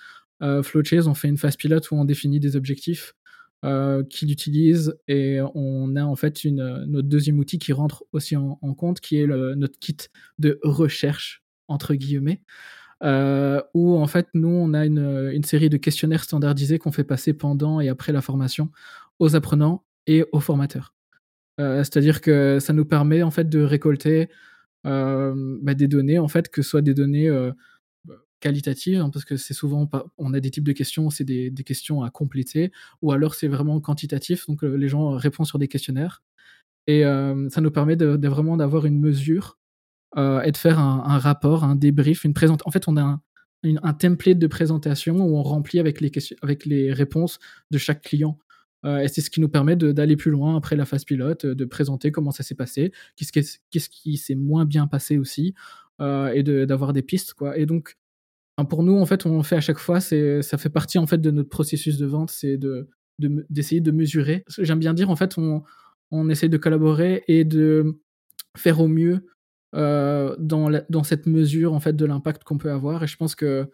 euh, 0.42 0.62
Flowchase, 0.62 1.08
on 1.08 1.14
fait 1.14 1.28
une 1.28 1.38
phase 1.38 1.56
pilote 1.56 1.90
où 1.90 1.96
on 1.96 2.04
définit 2.04 2.40
des 2.40 2.56
objectifs 2.56 3.14
qui 4.10 4.26
l'utilise 4.26 4.94
et 5.08 5.40
on 5.54 5.96
a 5.96 6.04
en 6.04 6.16
fait 6.16 6.44
une, 6.44 6.84
notre 6.84 7.08
deuxième 7.08 7.38
outil 7.38 7.58
qui 7.58 7.72
rentre 7.72 8.04
aussi 8.12 8.36
en, 8.36 8.56
compte, 8.74 9.00
qui 9.00 9.16
est 9.16 9.24
le, 9.24 9.54
notre 9.54 9.78
kit 9.78 9.96
de 10.38 10.60
recherche 10.62 11.42
entre 11.66 11.94
guillemets. 11.94 12.42
où 13.02 13.96
en 13.96 14.06
fait 14.06 14.28
nous 14.34 14.50
on 14.50 14.74
a 14.74 14.84
une 14.84 15.44
série 15.44 15.70
de 15.70 15.78
questionnaires 15.78 16.24
standardisés 16.24 16.78
qu'on 16.78 16.92
fait 16.92 17.04
passer 17.04 17.32
pendant 17.32 17.80
et 17.80 17.88
après 17.88 18.12
la 18.12 18.20
formation 18.20 18.70
aux 19.18 19.34
apprenants 19.34 19.86
et 20.06 20.26
aux 20.32 20.40
formateurs. 20.40 20.93
C'est-à-dire 21.58 22.20
que 22.20 22.58
ça 22.60 22.72
nous 22.72 22.84
permet 22.84 23.22
en 23.22 23.30
fait 23.30 23.48
de 23.48 23.60
récolter 23.60 24.28
bah, 24.84 25.74
des 25.74 25.88
données 25.88 26.18
en 26.18 26.28
fait 26.28 26.48
que 26.48 26.62
ce 26.62 26.70
soit 26.70 26.82
des 26.82 26.94
données 26.94 27.30
qualitatives 28.40 29.00
hein, 29.00 29.10
parce 29.10 29.24
que 29.24 29.36
c'est 29.36 29.54
souvent 29.54 29.88
on 30.18 30.34
a 30.34 30.40
des 30.40 30.50
types 30.50 30.64
de 30.64 30.72
questions 30.72 31.10
c'est 31.10 31.24
des, 31.24 31.52
questions 31.64 32.02
à 32.02 32.10
compléter 32.10 32.72
ou 33.02 33.12
alors 33.12 33.34
c'est 33.34 33.48
vraiment 33.48 33.80
quantitatif 33.80 34.46
donc 34.46 34.62
les 34.62 34.88
gens 34.88 35.10
répondent 35.10 35.46
sur 35.46 35.58
des 35.58 35.68
questionnaires. 35.68 36.22
Et 36.86 37.02
ça 37.02 37.60
nous 37.60 37.70
permet 37.70 37.96
de, 37.96 38.28
vraiment 38.28 38.56
d'avoir 38.56 38.84
une 38.86 38.98
mesure 38.98 39.58
et 40.16 40.50
de 40.50 40.56
faire 40.56 40.78
un, 40.78 41.18
rapport 41.18 41.64
un 41.64 41.76
débrief 41.76 42.24
une 42.24 42.34
présente 42.34 42.62
en 42.66 42.70
fait 42.70 42.88
on 42.88 42.96
a 42.96 43.02
un, 43.02 43.22
un 43.82 43.94
template 43.94 44.38
de 44.38 44.46
présentation 44.46 45.16
où 45.16 45.36
on 45.36 45.42
remplit 45.42 45.78
avec 45.78 46.00
les, 46.00 46.10
questions, 46.10 46.36
avec 46.42 46.66
les 46.66 46.92
réponses 46.92 47.38
de 47.70 47.78
chaque 47.78 48.02
client. 48.02 48.38
euh, 48.38 48.43
et 48.84 49.08
c'est 49.08 49.22
ce 49.22 49.30
qui 49.30 49.40
nous 49.40 49.48
permet 49.48 49.76
d'aller 49.76 50.16
plus 50.16 50.30
loin 50.30 50.56
après 50.56 50.76
la 50.76 50.84
phase 50.84 51.04
pilote, 51.04 51.46
de 51.46 51.64
présenter 51.64 52.12
comment 52.12 52.30
ça 52.32 52.42
s'est 52.42 52.54
passé, 52.54 52.92
qu'est-ce 53.16 53.88
qui 53.88 54.16
s'est 54.18 54.34
moins 54.34 54.66
bien 54.66 54.86
passé 54.86 55.16
aussi, 55.16 55.54
euh, 56.00 56.32
et 56.34 56.42
d'avoir 56.42 56.92
des 56.92 57.02
pistes. 57.02 57.34
Quoi. 57.34 57.56
Et 57.56 57.66
donc, 57.66 57.96
pour 58.68 58.82
nous, 58.82 58.96
en 58.98 59.06
fait, 59.06 59.26
on 59.26 59.42
fait 59.42 59.56
à 59.56 59.60
chaque 59.60 59.78
fois, 59.78 60.00
ça 60.00 60.58
fait 60.58 60.70
partie 60.70 60.98
en 60.98 61.06
fait 61.06 61.18
de 61.18 61.30
notre 61.30 61.48
processus 61.48 61.98
de 61.98 62.06
vente, 62.06 62.30
c'est 62.30 62.58
d'essayer 63.18 63.80
de, 63.80 63.90
mesurer. 63.90 64.44
J'aime 64.58 64.80
bien 64.80 64.94
dire, 64.94 65.10
en 65.10 65.16
fait, 65.16 65.38
on, 65.38 65.62
on 66.10 66.28
essaie 66.28 66.48
de 66.48 66.56
collaborer 66.56 67.22
et 67.28 67.44
de 67.44 68.00
faire 68.56 68.80
au 68.80 68.88
mieux 68.88 69.26
euh, 69.74 70.36
dans, 70.38 70.70
dans 70.88 71.02
cette 71.02 71.26
mesure 71.26 71.72
en 71.72 71.80
fait 71.80 71.94
de 71.94 72.04
l'impact 72.04 72.44
qu'on 72.44 72.58
peut 72.58 72.70
avoir. 72.70 73.02
Et 73.02 73.06
je 73.06 73.16
pense 73.16 73.34
que 73.34 73.70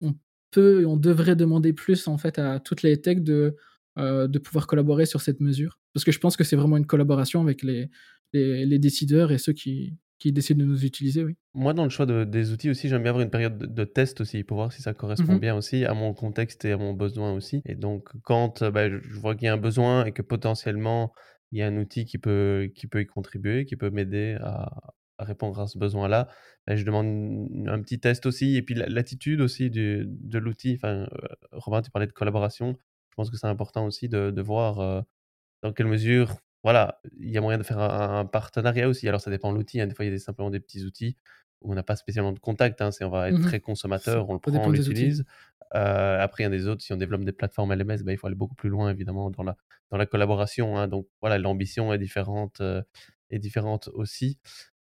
on 0.00 0.14
peut 0.50 0.84
on 0.86 0.96
devrait 0.96 1.36
demander 1.36 1.72
plus 1.72 2.08
en 2.08 2.18
fait 2.18 2.38
à 2.38 2.58
toutes 2.58 2.82
les 2.82 3.00
techs 3.00 3.22
de 3.22 3.56
euh, 3.96 4.26
de 4.26 4.40
pouvoir 4.40 4.66
collaborer 4.66 5.06
sur 5.06 5.20
cette 5.20 5.40
mesure. 5.40 5.78
Parce 5.92 6.04
que 6.04 6.10
je 6.10 6.18
pense 6.18 6.36
que 6.36 6.42
c'est 6.42 6.56
vraiment 6.56 6.76
une 6.76 6.86
collaboration 6.86 7.40
avec 7.40 7.62
les, 7.62 7.90
les, 8.32 8.78
décideurs 8.80 9.30
et 9.30 9.38
ceux 9.38 9.52
qui, 9.52 9.96
qui, 10.18 10.32
décident 10.32 10.64
de 10.64 10.68
nous 10.68 10.84
utiliser. 10.84 11.22
Oui. 11.22 11.36
Moi, 11.54 11.74
dans 11.74 11.84
le 11.84 11.90
choix 11.90 12.04
des 12.04 12.52
outils 12.52 12.70
aussi, 12.70 12.88
j'aime 12.88 13.02
bien 13.02 13.10
avoir 13.10 13.22
une 13.22 13.30
période 13.30 13.56
de, 13.56 13.84
test 13.84 14.20
aussi 14.20 14.42
pour 14.42 14.56
voir 14.56 14.72
si 14.72 14.82
ça 14.82 14.94
correspond 14.94 15.34
mhm. 15.34 15.38
bien 15.38 15.54
aussi 15.54 15.84
à 15.84 15.94
mon 15.94 16.12
contexte 16.12 16.64
et 16.64 16.72
à 16.72 16.76
mon 16.76 16.92
besoin 16.92 17.34
aussi. 17.34 17.62
Et 17.66 17.76
donc, 17.76 18.08
quand 18.22 18.62
euh, 18.62 18.72
bah, 18.72 18.90
je 18.90 19.20
vois 19.20 19.36
qu'il 19.36 19.44
y 19.44 19.48
a 19.48 19.52
un 19.52 19.58
besoin 19.58 20.04
et 20.06 20.10
que 20.10 20.22
potentiellement 20.22 21.12
il 21.52 21.58
y 21.60 21.62
a 21.62 21.68
un 21.68 21.76
outil 21.76 22.04
qui 22.04 22.18
peut, 22.18 22.72
qui 22.74 22.88
peut 22.88 23.00
y 23.00 23.06
contribuer, 23.06 23.64
qui 23.64 23.76
peut 23.76 23.90
m'aider 23.90 24.36
à, 24.40 24.72
répondre 25.20 25.60
à 25.60 25.68
ce 25.68 25.78
besoin-là, 25.78 26.26
bah, 26.66 26.74
je 26.74 26.84
demande 26.84 27.48
un 27.68 27.80
petit 27.80 28.00
test 28.00 28.26
aussi. 28.26 28.56
Et 28.56 28.62
puis 28.62 28.74
l'attitude 28.74 29.40
aussi 29.40 29.70
du, 29.70 30.04
de 30.04 30.38
l'outil. 30.38 30.74
Enfin, 30.74 31.06
euh, 31.12 31.28
Robin, 31.52 31.80
tu 31.80 31.92
parlais 31.92 32.08
de 32.08 32.12
collaboration 32.12 32.76
je 33.14 33.22
pense 33.22 33.30
que 33.30 33.36
c'est 33.36 33.46
important 33.46 33.86
aussi 33.86 34.08
de, 34.08 34.42
voir 34.42 35.04
dans 35.62 35.72
quelle 35.72 35.86
mesure, 35.86 36.36
voilà, 36.64 37.00
il 37.20 37.30
y 37.30 37.38
a 37.38 37.42
moyen 37.42 37.58
de 37.58 37.62
faire 37.62 37.78
un, 37.78 38.24
partenariat 38.24 38.88
aussi. 38.88 39.06
Alors 39.06 39.20
ça 39.20 39.30
dépend 39.30 39.52
de 39.52 39.56
l'outil. 39.58 39.80
Hein. 39.80 39.86
Des 39.86 39.94
fois, 39.94 40.04
il 40.04 40.12
y 40.12 40.14
a 40.14 40.18
simplement 40.18 40.50
des 40.50 40.58
petits 40.60 40.82
outils 40.84 41.14
où 41.60 41.70
on 41.70 41.74
n'a 41.74 41.82
pas 41.82 41.94
spécialement 41.94 42.32
de 42.32 42.40
contact. 42.40 42.80
Hein. 42.80 42.90
on 43.02 43.08
va 43.10 43.28
être 43.28 43.38
mmh 43.38 43.42
très 43.42 43.60
consommateur, 43.60 44.28
on 44.28 44.32
le 44.32 44.40
prend, 44.40 44.52
on 44.52 44.70
l'utilise. 44.70 45.24
après, 45.70 46.42
il 46.42 46.46
y 46.46 46.46
a 46.46 46.50
des 46.50 46.66
autres, 46.66 46.82
si 46.82 46.92
on 46.92 46.96
développe 46.96 47.24
des 47.24 47.32
plateformes 47.32 47.72
LMS, 47.72 48.02
bah, 48.02 48.12
il 48.12 48.18
faut 48.18 48.26
aller 48.26 48.34
beaucoup 48.34 48.56
plus 48.56 48.70
loin, 48.70 48.90
évidemment, 48.90 49.30
dans 49.30 49.44
la, 49.44 49.56
dans 49.90 49.96
la 49.96 50.06
collaboration. 50.06 50.76
Hein. 50.76 50.88
Donc 50.88 51.06
voilà, 51.20 51.38
l'ambition 51.38 51.92
est 51.92 51.98
différente, 51.98 52.60
est 53.30 53.38
différente 53.38 53.88
aussi. 53.92 54.38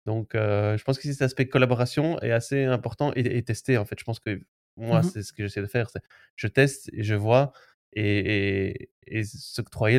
Donc, 0.04 0.30
je 0.34 0.82
pense 0.84 0.98
que 0.98 1.10
cet 1.10 1.22
aspect 1.22 1.48
collaboration 1.48 2.20
est 2.20 2.30
assez 2.30 2.64
important 2.64 3.10
et, 3.16 3.38
et 3.38 3.42
tester. 3.42 3.78
En 3.78 3.84
fait, 3.84 3.98
je 3.98 4.04
pense 4.04 4.20
que 4.20 4.40
moi, 4.76 5.00
mmh 5.00 5.02
c'est 5.04 5.22
ce 5.22 5.32
que 5.32 5.42
j'essaie 5.42 5.62
de 5.62 5.66
faire. 5.66 5.88
Je 6.36 6.46
teste 6.46 6.90
et 6.92 7.02
je 7.02 7.14
vois 7.14 7.52
et, 7.92 8.90
et, 9.06 9.24
s'octroyer 9.24 9.98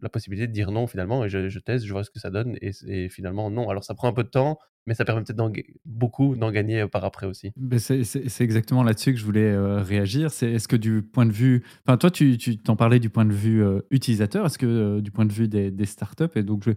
la 0.00 0.08
possibilité 0.08 0.46
de 0.46 0.52
dire 0.52 0.70
non 0.70 0.86
finalement 0.86 1.24
et 1.24 1.28
je, 1.28 1.58
teste, 1.58 1.84
je 1.84 1.92
vois 1.92 2.04
ce 2.04 2.10
que 2.10 2.18
ça 2.18 2.30
donne 2.30 2.56
et, 2.60 3.08
finalement 3.08 3.50
non. 3.50 3.68
Alors 3.68 3.84
ça 3.84 3.94
prend 3.94 4.08
un 4.08 4.12
peu 4.12 4.24
de 4.24 4.28
temps, 4.28 4.58
mais 4.86 4.94
ça 4.94 5.04
permet 5.04 5.22
peut-être 5.22 5.42
beaucoup 5.84 6.34
d'en 6.36 6.50
gagner 6.50 6.86
par 6.88 7.04
après 7.04 7.26
aussi. 7.26 7.52
C'est 7.78 8.40
exactement 8.40 8.82
là-dessus 8.82 9.12
que 9.12 9.18
je 9.18 9.24
voulais 9.24 9.56
réagir. 9.82 10.26
Est-ce 10.26 10.68
que 10.68 10.76
du 10.76 11.02
point 11.02 11.26
de 11.26 11.32
vue, 11.32 11.62
enfin 11.86 11.98
toi 11.98 12.10
tu 12.10 12.38
t'en 12.58 12.76
parlais 12.76 13.00
du 13.00 13.10
point 13.10 13.26
de 13.26 13.32
vue 13.32 13.62
utilisateur, 13.90 14.46
est-ce 14.46 14.58
que 14.58 15.00
du 15.00 15.10
point 15.10 15.26
de 15.26 15.32
vue 15.32 15.48
des, 15.48 15.70
des, 15.70 15.86
startups 15.86 16.36
et 16.36 16.42
donc 16.42 16.64
je 16.64 16.70
vais 16.70 16.76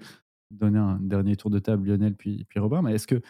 donner 0.52 0.80
un 0.80 1.00
dernier 1.02 1.36
tour 1.36 1.50
de 1.50 1.60
table 1.60 1.88
Lionel 1.88 2.16
puis 2.16 2.46
puis 2.50 2.60
Robin, 2.60 2.82
mais 2.82 2.96
est-ce 2.96 3.08
que 3.08 3.22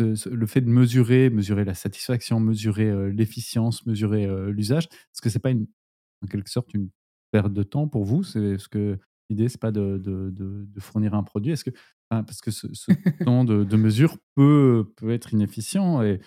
le 0.00 0.46
fait 0.46 0.62
de 0.62 0.70
mesurer, 0.70 1.28
mesurer 1.28 1.64
la 1.64 1.74
satisfaction, 1.74 2.40
mesurer 2.40 3.12
l'efficience, 3.12 3.84
mesurer 3.84 4.26
l'usage, 4.50 4.84
est-ce 4.86 5.20
que 5.20 5.28
c'est 5.28 5.38
pas 5.38 5.50
une 5.50 5.66
en 6.22 6.26
quelque 6.26 6.50
sorte 6.50 6.74
une 6.74 6.90
perte 7.30 7.52
de 7.52 7.62
temps 7.62 7.88
pour 7.88 8.04
vous? 8.04 8.22
C'est 8.22 8.58
ce 8.58 8.68
que 8.68 8.98
l'idée 9.30 9.48
c'est 9.48 9.60
pas 9.60 9.72
de, 9.72 9.98
de, 9.98 10.30
de, 10.30 10.80
fournir 10.80 11.14
un 11.14 11.22
produit? 11.22 11.52
Est-ce 11.52 11.64
que 11.64 11.70
parce 12.08 12.40
que 12.40 12.50
ce, 12.50 12.66
temps 13.24 13.44
de, 13.44 13.76
mesure 13.76 14.18
peut 14.34 14.92
peut 14.96 15.10
être 15.10 15.32
inefficient 15.32 16.02
et 16.02 16.20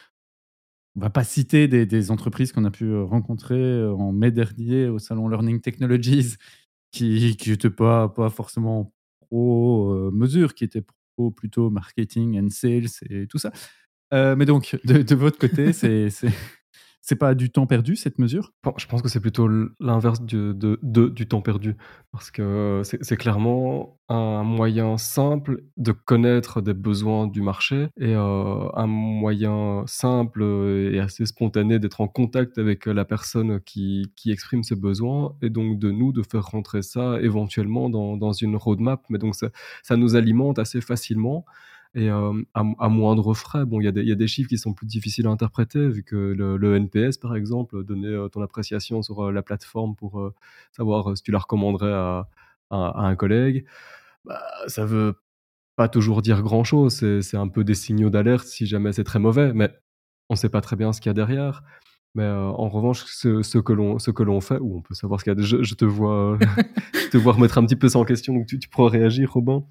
on 0.95 1.01
va 1.01 1.09
pas 1.09 1.23
citer 1.23 1.67
des, 1.67 1.85
des 1.85 2.11
entreprises 2.11 2.51
qu'on 2.51 2.65
a 2.65 2.71
pu 2.71 2.95
rencontrer 2.95 3.85
en 3.85 4.11
mai 4.11 4.31
dernier 4.31 4.87
au 4.87 4.99
salon 4.99 5.29
Learning 5.29 5.61
Technologies 5.61 6.35
qui 6.91 7.35
qui 7.37 7.51
n'étaient 7.51 7.69
pas 7.69 8.09
pas 8.09 8.29
forcément 8.29 8.93
pro 9.19 10.11
mesure, 10.11 10.55
qui 10.55 10.63
étaient 10.63 10.83
pro 11.15 11.31
plutôt 11.31 11.69
marketing 11.69 12.39
and 12.39 12.49
sales 12.49 12.89
et 13.09 13.27
tout 13.27 13.37
ça. 13.37 13.51
mais 14.11 14.45
donc 14.45 14.77
de, 14.85 15.15
votre 15.15 15.37
côté, 15.37 15.73
c'est 15.73 16.09
c'est 17.07 17.15
pas 17.15 17.35
du 17.35 17.49
temps 17.49 17.67
perdu 17.67 17.95
cette 17.95 18.19
mesure? 18.19 18.51
Je 18.75 18.85
pense 18.85 19.01
que 19.01 19.07
c'est 19.07 19.21
plutôt 19.21 19.47
l'inverse 19.79 20.21
de, 20.21 20.77
du 20.83 21.25
temps 21.25 21.41
perdu. 21.41 21.77
Parce 22.11 22.31
que 22.31 22.81
c'est 22.83 23.15
clairement 23.15 23.97
un 24.09 24.43
moyen 24.43 24.97
simple 24.97 25.63
de 25.77 25.93
connaître 25.93 26.59
des 26.59 26.73
besoins 26.73 27.27
du 27.27 27.41
marché 27.41 27.87
et 27.97 28.13
euh, 28.13 28.67
un 28.73 28.87
moyen 28.87 29.85
simple 29.87 30.43
et 30.43 30.99
assez 30.99 31.25
spontané 31.25 31.79
d'être 31.79 32.01
en 32.01 32.09
contact 32.09 32.57
avec 32.57 32.85
la 32.87 33.05
personne 33.05 33.61
qui, 33.61 34.11
exprime 34.25 34.63
ses 34.63 34.75
besoins 34.75 35.33
et 35.41 35.49
donc 35.49 35.79
de 35.79 35.91
nous 35.91 36.11
de 36.11 36.23
faire 36.29 36.45
rentrer 36.45 36.81
ça 36.81 37.21
éventuellement 37.21 37.89
dans, 37.89 38.33
une 38.33 38.57
roadmap. 38.57 39.01
Mais 39.07 39.17
donc 39.17 39.35
ça, 39.35 39.47
ça 39.81 39.95
nous 39.95 40.17
alimente 40.17 40.59
assez 40.59 40.81
facilement 40.81 41.45
et 41.95 42.09
à, 42.09 42.89
moindre 42.89 43.33
frais. 43.33 43.65
Bon, 43.65 43.81
il 43.81 43.85
y, 43.85 44.11
a 44.11 44.15
des 44.15 44.27
chiffres 44.27 44.49
qui 44.49 44.57
sont 44.57 44.73
plus 44.73 44.87
difficiles 44.87 45.27
à 45.27 45.29
interpréter, 45.29 45.87
vu 45.89 46.03
que 46.03 46.15
le, 46.15 46.75
NPS, 46.75 47.17
par 47.17 47.35
exemple, 47.35 47.83
donner 47.83 48.27
ton 48.31 48.41
appréciation 48.41 49.01
sur 49.01 49.31
la 49.31 49.41
plateforme 49.41 49.95
pour 49.95 50.31
savoir 50.71 51.15
si 51.17 51.23
tu 51.23 51.31
la 51.31 51.39
recommanderais 51.39 51.93
à, 51.93 52.27
à, 52.69 53.07
un 53.07 53.15
collègue, 53.15 53.65
bah, 54.25 54.41
ça 54.67 54.85
veut 54.85 55.15
pas 55.75 55.87
toujours 55.87 56.21
dire 56.21 56.41
grand-chose. 56.41 56.93
C'est 57.21 57.37
un 57.37 57.47
peu 57.47 57.63
des 57.63 57.75
signaux 57.75 58.09
d'alerte 58.09 58.47
si 58.47 58.65
jamais 58.65 58.93
c'est 58.93 59.03
très 59.03 59.19
mauvais, 59.19 59.53
mais 59.53 59.71
on 60.29 60.33
ne 60.33 60.37
sait 60.37 60.49
pas 60.49 60.61
très 60.61 60.75
bien 60.75 60.93
ce 60.93 61.01
qu'il 61.01 61.09
y 61.09 61.11
a 61.11 61.13
derrière. 61.13 61.63
Mais 62.17 62.27
en 62.27 62.67
revanche, 62.67 63.05
ce, 63.05 63.59
que 63.59 64.23
l'on 64.23 64.41
fait, 64.41 64.57
ou 64.57 64.77
on 64.77 64.81
peut 64.81 64.95
savoir 64.95 65.19
ce 65.19 65.23
qu'il 65.23 65.33
y 65.33 65.39
a. 65.39 65.39
Je, 65.39 65.61
je 65.61 65.75
te 65.75 65.85
vois, 65.85 66.39
je 66.95 67.09
te 67.09 67.17
vois 67.17 67.33
remettre 67.33 67.59
un 67.59 67.63
petit 67.63 67.75
peu 67.75 67.89
ça 67.89 67.99
en 67.99 68.05
question, 68.05 68.33
donc 68.33 68.47
tu, 68.47 68.57
pourras 68.69 68.89
réagir, 68.89 69.33
Robin. 69.33 69.63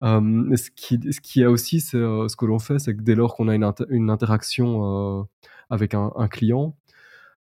ce 0.00 0.70
qui 0.76 1.00
ce 1.10 1.20
qui 1.20 1.42
a 1.42 1.50
aussi, 1.50 1.80
c'est 1.80 1.98
ce 1.98 2.36
que 2.36 2.46
l'on 2.46 2.60
fait, 2.60 2.78
c'est 2.78 2.96
que 2.96 3.02
dès 3.02 3.16
lors 3.16 3.34
qu'on 3.34 3.48
a 3.48 3.54
une, 3.56 4.10
interaction 4.10 5.26
avec 5.70 5.92
un, 5.92 6.28
client, 6.28 6.76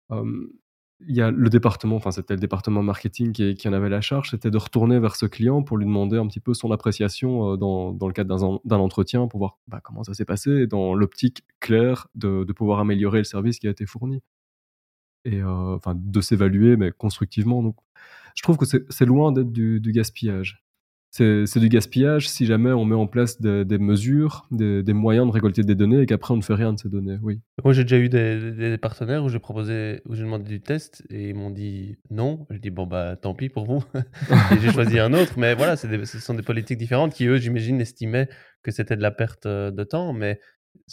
il 0.09 1.15
y 1.15 1.21
a 1.21 1.31
le 1.31 1.49
département, 1.49 1.95
enfin 1.95 2.11
c'était 2.11 2.33
le 2.33 2.41
département 2.41 2.83
marketing 2.83 3.31
qui, 3.31 3.67
en 3.69 3.71
avait 3.71 3.87
la 3.87 4.01
charge, 4.01 4.31
c'était 4.31 4.51
de 4.51 4.57
retourner 4.57 4.99
vers 4.99 5.15
ce 5.15 5.27
client 5.27 5.63
pour 5.63 5.77
lui 5.77 5.85
demander 5.85 6.17
un 6.17 6.27
petit 6.27 6.41
peu 6.41 6.53
son 6.53 6.71
appréciation 6.73 7.55
dans, 7.55 7.93
le 7.93 8.11
cadre 8.11 8.59
d'un 8.65 8.79
entretien 8.79 9.27
pour 9.27 9.37
voir 9.37 9.59
bah, 9.69 9.79
comment 9.81 10.03
ça 10.03 10.13
s'est 10.13 10.25
passé, 10.25 10.67
dans 10.67 10.93
l'optique 10.93 11.45
claire 11.61 12.09
de, 12.15 12.43
pouvoir 12.51 12.79
améliorer 12.81 13.19
le 13.19 13.23
service 13.23 13.57
qui 13.57 13.69
a 13.69 13.71
été 13.71 13.85
fourni 13.85 14.21
et 15.25 15.43
enfin 15.43 15.93
de 15.95 16.21
s'évaluer, 16.21 16.77
mais 16.77 16.91
constructivement. 16.91 17.63
Donc, 17.63 17.75
je 18.35 18.43
trouve 18.43 18.57
que 18.57 18.65
c'est 18.65 19.05
loin 19.05 19.31
d'être 19.31 19.51
du, 19.51 19.79
gaspillage. 19.91 20.63
C'est 21.09 21.59
du 21.59 21.67
gaspillage 21.67 22.29
si 22.29 22.45
jamais 22.45 22.71
on 22.71 22.85
met 22.85 22.95
en 22.95 23.05
place 23.05 23.41
des, 23.41 23.77
mesures, 23.77 24.47
des, 24.51 24.93
moyens 24.93 25.27
de 25.27 25.31
récolter 25.31 25.63
des 25.63 25.75
données 25.75 26.01
et 26.01 26.05
qu'après 26.05 26.33
on 26.33 26.37
ne 26.37 26.41
fait 26.41 26.53
rien 26.53 26.71
de 26.71 26.79
ces 26.79 26.87
données. 26.87 27.17
Oui. 27.21 27.41
Moi 27.63 27.73
j'ai 27.73 27.83
déjà 27.83 27.97
eu 27.97 28.07
des, 28.07 28.77
partenaires 28.77 29.23
où 29.23 29.29
j'ai 29.29 29.39
proposé, 29.39 30.01
où 30.05 30.15
j'ai 30.15 30.23
demandé 30.23 30.45
du 30.45 30.61
test 30.61 31.03
et 31.09 31.29
ils 31.29 31.35
m'ont 31.35 31.51
dit 31.51 31.97
non. 32.09 32.47
Je 32.49 32.57
dis 32.57 32.69
bon 32.69 32.87
bah 32.87 33.17
tant 33.17 33.33
pis 33.33 33.49
pour 33.49 33.65
vous. 33.65 33.83
j'ai 34.61 34.71
choisi 34.71 34.99
un 34.99 35.13
autre. 35.13 35.33
Mais 35.37 35.53
voilà, 35.53 35.75
ce 35.75 36.19
sont 36.19 36.33
des 36.33 36.43
politiques 36.43 36.77
différentes 36.77 37.13
qui 37.13 37.25
eux 37.25 37.37
j'imagine 37.37 37.81
estimaient 37.81 38.29
que 38.63 38.71
c'était 38.71 38.95
de 38.95 39.01
la 39.01 39.11
perte 39.11 39.47
de 39.47 39.83
temps. 39.83 40.13
Mais 40.13 40.39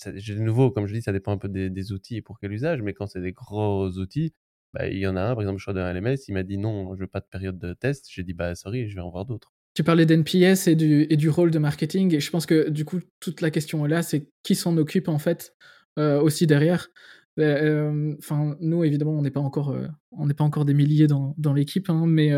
de 0.07 0.41
nouveau, 0.41 0.71
comme 0.71 0.87
je 0.87 0.95
dis, 0.95 1.03
ça 1.03 1.13
dépend 1.13 1.33
un 1.33 1.39
peu 1.39 1.49
des, 1.49 1.93
outils 1.93 2.17
et 2.17 2.23
pour 2.23 2.39
quel 2.41 2.53
usage, 2.53 2.83
mais 2.83 2.95
quand 2.95 3.07
c'est 3.07 3.21
des 3.21 3.33
gros 3.33 3.89
outils, 3.99 4.35
bah, 4.75 4.87
il 4.89 4.99
y 4.99 5.07
en 5.07 5.17
a 5.17 5.23
un, 5.23 5.35
par 5.35 5.43
exemple, 5.43 5.59
je 5.59 5.65
suis 5.65 5.73
d'un 5.73 5.93
LMS, 5.93 6.17
il 6.29 6.35
m'a 6.35 6.43
dit 6.43 6.59
non, 6.59 6.95
je 6.95 7.01
veux 7.01 7.07
pas 7.07 7.21
de 7.21 7.27
période 7.31 7.59
de 7.59 7.73
test. 7.73 8.07
J'ai 8.11 8.23
dit 8.23 8.35
bah 8.35 8.55
sorry, 8.55 8.89
je 8.89 8.95
vais 8.95 9.01
en 9.01 9.11
voir 9.11 9.25
d'autres. 9.25 9.53
Tu 9.75 9.85
parlais 9.85 10.07
d'NPS 10.07 10.67
et 10.67 10.75
du, 10.75 11.07
et 11.09 11.17
du 11.17 11.29
rôle 11.29 11.51
de 11.51 11.59
marketing, 11.59 12.15
et 12.15 12.21
je 12.21 12.31
pense 12.31 12.47
que 12.47 12.69
du 12.69 12.85
coup, 12.85 13.01
toute 13.21 13.41
la 13.41 13.51
question 13.51 13.87
est 13.87 13.89
là, 13.89 14.03
c'est 14.03 14.31
qui 14.43 14.55
s'en 14.55 14.77
occupe 14.77 15.09
en 15.09 15.19
fait 15.19 15.55
euh, 15.99 16.21
aussi 16.21 16.47
derrière. 16.47 16.89
Euh, 17.39 18.17
Enfin, 18.19 18.57
nous 18.61 18.83
évidemment, 18.85 19.13
on 19.13 19.23
n'est 19.23 19.31
pas 19.31 19.41
encore, 19.41 19.71
euh, 19.71 19.87
pas 20.37 20.45
encore 20.45 20.65
des 20.65 20.75
milliers 20.75 21.07
dans, 21.07 21.35
dans 21.39 21.55
l'équipe, 21.55 21.89
hein, 21.89 22.05
mais 22.07 22.33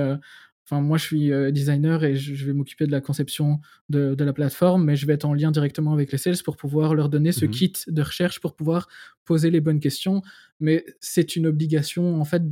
Enfin, 0.71 0.83
moi, 0.83 0.99
je 0.99 1.05
suis 1.05 1.33
euh, 1.33 1.51
designer 1.51 2.05
et 2.05 2.15
je, 2.15 2.47
vais 2.47 2.53
m'occuper 2.53 2.87
de 2.87 2.93
la 2.93 3.01
conception 3.01 3.61
de, 3.89 4.15
de 4.15 4.25
la 4.25 4.33
plateforme, 4.33 4.85
mais 4.85 4.95
je 4.95 5.05
vais 5.05 5.15
être 5.15 5.25
en 5.25 5.35
lien 5.35 5.51
directement 5.51 5.93
avec 5.93 6.13
les 6.13 6.19
sales 6.19 6.37
pour 6.45 6.57
pouvoir 6.57 6.95
leur 6.95 7.09
donner 7.09 7.33
ce 7.33 7.45
Mhm. 7.45 7.51
kit 7.51 7.73
de 7.89 8.03
recherche 8.03 8.39
pour 8.39 8.55
pouvoir 8.55 8.89
poser 9.25 9.51
les 9.51 9.61
bonnes 9.61 9.81
questions. 9.81 10.23
Mais 10.61 10.85
c'est 11.01 11.35
une 11.35 11.49
obligation, 11.49 12.21
en 12.21 12.25
fait, 12.25 12.43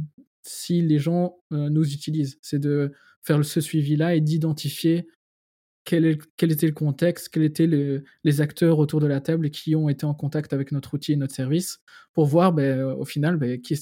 si 0.43 0.83
les 0.83 0.99
gens 0.99 1.37
euh, 1.53 1.69
nous 1.71 1.95
utilisent. 1.95 2.39
C'est 2.43 2.59
de 2.59 2.93
faire 3.23 3.45
ce 3.45 3.61
suivi-là 3.61 4.17
et 4.17 4.21
d'identifier 4.21 5.07
quel, 5.85 6.05
était 6.07 6.67
le 6.67 6.73
contexte, 6.73 7.29
quels 7.31 7.45
étaient 7.45 7.67
les, 7.67 8.03
les 8.25 8.41
acteurs 8.41 8.79
autour 8.79 9.01
de 9.01 9.07
la 9.07 9.21
table 9.21 9.51
qui 9.51 9.75
ont 9.77 9.89
été 9.89 10.05
en 10.05 10.13
contact 10.13 10.53
avec 10.53 10.73
notre 10.73 10.93
outil 10.95 11.13
et 11.13 11.17
notre 11.17 11.35
service 11.35 11.79
pour 12.13 12.27
voir, 12.27 12.53
ben, 12.53 12.83
au 12.83 13.05
final, 13.05 13.37
ben, 13.37 13.61
qui 13.61 13.79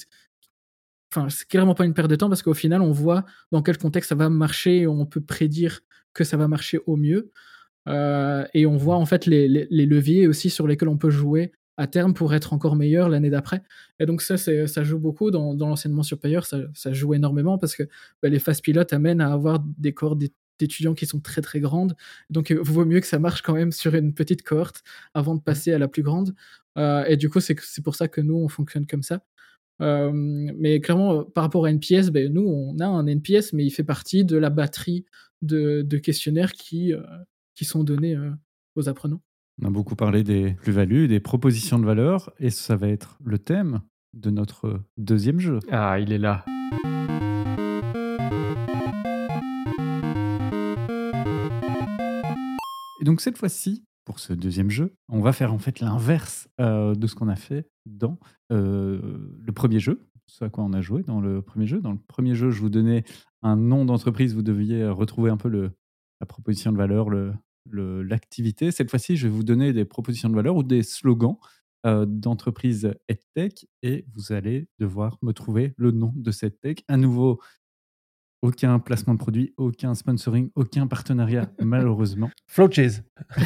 Enfin, 1.13 1.29
c'est 1.31 1.47
clairement 1.49 1.75
pas 1.75 1.85
une 1.85 1.95
perte 1.95 2.11
de 2.11 2.17
temps 2.17 2.29
parce 2.29 2.43
qu'au 2.43 2.55
final, 2.55 2.83
on 2.83 2.93
voit 2.93 3.25
dans 3.53 3.63
quel 3.63 3.79
contexte 3.79 4.09
ça 4.11 4.15
va 4.15 4.29
marcher 4.29 4.81
et 4.81 4.87
on 4.87 5.07
peut 5.07 5.21
prédire 5.21 5.81
que 6.15 6.25
ça 6.25 6.37
va 6.37 6.49
marcher 6.49 6.79
au 6.87 6.97
mieux. 6.97 7.31
Euh, 7.89 8.45
et 8.55 8.67
on 8.67 8.77
voit 8.77 8.97
en 8.97 9.07
fait 9.07 9.27
les, 9.27 9.49
les- 9.49 9.69
les 9.71 9.87
leviers 9.87 10.27
aussi 10.27 10.51
sur 10.51 10.67
lesquels 10.67 10.89
on 10.89 10.97
peut 10.99 11.11
jouer 11.11 11.53
à 11.77 11.87
terme 11.87 12.15
pour 12.15 12.35
être 12.35 12.53
encore 12.53 12.75
meilleur 12.75 13.09
l'année 13.09 13.31
d'après. 13.31 13.63
Et 14.01 14.07
donc 14.07 14.23
ça, 14.23 14.37
ça 14.37 14.83
joue 14.85 14.99
beaucoup 14.99 15.31
dans, 15.31 15.55
dans 15.55 15.69
l'enseignement 15.69 16.03
supérieur, 16.03 16.47
ça, 16.47 16.59
ça 16.75 16.93
joue 16.93 17.15
énormément 17.15 17.59
parce 17.59 17.77
que 17.77 17.85
bah, 18.23 18.29
les 18.29 18.39
phases 18.39 18.61
pilotes 18.61 18.93
amènent 18.93 19.21
à 19.21 19.33
avoir 19.33 19.61
des 19.79 19.93
cohortes 19.93 20.19
d'é- 20.19 20.33
d'étudiants 20.59 20.95
qui 20.95 21.07
sont 21.07 21.21
très 21.21 21.43
très 21.43 21.61
grandes. 21.61 21.95
Donc 22.31 22.51
il 22.51 22.57
vaut 22.59 22.87
mieux 22.87 23.01
que 23.01 23.07
ça 23.07 23.19
marche 23.19 23.43
quand 23.43 23.55
même 23.55 23.73
sur 23.73 23.95
une 23.95 24.15
petite 24.15 24.43
cohorte 24.43 24.83
avant 25.15 25.35
de 25.35 25.41
passer 25.43 25.73
à 25.73 25.79
la 25.79 25.87
plus 25.87 26.03
grande. 26.03 26.35
Euh, 26.79 27.05
et 27.05 27.17
du 27.19 27.29
coup, 27.31 27.41
c'est 27.41 27.57
pour 27.85 27.95
ça 27.95 28.09
que 28.09 28.21
nous, 28.23 28.37
on 28.37 28.49
fonctionne 28.49 28.87
comme 28.87 29.03
ça. 29.03 29.21
Euh, 29.83 30.11
mais 30.13 30.81
clairement, 30.81 31.21
euh, 31.21 31.25
par 31.25 31.45
rapport 31.45 31.67
à 31.67 31.71
NPS, 31.71 32.11
ben, 32.11 32.33
nous, 32.33 32.43
on 32.43 32.79
a 32.79 32.87
un 32.87 33.07
NPS, 33.07 33.53
mais 33.53 33.65
il 33.65 33.71
fait 33.71 33.85
partie 33.85 34.25
de 34.25 34.37
la 34.37 34.51
batterie 34.51 35.05
de, 35.43 35.83
de 35.83 35.99
questionnaires 35.99 36.53
qui, 36.53 36.93
euh, 36.93 37.03
qui 37.55 37.65
sont 37.65 37.85
donnés 37.85 38.17
euh, 38.17 38.31
aux 38.75 38.89
apprenants. 38.89 39.23
On 39.63 39.67
a 39.67 39.71
beaucoup 39.71 39.97
parlé 39.97 40.23
des 40.23 40.53
plus-values, 40.53 41.09
des 41.09 41.21
propositions 41.21 41.79
de 41.79 41.87
valeur, 41.87 42.33
et 42.39 42.51
ça 42.51 42.77
va 42.77 42.89
être 42.89 43.19
le 43.25 43.39
thème 43.39 43.81
de 44.13 44.31
notre 44.31 44.83
deuxième 44.97 45.41
jeu. 45.41 45.61
Ah, 45.71 45.99
il 45.99 46.13
est 46.13 46.19
là. 46.19 46.45
Et 53.01 53.05
donc 53.05 53.21
cette 53.21 53.39
fois-ci, 53.39 53.86
pour 54.07 54.21
ce 54.21 54.33
deuxième 54.33 54.71
jeu, 54.71 54.95
on 55.11 55.21
va 55.21 55.35
faire 55.35 55.53
en 55.53 55.59
fait 55.59 55.81
l'inverse 55.81 56.49
euh, 56.61 56.95
de 56.95 57.07
ce 57.07 57.15
qu'on 57.15 57.29
a 57.29 57.37
fait 57.37 57.69
dans 57.85 58.19
euh, 58.53 59.19
le 59.43 59.53
premier 59.53 59.81
jeu, 59.81 60.07
ce 60.27 60.45
à 60.45 60.49
quoi 60.49 60.65
on 60.65 60.73
a 60.73 60.81
joué 60.81 61.03
dans 61.03 61.21
le 61.21 61.43
premier 61.43 61.67
jeu. 61.67 61.81
Dans 61.83 61.93
le 61.93 61.99
premier 62.09 62.35
jeu, 62.35 62.51
je 62.51 62.61
vous 62.61 62.71
donnais 62.71 63.05
un 63.43 63.57
nom 63.57 63.85
d'entreprise, 63.85 64.35
vous 64.35 64.43
deviez 64.43 64.87
retrouver 64.89 65.31
un 65.31 65.37
peu 65.37 65.51
la 65.51 66.27
proposition 66.27 66.73
de 66.73 66.79
valeur, 66.79 67.11
le- 67.11 67.35
le- 67.69 68.03
l'activité. 68.03 68.71
Cette 68.71 68.91
fois-ci, 68.91 69.17
je 69.17 69.27
vais 69.29 69.35
vous 69.35 69.45
donner 69.45 69.73
des 69.75 69.85
propositions 69.85 70.31
de 70.31 70.35
valeur 70.37 70.57
ou 70.57 70.63
des 70.63 70.83
slogans 70.83 71.37
euh, 71.85 72.07
d'entreprises 72.07 72.93
EdTech 73.09 73.67
et 73.83 74.07
vous 74.15 74.33
allez 74.33 74.69
devoir 74.79 75.19
me 75.23 75.33
trouver 75.33 75.75
le 75.77 75.91
nom 75.91 76.13
de 76.17 76.31
cette 76.31 76.61
tech. 76.61 76.79
À 76.89 76.97
nouveau, 76.97 77.41
aucun 78.47 78.79
placement 78.79 79.15
de 79.15 79.19
produit, 79.19 79.53
aucun 79.57 79.95
sponsoring, 79.95 80.51
aucun 80.55 80.87
partenariat, 80.87 81.51
malheureusement. 81.61 82.31
Flow 82.47 82.71
cheese. 82.71 83.03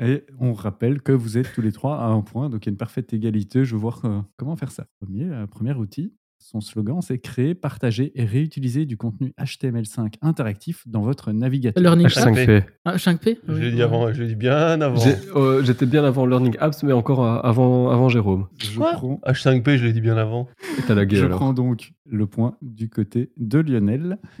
Et 0.00 0.24
on 0.38 0.52
rappelle 0.52 1.02
que 1.02 1.12
vous 1.12 1.38
êtes 1.38 1.52
tous 1.52 1.62
les 1.62 1.72
trois 1.72 1.98
à 1.98 2.06
un 2.06 2.20
point, 2.22 2.48
donc 2.48 2.64
il 2.64 2.68
y 2.68 2.70
a 2.70 2.72
une 2.72 2.78
parfaite 2.78 3.12
égalité. 3.12 3.64
Je 3.64 3.74
vais 3.74 3.80
voir 3.80 4.04
euh, 4.04 4.20
comment 4.36 4.56
faire 4.56 4.72
ça. 4.72 4.86
Premier, 5.00 5.24
euh, 5.24 5.46
premier 5.46 5.72
outil, 5.72 6.14
son 6.42 6.60
slogan, 6.62 7.00
c'est 7.02 7.18
créer, 7.18 7.54
partager 7.54 8.12
et 8.14 8.24
réutiliser 8.24 8.86
du 8.86 8.96
contenu 8.96 9.34
HTML5 9.38 10.14
interactif 10.22 10.82
dans 10.88 11.02
votre 11.02 11.32
navigateur. 11.32 11.82
Learning 11.82 12.06
App. 12.06 12.12
H5P. 12.12 12.64
Ah, 12.86 12.96
5P 12.96 13.36
Je 13.46 13.52
l'ai 13.52 13.70
dit 13.70 13.82
avant, 13.82 14.10
je 14.12 14.22
l'ai 14.22 14.28
dit 14.28 14.34
bien 14.36 14.80
avant. 14.80 14.96
J'ai- 14.96 15.14
euh, 15.36 15.62
J'étais 15.62 15.84
bien 15.86 16.02
avant 16.02 16.24
Learning 16.26 16.56
Apps, 16.58 16.82
mais 16.82 16.92
encore 16.94 17.22
euh, 17.24 17.38
avant, 17.42 17.90
avant 17.90 18.08
Jérôme. 18.08 18.46
Je 18.58 18.76
Quoi? 18.76 18.92
prends, 18.94 19.20
H5P, 19.26 19.76
je 19.76 19.84
l'ai 19.84 19.92
dit 19.92 20.00
bien 20.00 20.16
avant. 20.16 20.48
Et 20.78 20.82
t'as 20.88 20.94
lagué 20.94 21.16
je 21.16 21.26
alors. 21.26 21.38
prends 21.38 21.52
donc 21.52 21.92
le 22.06 22.26
point 22.26 22.56
du 22.62 22.88
côté 22.88 23.30
de 23.36 23.58
Lionel. 23.60 24.18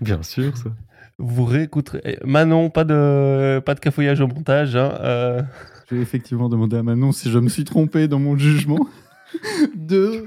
Bien 0.00 0.22
sûr, 0.22 0.56
ça. 0.56 0.70
Vous 1.18 1.44
réécouterez. 1.44 2.00
Eh, 2.04 2.18
Manon, 2.26 2.70
pas 2.70 2.84
de, 2.84 3.60
pas 3.64 3.74
de 3.74 3.80
cafouillage 3.80 4.20
au 4.20 4.26
montage. 4.26 4.76
Hein. 4.76 4.92
euh, 5.00 5.42
Je 5.88 5.94
vais 5.94 6.02
effectivement 6.02 6.48
demander 6.48 6.76
à 6.76 6.82
Manon 6.82 7.12
si 7.12 7.30
je 7.30 7.38
me 7.38 7.48
suis 7.48 7.64
trompé 7.64 8.06
dans 8.08 8.18
mon 8.18 8.36
jugement 8.36 8.86
de 9.74 10.26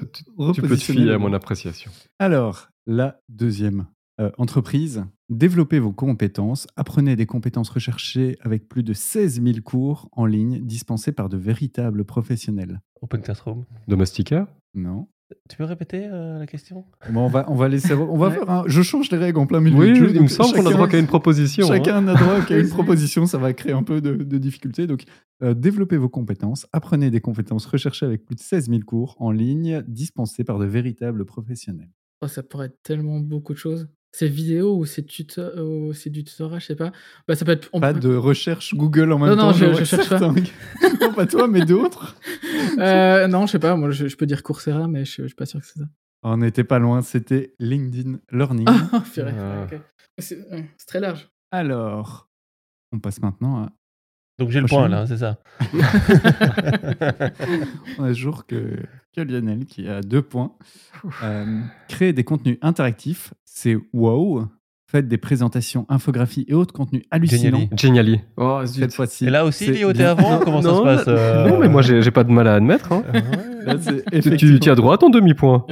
Tu 0.54 0.62
peux 0.62 0.76
te 0.76 0.82
fier 0.82 1.12
à 1.12 1.18
mon 1.18 1.34
appréciation. 1.34 1.91
Alors, 2.20 2.70
la 2.86 3.22
deuxième 3.30 3.88
euh, 4.20 4.32
entreprise, 4.38 5.06
développez 5.30 5.80
vos 5.80 5.93
compétences, 5.93 6.68
apprenez 6.76 7.16
des 7.16 7.26
compétences 7.26 7.70
recherchées 7.70 8.38
avec 8.41 8.68
plus 8.68 8.84
de 8.84 8.93
16 8.93 9.41
000 9.41 9.60
cours 9.64 10.10
en 10.12 10.26
ligne 10.26 10.60
dispensés 10.66 11.12
par 11.12 11.30
de 11.30 11.38
véritables 11.38 12.04
professionnels. 12.04 12.82
Open 13.02 13.22
Classroom. 13.22 13.66
Domestika 13.88 14.47
Non 14.74 15.08
Tu 15.48 15.58
peux 15.58 15.64
répéter 15.64 16.08
euh, 16.08 16.40
la 16.40 16.48
question? 16.48 16.86
Bon, 17.12 17.22
on 17.26 17.28
va, 17.28 17.46
on 17.50 17.56
va 17.56 17.68
laisser. 17.70 17.94
On 17.94 18.18
va 18.18 18.30
Ouais. 18.30 18.34
faire 18.36 18.50
un- 18.50 18.64
Je 18.68 18.82
change 18.82 19.12
les 19.12 19.18
règles 19.18 19.38
en 19.40 19.46
plein 19.46 19.60
milieu. 19.60 19.78
Oui, 19.78 19.88
du 19.94 19.96
jeu, 20.00 20.12
il 20.14 20.22
me 20.22 20.28
semble 20.28 20.54
qu'on 20.56 20.66
a 20.66 20.72
droit 20.72 20.88
qu'à 20.88 20.98
une 21.00 21.08
proposition. 21.08 21.66
hein. 21.66 21.76
Chacun 21.76 22.08
a 22.08 22.16
droit 22.16 22.42
qu'à 22.42 22.58
une 22.58 22.70
proposition, 22.70 23.26
ça 23.28 23.38
va 23.38 23.54
créer 23.54 23.74
un 23.74 23.84
peu 23.84 24.02
de, 24.02 24.16
de 24.16 24.38
difficulté. 24.40 24.88
Donc, 24.88 25.04
euh, 25.44 25.54
développez 25.54 25.98
vos 25.98 26.10
compétences, 26.10 26.66
apprenez 26.74 27.12
des 27.12 27.22
compétences 27.22 27.66
recherchées 27.68 28.06
avec 28.06 28.26
plus 28.26 28.36
de 28.36 28.42
16 28.42 28.70
000 28.70 28.82
cours 28.86 29.16
en 29.20 29.32
ligne 29.32 29.84
dispensés 29.88 30.44
par 30.44 30.58
de 30.58 30.66
véritables 30.66 31.26
professionnels. 31.26 31.92
Oh, 32.22 32.28
ça 32.28 32.42
pourrait 32.44 32.66
être 32.68 32.82
tellement 32.84 33.20
beaucoup 33.20 33.54
de 33.54 33.58
choses. 33.60 33.88
C'est 34.12 34.28
vidéo 34.28 34.76
ou 34.78 34.86
c'est 34.86 35.03
tuto 35.03 35.41
ou 35.62 35.93
c'est 35.93 36.10
du 36.10 36.24
tutorat, 36.24 36.57
je 36.60 36.66
sais 36.66 36.76
pas. 36.76 36.91
Bah, 37.28 37.36
ça 37.36 37.45
peut 37.45 37.51
être. 37.51 37.70
on 37.74 37.80
Pas 37.80 37.93
de 37.93 38.16
recherche 38.16 38.74
Google 38.74 39.12
en 39.12 39.20
même 39.20 39.30
Non, 39.30 39.36
temps. 39.36 39.45
non, 39.47 39.53
je- 39.53 39.74
je 39.74 39.84
cherche 39.84 40.10
pas. 40.10 40.20
non, 41.01 41.14
pas 41.14 41.26
toi, 41.28 41.47
mais 41.47 41.66
d'autres. 41.66 42.16
Euh, 42.78 43.28
non, 43.28 43.45
je 43.45 43.51
sais 43.53 43.60
pas. 43.60 43.76
Moi, 43.76 43.91
je, 43.91 44.07
je 44.07 44.16
peux 44.16 44.26
dire 44.26 44.41
Coursera, 44.41 44.88
mais 44.88 45.03
je, 45.03 45.24
je 45.24 45.28
suis 45.28 45.36
pas 45.36 45.45
sûr 45.45 45.60
que 45.60 45.66
c'est 45.66 45.80
ça. 45.80 45.86
On 46.24 46.38
n'était 46.38 46.64
pas 46.64 46.80
loin, 46.80 47.01
c'était 47.01 47.53
LinkedIn 47.60 48.20
Learning. 48.32 48.66
Ah, 48.70 49.03
purée, 49.14 49.34
Ah. 49.38 49.64
ok. 49.66 49.80
C'est 50.20 50.38
ouais, 50.49 50.70
c'est 50.78 50.86
très 50.88 50.99
large. 51.01 51.30
Alors, 51.51 52.30
on 52.93 52.99
passe 52.99 53.22
maintenant 53.22 53.64
à. 53.64 53.72
Donc 54.40 54.50
j'ai 54.52 54.62
le 54.62 54.68
point 54.68 54.88
là, 54.88 55.06
c'est 55.06 55.18
ça. 55.18 55.38
On 58.00 58.04
a 58.06 58.08
toujours 58.14 58.46
que, 58.46 58.78
que 59.16 59.22
Lionel 59.22 59.66
qui 59.66 59.88
a 59.88 60.02
deux 60.02 60.22
points. 60.22 60.54
Euh, 61.24 61.60
créer 61.90 62.14
des 62.14 62.24
contenus 62.24 62.57
interactifs, 62.61 63.34
c'est 63.45 63.78
wow. 63.94 64.45
Faites 64.90 65.07
des 65.07 65.18
présentations, 65.18 65.86
infographies 65.88 66.45
et 66.48 66.56
autres 66.56 66.74
contenus 66.74 67.03
hallucinants. 67.11 67.60
Geniali. 67.60 67.70
Geniali. 67.78 68.22
Oh, 68.38 68.61
zut. 68.66 68.82
Cette 68.82 68.94
fois-ci. 68.95 69.28
Et 69.28 69.30
là 69.30 69.45
aussi, 69.45 69.68
t'es 69.68 69.94
bien- 69.94 70.10
avant 70.10 70.40
Comment 70.40 70.64
ça 70.64 70.70
non, 70.70 70.78
se 70.80 70.84
passe 70.84 71.03
euh, 71.07 71.48
Non, 71.49 71.60
mais 71.60 71.68
moi, 71.68 71.84
j'ai 71.84 72.02
j'ai 72.02 72.10
pas 72.10 72.24
de 72.24 72.32
mal 72.32 72.48
à 72.48 72.56
admettre. 72.56 72.91
hein. 72.94 73.03
Là, 73.66 73.76
c'est 73.80 74.38
Tu, 74.38 74.60
tu, 74.60 74.70
as 74.72 74.76
droit 74.76 74.95
à 74.95 74.98
ton 74.98 75.11
demi-point. 75.11 75.68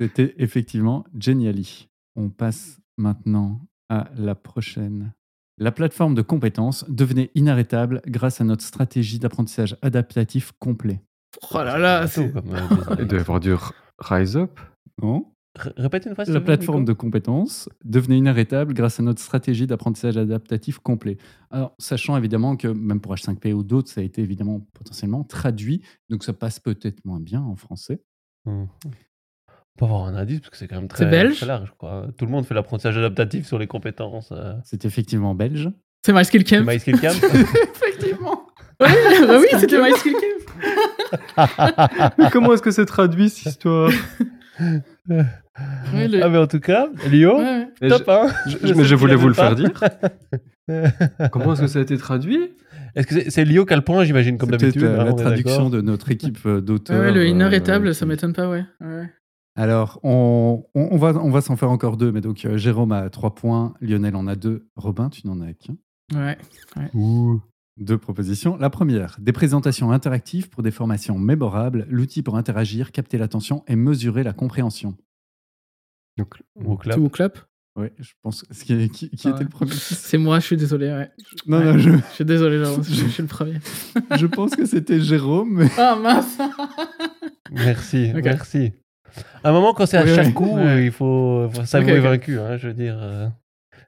C'était 0.00 0.34
effectivement 0.38 1.04
Geniali. 1.18 1.88
On 2.14 2.28
passe 2.28 2.78
maintenant 2.96 3.60
à 3.88 4.08
la 4.16 4.34
prochaine. 4.36 5.12
La 5.62 5.70
plateforme 5.72 6.14
de 6.14 6.22
compétences 6.22 6.86
devenait 6.88 7.30
inarrêtable 7.34 8.00
grâce 8.06 8.40
à 8.40 8.44
notre 8.44 8.64
stratégie 8.64 9.18
d'apprentissage 9.18 9.76
adaptatif 9.82 10.52
complet. 10.58 11.02
Oh 11.52 11.58
là 11.58 11.76
là, 11.78 12.06
C'est 12.06 12.32
Il 12.98 13.06
doit 13.06 13.18
y 13.18 13.20
avoir 13.20 13.40
du 13.40 13.54
Rise 13.98 14.36
Up. 14.38 14.58
Non 15.02 15.26
R- 15.58 15.72
Répète 15.76 16.06
une 16.06 16.14
fois. 16.14 16.24
s'il 16.24 16.32
La 16.32 16.40
plateforme 16.40 16.80
Nico. 16.80 16.92
de 16.92 16.96
compétences 16.96 17.68
devenait 17.84 18.16
inarrêtable 18.16 18.72
grâce 18.72 19.00
à 19.00 19.02
notre 19.02 19.20
stratégie 19.20 19.66
d'apprentissage 19.66 20.16
adaptatif 20.16 20.78
complet. 20.78 21.18
Alors, 21.50 21.74
sachant 21.78 22.16
évidemment 22.16 22.56
que 22.56 22.68
même 22.68 23.00
pour 23.00 23.14
H5P 23.14 23.52
ou 23.52 23.62
d'autres, 23.62 23.90
ça 23.90 24.00
a 24.00 24.04
été 24.04 24.22
évidemment 24.22 24.60
potentiellement 24.72 25.24
traduit, 25.24 25.82
donc 26.08 26.24
ça 26.24 26.32
passe 26.32 26.58
peut-être 26.60 27.04
moins 27.04 27.20
bien 27.20 27.42
en 27.42 27.56
français. 27.56 28.00
Hmm. 28.46 28.64
On 29.76 29.78
peut 29.78 29.84
avoir 29.86 30.06
un 30.06 30.14
indice 30.14 30.40
parce 30.40 30.50
que 30.50 30.56
c'est 30.56 30.68
quand 30.68 30.76
même 30.76 30.88
très, 30.88 31.06
belge 31.06 31.36
très 31.38 31.46
large. 31.46 31.72
Quoi. 31.78 32.06
Tout 32.18 32.26
le 32.26 32.30
monde 32.30 32.44
fait 32.44 32.54
l'apprentissage 32.54 32.98
adaptatif 32.98 33.46
sur 33.46 33.58
les 33.58 33.66
compétences. 33.66 34.30
euh. 34.32 34.54
C'est 34.64 34.84
effectivement 34.84 35.34
belge. 35.34 35.70
C'est 36.04 36.12
My 36.12 36.24
Skill 36.24 36.44
C'est 36.46 36.58
Camp. 36.58 36.64
Camp. 37.20 37.34
effectivement 37.74 38.42
Ouais, 38.80 39.26
bah 39.26 39.38
oui, 39.40 39.46
c'était 39.58 39.80
My 39.82 39.92
Skill 39.92 40.14
Camp. 40.14 41.48
Mais 42.18 42.30
comment 42.30 42.52
est-ce 42.54 42.62
que 42.62 42.70
c'est 42.70 42.86
traduit 42.86 43.28
cette 43.30 43.46
histoire? 43.46 43.90
Ouais, 44.60 46.08
le- 46.08 46.22
Ah, 46.22 46.28
mais 46.28 46.38
en 46.38 46.46
tout 46.46 46.60
cas, 46.60 46.88
Lio, 47.10 47.36
ouais, 47.38 47.42
ouais. 47.44 47.68
Mais 47.82 47.88
top, 47.88 48.08
hein 48.08 48.28
je- 48.46 48.52
Je 48.52 48.58
je- 48.60 48.66
sais 48.68 48.74
Mais 48.74 48.84
je 48.84 48.94
voulais 48.94 49.14
vous 49.16 49.28
le 49.28 49.34
pas. 49.34 49.54
faire 49.54 49.56
dire. 49.56 49.70
Comment 51.30 51.52
est-ce 51.54 51.62
que 51.62 51.66
ça 51.66 51.78
a 51.78 51.82
été 51.82 51.96
traduit? 51.96 52.52
Est-ce 52.94 53.06
que 53.06 53.14
c'est 53.14 53.30
c'est 53.30 53.44
lié 53.44 53.58
au 53.58 53.64
point, 53.82 54.04
j'imagine, 54.04 54.36
comme 54.38 54.50
C'est 54.50 54.56
peut-être 54.58 54.74
d'habitude 54.74 54.82
la, 54.96 55.02
hein, 55.02 55.04
la 55.04 55.12
on 55.12 55.16
est 55.16 55.22
traduction 55.22 55.56
d'accord 55.56 55.70
de 55.70 55.80
notre 55.80 56.10
équipe 56.10 56.38
euh, 56.46 56.56
Ouais, 56.56 56.60
d'auteurs. 56.62 57.00
ouais, 57.00 57.12
le 57.12 57.26
inner 57.26 57.44
euh, 57.44 57.50
ça 57.94 58.04
qui- 58.04 58.08
m'étonne 58.08 58.32
pas, 58.32 58.48
ouais. 58.48 58.64
ouais. 58.80 59.10
Alors, 59.56 59.98
on, 60.02 60.64
on- 60.74 60.88
on 60.92 60.96
va, 60.96 61.14
on 61.16 61.30
va 61.30 61.40
s'en 61.40 61.56
faire 61.56 61.70
encore 61.70 61.96
deux, 61.96 62.12
mais 62.12 62.20
donc 62.20 62.44
euh, 62.44 62.56
Jérôme 62.56 62.92
a 62.92 63.10
trois 63.10 63.34
points, 63.34 63.74
Lionel 63.80 64.14
en 64.16 64.26
a 64.26 64.36
deux, 64.36 64.68
Robin, 64.76 65.10
tu 65.10 65.26
n'en 65.26 65.40
as 65.40 65.52
qu'un. 65.54 65.76
Ouais. 66.14 66.38
Ouh. 66.94 67.40
Deux 67.78 67.98
propositions. 67.98 68.56
La 68.56 68.68
première, 68.70 69.16
des 69.20 69.32
présentations 69.32 69.90
interactives 69.90 70.50
pour 70.50 70.62
des 70.62 70.70
formations 70.70 71.18
mémorables, 71.18 71.86
l'outil 71.88 72.22
pour 72.22 72.36
interagir, 72.36 72.92
capter 72.92 73.16
l'attention 73.18 73.64
et 73.68 73.76
mesurer 73.76 74.22
la 74.22 74.32
compréhension. 74.32 74.96
Donc, 76.18 76.42
Ou 76.56 76.72
au 76.72 76.76
club. 76.76 76.96
Tout 76.96 77.04
au 77.04 77.08
clap? 77.08 77.38
Oui, 77.76 77.86
je 77.98 78.12
pense. 78.22 78.44
ce 78.50 78.64
Qui, 78.64 78.88
qui, 78.90 79.08
qui 79.10 79.28
Ouais. 79.28 79.34
était 79.34 79.44
le 79.44 79.48
premier 79.48 79.72
C'est 79.74 80.18
moi, 80.18 80.40
je 80.40 80.46
suis 80.46 80.56
désolé, 80.56 80.88
ouais. 80.90 81.10
Non, 81.46 81.58
Ouais. 81.58 81.64
non, 81.72 81.78
je, 81.78 81.90
Je 81.90 82.14
suis 82.14 82.24
désolé, 82.24 82.58
je, 82.58 82.82
je 82.82 83.06
suis 83.08 83.22
le 83.22 83.28
premier. 83.28 83.58
je 84.18 84.26
pense 84.26 84.54
que 84.56 84.66
c'était 84.66 85.00
Jérôme. 85.00 85.54
mais- 85.54 85.70
Ah 85.78 85.96
mince 85.96 86.36
Merci, 87.52 88.12
merci. 88.14 88.72
À 89.44 89.48
un 89.50 89.52
moment, 89.52 89.72
quand 89.74 89.86
c'est 89.86 89.96
à 89.96 90.06
chaque 90.06 90.34
coup, 90.34 90.56
Ouais. 90.56 90.84
il 90.86 90.92
faut, 90.92 91.48
faut 91.52 91.64
s'avouer 91.64 92.00
vaincu. 92.00 92.38
hein, 92.38 92.56
je 92.56 92.68
veux 92.68 92.74
dire, 92.74 92.96
euh, 93.00 93.28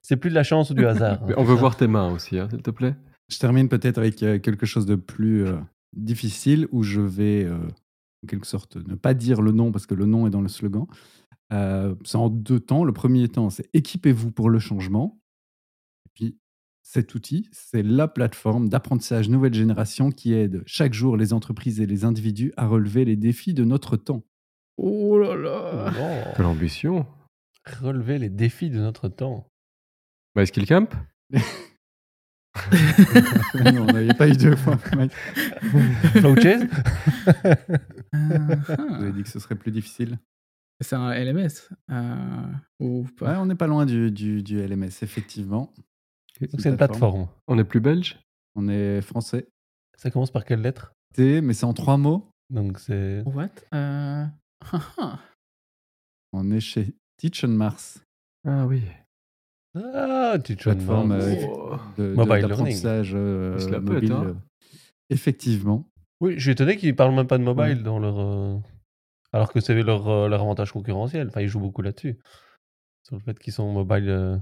c'est 0.03 0.17
plus 0.17 0.31
de 0.31 0.35
la 0.35 0.43
chance 0.43 0.71
ou 0.71 0.75
du 0.75 0.85
hasard. 0.87 1.23
hein, 1.23 1.35
on 1.37 1.45
veut 1.45 1.55
ça. 1.55 1.61
voir 1.61 1.77
tes 1.77 1.87
mains 1.87 2.11
aussi, 2.13 2.39
hein, 2.39 2.49
s'il 2.51 2.63
te 2.63 2.71
plaît. 2.71 2.95
Je 3.29 3.39
termine 3.39 3.69
peut-être 3.69 3.99
avec 3.99 4.23
euh, 4.23 4.39
quelque 4.39 4.67
chose 4.67 4.87
de 4.87 4.95
plus 4.97 5.47
euh, 5.47 5.57
difficile 5.97 6.67
où 6.73 6.83
je 6.83 7.01
vais, 7.01 7.45
euh, 7.45 7.57
en 8.25 8.27
quelque 8.27 8.47
sorte, 8.47 8.77
ne 8.77 8.95
pas 8.95 9.15
dire 9.15 9.41
le 9.43 9.53
nom 9.53 9.73
parce 9.73 9.87
que 9.87 9.95
le 9.95 10.07
nom 10.07 10.27
est 10.27 10.31
dans 10.31 10.43
le 10.43 10.49
slogan. 10.49 10.87
Euh, 11.53 11.95
c'est 12.05 12.17
en 12.17 12.29
deux 12.29 12.61
temps. 12.61 12.85
Le 12.85 12.93
premier 12.93 13.29
temps, 13.29 13.51
c'est 13.51 13.69
équipez-vous 13.75 14.31
pour 14.33 14.49
le 14.51 14.59
changement. 14.59 15.21
Et 16.07 16.11
puis, 16.15 16.39
cet 16.83 17.15
outil, 17.15 17.49
c'est 17.53 17.83
la 17.83 18.09
plateforme 18.09 18.69
d'apprentissage 18.69 19.29
nouvelle 19.29 19.55
génération 19.55 20.11
qui 20.11 20.33
aide 20.35 20.63
chaque 20.67 20.95
jour 20.95 21.17
les 21.17 21.33
entreprises 21.33 21.81
et 21.81 21.87
les 21.87 22.05
individus 22.05 22.53
à 22.57 22.67
relever 22.67 23.05
les 23.05 23.17
défis 23.17 23.55
de 23.55 23.65
notre 23.65 23.97
temps. 23.97 24.25
Oh 24.79 25.19
là 25.19 25.35
là. 25.37 26.33
Quelle 26.37 26.47
ambition. 26.47 27.07
Relever 27.81 28.19
les 28.19 28.29
défis 28.31 28.71
de 28.71 28.79
notre 28.79 29.09
temps. 29.09 29.47
Bah, 30.35 30.45
Skill 30.47 30.67
Camp 30.67 30.89
non, 33.55 33.87
il 33.99 34.05
n'y 34.05 34.11
a 34.11 34.15
pas 34.15 34.29
eu 34.29 34.33
deux 34.37 34.57
fois. 34.57 34.79
Mike. 34.95 35.13
Flow 35.13 36.37
Chase? 36.37 36.65
Vous 38.13 39.03
avez 39.03 39.13
dit 39.13 39.23
que 39.23 39.29
ce 39.29 39.39
serait 39.39 39.55
plus 39.55 39.71
difficile. 39.73 40.19
C'est 40.81 40.97
un 40.97 41.13
LMS 41.15 41.49
euh, 41.91 42.47
Ou 42.81 43.07
Ouais, 43.21 43.37
on 43.37 43.47
n'est 43.47 43.55
pas 43.55 43.67
loin 43.67 43.87
du, 43.87 44.11
du- 44.11 44.43
du 44.43 44.61
LMS, 44.67 45.03
effectivement. 45.03 45.73
Donc 46.41 46.61
c'est 46.61 46.69
une 46.71 46.77
plateforme. 46.77 47.29
On 47.47 47.59
est 47.59 47.65
plus 47.65 47.81
belge? 47.81 48.19
On 48.55 48.69
est 48.69 49.01
français. 49.01 49.47
Ça 49.97 50.11
commence 50.11 50.31
par 50.31 50.45
quelle 50.45 50.61
lettre? 50.61 50.93
T, 51.15 51.41
mais 51.41 51.55
c'est 51.55 51.65
en 51.67 51.73
trois 51.75 51.97
mots. 51.99 52.29
Donc 52.51 52.79
c'est. 52.81 53.23
What? 53.27 53.49
Euh... 53.73 54.25
On 56.33 56.51
est 56.51 56.61
chez 56.61 56.95
Teach 57.17 57.45
on 57.45 57.49
Mars, 57.49 58.01
Ah 58.47 58.67
oui. 58.67 58.83
Ah, 59.75 60.37
tu 60.45 60.57
te 60.57 60.63
plateforme 60.65 61.13
euh, 61.13 61.47
Oh. 61.49 61.77
de- 61.97 62.15
Mobile 62.15 62.43
d'apprentissage 62.43 63.13
euh, 63.15 63.59
se 63.59 63.69
la 63.71 63.81
mobile. 63.81 64.13
hein. 64.13 64.25
euh, 64.27 64.35
Effectivement. 65.11 65.89
Oui, 66.21 66.35
je 66.37 66.41
suis 66.41 66.51
étonné 66.53 66.77
qu'ils 66.77 66.95
parlent 66.97 67.15
même 67.15 67.27
pas 67.27 67.39
de 67.39 67.43
mobile 67.45 67.77
Ouais. 67.79 67.83
dans 67.83 67.99
leur. 67.99 68.19
euh, 68.19 68.59
Alors 69.33 69.53
que 69.53 69.61
c'est 69.61 69.75
leur, 69.83 70.09
euh, 70.09 70.29
leur 70.29 70.43
avantage 70.43 70.73
concurrentiel. 70.73 71.29
Enfin, 71.29 71.41
ils 71.41 71.49
jouent 71.49 71.61
beaucoup 71.61 71.83
là-dessus. 71.83 72.19
Sur 73.03 73.17
le 73.17 73.23
fait 73.23 73.39
qu'ils 73.39 73.53
sont 73.53 73.73
mobile 73.73 74.09
euh, 74.09 74.37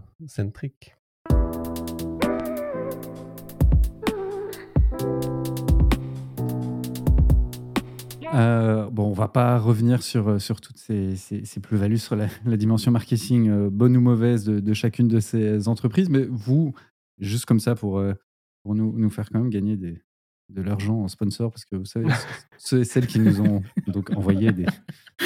Euh, 8.35 8.89
bon, 8.91 9.09
on 9.09 9.13
va 9.13 9.29
pas 9.29 9.59
revenir 9.59 10.03
sur, 10.03 10.29
euh, 10.29 10.39
sur 10.39 10.61
toutes 10.61 10.79
ces, 10.79 11.17
ces- 11.17 11.45
ces 11.45 11.61
plus-values, 11.61 11.99
sur 11.99 12.15
la, 12.15 12.29
la 12.45 12.57
dimension 12.57 12.93
marketing, 12.93 13.49
euh, 13.49 13.71
bonne 13.71 13.97
ou 13.97 14.01
mauvaise, 14.01 14.45
de, 14.45 14.61
de 14.61 14.73
chacune 14.73 15.09
de 15.09 15.19
ces 15.19 15.67
entreprises. 15.67 16.09
Mais 16.09 16.27
vous, 16.31 16.73
juste 17.19 17.45
comme 17.47 17.59
ça, 17.61 17.75
pour, 17.75 17.99
euh, 17.99 18.15
pour 18.63 18.75
nous, 18.77 18.93
nous 18.97 19.11
faire 19.11 19.29
quand 19.31 19.41
même 19.41 19.51
gagner 19.51 19.77
des, 19.77 20.01
de 20.49 20.63
l'argent 20.63 21.01
en 21.03 21.09
sponsor, 21.09 21.51
parce 21.51 21.65
que 21.65 21.75
vous 21.75 21.85
savez, 21.85 22.07
ceux 22.59 22.81
et 22.81 22.85
celles 22.85 23.09
qui 23.09 23.19
nous 23.19 23.41
ont 23.41 23.63
donc 23.89 24.11
envoyé 24.17 24.53
des, 24.53 24.67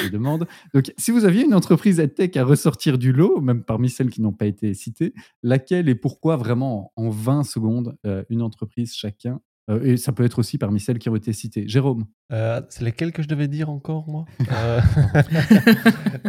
des 0.01 0.09
demandes. 0.09 0.47
Donc, 0.73 0.91
si 0.97 1.11
vous 1.11 1.25
aviez 1.25 1.43
une 1.45 1.53
entreprise 1.53 1.99
EdTech 1.99 2.35
à 2.37 2.43
ressortir 2.43 2.97
du 2.97 3.11
lot, 3.13 3.39
même 3.39 3.63
parmi 3.63 3.89
celles 3.91 4.09
qui 4.09 4.21
n'ont 4.21 4.33
pas 4.33 4.47
été 4.47 4.73
citées, 4.73 5.13
laquelle 5.43 5.89
et 5.89 5.95
pourquoi 5.95 6.37
vraiment 6.37 6.91
en 6.95 7.09
20 7.09 7.43
secondes, 7.43 7.95
une 8.29 8.41
entreprise 8.41 8.95
chacun 8.95 9.41
euh, 9.69 9.81
Et 9.83 9.97
ça 9.97 10.11
peut 10.11 10.23
être 10.23 10.39
aussi 10.39 10.57
parmi 10.57 10.79
celles 10.79 10.99
qui 10.99 11.09
ont 11.09 11.15
été 11.15 11.33
citées. 11.33 11.67
Jérôme 11.67 12.05
Euh, 12.31 12.61
c'est 12.69 12.83
lesquels 12.83 13.11
que 13.11 13.21
je 13.23 13.27
devais 13.27 13.47
dire 13.47 13.69
encore, 13.69 14.07
moi 14.09 14.25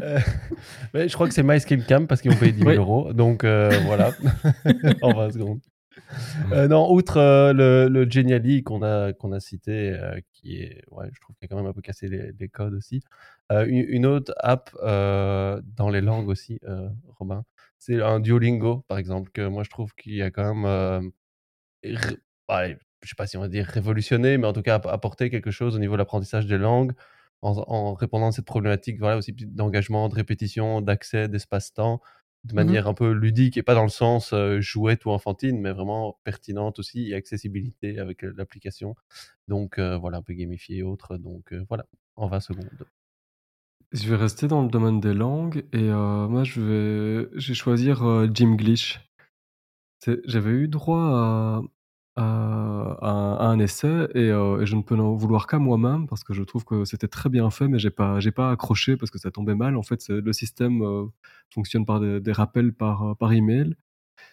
Euh, 0.03 0.21
Je 0.95 1.13
crois 1.15 1.29
que 1.29 1.35
c'est 1.35 1.43
MySkillCamp 1.43 2.07
parce 2.07 2.21
qu'ils 2.21 2.33
ont 2.33 2.37
payé 2.37 2.53
10 2.53 2.59
000 2.61 2.71
Oui. 2.71 2.77
euros. 2.77 3.13
Donc 3.13 3.45
voilà, 3.45 4.13
en 5.03 5.13
20 5.15 5.31
secondes. 5.33 5.61
Non, 6.55 6.91
outre 6.93 7.19
le, 7.53 7.89
le 7.89 8.11
Geniali 8.11 8.63
qu'on 8.63 8.83
a, 8.83 9.13
qu'on 9.13 9.33
a 9.33 9.41
cité, 9.41 9.99
qui 10.33 10.59
est, 10.59 10.83
ouais, 10.91 11.09
je 11.13 11.21
trouve 11.21 11.35
qu'il 11.37 11.47
a 11.47 11.49
quand 11.49 11.57
même 11.57 11.67
un 11.67 11.73
peu 11.73 11.81
cassé 11.83 12.09
les, 12.09 12.33
les 12.39 12.49
codes 12.49 12.75
aussi. 12.75 13.03
Une, 13.51 13.85
une 13.89 14.07
autre 14.07 14.33
app 14.39 14.71
dans 14.83 15.91
les 15.91 16.01
langues 16.01 16.29
aussi, 16.29 16.61
Robin, 17.19 17.45
c'est 17.79 18.01
un 18.03 18.21
Duolingo, 18.21 18.85
par 18.89 18.99
exemple, 18.99 19.31
que 19.33 19.47
moi 19.47 19.63
je 19.65 19.71
trouve 19.71 19.93
qu'il 19.95 20.15
y 20.15 20.23
a 20.23 20.31
quand 20.31 20.55
même. 20.55 21.11
Je 23.03 23.09
sais 23.11 23.15
pas 23.17 23.27
si 23.27 23.37
on 23.37 23.41
va 23.41 23.49
dire 23.49 23.67
révolutionné, 23.67 24.39
mais 24.39 24.47
en 24.47 24.53
tout 24.53 24.63
cas 24.63 24.77
app- 24.77 24.87
apporter 24.87 25.31
quelque 25.31 25.51
chose 25.51 25.77
au 25.77 25.79
niveau 25.79 25.95
de 25.95 25.99
l'apprentissage 25.99 26.47
des 26.47 26.59
langues 26.59 26.93
en, 27.43 27.53
en 27.69 27.95
répondant 27.95 28.29
à 28.29 28.33
cette 28.33 28.47
problématique 28.47 28.99
voilà, 28.99 29.17
aussi 29.19 29.33
d'engagement, 29.33 30.09
de 30.09 30.15
répétition, 30.15 30.81
d'accès, 30.81 31.29
d'espace-temps, 31.29 32.01
de 32.45 32.53
Mhm. 32.53 32.57
manière 32.57 32.87
un 32.89 32.95
peu 32.95 33.11
ludique 33.13 33.57
et 33.57 33.63
pas 33.63 33.75
dans 33.75 33.83
le 33.83 33.89
sens 33.89 34.33
euh, 34.33 34.61
jouette 34.61 35.05
ou 35.05 35.11
enfantine, 35.11 35.61
mais 35.61 35.73
vraiment 35.73 36.19
pertinente 36.25 36.79
aussi 36.79 37.11
et 37.11 37.15
accessibilité 37.15 37.99
avec 37.99 38.23
l'application. 38.23 38.95
Donc 39.49 39.79
euh, 39.79 39.97
voilà, 39.97 40.19
un 40.19 40.23
peu 40.23 40.33
gamifié 40.35 40.79
et 40.79 40.83
autres. 40.83 41.17
Donc 41.19 41.53
euh, 41.53 41.65
voilà, 41.69 41.87
en 42.17 42.29
20 42.29 42.41
secondes. 42.41 42.69
Je 43.93 44.09
vais 44.09 44.17
rester 44.17 44.49
dans 44.49 44.63
le 44.63 44.69
domaine 44.69 45.01
des 45.01 45.15
langues 45.15 45.65
et 45.73 45.89
moi 45.91 46.45
je 46.45 46.61
vais, 46.61 47.29
je 47.39 47.49
vais 47.49 47.55
choisir 47.55 48.29
Jimglish. 48.35 49.01
C'est- 50.01 50.21
J'avais 50.27 50.51
eu 50.51 50.69
droit 50.69 51.01
à, 51.01 51.61
à- 52.17 53.47
un 53.47 53.59
essai 53.59 54.09
et, 54.15 54.31
euh, 54.31 54.61
et 54.63 54.67
je 54.67 54.77
ne 54.77 54.83
peux 54.83 54.97
en 54.97 55.15
vouloir 55.15 55.47
qu'à 55.47 55.59
moi-même 55.59 56.07
parce 56.09 56.25
que 56.25 56.33
je 56.35 56.43
trouve 56.43 56.65
que 56.65 56.85
c'était 56.85 57.09
très 57.09 57.29
bien 57.29 57.51
fait, 57.51 57.69
mais 57.69 57.79
j'ai 57.79 57.91
pas, 57.91 58.21
j'ai 58.21 58.31
pas 58.33 58.51
accroché 58.51 58.97
parce 58.97 59.11
que 59.11 59.19
ça 59.19 59.31
tombait 59.31 59.55
mal. 59.55 59.77
En 59.77 59.83
fait, 59.83 60.09
le 60.09 60.33
système 60.33 60.83
euh, 60.83 61.07
fonctionne 61.53 61.85
par 61.87 62.01
des, 62.01 62.33
rappels 62.33 62.73
par, 62.73 63.03
euh, 63.03 63.15
par 63.15 63.33
email. 63.33 63.75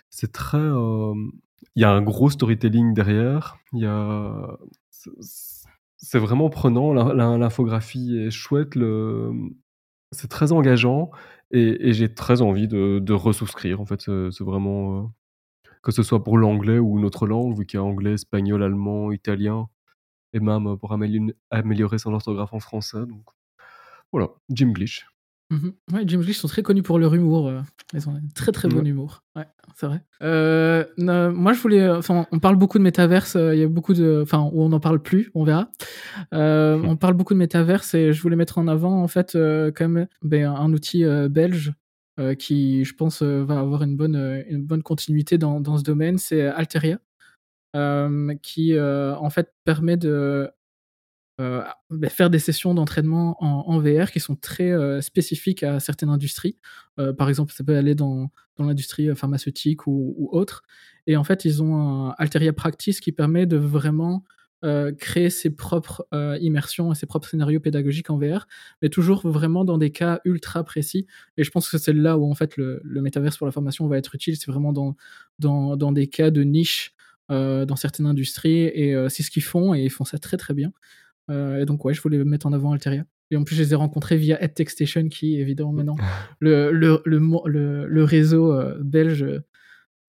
C'est 0.10 0.32
très, 0.32 0.60
il 0.60 1.82
y 1.82 1.86
a 1.86 1.92
un 1.92 2.02
gros 2.02 2.30
storytelling 2.30 2.94
derrière. 2.94 3.58
Il 3.74 3.80
y 3.82 3.88
c'est- 4.90 6.20
vraiment 6.20 6.50
prenant. 6.50 6.94
L'infographie 6.94 8.18
est 8.18 8.32
chouette. 8.32 8.76
Le, 8.76 9.32
c'est 10.12 10.30
très 10.30 10.52
engageant 10.52 11.12
et, 11.52 11.94
j'ai 11.94 12.14
très 12.14 12.42
envie 12.42 12.68
de, 12.68 13.00
de 13.00 13.14
ressouscrire. 13.14 13.82
En 13.82 13.86
fait, 13.86 14.02
c'est 14.02 14.42
vraiment 14.44 15.12
que 15.84 15.92
ce 15.92 16.02
soit 16.04 16.24
pour 16.24 16.38
l'anglais 16.38 16.80
ou 16.80 16.98
une 16.98 17.06
autre 17.06 17.28
langue, 17.28 17.58
vu 17.58 17.66
qu'il 17.66 17.78
y 17.78 17.82
a 17.82 17.84
anglais, 17.84 18.14
espagnol, 18.14 18.64
allemand, 18.64 19.12
italien, 19.12 19.68
et 20.34 20.40
même 20.40 20.66
euh, 20.68 20.76
pour 20.76 20.94
améliorer, 20.94 21.98
son 22.00 22.14
orthographe 22.14 22.54
en 22.54 22.60
français. 22.60 23.00
Donc 23.06 23.24
voilà, 24.12 24.30
Jim 24.50 24.72
Glitch. 24.72 25.06
Mhm. 25.52 25.74
Ouais, 25.92 26.04
James 26.08 26.22
Glitch 26.22 26.38
sont 26.38 26.48
très 26.48 26.64
connus 26.64 26.82
pour 26.82 26.98
leur 26.98 27.14
humour. 27.14 27.48
euh, 27.48 27.62
Ils 27.94 28.08
ont 28.10 28.14
un 28.16 28.22
très 28.34 28.52
très 28.52 28.68
bon 28.70 28.84
humour. 28.88 29.24
Ouais, 29.36 29.46
c'est 29.76 29.86
vrai. 29.86 30.02
Euh, 30.24 30.86
moi, 30.98 31.54
je 31.54 31.60
voulais. 31.62 31.88
Enfin, 31.90 32.26
on 32.32 32.40
parle 32.40 32.56
beaucoup 32.56 32.80
de 32.80 32.84
métaverse. 32.84 33.36
Il 33.36 33.60
y 33.60 33.64
a 33.64 33.68
beaucoup 33.68 33.94
de. 33.94 34.22
Enfin, 34.24 34.50
où 34.52 34.64
on 34.64 34.70
n'en 34.70 34.80
parle 34.80 35.00
plus. 35.02 35.30
On 35.36 35.44
verra. 35.44 35.70
On 36.32 36.96
parle 36.98 37.14
beaucoup 37.14 37.34
de 37.36 37.40
métaverse 37.40 37.94
et 37.94 38.14
je 38.14 38.22
voulais 38.22 38.36
mettre 38.38 38.58
en 38.58 38.68
avant 38.68 39.04
en 39.04 39.08
fait 39.08 39.34
quand 39.34 39.88
même 39.90 40.08
ben, 40.24 40.46
un 40.50 40.74
outil 40.74 41.04
belge. 41.30 41.74
Euh, 42.20 42.36
qui, 42.36 42.86
je 42.86 42.94
pense, 42.94 43.24
euh, 43.24 43.44
va 43.44 43.60
avoir 43.60 43.82
une 43.82 43.98
bonne, 43.98 44.16
euh, 44.16 44.44
une 44.48 44.64
bonne 44.64 44.84
continuité 44.84 45.40
dans, 45.40 45.60
dans 45.60 45.80
ce 45.80 45.84
domaine, 45.84 46.20
c'est 46.20 46.46
Alteria, 46.46 47.00
qui 48.44 48.80
en 48.80 49.30
fait 49.32 49.54
permet 49.66 49.98
de 49.98 50.52
euh, 51.42 51.64
bah, 51.90 52.10
faire 52.10 52.30
des 52.30 52.38
sessions 52.38 52.76
d'entraînement 52.76 53.36
en, 53.44 53.80
VR 53.80 54.12
qui 54.12 54.20
sont 54.20 54.36
très 54.36 55.02
spécifiques 55.02 55.64
à 55.64 55.80
certaines 55.80 56.10
industries. 56.10 56.60
Par 57.18 57.30
exemple, 57.30 57.52
ça 57.54 57.64
peut 57.64 57.76
aller 57.76 57.96
dans, 57.96 58.30
dans 58.58 58.66
l'industrie 58.66 59.16
pharmaceutique 59.16 59.88
ou, 59.88 60.14
ou 60.18 60.30
autre. 60.32 60.62
Et 61.08 61.18
en 61.18 61.24
fait, 61.24 61.46
ils 61.46 61.64
ont 61.64 61.76
un 61.76 62.10
Alteria 62.20 62.54
Practice 62.54 63.00
qui 63.00 63.12
permet 63.12 63.48
de 63.48 63.58
vraiment 63.58 64.24
euh, 64.64 64.94
créer 64.94 65.30
ses 65.30 65.50
propres 65.50 66.08
euh, 66.14 66.38
immersions 66.40 66.94
et 66.94 66.96
ses 66.96 67.06
propres 67.06 67.28
scénarios 67.28 67.60
pédagogiques 67.60 68.10
en 68.10 68.18
VR, 68.18 68.48
mais 68.82 68.88
toujours 68.88 69.28
vraiment 69.28 69.66
dans 69.66 69.78
des 69.78 69.92
cas 69.92 70.22
ultra 70.24 70.64
précis. 70.64 71.06
Et 71.36 71.44
je 71.44 71.52
pense 71.52 71.70
que 71.70 71.78
c'est 71.78 71.92
là 71.92 72.18
où 72.18 72.30
en 72.30 72.34
fait 72.34 72.56
le, 72.56 72.80
le 72.84 73.02
métaverse 73.02 73.38
pour 73.38 73.46
la 73.46 73.52
formation 73.52 73.88
va 73.88 73.98
être 73.98 74.16
utile. 74.16 74.38
C'est 74.38 74.50
vraiment 74.50 74.72
dans, 74.72 74.96
dans, 75.40 75.76
dans 75.76 75.92
des 75.92 76.08
cas 76.08 76.32
de 76.32 76.44
niche 76.44 76.94
dans 77.30 77.76
certaines 77.76 78.06
industries, 78.06 78.66
et 78.66 78.96
c'est 79.10 79.24
ce 79.24 79.32
qu'ils 79.32 79.42
font, 79.42 79.74
et 79.74 79.82
ils 79.82 79.90
font 79.90 80.06
ça 80.06 80.20
très 80.20 80.38
très 80.38 80.54
bien. 80.54 80.72
et 81.32 81.66
donc, 81.66 81.84
ouais, 81.84 81.92
je 81.96 82.02
voulais 82.02 82.24
mettre 82.24 82.46
en 82.46 82.54
avant 82.54 82.74
Alteria. 82.74 83.06
Et 83.32 83.38
en 83.38 83.44
plus, 83.44 83.56
je 83.56 83.64
les 83.64 83.74
ai 83.74 83.76
rencontrés 83.76 84.18
via 84.18 84.40
EdTech 84.44 84.70
Station, 84.70 85.10
qui 85.10 85.38
est 85.38 85.40
évidemment 85.40 85.72
maintenant 85.72 85.96
le, 86.40 86.72
le, 86.72 87.02
le, 87.06 87.88
le 87.88 88.04
réseau 88.04 88.56
belge 88.82 89.26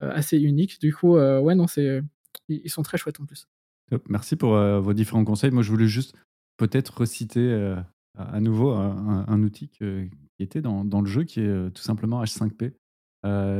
assez 0.01 0.37
unique. 0.37 0.79
Du 0.79 0.93
coup, 0.93 1.15
ouais, 1.17 1.55
non, 1.55 1.65
c'est, 1.65 2.01
ils 2.47 2.69
sont 2.69 2.83
très 2.83 2.99
chouettes 2.99 3.19
en 3.19 3.25
plus. 3.25 3.47
Merci 4.09 4.35
pour 4.35 4.55
vos 4.55 4.93
différents 4.93 5.25
conseils. 5.25 5.51
Moi, 5.51 5.63
je 5.63 5.69
voulais 5.69 5.87
juste 5.87 6.15
peut-être 6.57 6.99
reciter 6.99 7.75
à 8.17 8.39
nouveau 8.39 8.71
un, 8.71 9.43
outil 9.43 9.69
qui 9.69 9.83
était 10.39 10.61
dans, 10.61 10.83
le 10.83 11.07
jeu, 11.07 11.23
qui 11.23 11.41
est 11.41 11.71
tout 11.71 11.81
simplement 11.81 12.23
H5P, 12.23 12.71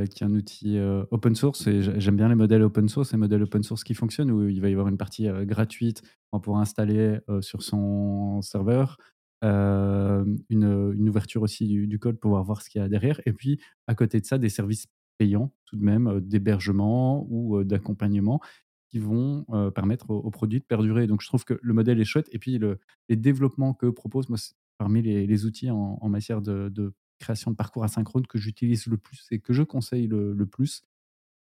qui 0.09 0.23
est 0.23 0.25
un 0.25 0.33
outil 0.33 0.79
open 1.11 1.35
source. 1.35 1.67
Et 1.67 1.81
j'aime 1.99 2.15
bien 2.15 2.29
les 2.29 2.35
modèles 2.35 2.63
open 2.63 2.89
source, 2.89 3.11
les 3.11 3.17
modèles 3.17 3.43
open 3.43 3.63
source 3.63 3.83
qui 3.83 3.93
fonctionnent, 3.93 4.31
où 4.31 4.47
il 4.47 4.61
va 4.61 4.69
y 4.69 4.71
avoir 4.71 4.87
une 4.87 4.97
partie 4.97 5.27
gratuite 5.43 6.01
pour 6.31 6.41
pouvoir 6.41 6.61
installer 6.61 7.19
sur 7.41 7.61
son 7.61 8.41
serveur. 8.41 8.97
une, 9.43 10.33
une, 10.49 11.09
ouverture 11.09 11.43
aussi 11.43 11.67
du, 11.67 11.87
du, 11.87 11.99
code 11.99 12.15
pour 12.15 12.29
pouvoir 12.29 12.43
voir 12.43 12.61
ce 12.61 12.69
qu'il 12.69 12.81
y 12.81 12.83
a 12.83 12.87
derrière. 12.87 13.21
Et 13.25 13.33
puis, 13.33 13.59
à 13.87 13.95
côté 13.95 14.19
de 14.19 14.25
ça, 14.25 14.37
des 14.37 14.49
services 14.49 14.87
payants 15.17 15.53
tout 15.65 15.77
de 15.77 15.83
même 15.83 16.19
d'hébergement 16.21 17.25
ou 17.29 17.63
d'accompagnement 17.63 18.41
qui 18.89 18.99
vont 18.99 19.45
permettre 19.73 20.09
aux, 20.09 20.31
produits 20.31 20.59
de 20.59 20.65
perdurer. 20.65 21.07
Donc 21.07 21.21
je 21.21 21.27
trouve 21.27 21.43
que 21.43 21.59
le 21.61 21.73
modèle 21.73 21.99
est 21.99 22.05
chouette. 22.05 22.29
Et 22.31 22.39
puis 22.39 22.57
le, 22.57 22.79
les 23.09 23.15
développements 23.15 23.73
que 23.73 23.87
propose, 23.87 24.29
moi, 24.29 24.37
parmi 24.77 25.01
les, 25.01 25.45
outils 25.45 25.69
en, 25.69 26.09
matière 26.09 26.41
de, 26.41 26.93
création 27.19 27.51
de 27.51 27.55
parcours 27.55 27.83
asynchrone 27.83 28.27
que 28.27 28.37
j'utilise 28.37 28.87
le 28.87 28.97
plus 28.97 29.25
et 29.31 29.39
que 29.39 29.53
je 29.53 29.63
conseille 29.63 30.07
le, 30.07 30.45
plus 30.45 30.83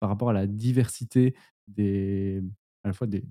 par 0.00 0.08
rapport 0.08 0.30
à 0.30 0.32
la 0.32 0.46
diversité 0.46 1.34
des, 1.68 2.42
à 2.84 2.88
la 2.88 2.92
fois 2.92 3.06
des, 3.06 3.22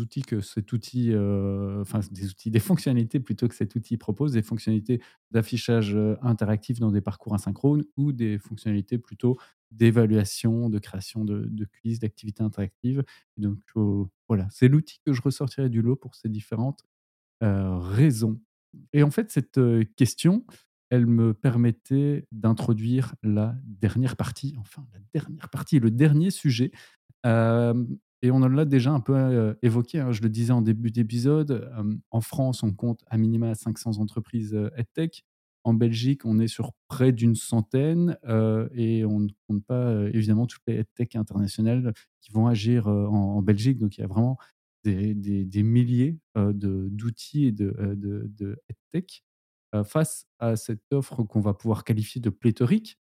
outils 0.00 0.22
que 0.22 0.40
cet 0.40 0.72
outil, 0.72 1.10
enfin 1.10 2.00
des 2.10 2.28
outils, 2.28 2.50
des 2.50 2.60
fonctionnalités 2.60 3.20
plutôt 3.20 3.48
que 3.48 3.54
cet 3.54 3.74
outil 3.74 3.96
propose, 3.96 4.32
des 4.32 4.42
fonctionnalités 4.42 5.00
d'affichage 5.30 5.96
interactif 6.22 6.78
dans 6.78 6.92
des 6.92 7.00
parcours 7.00 7.34
asynchrones 7.34 7.84
ou 7.96 8.12
des 8.12 8.38
fonctionnalités 8.38 8.98
plutôt 8.98 9.36
d'évaluation, 9.74 10.70
de 10.70 10.78
création 10.78 11.24
de, 11.24 11.66
quiz, 11.80 11.98
d'activités 11.98 12.42
interactives. 12.42 13.04
donc 13.36 13.58
euh, 13.76 14.04
voilà, 14.28 14.48
c'est 14.50 14.68
l'outil 14.68 15.00
que 15.04 15.12
je 15.12 15.22
ressortirai 15.22 15.68
du 15.68 15.82
lot 15.82 15.96
pour 15.96 16.14
ces 16.14 16.28
différentes 16.28 16.84
raisons. 17.40 18.40
Et 18.94 19.02
en 19.02 19.10
fait, 19.10 19.30
cette 19.30 19.60
question, 19.96 20.46
elle 20.88 21.04
me 21.04 21.34
permettait 21.34 22.26
d'introduire 22.32 23.14
la 23.22 23.54
dernière 23.64 24.16
partie, 24.16 24.54
enfin 24.58 24.86
la 24.94 25.00
dernière 25.12 25.50
partie, 25.50 25.78
le 25.78 25.90
dernier 25.90 26.30
sujet. 26.30 26.72
Et 28.24 28.30
on 28.30 28.36
en 28.36 28.48
l'a 28.48 28.64
déjà 28.64 28.90
un 28.90 29.00
peu 29.00 29.14
euh, 29.14 29.52
évoqué, 29.60 30.00
hein, 30.00 30.10
je 30.10 30.22
le 30.22 30.30
disais 30.30 30.50
en 30.50 30.62
début 30.62 30.90
d'épisode, 30.90 31.70
en 32.10 32.22
France, 32.22 32.62
on 32.62 32.72
compte 32.72 33.04
à 33.08 33.18
minima 33.18 33.54
500 33.54 33.98
entreprises 33.98 34.54
euh, 34.54 34.70
EdTech. 34.78 35.26
En 35.64 35.74
Belgique, 35.74 36.24
on 36.24 36.38
est 36.38 36.48
sur 36.48 36.72
près 36.88 37.10
d'une 37.12 37.34
centaine 37.34 38.18
euh, 38.24 38.68
et 38.74 39.04
on 39.04 39.20
ne 39.20 39.28
compte 39.48 39.64
pas 39.64 40.08
évidemment 40.12 40.46
toutes 40.46 40.62
les 40.66 40.74
EdTech 40.74 41.16
internationales 41.16 41.94
qui 42.20 42.32
vont 42.32 42.46
agir 42.46 42.86
en, 42.86 43.40
Belgique. 43.42 43.78
Donc 43.78 43.96
il 43.96 44.02
y 44.02 44.04
a 44.04 44.06
vraiment 44.06 44.36
des, 44.84 45.14
des, 45.14 45.62
milliers 45.62 46.18
d'outils 46.36 47.46
et 47.46 47.52
de, 47.52 47.74
de, 47.96 48.58
EdTech. 48.68 49.24
face 49.84 50.26
à 50.38 50.56
cette 50.56 50.92
offre 50.92 51.22
qu'on 51.22 51.40
va 51.40 51.54
pouvoir 51.54 51.84
qualifier 51.84 52.20
de 52.20 52.28
pléthorique, 52.30 52.98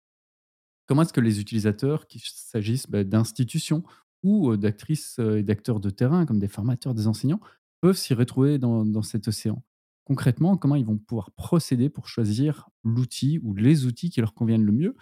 comment 0.86 1.02
est-ce 1.02 1.14
que 1.14 1.20
les 1.20 1.40
utilisateurs, 1.40 2.06
qu'il 2.06 2.20
s'agisse 2.20 2.90
bah, 2.90 3.04
d'institutions 3.04 3.84
ou 4.22 4.56
d'actrices 4.56 5.18
et 5.18 5.42
d'acteurs 5.42 5.80
de 5.80 5.88
terrain, 5.88 6.26
comme 6.26 6.38
des 6.38 6.48
formateurs, 6.48 6.94
des 6.94 7.06
enseignants, 7.06 7.40
peuvent 7.80 7.96
s'y 7.96 8.14
retrouver 8.14 8.58
dans, 8.58 9.02
cet 9.02 9.28
océan? 9.28 9.62
Concrètement, 10.10 10.56
comment 10.56 10.74
ils 10.74 10.84
vont 10.84 10.98
pouvoir 10.98 11.30
procéder 11.30 11.88
pour 11.88 12.08
choisir 12.08 12.68
l'outil 12.82 13.38
ou 13.44 13.54
les 13.54 13.86
outils 13.86 14.10
qui 14.10 14.18
leur 14.18 14.34
conviennent 14.34 14.64
le 14.64 14.72
mieux. 14.72 14.96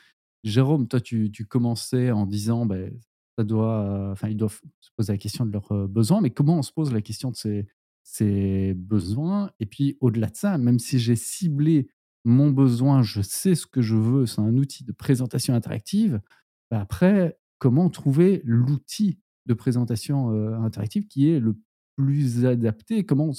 Jérôme, 0.45 0.87
toi, 0.87 1.01
tu, 1.01 1.33
commençais 1.49 2.11
en 2.11 2.27
disant, 2.27 2.67
ben, 2.67 2.93
ça 3.39 3.43
doit, 3.43 4.11
enfin, 4.13 4.29
ils 4.29 4.37
doivent 4.37 4.61
se 4.83 4.91
poser 4.99 5.15
la 5.15 5.17
question 5.17 5.47
de 5.47 5.53
leurs 5.53 5.89
besoins, 5.89 6.21
mais 6.21 6.29
comment 6.29 6.59
on 6.59 6.63
se 6.63 6.73
pose 6.73 6.93
la 6.93 7.01
question 7.01 7.31
de 7.31 7.37
ces, 8.03 8.75
besoins? 8.75 9.51
Et 9.61 9.65
puis, 9.65 9.97
au-delà 10.03 10.27
de 10.27 10.37
ça, 10.37 10.59
même 10.59 10.79
si 10.79 10.99
j'ai 10.99 11.17
ciblé 11.17 11.89
mon 12.27 12.51
besoin, 12.51 13.03
je 13.03 13.23
sais 13.23 13.55
ce 13.55 13.67
que 13.67 13.81
je 13.81 13.97
veux, 13.97 14.27
c'est 14.27 14.43
un 14.43 14.59
outil 14.59 14.85
de 14.85 14.93
présentation 14.93 15.55
interactive, 15.55 16.21
ben 16.71 16.81
après, 16.81 17.39
comment 17.57 17.89
trouver 17.89 18.43
l'outil 18.45 19.21
de 19.47 19.55
présentation 19.55 20.29
interactive 20.63 21.07
qui 21.07 21.31
est 21.31 21.41
le 21.41 21.59
plus 21.97 22.45
adapté? 22.45 23.07
Comment, 23.07 23.33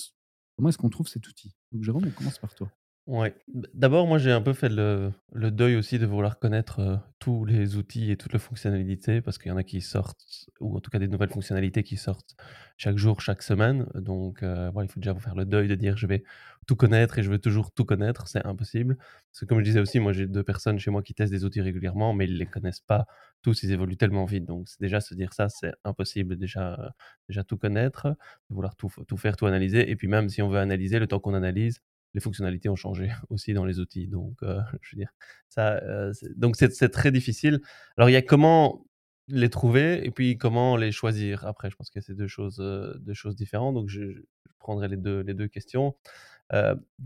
comment 0.57 0.69
est-ce 0.69 0.79
qu'on 0.79 0.89
trouve 0.89 1.07
cet 1.07 1.27
outil? 1.27 1.53
Donc, 1.71 1.83
Jérôme, 1.83 2.05
on 2.07 2.11
commence 2.11 2.39
par 2.39 2.53
toi. 2.55 2.71
Ouais. 3.09 3.33
D'abord, 3.73 4.05
moi, 4.05 4.19
j'ai 4.19 4.31
un 4.31 4.41
peu 4.41 4.53
fait 4.53 4.69
le, 4.69 5.11
deuil 5.33 5.75
aussi 5.75 5.97
de 5.97 6.05
vouloir 6.05 6.37
connaître 6.37 7.01
tous 7.17 7.43
les 7.43 7.75
outils 7.75 8.11
et 8.11 8.17
toutes 8.17 8.33
les 8.33 8.39
fonctionnalités, 8.39 9.19
parce 9.19 9.39
qu'il 9.39 9.49
y 9.49 9.51
en 9.51 9.57
a 9.57 9.63
qui 9.63 9.81
sortent, 9.81 10.47
ou 10.59 10.77
en 10.77 10.79
tout 10.79 10.91
cas 10.91 10.99
des 10.99 11.07
nouvelles 11.07 11.31
fonctionnalités 11.31 11.81
qui 11.81 11.97
sortent 11.97 12.35
chaque 12.77 12.97
jour, 12.97 13.19
chaque 13.19 13.41
semaine. 13.41 13.87
Donc, 13.95 14.43
voilà, 14.43 14.83
il 14.83 14.89
faut 14.89 14.99
déjà 14.99 15.13
vous 15.13 15.21
faire 15.21 15.33
le 15.33 15.45
deuil 15.45 15.67
de 15.67 15.73
dire 15.73 15.97
je 15.97 16.05
vais 16.05 16.23
tout 16.67 16.75
connaître 16.75 17.17
et 17.17 17.23
je 17.23 17.31
veux 17.31 17.39
toujours 17.39 17.71
tout 17.71 17.83
connaître. 17.83 18.27
C'est 18.27 18.45
impossible. 18.45 18.95
Parce 18.95 19.39
que, 19.39 19.45
comme 19.45 19.57
je 19.57 19.63
disais 19.63 19.79
aussi, 19.79 19.99
moi, 19.99 20.13
j'ai 20.13 20.27
deux 20.27 20.43
personnes 20.43 20.77
chez 20.77 20.91
moi 20.91 21.01
qui 21.01 21.15
testent 21.15 21.33
des 21.33 21.45
outils 21.45 21.61
régulièrement, 21.61 22.13
mais 22.13 22.25
ils 22.25 22.33
ne 22.33 22.37
les 22.37 22.45
connaissent 22.45 22.79
pas 22.79 23.07
tous, 23.41 23.63
ils 23.63 23.71
évoluent 23.71 23.97
tellement 23.97 24.25
vite. 24.25 24.45
Donc, 24.45 24.67
déjà, 24.79 25.01
se 25.01 25.15
dire 25.15 25.33
ça, 25.33 25.49
c'est 25.49 25.73
impossible. 25.83 26.37
Déjà, 26.37 26.93
déjà 27.27 27.43
tout 27.43 27.57
connaître, 27.57 28.15
vouloir 28.51 28.75
tout, 28.75 28.91
tout 29.07 29.17
faire, 29.17 29.35
tout 29.35 29.47
analyser. 29.47 29.89
Et 29.89 29.95
puis, 29.95 30.07
même 30.07 30.29
si 30.29 30.43
on 30.43 30.49
veut 30.49 30.59
analyser, 30.59 30.99
le 30.99 31.07
temps 31.07 31.19
qu'on 31.19 31.33
analyse, 31.33 31.81
les 32.13 32.21
fonctionnalités 32.21 32.69
ont 32.69 32.75
changé 32.75 33.11
aussi 33.29 33.53
dans 33.53 33.65
les 33.65 33.79
outils. 33.79 34.07
Donc, 34.07 34.37
euh, 34.43 34.59
je 34.81 34.95
veux 34.95 34.99
dire, 34.99 35.11
ça, 35.49 35.77
euh, 35.83 36.13
donc 36.35 36.55
c'est 36.55 36.89
très 36.89 37.11
difficile. 37.11 37.61
Alors, 37.97 38.09
il 38.09 38.13
y 38.13 38.17
a 38.17 38.21
comment 38.21 38.85
les 39.27 39.49
trouver 39.49 40.05
et 40.05 40.11
puis 40.11 40.37
comment 40.37 40.75
les 40.75 40.91
choisir 40.91 41.45
après? 41.45 41.69
Je 41.69 41.75
pense 41.75 41.89
que 41.91 42.01
c'est 42.01 42.15
deux 42.15 42.27
choses, 42.27 42.59
euh, 42.59 42.97
deux 42.99 43.13
choses 43.13 43.35
différentes. 43.35 43.75
Donc, 43.75 43.89
je, 43.89 44.23
prendrai 44.59 44.87
les 44.89 44.97
deux, 44.97 45.21
les 45.21 45.33
deux 45.33 45.47
questions. 45.47 45.95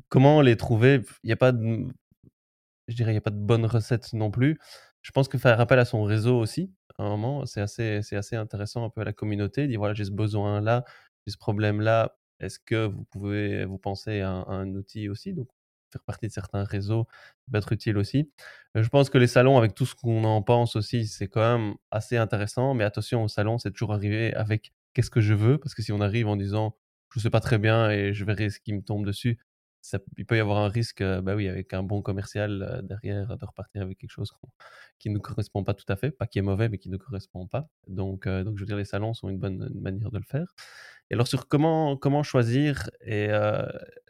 comment 0.10 0.42
les 0.42 0.58
trouver? 0.58 1.02
Il 1.24 1.28
n'y 1.28 1.34
a 1.34 1.38
pas 1.38 1.52
de, 1.52 1.86
je 2.88 2.96
dirais, 2.96 3.12
il 3.12 3.16
y 3.16 3.18
a 3.18 3.22
pas 3.22 3.30
de 3.30 3.38
bonne 3.38 3.66
recette 3.66 4.12
non 4.14 4.32
plus. 4.32 4.58
Je 5.02 5.12
pense 5.12 5.28
que 5.28 5.38
faire 5.38 5.60
appel 5.60 5.80
à 5.80 5.86
son 5.86 6.04
réseau 6.04 6.40
aussi, 6.40 6.74
à 6.98 7.04
un 7.04 7.10
moment, 7.10 7.46
c'est 7.46 7.62
assez, 7.62 8.02
c'est 8.02 8.16
assez 8.16 8.36
intéressant 8.36 8.86
un 8.86 8.90
peu 8.90 9.02
à 9.02 9.04
la 9.04 9.14
communauté. 9.14 9.68
Dire 9.68 9.80
voilà, 9.80 9.94
j'ai 9.94 10.06
ce 10.06 10.12
besoin-là, 10.12 10.84
j'ai 11.26 11.34
ce 11.34 11.38
problème-là 11.38 12.18
est-ce 12.40 12.60
que 12.60 12.86
vous 12.86 13.04
pouvez 13.06 13.66
vous 13.66 13.78
penser 13.78 14.22
à 14.22 14.32
un, 14.32 14.74
outil 14.76 15.10
aussi 15.10 15.34
donc 15.34 15.48
faire 15.92 16.04
partie 16.04 16.28
de 16.28 16.32
certains 16.34 16.64
réseaux 16.64 17.08
peut 17.52 17.58
être 17.58 17.72
utile 17.72 17.98
aussi. 17.98 18.32
je 18.76 18.88
pense 18.90 19.10
que 19.10 19.18
les 19.20 19.28
salons, 19.28 19.58
avec 19.58 19.76
tout 19.76 19.86
ce 19.86 19.96
qu'on 19.96 20.24
en 20.24 20.42
pense 20.42 20.76
aussi, 20.76 21.06
c'est 21.06 21.28
quand 21.28 21.58
même 21.58 21.76
assez 21.92 22.18
intéressant. 22.18 22.74
Mais 22.74 22.84
attention, 22.84 23.24
au 23.24 23.28
salon, 23.28 23.60
c'est 23.60 23.72
toujours 23.72 23.94
arriver 23.94 24.34
avec 24.34 24.74
qu'est-ce 24.94 25.12
que 25.12 25.22
je 25.22 25.34
veux, 25.36 25.60
parce 25.60 25.76
que 25.76 25.84
si 25.84 25.92
on 25.92 26.02
arrive 26.02 26.28
en 26.28 26.36
disant 26.36 26.76
je 27.14 27.20
ne 27.20 27.22
sais 27.24 27.30
pas 27.30 27.42
très 27.42 27.60
bien 27.60 27.92
et 27.92 28.14
je 28.14 28.26
verrai 28.26 28.50
ce 28.50 28.60
qui 28.60 28.74
me 28.74 28.82
tombe 28.82 29.06
dessus, 29.06 29.38
ça, 29.82 30.00
il 30.18 30.26
peut 30.26 30.38
y 30.38 30.40
avoir 30.40 30.60
un 30.60 30.70
risque, 30.70 31.04
bah 31.04 31.36
oui, 31.36 31.48
avec 31.48 31.74
un 31.74 31.84
bon 31.84 32.02
commercial 32.02 32.82
derrière, 32.86 33.38
de 33.38 33.46
repartir 33.46 33.82
avec 33.84 33.98
quelque 34.00 34.10
chose 34.10 34.34
qui 34.98 35.10
ne 35.10 35.16
nous 35.16 35.20
correspond 35.22 35.64
pas 35.64 35.74
tout 35.74 35.86
à 35.90 35.96
fait, 35.98 36.10
pas 36.10 36.26
qui 36.26 36.40
est 36.40 36.42
mauvais, 36.42 36.70
mais 36.70 36.78
qui 36.78 36.90
ne 36.90 36.98
correspond 36.98 37.48
pas. 37.48 37.70
Donc, 37.88 38.28
donc 38.28 38.58
je 38.58 38.62
veux 38.62 38.66
dire, 38.66 38.78
les 38.78 38.86
salons 38.86 39.14
sont 39.14 39.30
une 39.30 39.40
bonne 39.40 39.70
manière 39.76 40.10
de 40.10 40.18
le 40.18 40.24
faire. 40.24 40.56
Et 41.10 41.16
alors, 41.16 41.28
sur 41.28 41.48
comment, 41.48 41.98
comment 41.98 42.24
choisir, 42.24 42.90
et 43.06 43.28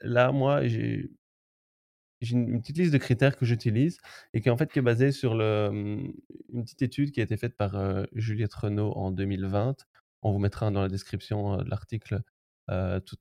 là, 0.02 0.32
moi, 0.32 0.66
j'ai 0.68 1.10
une 2.22 2.62
petite 2.62 2.78
liste 2.78 2.94
de 2.94 2.98
critères 2.98 3.36
que 3.38 3.46
j'utilise 3.46 3.98
et 4.34 4.42
qui 4.42 4.50
en 4.50 4.58
fait 4.58 4.76
est 4.78 4.82
basée 4.82 5.12
sur 5.12 5.36
le, 5.36 5.70
mmh, 5.72 6.14
une 6.54 6.64
petite 6.64 6.82
étude 6.82 7.12
qui 7.12 7.20
a 7.20 7.24
été 7.24 7.36
faite 7.38 7.58
par 7.58 7.76
Juliette 8.14 8.54
Renault 8.54 8.94
en 8.94 9.12
2020. 9.12 9.76
On 10.22 10.32
vous 10.32 10.40
mettra 10.40 10.72
dans 10.72 10.82
la 10.82 10.88
description 10.88 11.58
de 11.58 11.70
l'article 11.70 12.22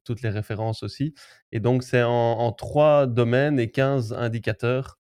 toutes 0.05 0.23
les 0.23 0.29
références 0.31 0.83
aussi. 0.83 1.15
Et 1.51 1.61
donc, 1.61 1.83
c'est 1.83 2.03
en, 2.03 2.53
trois 2.53 3.07
domaines 3.07 3.59
et 3.59 3.71
15 3.71 4.13
indicateurs 4.13 4.99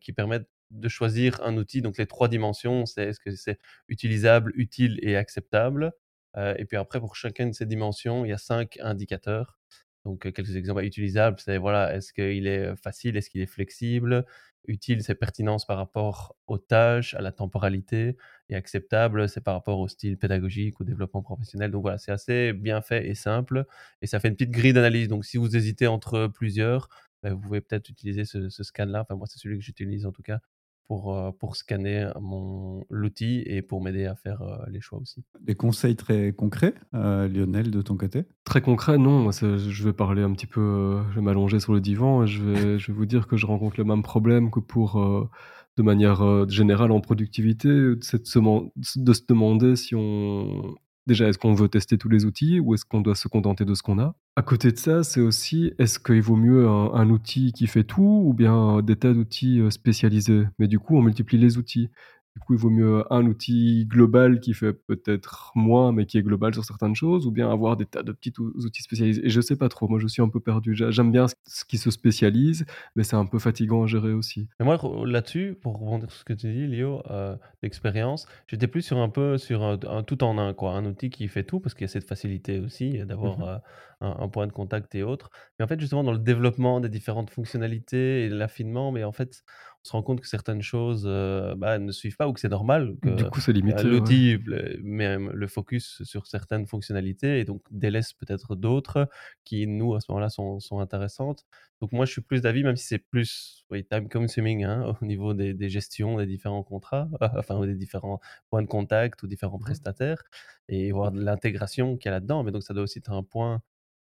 qui 0.00 0.12
permettent 0.12 0.48
de 0.70 0.88
choisir 0.88 1.40
un 1.42 1.56
outil. 1.58 1.82
Donc, 1.82 1.98
les 1.98 2.06
trois 2.06 2.28
dimensions, 2.28 2.86
c'est 2.86 3.04
est-ce 3.08 3.20
que 3.20 3.34
c'est 3.36 3.58
utilisable, 3.88 4.52
utile 4.54 4.98
et 5.02 5.16
acceptable? 5.16 5.92
Et 6.36 6.64
puis 6.64 6.76
après, 6.76 7.00
pour 7.00 7.16
chacune 7.16 7.50
de 7.50 7.54
ces 7.54 7.66
dimensions, 7.66 8.24
il 8.24 8.30
y 8.30 8.32
a 8.32 8.38
cinq 8.38 8.78
indicateurs. 8.80 9.58
Donc, 10.04 10.22
quelques 10.32 10.56
exemples 10.56 10.84
utilisables, 10.84 11.38
c'est 11.40 11.58
voilà, 11.58 11.94
est-ce 11.94 12.12
qu'il 12.12 12.46
est 12.46 12.74
facile, 12.76 13.16
est-ce 13.16 13.30
qu'il 13.30 13.40
est 13.40 13.46
flexible, 13.46 14.24
utile, 14.66 15.02
c'est 15.02 15.14
pertinence 15.14 15.64
par 15.66 15.76
rapport 15.76 16.36
aux 16.46 16.58
tâches, 16.58 17.14
à 17.14 17.20
la 17.20 17.32
temporalité, 17.32 18.16
et 18.48 18.54
acceptable, 18.56 19.28
c'est 19.28 19.40
par 19.40 19.54
rapport 19.54 19.78
au 19.78 19.88
style 19.88 20.18
pédagogique, 20.18 20.80
au 20.80 20.84
développement 20.84 21.22
professionnel. 21.22 21.70
Donc 21.70 21.82
voilà, 21.82 21.98
c'est 21.98 22.12
assez 22.12 22.52
bien 22.52 22.80
fait 22.82 23.06
et 23.08 23.14
simple, 23.14 23.64
et 24.02 24.06
ça 24.06 24.20
fait 24.20 24.28
une 24.28 24.34
petite 24.36 24.50
grille 24.52 24.72
d'analyse. 24.72 25.08
Donc 25.08 25.24
si 25.24 25.36
vous 25.36 25.56
hésitez 25.56 25.86
entre 25.86 26.26
plusieurs, 26.28 26.88
ben, 27.22 27.34
vous 27.34 27.40
pouvez 27.40 27.60
peut-être 27.60 27.88
utiliser 27.88 28.24
ce 28.24 28.48
scan-là. 28.50 29.02
Enfin, 29.02 29.14
moi, 29.16 29.26
c'est 29.28 29.38
celui 29.38 29.58
que 29.58 29.64
j'utilise 29.64 30.06
en 30.06 30.12
tout 30.12 30.22
cas 30.22 30.40
pour, 30.86 31.16
euh, 31.16 31.30
pour 31.32 31.56
scanner 31.56 32.10
mon 32.20 32.84
l'outil 32.90 33.42
et 33.46 33.62
pour 33.62 33.82
m'aider 33.82 34.06
à 34.06 34.14
faire 34.14 34.42
euh, 34.42 34.56
les 34.70 34.80
choix 34.80 34.98
aussi. 34.98 35.24
Des 35.40 35.54
conseils 35.54 35.96
très 35.96 36.32
concrets, 36.32 36.74
euh, 36.94 37.28
Lionel, 37.28 37.70
de 37.70 37.82
ton 37.82 37.96
côté? 37.96 38.24
Très 38.44 38.60
concret, 38.60 38.98
non. 38.98 39.30
Je 39.30 39.84
vais 39.84 39.92
parler 39.92 40.22
un 40.22 40.32
petit 40.32 40.46
peu, 40.46 41.02
je 41.10 41.16
vais 41.16 41.22
m'allonger 41.22 41.60
sur 41.60 41.72
le 41.72 41.80
divan 41.80 42.24
et 42.24 42.26
je 42.26 42.42
vais, 42.42 42.78
je 42.78 42.86
vais 42.88 42.92
vous 42.92 43.06
dire 43.06 43.26
que 43.26 43.36
je 43.36 43.46
rencontre 43.46 43.76
le 43.78 43.84
même 43.84 44.02
problème 44.02 44.50
que 44.50 44.60
pour, 44.60 45.30
de 45.76 45.82
manière 45.82 46.48
générale 46.48 46.92
en 46.92 47.00
productivité, 47.00 47.92
c'est 48.00 48.22
de 48.22 49.12
se 49.12 49.22
demander 49.26 49.76
si 49.76 49.94
on 49.94 50.74
Déjà, 51.06 51.28
est-ce 51.28 51.38
qu'on 51.38 51.54
veut 51.54 51.68
tester 51.68 51.98
tous 51.98 52.08
les 52.08 52.24
outils 52.24 52.60
ou 52.60 52.74
est-ce 52.74 52.84
qu'on 52.84 53.00
doit 53.00 53.16
se 53.16 53.26
contenter 53.26 53.64
de 53.64 53.74
ce 53.74 53.82
qu'on 53.82 53.98
a? 53.98 54.14
À 54.36 54.42
côté 54.42 54.70
de 54.70 54.78
ça, 54.78 55.02
c'est 55.02 55.20
aussi 55.20 55.72
est-ce 55.78 55.98
qu'il 55.98 56.22
vaut 56.22 56.36
mieux 56.36 56.68
un, 56.68 57.10
outil 57.10 57.52
qui 57.52 57.66
fait 57.66 57.84
tout 57.84 58.22
ou 58.24 58.32
bien 58.32 58.80
des 58.82 58.96
tas 58.96 59.12
d'outils 59.12 59.60
euh, 59.60 59.70
spécialisés? 59.70 60.44
Mais 60.58 60.68
du 60.68 60.78
coup, 60.78 60.96
on 60.96 61.02
multiplie 61.02 61.38
les 61.38 61.58
outils. 61.58 61.90
Du 62.34 62.40
coup, 62.40 62.54
il 62.54 62.58
vaut 62.58 62.70
mieux 62.70 63.04
un 63.12 63.26
outil 63.26 63.84
global 63.86 64.40
qui 64.40 64.54
fait 64.54 64.72
peut-être 64.72 65.52
moins, 65.54 65.92
mais 65.92 66.06
qui 66.06 66.16
est 66.16 66.22
global 66.22 66.54
sur 66.54 66.64
certaines 66.64 66.94
choses, 66.94 67.26
ou 67.26 67.30
bien 67.30 67.50
avoir 67.50 67.76
des 67.76 67.84
tas 67.84 68.02
de 68.02 68.12
petits 68.12 68.32
outils 68.38 68.82
spécialisés. 68.82 69.26
Et 69.26 69.28
je 69.28 69.40
sais 69.42 69.56
pas 69.56 69.68
trop. 69.68 69.86
Moi, 69.86 69.98
je 69.98 70.06
suis 70.06 70.22
un 70.22 70.30
peu 70.30 70.40
perdu. 70.40 70.74
J'aime 70.74 71.12
bien 71.12 71.26
ce 71.28 71.64
qui 71.66 71.76
se 71.76 71.90
spécialise, 71.90 72.64
mais 72.96 73.04
c'est 73.04 73.16
un 73.16 73.26
peu 73.26 73.38
fatigant 73.38 73.84
à 73.84 73.86
gérer 73.86 74.12
aussi. 74.12 74.48
Et 74.60 74.64
moi, 74.64 74.78
là-dessus, 75.04 75.58
pour 75.60 75.78
rebondir 75.78 76.10
sur 76.10 76.20
ce 76.20 76.24
que 76.24 76.32
tu 76.32 76.50
dis, 76.50 76.66
Léo, 76.66 77.02
euh, 77.10 77.36
l'expérience, 77.62 78.26
j'étais 78.46 78.66
plus 78.66 78.82
sur 78.82 78.96
un 78.96 79.10
peu 79.10 79.36
sur 79.36 79.62
un, 79.62 80.02
tout 80.02 80.24
en 80.24 80.38
un, 80.38 80.54
quoi. 80.54 80.72
Un 80.72 80.86
outil 80.86 81.10
qui 81.10 81.28
fait 81.28 81.44
tout, 81.44 81.60
parce 81.60 81.74
qu'il 81.74 81.82
y 81.82 81.84
a 81.84 81.88
cette 81.88 82.08
facilité 82.08 82.60
aussi 82.60 82.98
d'avoir 83.04 83.38
mmh 83.38 83.42
euh, 83.42 83.58
un, 84.00 84.16
un, 84.20 84.28
point 84.28 84.46
de 84.46 84.52
contact 84.52 84.94
et 84.94 85.02
autres. 85.02 85.30
Mais 85.58 85.64
en 85.64 85.68
fait, 85.68 85.78
justement, 85.78 86.02
dans 86.02 86.12
le 86.12 86.18
développement 86.18 86.80
des 86.80 86.88
différentes 86.88 87.30
fonctionnalités 87.30 88.24
et 88.24 88.28
l'affinement, 88.28 88.90
mais 88.90 89.04
en 89.04 89.12
fait, 89.12 89.44
se 89.82 89.92
rend 89.92 90.02
compte 90.02 90.20
que 90.20 90.28
certaines 90.28 90.62
choses 90.62 91.04
euh, 91.06 91.54
bah, 91.56 91.78
ne 91.78 91.90
suivent 91.90 92.16
pas 92.16 92.28
ou 92.28 92.32
que 92.32 92.40
c'est 92.40 92.48
normal. 92.48 92.96
Que, 93.02 93.10
du 93.10 93.24
coup, 93.24 93.40
c'est 93.40 93.52
limité. 93.52 93.82
L'outil 93.82 94.38
met 94.82 95.16
le 95.18 95.46
focus 95.48 96.02
sur 96.04 96.26
certaines 96.26 96.66
fonctionnalités 96.66 97.40
et 97.40 97.44
donc 97.44 97.62
délaisse 97.70 98.12
peut-être 98.12 98.54
d'autres 98.54 99.08
qui, 99.44 99.66
nous, 99.66 99.94
à 99.94 100.00
ce 100.00 100.10
moment-là, 100.10 100.28
sont, 100.28 100.60
sont, 100.60 100.78
intéressantes. 100.78 101.44
Donc, 101.80 101.90
moi, 101.90 102.04
je 102.04 102.12
suis 102.12 102.20
plus 102.20 102.42
d'avis, 102.42 102.62
même 102.62 102.76
si 102.76 102.86
c'est 102.86 102.98
plus 102.98 103.64
oui, 103.70 103.84
time 103.84 104.08
consuming 104.08 104.64
hein, 104.64 104.96
au 105.02 105.04
niveau 105.04 105.34
des, 105.34 105.52
des, 105.52 105.68
gestions 105.68 106.18
des 106.18 106.26
différents 106.26 106.62
contrats, 106.62 107.08
enfin, 107.36 107.66
des 107.66 107.74
différents 107.74 108.20
points 108.50 108.62
de 108.62 108.68
contact 108.68 109.22
ou 109.24 109.26
différents 109.26 109.58
prestataires 109.58 110.22
et 110.68 110.92
voir 110.92 111.10
de 111.10 111.20
l'intégration 111.20 111.96
qu'il 111.96 112.08
y 112.08 112.10
a 112.10 112.12
là-dedans. 112.12 112.44
Mais 112.44 112.52
donc, 112.52 112.62
ça 112.62 112.72
doit 112.72 112.84
aussi 112.84 112.98
être 112.98 113.10
un 113.10 113.24
point 113.24 113.62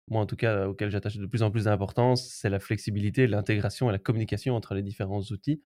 moi 0.07 0.21
en 0.21 0.25
tout 0.25 0.35
cas, 0.35 0.67
auquel 0.67 0.91
j'attache 0.91 1.17
de 1.17 1.25
plus 1.25 1.43
en 1.43 1.51
plus 1.51 1.65
d'importance, 1.65 2.27
c'est 2.29 2.49
la 2.49 2.59
flexibilité, 2.59 3.27
l'intégration 3.27 3.89
et 3.89 3.91
la 3.91 3.99
communication 3.99 4.55
entre 4.55 4.75
les 4.75 4.83
différents 4.83 5.21
outils 5.21 5.63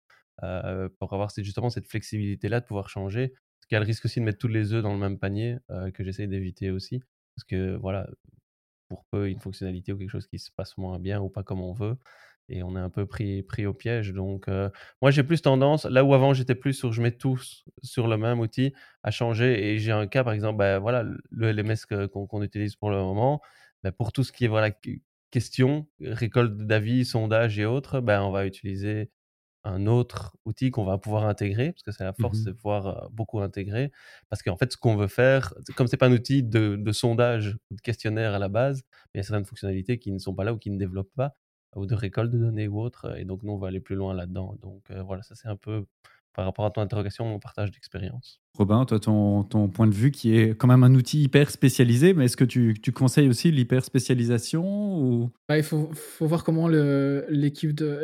euh, 0.43 0.89
pour 0.99 1.13
avoir 1.13 1.29
justement 1.37 1.69
cette 1.69 1.87
flexibilité-là 1.87 2.59
de 2.59 2.65
pouvoir 2.65 2.89
changer. 2.89 3.29
Parce 3.29 3.67
qu'il 3.69 3.77
risque 3.77 4.05
aussi 4.05 4.19
de 4.19 4.25
mettre 4.25 4.39
tous 4.39 4.47
les 4.47 4.73
œufs 4.73 4.83
dans 4.83 4.93
le 4.93 4.99
même 4.99 5.19
panier 5.19 5.57
euh, 5.71 5.91
que 5.91 6.03
j'essaie 6.03 6.27
d'éviter 6.27 6.71
aussi. 6.71 7.01
Parce 7.35 7.45
que 7.45 7.75
voilà, 7.75 8.09
pour 8.89 9.05
peu 9.05 9.29
une 9.29 9.39
fonctionnalité 9.39 9.93
ou 9.93 9.97
quelque 9.97 10.09
chose 10.09 10.27
qui 10.27 10.39
se 10.39 10.51
passe 10.51 10.77
moins 10.77 10.99
bien 10.99 11.21
ou 11.21 11.29
pas 11.29 11.43
comme 11.43 11.61
on 11.61 11.73
veut, 11.73 11.97
et 12.49 12.63
on 12.63 12.75
est 12.75 12.79
un 12.79 12.89
peu 12.89 13.05
pris, 13.05 13.41
pris 13.43 13.65
au 13.65 13.73
piège. 13.73 14.13
Donc, 14.13 14.47
euh, 14.47 14.69
moi, 15.01 15.11
j'ai 15.11 15.23
plus 15.23 15.41
tendance, 15.41 15.85
là 15.85 16.03
où 16.03 16.13
avant 16.13 16.33
j'étais 16.33 16.55
plus 16.55 16.73
sur 16.73 16.91
je 16.91 17.01
mets 17.01 17.11
tous 17.11 17.63
sur 17.81 18.07
le 18.07 18.17
même 18.17 18.39
outil, 18.39 18.73
à 19.03 19.11
changer. 19.11 19.73
Et 19.73 19.79
j'ai 19.79 19.91
un 19.91 20.07
cas, 20.07 20.23
par 20.23 20.33
exemple, 20.33 20.57
ben, 20.57 20.79
voilà, 20.79 21.03
le 21.03 21.51
LMS 21.51 21.85
qu'on 22.11 22.41
utilise 22.43 22.75
pour 22.75 22.89
le 22.91 22.97
moment, 22.97 23.41
bah, 23.83 23.91
pour 23.91 24.11
tout 24.13 24.23
ce 24.23 24.31
qui 24.31 24.45
est 24.45 24.47
voilà, 24.47 24.71
question, 25.31 25.87
récolte 25.99 26.57
d'avis, 26.57 27.05
sondage 27.05 27.59
et 27.59 27.65
autres, 27.65 28.01
ben, 28.01 28.21
on 28.21 28.31
va 28.31 28.45
utiliser 28.45 29.11
un 29.65 29.87
autre 29.87 30.35
outil 30.45 30.71
qu'on 30.71 30.83
va 30.83 30.97
pouvoir 30.97 31.25
intégrer, 31.25 31.71
parce 31.71 31.83
que 31.83 31.91
c'est 31.91 32.03
la 32.03 32.11
mmh 32.11 32.21
force 32.21 32.43
de 32.43 32.51
pouvoir 32.51 33.09
beaucoup 33.11 33.39
intégrer. 33.39 33.91
Parce 34.29 34.43
qu'en 34.43 34.57
fait, 34.57 34.73
ce 34.73 34.77
qu'on 34.77 34.95
veut 34.95 35.07
faire, 35.07 35.53
comme 35.75 35.87
ce 35.87 35.95
n'est 35.95 35.97
pas 35.97 36.07
un 36.07 36.11
outil 36.11 36.43
de, 36.43 36.75
de, 36.75 36.91
sondage 36.91 37.57
ou 37.71 37.75
de 37.75 37.81
questionnaire 37.81 38.33
à 38.33 38.39
la 38.39 38.49
base, 38.49 38.83
il 39.13 39.17
y 39.17 39.21
a 39.21 39.23
certaines 39.23 39.45
fonctionnalités 39.45 39.99
qui 39.99 40.11
ne 40.11 40.19
sont 40.19 40.35
pas 40.35 40.43
là 40.43 40.53
ou 40.53 40.57
qui 40.57 40.69
ne 40.69 40.77
développent 40.77 41.13
pas, 41.15 41.35
ou 41.75 41.85
de 41.85 41.95
récolte 41.95 42.31
de 42.31 42.37
données 42.37 42.67
ou 42.67 42.79
autre. 42.81 43.17
Et 43.17 43.25
donc, 43.25 43.43
nous, 43.43 43.53
on 43.53 43.57
va 43.57 43.69
aller 43.69 43.79
plus 43.79 43.95
loin 43.95 44.13
là-dedans. 44.13 44.57
Donc, 44.61 44.91
voilà, 44.91 45.23
ça 45.23 45.35
c'est 45.35 45.47
un 45.47 45.55
peu 45.55 45.85
par 46.33 46.45
rapport 46.45 46.65
à 46.65 46.71
ton 46.71 46.81
interrogation, 46.81 47.25
mon 47.25 47.39
partage 47.39 47.71
d'expérience? 47.71 48.41
Robin, 48.57 48.85
toi, 48.85 48.99
ton, 48.99 49.43
ton, 49.43 49.67
point 49.67 49.87
de 49.87 49.93
vue 49.93 50.11
qui 50.11 50.37
est 50.37 50.55
quand 50.55 50.67
même 50.67 50.83
un 50.83 50.93
outil 50.93 51.23
hyper 51.23 51.49
spécialisé, 51.49 52.13
mais 52.13 52.25
est-ce 52.25 52.37
que 52.37 52.43
tu, 52.43 52.75
tu, 52.81 52.91
conseilles 52.91 53.27
aussi 53.27 53.51
l'hyper 53.51 53.83
spécialisation 53.83 54.63
ou... 54.99 55.31
Bah, 55.47 55.57
il 55.57 55.63
faut, 55.63 55.89
faut, 55.93 56.27
voir 56.27 56.43
comment 56.43 56.67
l'équipe 56.67 57.73
de, 57.73 58.03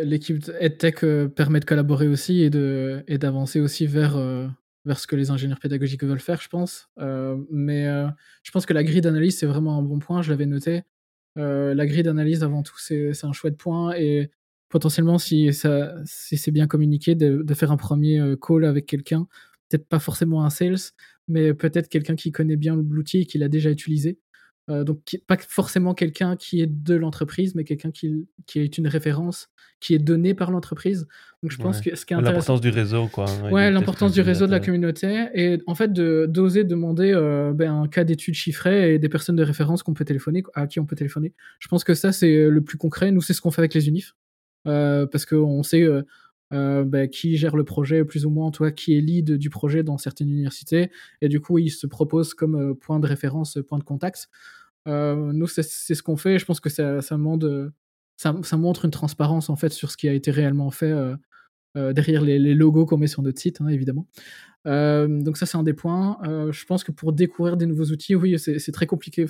EdTech 0.60 1.04
euh, 1.04 1.28
permet 1.28 1.60
de 1.60 1.66
collaborer 1.66 2.08
aussi 2.08 2.42
et 2.42 2.50
d'avancer 2.50 3.60
et 3.60 3.62
aussi 3.62 3.86
vers, 3.86 4.18
euh, 4.18 4.48
vers 4.86 5.00
ce 5.00 5.08
que 5.08 5.16
les 5.16 5.30
ingénieurs 5.30 5.60
pédagogiques 5.60 6.04
veulent 6.04 6.20
faire, 6.20 6.42
je 6.42 6.50
pense. 6.50 6.90
Euh, 7.00 7.38
mais 7.52 7.86
je 8.44 8.52
pense 8.52 8.66
que 8.66 8.74
la 8.74 8.84
grille 8.84 9.02
d'analyse, 9.02 9.38
c'est 9.38 9.46
vraiment 9.46 9.78
un 9.78 9.84
bon 9.84 10.00
point, 10.00 10.22
je 10.22 10.32
l'avais 10.32 10.46
noté. 10.46 10.84
la 11.36 11.86
grille 11.86 12.04
d'analyse, 12.04 12.44
avant 12.44 12.64
tout, 12.64 12.78
c'est 12.78 13.24
un 13.24 13.34
chouette 13.34 13.58
point. 13.58 13.94
Et 13.96 14.32
potentiellement, 14.70 15.18
si, 15.18 15.54
ça, 15.54 15.96
si 16.06 16.38
c'est 16.38 16.52
bien 16.52 16.68
communiqué, 16.68 17.16
de, 17.16 17.42
de, 17.44 17.54
faire 17.54 17.72
un 17.72 17.78
premier 17.78 18.20
euh, 18.20 18.36
call 18.36 18.66
avec 18.66 18.86
quelqu'un, 18.86 19.28
peut-être 19.68 19.88
pas 19.88 20.00
forcément 20.00 20.46
un 20.46 20.50
sales, 20.50 20.94
mais 21.28 21.54
peut-être 21.54 21.90
quelqu'un 21.90 22.16
qui 22.16 22.32
connaît 22.32 22.56
bien 22.56 22.76
l'outil 22.76 23.20
et 23.20 23.26
qui 23.26 23.38
l'a 23.38 23.50
déjà 23.50 23.70
utilisé. 23.70 24.20
Euh, 24.70 24.84
donc, 24.84 25.00
pas 25.26 25.38
forcément 25.38 25.94
quelqu'un 25.96 26.36
qui 26.36 26.62
est 26.62 26.68
de 26.68 26.94
l'entreprise, 26.94 27.56
mais 27.56 27.64
quelqu'un 27.64 27.92
qui, 27.92 28.28
qui 28.46 28.60
est 28.60 28.78
une 28.78 28.88
référence, 28.88 29.50
qui 29.80 29.96
est 29.96 30.00
donné 30.00 30.36
par 30.36 30.52
l'entreprise. 30.52 31.08
Donc, 31.42 31.52
je 31.52 31.58
pense 31.58 31.82
que 31.82 31.96
ce 31.96 32.06
qui 32.06 32.14
est 32.14 32.18
intéressant. 32.18 32.54
L'importance 32.54 32.62
du 32.62 32.70
réseau, 32.70 33.08
quoi. 33.08 33.26
Hein, 33.28 33.52
ouais, 33.52 33.72
l'importance 33.72 34.12
du 34.12 34.22
réseau 34.22 34.46
de 34.46 34.52
la 34.52 34.60
communauté. 34.60 35.28
Et 35.34 35.60
en 35.66 35.74
fait, 35.74 35.92
d'oser 35.92 36.64
de, 36.64 36.70
demander 36.70 37.12
euh, 37.16 37.54
ben, 37.54 37.82
un 37.82 37.88
cas 37.88 38.04
d'étude 38.04 38.36
chiffré 38.36 38.94
et 38.94 39.00
des 39.00 39.10
personnes 39.10 39.38
de 39.38 39.44
référence 39.44 39.82
qu'on 39.82 39.94
peut 39.94 40.06
téléphoner, 40.06 40.44
à 40.54 40.68
qui 40.68 40.80
on 40.80 40.86
peut 40.86 40.96
téléphoner. 40.96 41.34
Je 41.60 41.68
pense 41.68 41.84
que 41.84 41.96
ça, 41.96 42.12
c'est 42.12 42.48
le 42.48 42.62
plus 42.62 42.78
concret. 42.78 43.12
Nous, 43.12 43.22
c'est 43.22 43.34
ce 43.34 43.42
qu'on 43.42 43.52
fait 43.52 43.62
avec 43.62 43.74
les 43.74 43.88
unifs. 43.88 44.14
Euh, 44.70 45.08
parce 45.08 45.26
qu'on 45.26 45.64
sait 45.64 45.82
euh, 45.82 46.04
euh, 46.54 46.84
bah, 46.84 47.08
qui 47.08 47.38
gère 47.38 47.56
le 47.56 47.64
projet, 47.64 48.06
plus 48.06 48.26
ou 48.26 48.30
moins, 48.30 48.52
toi, 48.52 48.72
qui 48.72 48.98
est 48.98 49.02
lead 49.02 49.34
du 49.34 49.50
projet 49.50 49.84
dans 49.84 49.98
certaines 49.98 50.30
universités. 50.30 50.92
Et 51.22 51.30
du 51.30 51.42
coup, 51.42 51.58
il 51.58 51.72
se 51.72 51.88
propose 51.88 52.34
comme 52.34 52.76
point 52.76 53.00
de 53.00 53.08
référence, 53.08 53.58
point 53.68 53.80
de 53.80 53.84
contact. 53.84 54.30
nous, 54.86 55.48
c'est 55.48 55.64
ce 55.64 56.04
qu'on 56.04 56.18
fait. 56.18 56.40
Je 56.40 56.46
pense 56.46 56.60
que 56.60 56.70
ça, 56.70 57.18
montre, 57.18 58.86
une 58.86 58.92
transparence 58.92 59.50
en 59.50 59.56
fait 59.56 59.70
sur 59.70 59.92
ce 59.92 59.98
qui 59.98 60.08
a 60.08 60.14
été 60.14 60.32
réellement 60.32 60.72
fait 60.72 60.94
derrière 61.76 62.22
les, 62.22 62.56
logos 62.56 62.86
qu'on 62.86 62.98
met 62.98 63.08
sur 63.08 63.22
notre 63.22 63.40
site, 63.40 63.62
hein, 63.62 63.68
évidemment. 63.68 64.08
donc 64.66 65.38
ça, 65.38 65.46
c'est 65.46 65.58
un 65.58 65.64
des 65.64 65.74
points. 65.74 66.18
je 66.52 66.66
pense 66.66 66.84
que 66.84 66.92
pour 66.92 67.14
découvrir 67.14 67.58
des 67.58 67.68
nouveaux 67.68 67.92
outils, 67.92 68.16
oui, 68.16 68.40
c'est 68.40 68.72
très 68.72 68.88
compliqué. 68.88 69.26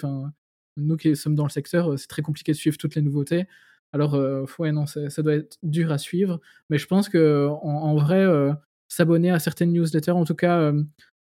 Nous 0.78 0.95
qui 0.95 1.14
sommes 1.18 1.36
dans 1.36 1.44
le 1.44 1.49
secteur, 1.49 1.99
c'est 1.99 2.07
très 2.07 2.22
compliqué 2.22 2.53
de 2.53 2.57
suivre 2.57 2.78
toutes 2.78 2.95
les 2.95 3.02
nouveautés. 3.02 3.45
Alors, 3.91 4.16
euh, 4.16 4.45
ouais, 4.60 4.72
non, 4.72 4.86
ça, 4.86 5.22
doit 5.24 5.36
être 5.36 5.57
dur 5.64 5.91
à 5.91 5.98
suivre. 5.98 6.40
Mais 6.70 6.78
je 6.78 6.88
pense 6.88 7.10
que 7.10 7.48
en, 7.48 7.95
vrai, 7.95 8.20
euh, 8.24 8.53
s'abonner 8.88 9.32
à 9.32 9.40
certaines 9.40 9.72
newsletters, 9.72 10.11
en 10.11 10.26
tout 10.26 10.36
cas 10.36 10.60
euh, 10.60 10.84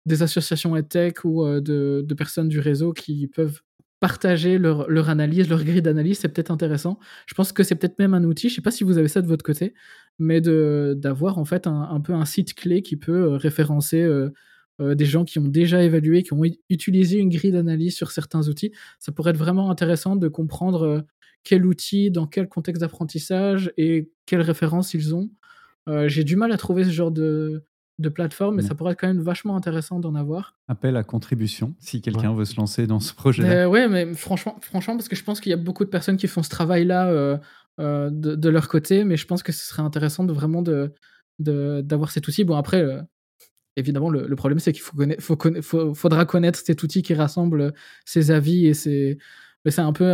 des 0.07 0.23
associations 0.23 0.77
EdTech 0.77 1.25
ou 1.25 1.45
de, 1.61 2.15
personnes 2.17 2.49
du 2.49 2.61
réseau 2.61 2.93
qui 2.93 3.27
peuvent 3.27 3.61
partager 4.01 4.59
leur, 4.59 5.09
analyse, 5.09 5.49
leur 5.49 5.63
grille 5.65 5.83
d'analyse, 5.83 6.19
c'est 6.19 6.29
peut-être 6.29 6.51
intéressant. 6.51 6.99
Je 7.27 7.35
pense 7.35 7.53
que 7.53 7.63
c'est 7.63 7.77
peut-être 7.77 7.99
même 8.01 8.15
un 8.15 8.25
outil, 8.25 8.49
je 8.49 8.55
ne 8.55 8.57
sais 8.57 8.63
pas 8.63 8.73
si 8.73 8.83
vous 8.83 8.99
avez 8.99 9.07
ça 9.07 9.23
de 9.23 9.29
votre 9.29 9.45
côté, 9.45 9.75
mais 10.19 10.41
d'avoir 10.41 11.39
en 11.39 11.45
fait 11.45 11.69
un, 11.69 12.01
peu 12.01 12.13
un 12.13 12.25
site 12.25 12.55
clé 12.55 12.83
qui 12.83 12.97
peut 12.97 13.37
référencer 13.37 14.05
des 14.81 15.05
gens 15.05 15.25
qui 15.25 15.39
ont 15.39 15.47
déjà 15.47 15.85
évalué, 15.85 16.25
qui 16.25 16.33
ont 16.33 16.43
utilisé 16.69 17.19
une 17.19 17.29
grille 17.29 17.53
d'analyse 17.53 17.95
sur 17.95 18.11
certains 18.11 18.49
outils. 18.49 18.73
Ça 18.99 19.13
pourrait 19.13 19.31
être 19.31 19.37
vraiment 19.37 19.71
intéressant 19.71 20.17
de 20.17 20.27
comprendre 20.27 21.05
quel 21.45 21.67
outil, 21.67 22.11
dans 22.11 22.27
quel 22.27 22.49
contexte 22.49 22.81
d'apprentissage 22.81 23.73
et 23.77 24.11
quelles 24.27 24.43
références 24.43 24.95
ils 24.95 25.15
ont. 25.15 25.31
Euh, 25.89 26.09
j'ai 26.09 26.25
du 26.25 26.37
mal 26.37 26.53
à 26.53 26.57
trouver 26.57 26.85
ce 26.85 26.91
genre 26.91 27.11
de, 27.11 27.65
de 27.99 28.09
plateforme, 28.09 28.57
mais 28.57 28.63
ça 28.63 28.75
pourrait 28.75 28.93
être 28.93 29.01
quand 29.01 29.09
même 29.09 29.21
vachement 29.21 29.57
intéressant 29.57 29.99
d'en 29.99 30.15
avoir. 30.15 30.57
Appel 30.69 30.97
à 30.97 31.03
contribution, 31.03 31.75
si 31.79 32.01
quelqu'un 32.01 32.35
veut 32.35 32.45
se 32.45 32.57
lancer 32.57 32.87
dans 32.87 33.01
ce 33.01 33.15
projet-là. 33.15 33.69
ouais, 33.69 33.89
mais 33.89 34.15
franchement, 34.15 34.57
franchement, 34.61 34.97
parce 34.97 35.09
que 35.09 35.17
je 35.17 35.25
pense 35.25 35.41
qu'il 35.41 35.51
y 35.51 35.55
a 35.55 35.59
beaucoup 35.59 35.85
de 35.85 35.91
personnes 35.91 36.17
qui 36.17 36.29
font 36.29 36.43
ce 36.43 36.51
travail-là 36.51 37.09
euh, 37.09 37.39
euh, 37.81 38.11
de, 38.13 38.49
leur 38.49 38.69
côté, 38.69 39.05
mais 39.05 39.17
je 39.17 39.27
pense 39.27 39.43
que 39.43 39.53
ce 39.53 39.67
serait 39.67 39.83
intéressant 39.83 40.25
de 40.25 40.33
vraiment 40.33 40.63
de, 40.63 40.93
d'avoir 41.39 42.11
cet 42.13 42.29
outil. 42.29 42.45
Bon, 42.45 42.57
après, 42.57 42.85
évidemment, 43.77 44.11
le, 44.11 44.37
problème, 44.37 44.61
c'est 44.61 44.73
qu'il 44.73 44.83
faut, 44.83 45.37
faut, 45.63 45.95
faudra 45.95 46.25
connaître 46.25 46.61
cet 46.61 46.83
outil 46.83 47.03
qui 47.03 47.15
rassemble 47.15 47.73
ses 48.05 48.31
avis 48.31 48.67
et 48.67 48.75
ses, 48.75 49.19
mais 49.65 49.71
c'est 49.71 49.81
un 49.81 49.93
peu 49.93 50.13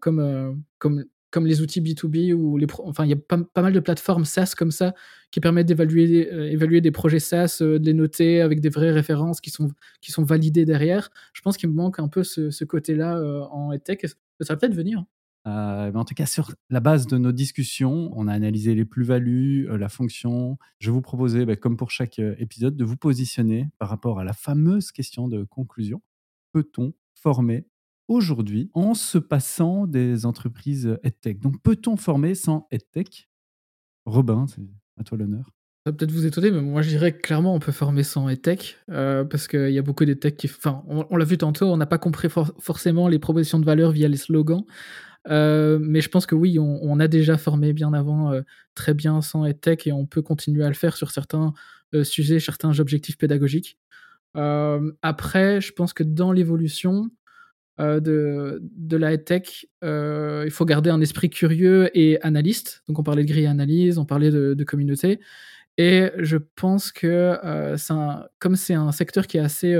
comme, 0.00 0.20
euh, 0.20 0.52
comme, 0.78 1.04
comme 1.30 1.46
les 1.46 1.60
outils 1.60 1.80
B2B 1.80 2.32
ou 2.32 2.56
les 2.56 2.66
enfin 2.84 3.04
il 3.04 3.10
y 3.10 3.12
a 3.12 3.16
pas, 3.16 3.38
pas, 3.38 3.62
mal 3.62 3.72
de 3.72 3.80
plateformes 3.80 4.24
SaaS 4.24 4.54
comme 4.56 4.70
ça 4.70 4.94
qui 5.30 5.40
permettent 5.40 5.66
d'évaluer 5.66 6.32
euh, 6.32 6.50
évaluer 6.50 6.80
des 6.80 6.90
projets 6.90 7.18
SaaS, 7.18 7.58
euh, 7.60 7.78
de 7.78 7.84
les 7.84 7.94
noter 7.94 8.40
avec 8.40 8.60
des 8.60 8.68
vraies 8.68 8.92
références 8.92 9.40
qui 9.40 9.50
sont 9.50 9.70
qui 10.00 10.12
sont 10.12 10.24
validées 10.24 10.64
derrière. 10.64 11.10
Je 11.32 11.42
pense 11.42 11.56
qu'il 11.56 11.68
me 11.68 11.74
manque 11.74 11.98
un 11.98 12.08
peu 12.08 12.24
ce, 12.24 12.64
côté-là 12.64 13.20
en 13.50 13.72
EdTech. 13.72 14.06
Ça 14.06 14.16
va 14.54 14.56
peut-être 14.56 14.74
venir. 14.74 15.04
Hein. 15.44 15.92
En 15.94 16.04
tout 16.04 16.14
cas, 16.14 16.26
sur 16.26 16.52
la 16.70 16.80
base 16.80 17.06
de 17.06 17.18
nos 17.18 17.30
discussions, 17.30 18.10
on 18.16 18.26
a 18.26 18.32
analysé 18.32 18.74
les 18.74 18.84
plus-values, 18.84 19.68
la 19.78 19.88
fonction. 19.88 20.58
Je 20.80 20.90
vous 20.90 21.00
proposais, 21.00 21.46
bah, 21.46 21.54
comme 21.54 21.76
pour 21.76 21.92
chaque 21.92 22.18
épisode, 22.18 22.76
de 22.76 22.84
vous 22.84 22.96
positionner 22.96 23.68
par 23.78 23.88
rapport 23.88 24.18
à 24.18 24.24
la 24.24 24.32
fameuse 24.32 24.90
question 24.90 25.28
de 25.28 25.44
conclusion. 25.44 26.02
Peut-on 26.52 26.94
former 27.14 27.64
aujourd'hui 28.08 28.70
en 28.74 28.94
se 28.94 29.18
passant 29.18 29.86
des 29.86 30.26
entreprises 30.26 30.98
EdTech 31.02 31.40
Donc, 31.40 31.60
peut-on 31.62 31.96
former 31.96 32.34
sans 32.34 32.66
EdTech? 32.70 33.28
Robin, 34.04 34.46
c'est 34.46 34.62
à 34.98 35.04
toi 35.04 35.18
l'honneur. 35.18 35.50
Ça 35.84 35.92
va 35.92 35.98
peut-être 35.98 36.10
vous 36.10 36.26
étonner, 36.26 36.50
mais 36.50 36.62
moi 36.62 36.82
je 36.82 36.88
dirais 36.88 37.16
clairement 37.16 37.54
on 37.54 37.60
peut 37.60 37.70
former 37.70 38.02
sans 38.02 38.28
EdTech, 38.28 38.76
euh, 38.90 39.24
parce 39.24 39.46
qu'il 39.46 39.70
y 39.70 39.78
a 39.78 39.82
beaucoup 39.82 40.04
d'EdTech 40.04 40.36
qui. 40.36 40.48
Enfin, 40.48 40.82
on, 40.88 41.16
l'a 41.16 41.24
vu 41.24 41.38
tantôt, 41.38 41.66
on 41.66 41.76
n'a 41.76 41.86
pas 41.86 41.98
compris 41.98 42.28
forcément 42.58 43.06
les 43.06 43.20
propositions 43.20 43.60
de 43.60 43.64
valeur 43.64 43.92
via 43.92 44.08
les 44.08 44.16
slogans. 44.16 44.64
Euh, 45.28 45.78
mais 45.80 46.00
je 46.00 46.08
pense 46.08 46.26
que 46.26 46.34
oui, 46.34 46.58
on, 46.58 46.98
a 46.98 47.06
déjà 47.06 47.38
formé 47.38 47.72
bien 47.72 47.92
avant 47.92 48.32
euh, 48.32 48.42
très 48.74 48.94
bien 48.94 49.22
sans 49.22 49.44
EdTech 49.44 49.86
et 49.86 49.92
on 49.92 50.06
peut 50.06 50.22
continuer 50.22 50.64
à 50.64 50.68
le 50.68 50.74
faire 50.74 50.96
sur 50.96 51.12
certains 51.12 51.52
sujets, 52.02 52.40
certains 52.40 52.80
objectifs 52.80 53.16
pédagogiques. 53.16 53.78
après, 54.34 55.60
je 55.60 55.72
pense 55.72 55.92
que 55.92 56.02
dans 56.02 56.32
l'évolution, 56.32 57.10
euh, 57.78 58.00
de, 58.00 58.62
de 58.62 58.96
la 58.96 59.18
tech, 59.18 59.66
euh, 59.84 60.44
il 60.46 60.50
faut 60.50 60.64
garder 60.64 60.88
un 60.88 61.00
esprit 61.02 61.28
curieux 61.28 61.90
et 61.92 62.18
analyste. 62.22 62.82
Donc 62.88 62.98
on 62.98 63.02
parlait 63.02 63.22
de 63.22 63.28
grille 63.28 63.46
analyse, 63.46 63.98
on 63.98 64.06
parlait 64.06 64.30
de, 64.30 64.64
communauté. 64.64 65.20
Et 65.76 66.10
je 66.18 66.38
pense 66.38 66.90
que 66.90 67.36
euh, 67.44 67.76
comme 68.38 68.56
c'est 68.56 68.72
un 68.72 68.92
secteur 68.92 69.26
qui 69.26 69.36
est 69.36 69.40
assez 69.40 69.78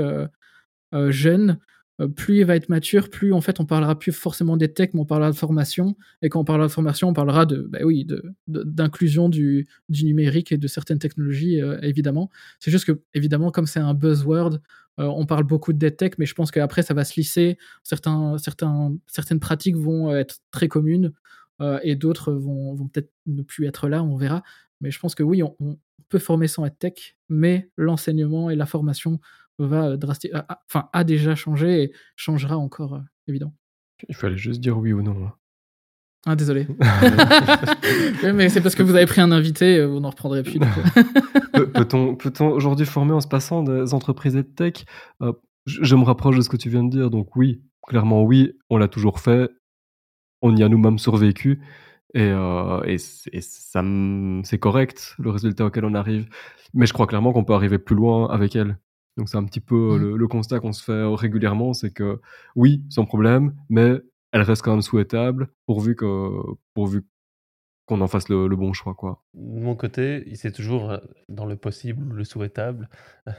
jeune, 1.09 1.57
plus 2.15 2.41
il 2.41 2.45
va 2.45 2.55
être 2.55 2.69
mature, 2.69 3.09
plus 3.09 3.33
en 3.33 3.41
fait 3.41 3.59
on 3.59 3.65
parlera 3.65 3.97
plus 3.97 4.11
forcément 4.11 4.57
des 4.57 4.71
tech, 4.71 4.91
mais 4.93 4.99
on 4.99 5.05
parlera 5.05 5.31
de 5.31 5.35
formation. 5.35 5.97
Et 6.21 6.29
quand 6.29 6.39
on 6.39 6.45
parlera 6.45 6.67
de 6.67 6.71
formation, 6.71 7.09
on 7.09 7.13
parlera 7.13 7.47
de, 7.47 7.67
bah 7.67 7.79
oui, 7.83 8.07
d'inclusion 8.45 9.27
du, 9.27 9.67
du, 9.89 10.05
numérique 10.05 10.51
et 10.51 10.57
de 10.57 10.67
certaines 10.67 10.99
technologies, 10.99 11.59
évidemment. 11.81 12.29
C'est 12.59 12.69
juste 12.69 12.85
que, 12.85 13.01
évidemment, 13.15 13.49
comme 13.49 13.65
c'est 13.65 13.79
un 13.79 13.95
buzzword, 13.95 14.59
on 14.97 15.25
parle 15.25 15.43
beaucoup 15.43 15.73
de 15.73 15.77
dead 15.77 15.95
tech, 15.95 16.13
mais 16.17 16.25
je 16.25 16.33
pense 16.33 16.51
qu'après, 16.51 16.81
ça 16.81 16.93
va 16.93 17.03
se 17.03 17.15
lisser. 17.15 17.57
Certains, 17.83 18.37
certains, 18.37 18.95
certaines 19.07 19.39
pratiques 19.39 19.75
vont 19.75 20.15
être 20.15 20.39
très 20.51 20.67
communes 20.67 21.13
euh, 21.61 21.79
et 21.83 21.95
d'autres 21.95 22.33
vont, 22.33 22.75
peut-être 22.87 23.11
ne 23.25 23.41
plus 23.41 23.65
être 23.65 23.87
là, 23.87 24.03
on 24.03 24.15
verra. 24.15 24.43
Mais 24.81 24.91
je 24.91 24.99
pense 24.99 25.15
que 25.15 25.23
oui, 25.23 25.43
on, 25.43 25.77
peut 26.09 26.19
former 26.19 26.47
sans 26.47 26.63
être 26.63 26.79
tech, 26.79 27.17
mais 27.27 27.69
l'enseignement 27.75 28.49
et 28.49 28.55
la 28.55 28.65
formation 28.65 29.19
va 29.59 29.97
drastiquement, 29.97 30.43
enfin, 30.69 30.87
a 30.93 31.03
déjà 31.03 31.35
changé 31.35 31.83
et 31.83 31.91
changera 32.15 32.57
encore, 32.57 32.93
euh, 32.93 33.01
évidemment. 33.27 33.55
Il 34.07 34.15
fallait 34.15 34.37
juste 34.37 34.61
dire 34.61 34.77
oui 34.77 34.93
ou 34.93 35.01
non. 35.01 35.25
Hein. 35.25 35.33
Ah, 36.25 36.37
désolé. 36.37 36.65
mais 38.33 38.47
c'est 38.47 38.61
parce 38.61 38.75
que 38.75 38.83
vous 38.83 38.95
avez 38.95 39.05
pris 39.05 39.19
un 39.19 39.33
invité, 39.33 39.85
vous 39.85 39.99
n'en 39.99 40.11
reprendrez 40.11 40.43
plus. 40.43 40.59
Peut-on 41.77 42.15
peut 42.15 42.31
aujourd'hui 42.43 42.85
former 42.85 43.13
en 43.13 43.21
se 43.21 43.27
passant 43.27 43.63
des 43.63 43.93
entreprises 43.93 44.33
de 44.33 44.41
tech? 44.41 44.85
Euh, 45.21 45.33
Je 45.65 45.95
me 45.95 46.03
rapproche 46.03 46.37
de 46.37 46.41
ce 46.41 46.49
que 46.49 46.57
tu 46.57 46.69
viens 46.69 46.83
de 46.83 46.89
dire, 46.89 47.09
donc 47.09 47.35
oui, 47.35 47.61
clairement 47.87 48.23
oui, 48.23 48.53
on 48.69 48.77
l'a 48.77 48.87
toujours 48.87 49.19
fait, 49.19 49.49
on 50.41 50.55
y 50.55 50.63
a 50.63 50.69
nous-mêmes 50.69 50.97
survécu, 50.99 51.61
et, 52.13 52.21
euh, 52.31 52.81
et 52.83 52.97
c'est 52.97 54.59
correct 54.59 55.15
le 55.19 55.29
résultat 55.29 55.65
auquel 55.65 55.85
on 55.85 55.93
arrive. 55.93 56.29
Mais 56.73 56.85
je 56.85 56.93
crois 56.93 57.07
clairement 57.07 57.33
qu'on 57.33 57.43
peut 57.43 57.53
arriver 57.53 57.77
plus 57.79 57.95
loin 57.95 58.29
avec 58.29 58.55
elle. 58.55 58.79
Donc 59.17 59.29
c'est 59.29 59.37
un 59.37 59.45
petit 59.45 59.59
peu 59.59 59.97
mmh. 59.97 60.15
le, 60.15 60.27
constat 60.27 60.59
qu'on 60.59 60.73
se 60.73 60.83
fait 60.83 61.03
régulièrement, 61.15 61.73
c'est 61.73 61.91
que 61.91 62.21
oui, 62.55 62.83
sans 62.89 63.05
problème, 63.05 63.55
mais 63.69 63.99
elle 64.31 64.41
reste 64.41 64.61
quand 64.61 64.71
même 64.71 64.81
souhaitable 64.81 65.49
pourvu 65.65 65.95
que 65.95 66.29
pourvu 66.73 67.03
qu'on 67.87 68.01
en 68.01 68.07
fasse 68.07 68.27
le, 68.27 68.47
bon 68.49 68.73
choix, 68.73 68.93
quoi. 68.93 69.23
De 69.33 69.61
mon 69.61 69.75
côté, 69.75 70.29
c'est 70.35 70.51
toujours 70.51 70.91
euh, 70.91 70.97
dans 71.29 71.45
le 71.45 71.55
possible, 71.55 72.13
le 72.13 72.23
souhaitable, 72.25 72.89
mmh 73.27 73.33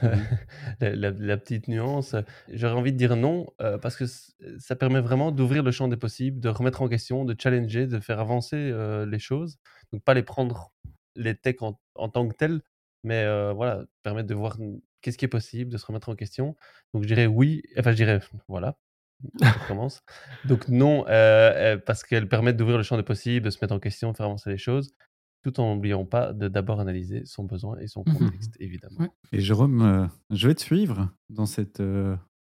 la, 0.81 1.37
petite 1.37 1.67
nuance. 1.67 2.15
J'aurais 2.51 2.73
envie 2.73 2.91
de 2.91 2.97
dire 2.97 3.15
non, 3.15 3.45
euh, 3.61 3.77
parce 3.77 3.95
que 3.95 4.05
ça 4.57 4.75
permet 4.75 5.01
vraiment 5.01 5.31
d'ouvrir 5.31 5.61
le 5.61 5.71
champ 5.71 5.87
des 5.87 5.97
possibles, 5.97 6.39
de 6.39 6.49
remettre 6.49 6.81
en 6.81 6.87
question, 6.87 7.25
de 7.25 7.35
challenger, 7.39 7.85
de 7.85 7.99
faire 7.99 8.19
avancer 8.19 8.57
euh, 8.57 9.05
les 9.05 9.19
choses. 9.19 9.59
Donc 9.93 10.03
pas 10.03 10.15
les 10.15 10.23
prendre 10.23 10.71
les 11.15 11.35
techs 11.35 11.61
en, 11.61 11.77
tant 12.09 12.27
que 12.27 12.33
tels, 12.33 12.61
mais 13.03 13.25
voilà, 13.53 13.83
permettre 14.03 14.27
de 14.27 14.35
voir 14.35 14.57
qu'est-ce 15.01 15.17
qui 15.17 15.25
est 15.25 15.29
possible, 15.29 15.71
de 15.71 15.77
se 15.77 15.85
remettre 15.85 16.09
en 16.09 16.15
question. 16.15 16.55
Donc 16.93 17.03
je 17.03 17.07
dirais 17.07 17.27
oui, 17.27 17.61
enfin 17.77 17.91
je 17.91 17.97
dirais 17.97 18.19
voilà, 18.47 18.77
commence. 19.67 20.01
Donc 20.45 20.67
non, 20.67 21.05
euh, 21.07 21.75
euh, 21.75 21.77
parce 21.77 22.03
qu'elles 22.03 22.27
permettent 22.27 22.57
d'ouvrir 22.57 22.77
le 22.77 22.83
champ 22.83 22.97
des 22.97 23.03
possibles, 23.03 23.45
de 23.45 23.49
se 23.51 23.57
mettre 23.61 23.73
en 23.73 23.79
question, 23.79 24.11
de 24.11 24.17
faire 24.17 24.25
avancer 24.25 24.49
les 24.49 24.57
choses, 24.57 24.93
tout 25.43 25.59
en 25.59 25.75
n'oubliant 25.75 26.05
pas 26.05 26.33
de 26.33 26.47
d'abord 26.47 26.79
analyser 26.79 27.23
son 27.25 27.43
besoin 27.43 27.77
et 27.79 27.87
son 27.87 28.01
mmh 28.01 28.13
contexte, 28.13 28.55
évidemment. 28.59 29.13
Et 29.31 29.39
Jérôme, 29.39 29.81
euh, 29.81 30.07
je 30.31 30.47
vais 30.47 30.55
te 30.55 30.61
suivre 30.61 31.09
dans 31.29 31.45
cette 31.45 31.81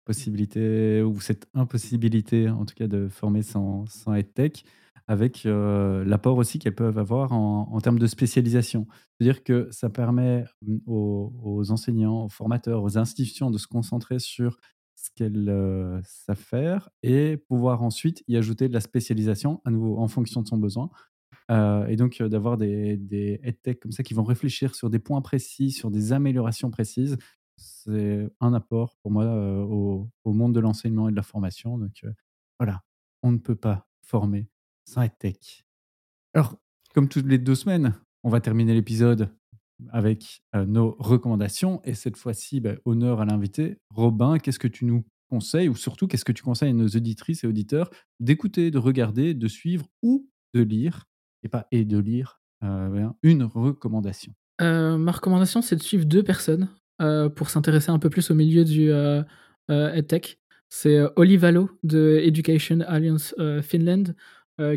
possibilité 0.05 1.03
ou 1.03 1.21
cette 1.21 1.49
impossibilité, 1.55 2.49
en 2.49 2.65
tout 2.65 2.75
cas, 2.75 2.87
de 2.87 3.09
former 3.09 3.43
sans, 3.43 3.87
sans 3.87 4.21
tech, 4.23 4.65
avec 5.09 5.45
l'apport 5.45 6.37
aussi 6.37 6.59
qu'elles 6.59 6.75
peuvent 6.75 6.99
avoir 6.99 7.33
en, 7.33 7.81
termes 7.81 7.99
de 7.99 8.07
spécialisation. 8.07 8.87
C'est-à-dire 9.13 9.45
que 9.45 9.69
ça 9.71 9.89
permet 9.89 10.45
mmh, 10.63 10.79
aux, 10.87 11.71
enseignants, 11.71 12.25
aux 12.25 12.29
formateurs, 12.29 12.83
aux 12.83 12.99
institutions 12.99 13.51
de 13.51 13.59
se 13.59 13.69
concentrer 13.69 14.19
sur 14.19 14.59
ce 15.07 15.11
qu'elles 15.15 16.03
savent 16.05 16.37
faire 16.37 16.91
et 17.03 17.37
pouvoir 17.37 17.83
ensuite 17.83 18.23
y 18.29 18.37
ajouter 18.37 18.69
de 18.69 18.75
la 18.75 18.81
spécialisation, 18.81 19.61
à 19.65 19.71
nouveau 19.71 19.99
en 19.99 20.09
fonction 20.09 20.43
de 20.43 20.49
son 20.49 20.59
besoin. 20.59 20.91
et 21.51 21.97
donc 21.97 22.23
d'avoir 22.23 22.57
des, 22.57 22.97
des 22.97 23.41
head 23.43 23.79
comme 23.81 23.93
ça 23.93 24.03
qui 24.03 24.15
vont 24.15 24.25
réfléchir 24.25 24.75
sur 24.75 24.91
des 24.91 24.99
points 24.99 25.23
précis, 25.23 25.71
sur 25.71 25.91
des 25.91 26.13
améliorations 26.13 26.71
précises, 26.71 27.17
c'est 27.57 28.29
un 28.41 28.55
apport 28.55 28.97
pour 29.03 29.11
moi 29.11 29.25
au, 29.65 30.09
monde 30.25 30.55
de 30.55 30.61
l'enseignement 30.61 31.09
et 31.09 31.13
de 31.13 31.17
la 31.17 31.23
formation. 31.23 31.79
Donc 31.79 32.05
voilà, 32.59 32.83
on 33.23 33.33
ne 33.33 33.39
peut 33.39 33.57
pas 33.57 33.89
former 34.03 34.49
sans 34.85 35.03
head 35.03 35.37
Alors, 36.35 36.57
comme 36.95 37.09
toutes 37.09 37.27
les 37.27 37.39
deux 37.39 37.55
semaines, 37.55 37.95
on 38.23 38.31
va 38.31 38.41
terminer 38.41 38.75
l'épisode 38.75 39.35
avec 39.91 40.43
nos 40.55 40.97
recommandations. 40.99 41.81
Et 41.85 41.95
cette 41.95 42.17
fois-ci, 42.17 42.61
bah, 42.61 42.75
honneur 42.85 43.21
à 43.21 43.25
l'invité. 43.25 43.79
Robin, 43.91 44.39
qu'est-ce 44.39 44.59
que 44.59 44.69
tu 44.69 44.85
nous 44.85 45.05
conseilles, 45.29 45.69
ou 45.69 45.75
surtout, 45.75 46.07
qu'est-ce 46.07 46.25
que 46.25 46.33
tu 46.33 46.43
conseilles 46.43 46.71
à 46.71 46.73
nos 46.73 46.87
auditrices 46.87 47.43
et 47.43 47.47
auditeurs 47.47 47.91
d'écouter, 48.21 48.71
de 48.71 48.79
regarder, 48.79 49.35
de 49.35 49.49
suivre 49.49 49.87
ou 50.03 50.29
de 50.55 50.63
lire, 50.63 51.05
et 51.43 51.49
pas 51.49 51.67
et 51.73 51.85
de 51.85 51.99
lire, 51.99 52.41
une 53.23 53.43
recommandation? 53.43 54.33
Ma 54.61 55.13
recommandation, 55.13 55.63
c'est 55.63 55.77
de 55.77 55.83
suivre 55.83 56.05
deux 56.05 56.23
personnes 56.23 56.69
pour 57.35 57.51
s'intéresser 57.51 57.91
un 57.91 57.99
peu 57.99 58.09
plus 58.09 58.31
au 58.31 58.35
milieu 58.35 58.65
du 58.65 58.91
EdTech. 59.69 60.39
C'est 60.69 61.01
Olivalo 61.17 61.71
de 61.83 62.21
Education 62.23 62.81
Alliance 62.87 63.35
Finland, 63.63 64.15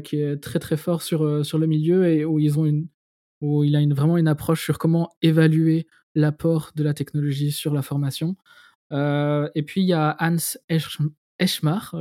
qui 0.04 0.18
est 0.18 0.38
très 0.38 0.60
très 0.60 0.78
fort 0.78 1.02
sur 1.04 1.24
le 1.24 1.68
milieu 1.68 2.08
et 2.08 2.26
où 2.26 2.40
ils 2.40 2.60
ont 2.60 2.66
une, 2.66 2.88
où 3.42 3.64
il 3.64 3.76
a 3.76 3.82
une, 3.82 3.94
vraiment 3.94 4.18
une 4.18 4.28
approche 4.28 4.64
sur 4.64 4.78
comment 4.78 5.10
évaluer 5.22 5.88
l'apport 6.16 6.72
de 6.76 6.84
la 6.84 6.94
technologie 6.94 7.52
sur 7.52 7.74
la 7.74 7.82
formation. 7.82 8.36
Euh, 8.92 9.50
et 9.56 9.64
puis 9.64 9.82
il 9.82 9.88
y 9.88 9.94
a 9.94 10.18
Hans 10.20 10.38
Eschmar, 11.40 11.96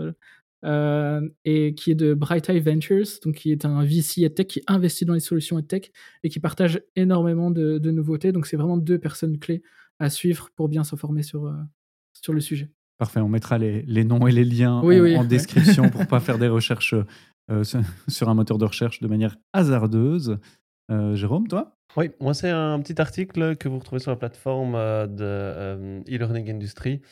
euh, 0.64 1.28
et 1.44 1.74
qui 1.74 1.92
est 1.92 1.94
de 1.94 2.14
Bright 2.14 2.48
Eye 2.48 2.60
Ventures, 2.60 3.06
donc 3.22 3.36
qui 3.36 3.52
est 3.52 3.64
un 3.64 3.84
VC 3.84 4.22
EdTech 4.22 4.48
qui 4.48 4.62
investit 4.66 5.04
dans 5.04 5.14
les 5.14 5.20
solutions 5.20 5.58
EdTech 5.58 5.92
et 6.24 6.28
qui 6.28 6.40
partage 6.40 6.82
énormément 6.96 7.50
de, 7.50 7.78
nouveautés. 7.90 8.32
Donc 8.32 8.46
c'est 8.46 8.56
vraiment 8.56 8.76
deux 8.76 8.98
personnes 8.98 9.38
clés 9.38 9.62
à 9.98 10.10
suivre 10.10 10.50
pour 10.56 10.68
bien 10.68 10.84
se 10.84 10.96
former 10.96 11.22
sur, 11.22 11.46
euh, 11.46 11.54
sur 12.12 12.32
le 12.32 12.40
sujet. 12.40 12.70
Parfait, 12.98 13.20
on 13.20 13.28
mettra 13.28 13.58
les, 13.58 13.82
les 13.82 14.02
noms 14.02 14.26
et 14.26 14.32
les 14.32 14.44
liens 14.44 14.80
en, 14.80 15.24
description 15.24 15.88
pour 15.88 16.06
pas 16.08 16.18
faire 16.18 16.38
des 16.38 16.48
recherches 16.48 16.94
sur 18.08 18.28
un 18.28 18.34
moteur 18.34 18.58
de 18.58 18.64
recherche 18.64 19.00
de 19.00 19.06
manière 19.06 19.36
hasardeuse. 19.52 20.38
Euh, 20.90 21.14
Jérôme, 21.14 21.48
toi? 21.48 21.76
Oui, 21.96 22.10
moi 22.20 22.32
c'est 22.34 22.50
un 22.50 22.80
petit 22.80 23.00
article 23.00 23.56
que 23.56 23.68
vous 23.68 23.78
retrouvez 23.78 24.00
sur 24.00 24.10
la 24.10 24.16
plateforme 24.16 24.74
euh, 24.74 25.06
de 25.06 25.24
euh, 25.24 26.00
e-learning 26.08 26.50
industry. 26.50 27.02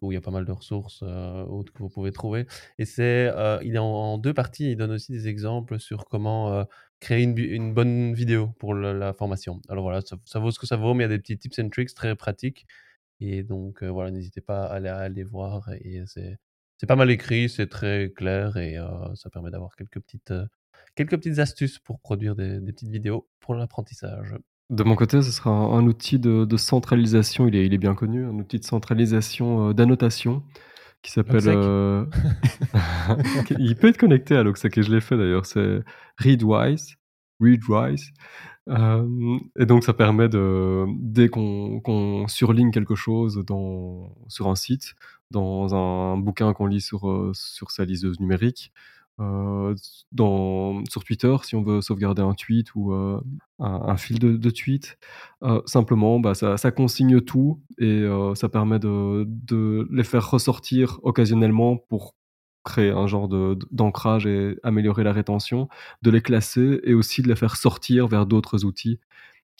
où 0.00 0.12
il 0.12 0.14
y 0.14 0.16
a 0.16 0.20
pas 0.20 0.30
mal 0.30 0.44
de 0.44 0.52
ressources 0.52 1.02
autres 1.02 1.72
que 1.72 1.78
vous 1.78 1.88
pouvez 1.88 2.12
trouver. 2.12 2.46
Et 2.78 2.84
c'est, 2.84 3.32
il 3.62 3.74
est 3.74 3.78
en, 3.78 4.18
deux 4.18 4.34
parties. 4.34 4.72
Il 4.72 4.76
donne 4.76 4.92
aussi 4.92 5.12
des 5.12 5.28
exemples 5.28 5.78
sur 5.78 6.04
comment 6.06 6.66
créer 7.00 7.22
une, 7.22 7.74
bonne 7.74 8.14
vidéo 8.14 8.48
pour 8.58 8.74
la, 8.74 9.12
formation. 9.12 9.60
Alors 9.68 9.84
voilà, 9.84 10.00
ça, 10.24 10.38
vaut 10.40 10.50
ce 10.50 10.58
que 10.58 10.66
ça 10.66 10.76
vaut, 10.76 10.94
mais 10.94 11.04
il 11.04 11.10
y 11.10 11.12
a 11.12 11.16
des 11.16 11.20
petits 11.20 11.38
tips 11.38 11.58
and 11.60 11.68
tricks 11.70 11.94
très 11.94 12.16
pratiques. 12.16 12.66
Et 13.20 13.42
donc 13.44 13.82
voilà, 13.84 14.10
n'hésitez 14.10 14.40
pas 14.40 14.64
à 14.66 14.74
aller, 14.74 14.88
à 14.88 14.98
aller 14.98 15.24
voir. 15.24 15.70
Et 15.80 16.02
c'est, 16.06 16.38
c'est 16.78 16.86
pas 16.86 16.96
mal 16.96 17.10
écrit, 17.10 17.48
c'est 17.48 17.68
très 17.68 18.12
clair 18.16 18.56
et 18.56 18.76
ça 19.14 19.30
permet 19.30 19.50
d'avoir 19.50 19.76
quelques 19.76 20.00
petites 20.00 20.32
quelques 20.96 21.16
petites 21.16 21.38
astuces 21.38 21.78
pour 21.78 22.00
produire 22.00 22.34
des, 22.34 22.60
petites 22.60 22.88
vidéos 22.88 23.28
pour 23.38 23.54
l'apprentissage. 23.54 24.34
De 24.70 24.82
mon 24.82 24.96
côté, 24.96 25.22
ce 25.22 25.30
sera 25.30 25.50
un, 25.50 25.86
outil 25.86 26.18
de, 26.18 26.56
centralisation, 26.56 27.46
il 27.46 27.54
est, 27.54 27.66
il 27.66 27.74
est, 27.74 27.78
bien 27.78 27.94
connu, 27.94 28.24
un 28.24 28.34
outil 28.34 28.58
de 28.58 28.64
centralisation 28.64 29.68
euh, 29.68 29.72
d'annotation 29.72 30.42
qui 31.02 31.12
s'appelle. 31.12 31.46
euh, 31.46 32.04
il 33.60 33.76
peut 33.76 33.88
être 33.88 33.98
connecté 33.98 34.34
à 34.34 34.42
Loxac 34.42 34.76
et 34.76 34.82
je 34.82 34.92
l'ai 34.92 35.00
fait 35.00 35.16
d'ailleurs. 35.16 35.46
C'est 35.46 35.84
Readwise. 36.18 36.96
Readwise. 37.38 38.10
Euh, 38.68 39.38
et 39.56 39.66
donc 39.66 39.84
ça 39.84 39.92
permet 39.92 40.28
de 40.28 40.86
dès 40.98 41.28
qu'on 41.28 41.78
qu'on 41.80 42.26
surligne 42.26 42.72
quelque 42.72 42.96
chose 42.96 43.40
dans, 43.46 44.12
sur 44.26 44.48
un 44.48 44.56
site, 44.56 44.96
dans 45.30 45.72
un 45.76 46.16
bouquin 46.16 46.52
qu'on 46.52 46.66
lit 46.66 46.80
sur, 46.80 47.30
sur 47.32 47.70
sa 47.70 47.84
liseuse 47.84 48.18
numérique, 48.18 48.72
euh, 49.18 49.74
sur 50.88 51.04
Twitter, 51.04 51.34
si 51.42 51.56
on 51.56 51.62
veut 51.62 51.80
sauvegarder 51.80 52.22
un 52.22 52.34
tweet 52.34 52.74
ou 52.74 52.92
euh, 52.92 53.20
un, 53.58 53.96
fil 53.96 54.18
de, 54.18 54.36
de 54.36 54.50
tweet, 54.50 54.98
euh, 55.42 55.62
simplement, 55.66 56.20
bah, 56.20 56.34
ça, 56.34 56.70
consigne 56.70 57.20
tout 57.20 57.60
et 57.78 58.04
ça 58.34 58.48
permet 58.48 58.78
de, 58.78 59.88
les 59.90 60.04
faire 60.04 60.30
ressortir 60.30 61.00
occasionnellement 61.02 61.76
pour 61.76 62.14
créer 62.64 62.90
un 62.90 63.06
genre 63.06 63.28
d'ancrage 63.70 64.26
et 64.26 64.58
améliorer 64.64 65.04
la 65.04 65.12
rétention, 65.12 65.68
de 66.02 66.10
les 66.10 66.20
classer 66.20 66.80
et 66.82 66.94
aussi 66.94 67.22
de 67.22 67.28
les 67.28 67.36
faire 67.36 67.56
sortir 67.56 68.08
vers 68.08 68.26
d'autres 68.26 68.64
outils, 68.64 68.98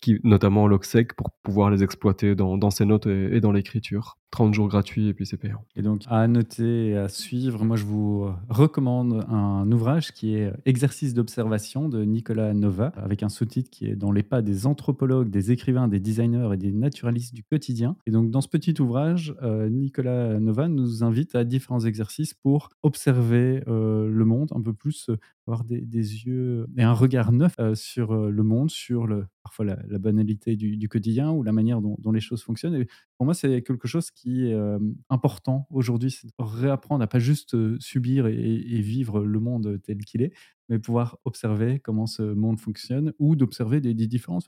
qui, 0.02 0.18
notamment 0.24 0.66
Logsec, 0.66 1.14
pour 1.14 1.30
pouvoir 1.42 1.70
les 1.70 1.82
exploiter 1.82 2.34
dans, 2.34 2.70
ses 2.70 2.84
notes 2.84 3.06
et 3.06 3.40
dans 3.40 3.52
l'écriture. 3.52 4.18
30 4.30 4.54
jours 4.54 4.68
gratuits 4.68 5.08
et 5.08 5.14
puis 5.14 5.26
c'est 5.26 5.36
payant. 5.36 5.64
Et 5.76 5.82
donc, 5.82 6.02
à 6.08 6.26
noter 6.28 6.96
à 6.96 7.08
suivre, 7.08 7.64
moi, 7.64 7.76
je 7.76 7.84
vous 7.84 8.28
recommande 8.48 9.24
un 9.28 9.70
ouvrage 9.70 10.12
qui 10.12 10.34
est 10.34 10.52
Exercice 10.64 11.14
d'observation 11.14 11.88
de 11.88 12.04
Nicolas 12.04 12.52
Nova, 12.52 12.92
avec 12.96 13.22
un 13.22 13.28
sous-titre 13.28 13.70
qui 13.70 13.86
est 13.86 13.96
Dans 13.96 14.12
les 14.12 14.22
pas 14.22 14.42
des 14.42 14.66
anthropologues, 14.66 15.30
des 15.30 15.52
écrivains, 15.52 15.88
des 15.88 16.00
designers 16.00 16.50
et 16.52 16.56
des 16.56 16.72
naturalistes 16.72 17.34
du 17.34 17.44
quotidien. 17.44 17.96
Et 18.06 18.10
donc, 18.10 18.30
dans 18.30 18.40
ce 18.40 18.48
petit 18.48 18.80
ouvrage, 18.80 19.34
euh, 19.42 19.68
Nicolas 19.68 20.38
Nova 20.38 20.68
nous 20.68 21.04
invite 21.04 21.34
à 21.34 21.44
différents 21.44 21.80
exercices 21.80 22.34
pour 22.34 22.68
observer 22.82 23.62
euh, 23.68 24.08
le 24.08 24.24
monde 24.24 24.50
un 24.54 24.60
peu 24.60 24.72
plus, 24.72 25.08
euh, 25.08 25.16
avoir 25.46 25.64
des, 25.64 25.78
yeux 25.78 26.66
et 26.76 26.82
un 26.82 26.92
regard 26.92 27.32
neuf 27.32 27.56
sur 27.74 28.14
le 28.14 28.42
monde, 28.42 28.68
sur 28.68 29.06
le, 29.06 29.26
parfois 29.42 29.64
la, 29.64 29.98
banalité 29.98 30.56
du, 30.56 30.76
du 30.76 30.88
quotidien 30.88 31.30
ou 31.30 31.44
la 31.44 31.52
manière 31.52 31.80
dont, 31.80 31.96
dont 32.00 32.10
les 32.10 32.20
choses 32.20 32.42
fonctionnent. 32.42 32.74
Et 32.74 32.88
pour 33.16 33.26
moi, 33.26 33.34
c'est 33.34 33.62
quelque 33.62 33.86
chose 33.86 34.10
qui 34.16 34.47
est 34.47 34.55
euh, 34.55 34.78
important 35.10 35.66
aujourd'hui, 35.70 36.10
c'est 36.10 36.26
de 36.26 36.32
réapprendre 36.38 37.05
à 37.05 37.06
pas 37.06 37.18
juste 37.18 37.55
euh, 37.55 37.76
subir 37.78 38.26
et, 38.26 38.80
vivre 38.80 39.20
le 39.20 39.38
monde 39.38 39.78
tel 39.84 40.05
qu'il 40.05 40.22
est, 40.22 40.32
mais 40.68 40.78
pouvoir 40.78 41.18
observer 41.24 41.78
comment 41.78 42.06
ce 42.06 42.22
monde 42.22 42.59
fonctionne 42.59 43.12
ou 43.18 43.36
d'observer 43.36 43.80
des, 43.80 43.94
différences. 43.94 44.47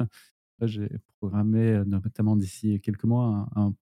J'ai 0.63 0.89
programmé, 1.21 1.61
euh, 1.61 1.85
notamment 1.85 2.35
d'ici 2.35 2.81
quelques 2.81 3.05
mois, 3.05 3.49
un, 3.55 3.75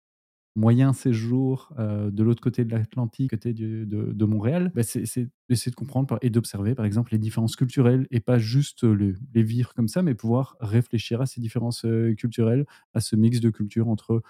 moyen 0.56 0.94
séjour 0.94 1.74
de 1.78 2.22
l'autre 2.22 2.40
côté 2.40 2.64
de 2.64 2.74
l'Atlantique, 2.74 3.28
côté 3.32 3.52
de, 3.52 4.24
Montréal, 4.24 4.72
bah, 4.74 4.82
c'est 4.82 5.04
d'essayer 5.50 5.70
de 5.70 5.76
comprendre 5.76 6.18
et 6.22 6.30
d'observer, 6.30 6.74
par 6.74 6.86
exemple, 6.86 7.12
les 7.12 7.18
différences 7.18 7.56
culturelles 7.56 8.06
et 8.10 8.20
pas 8.20 8.38
juste 8.38 8.84
euh, 8.84 8.94
le- 8.94 9.14
les 9.34 9.42
vivre 9.42 9.74
comme 9.74 9.86
ça, 9.86 10.02
mais 10.02 10.14
pouvoir 10.14 10.56
réfléchir 10.60 11.20
à 11.20 11.26
ces 11.26 11.42
différences 11.42 11.84
culturelles, 12.16 12.64
à 12.94 13.00
ce 13.00 13.16
mix 13.16 13.40
de 13.40 13.50
cultures 13.50 13.88
entre 13.88 14.22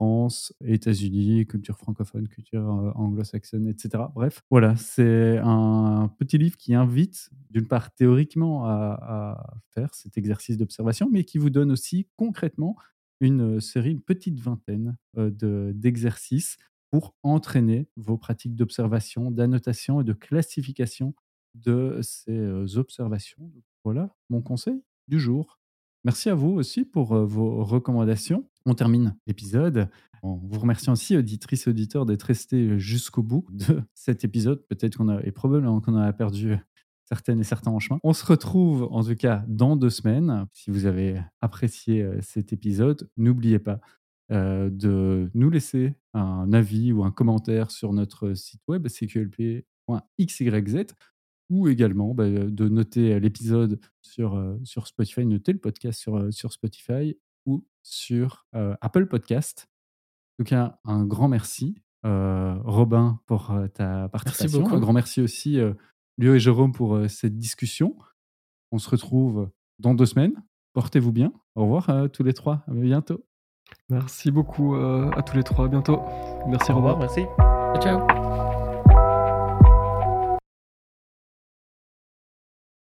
France, 0.00 0.54
États-Unis, 0.64 1.46
culture 1.46 1.76
francophone, 1.76 2.26
culture 2.26 2.66
euh, 2.66 2.90
anglo-saxonne, 2.94 3.68
etc. 3.68 4.04
Bref, 4.14 4.42
voilà, 4.50 4.74
c'est 4.76 5.36
un 5.44 6.10
petit 6.18 6.38
livre 6.38 6.56
qui 6.56 6.72
invite, 6.72 7.28
d'une 7.50 7.66
part 7.66 7.94
théoriquement, 7.94 8.64
à, 8.64 9.60
faire 9.74 9.94
cet 9.94 10.16
exercice 10.16 10.56
d'observation, 10.56 11.10
mais 11.12 11.24
qui 11.24 11.36
vous 11.36 11.50
donne 11.50 11.70
aussi 11.70 12.08
concrètement 12.16 12.76
une 13.20 13.56
euh, 13.56 13.60
série, 13.60 13.90
une 13.90 14.00
petite 14.00 14.40
vingtaine 14.40 14.96
euh, 15.18 15.30
de- 15.30 15.72
d'exercices 15.74 16.56
pour 16.90 17.14
entraîner 17.22 17.86
vos 17.96 18.16
pratiques 18.16 18.56
d'observation, 18.56 19.30
d'annotation 19.30 20.00
et 20.00 20.04
de 20.04 20.14
classification 20.14 21.14
de 21.52 22.00
ces 22.00 22.78
observations. 22.78 23.52
Voilà 23.84 24.16
mon 24.30 24.40
conseil 24.40 24.82
du 25.08 25.20
jour. 25.20 25.58
Merci 26.04 26.30
à 26.30 26.34
vous 26.34 26.52
aussi 26.52 26.86
pour 26.86 27.14
vos 27.14 27.62
recommandations. 27.64 28.49
On 28.66 28.74
termine 28.74 29.16
l'épisode 29.26 29.88
en 30.22 30.36
vous 30.36 30.60
remerciant 30.60 30.92
aussi, 30.92 31.16
auditrices 31.16 31.66
et 31.66 31.70
auditeurs, 31.70 32.04
d'être 32.04 32.24
restés 32.24 32.78
jusqu'au 32.78 33.22
bout 33.22 33.46
de 33.50 33.82
cet 33.94 34.24
épisode. 34.24 34.66
Peut-être 34.68 34.96
qu'on 34.96 35.08
a, 35.08 35.22
et 35.22 35.32
probablement 35.32 35.80
qu'on 35.80 35.96
a 35.96 36.12
perdu 36.12 36.58
certaines 37.06 37.40
et 37.40 37.44
certains 37.44 37.70
en 37.70 37.78
chemin. 37.78 37.98
On 38.04 38.12
se 38.12 38.24
retrouve 38.24 38.88
en 38.90 39.02
tout 39.02 39.16
cas 39.16 39.44
dans 39.48 39.76
deux 39.76 39.90
semaines. 39.90 40.46
Si 40.52 40.70
vous 40.70 40.86
avez 40.86 41.20
apprécié 41.40 42.02
euh, 42.02 42.20
cet 42.20 42.52
épisode, 42.52 43.10
n'oubliez 43.16 43.58
pas 43.58 43.80
euh, 44.32 44.70
de 44.70 45.28
nous 45.34 45.50
laisser 45.50 45.94
un 46.14 46.52
avis 46.52 46.92
ou 46.92 47.02
un 47.02 47.10
commentaire 47.10 47.72
sur 47.72 47.92
notre 47.92 48.34
site 48.34 48.62
web 48.68 48.86
cqlp.xyz 48.86 49.64
ou 51.50 51.66
également 51.66 52.14
bah, 52.14 52.28
de 52.28 52.68
noter 52.68 53.18
l'épisode 53.18 53.80
sur, 54.02 54.36
euh, 54.36 54.56
Spotify, 54.64 55.26
noter 55.26 55.52
le 55.52 55.58
podcast 55.58 56.06
euh, 56.06 56.30
sur 56.30 56.52
Spotify 56.52 57.18
ou 57.46 57.64
sur 57.82 58.46
euh, 58.54 58.74
Apple 58.80 59.06
Podcast. 59.06 59.68
En 60.38 60.44
tout 60.44 60.48
cas, 60.48 60.78
un 60.84 61.04
grand 61.04 61.28
merci, 61.28 61.82
euh, 62.06 62.56
Robin, 62.64 63.20
pour 63.26 63.50
euh, 63.50 63.66
ta 63.68 64.08
participation. 64.08 64.62
beaucoup. 64.62 64.74
Un 64.76 64.80
grand 64.80 64.92
merci 64.92 65.20
aussi, 65.20 65.58
euh, 65.58 65.74
Léo 66.18 66.34
et 66.34 66.40
Jérôme, 66.40 66.72
pour 66.72 66.94
euh, 66.96 67.08
cette 67.08 67.36
discussion. 67.38 67.96
On 68.72 68.78
se 68.78 68.88
retrouve 68.90 69.50
dans 69.78 69.94
deux 69.94 70.06
semaines. 70.06 70.34
Portez-vous 70.72 71.12
bien. 71.12 71.32
Au 71.56 71.62
revoir 71.62 71.90
tous 72.12 72.22
les 72.22 72.32
trois. 72.32 72.62
À 72.68 72.72
bientôt. 72.72 73.24
Merci 73.88 74.30
beaucoup 74.30 74.76
euh, 74.76 75.10
à 75.16 75.22
tous 75.22 75.36
les 75.36 75.42
trois. 75.42 75.64
À 75.64 75.68
bientôt. 75.68 76.00
Merci 76.46 76.70
Au 76.70 76.76
Robin. 76.76 76.92
revoir, 76.92 76.98
merci. 76.98 77.24
Ciao. 77.82 78.59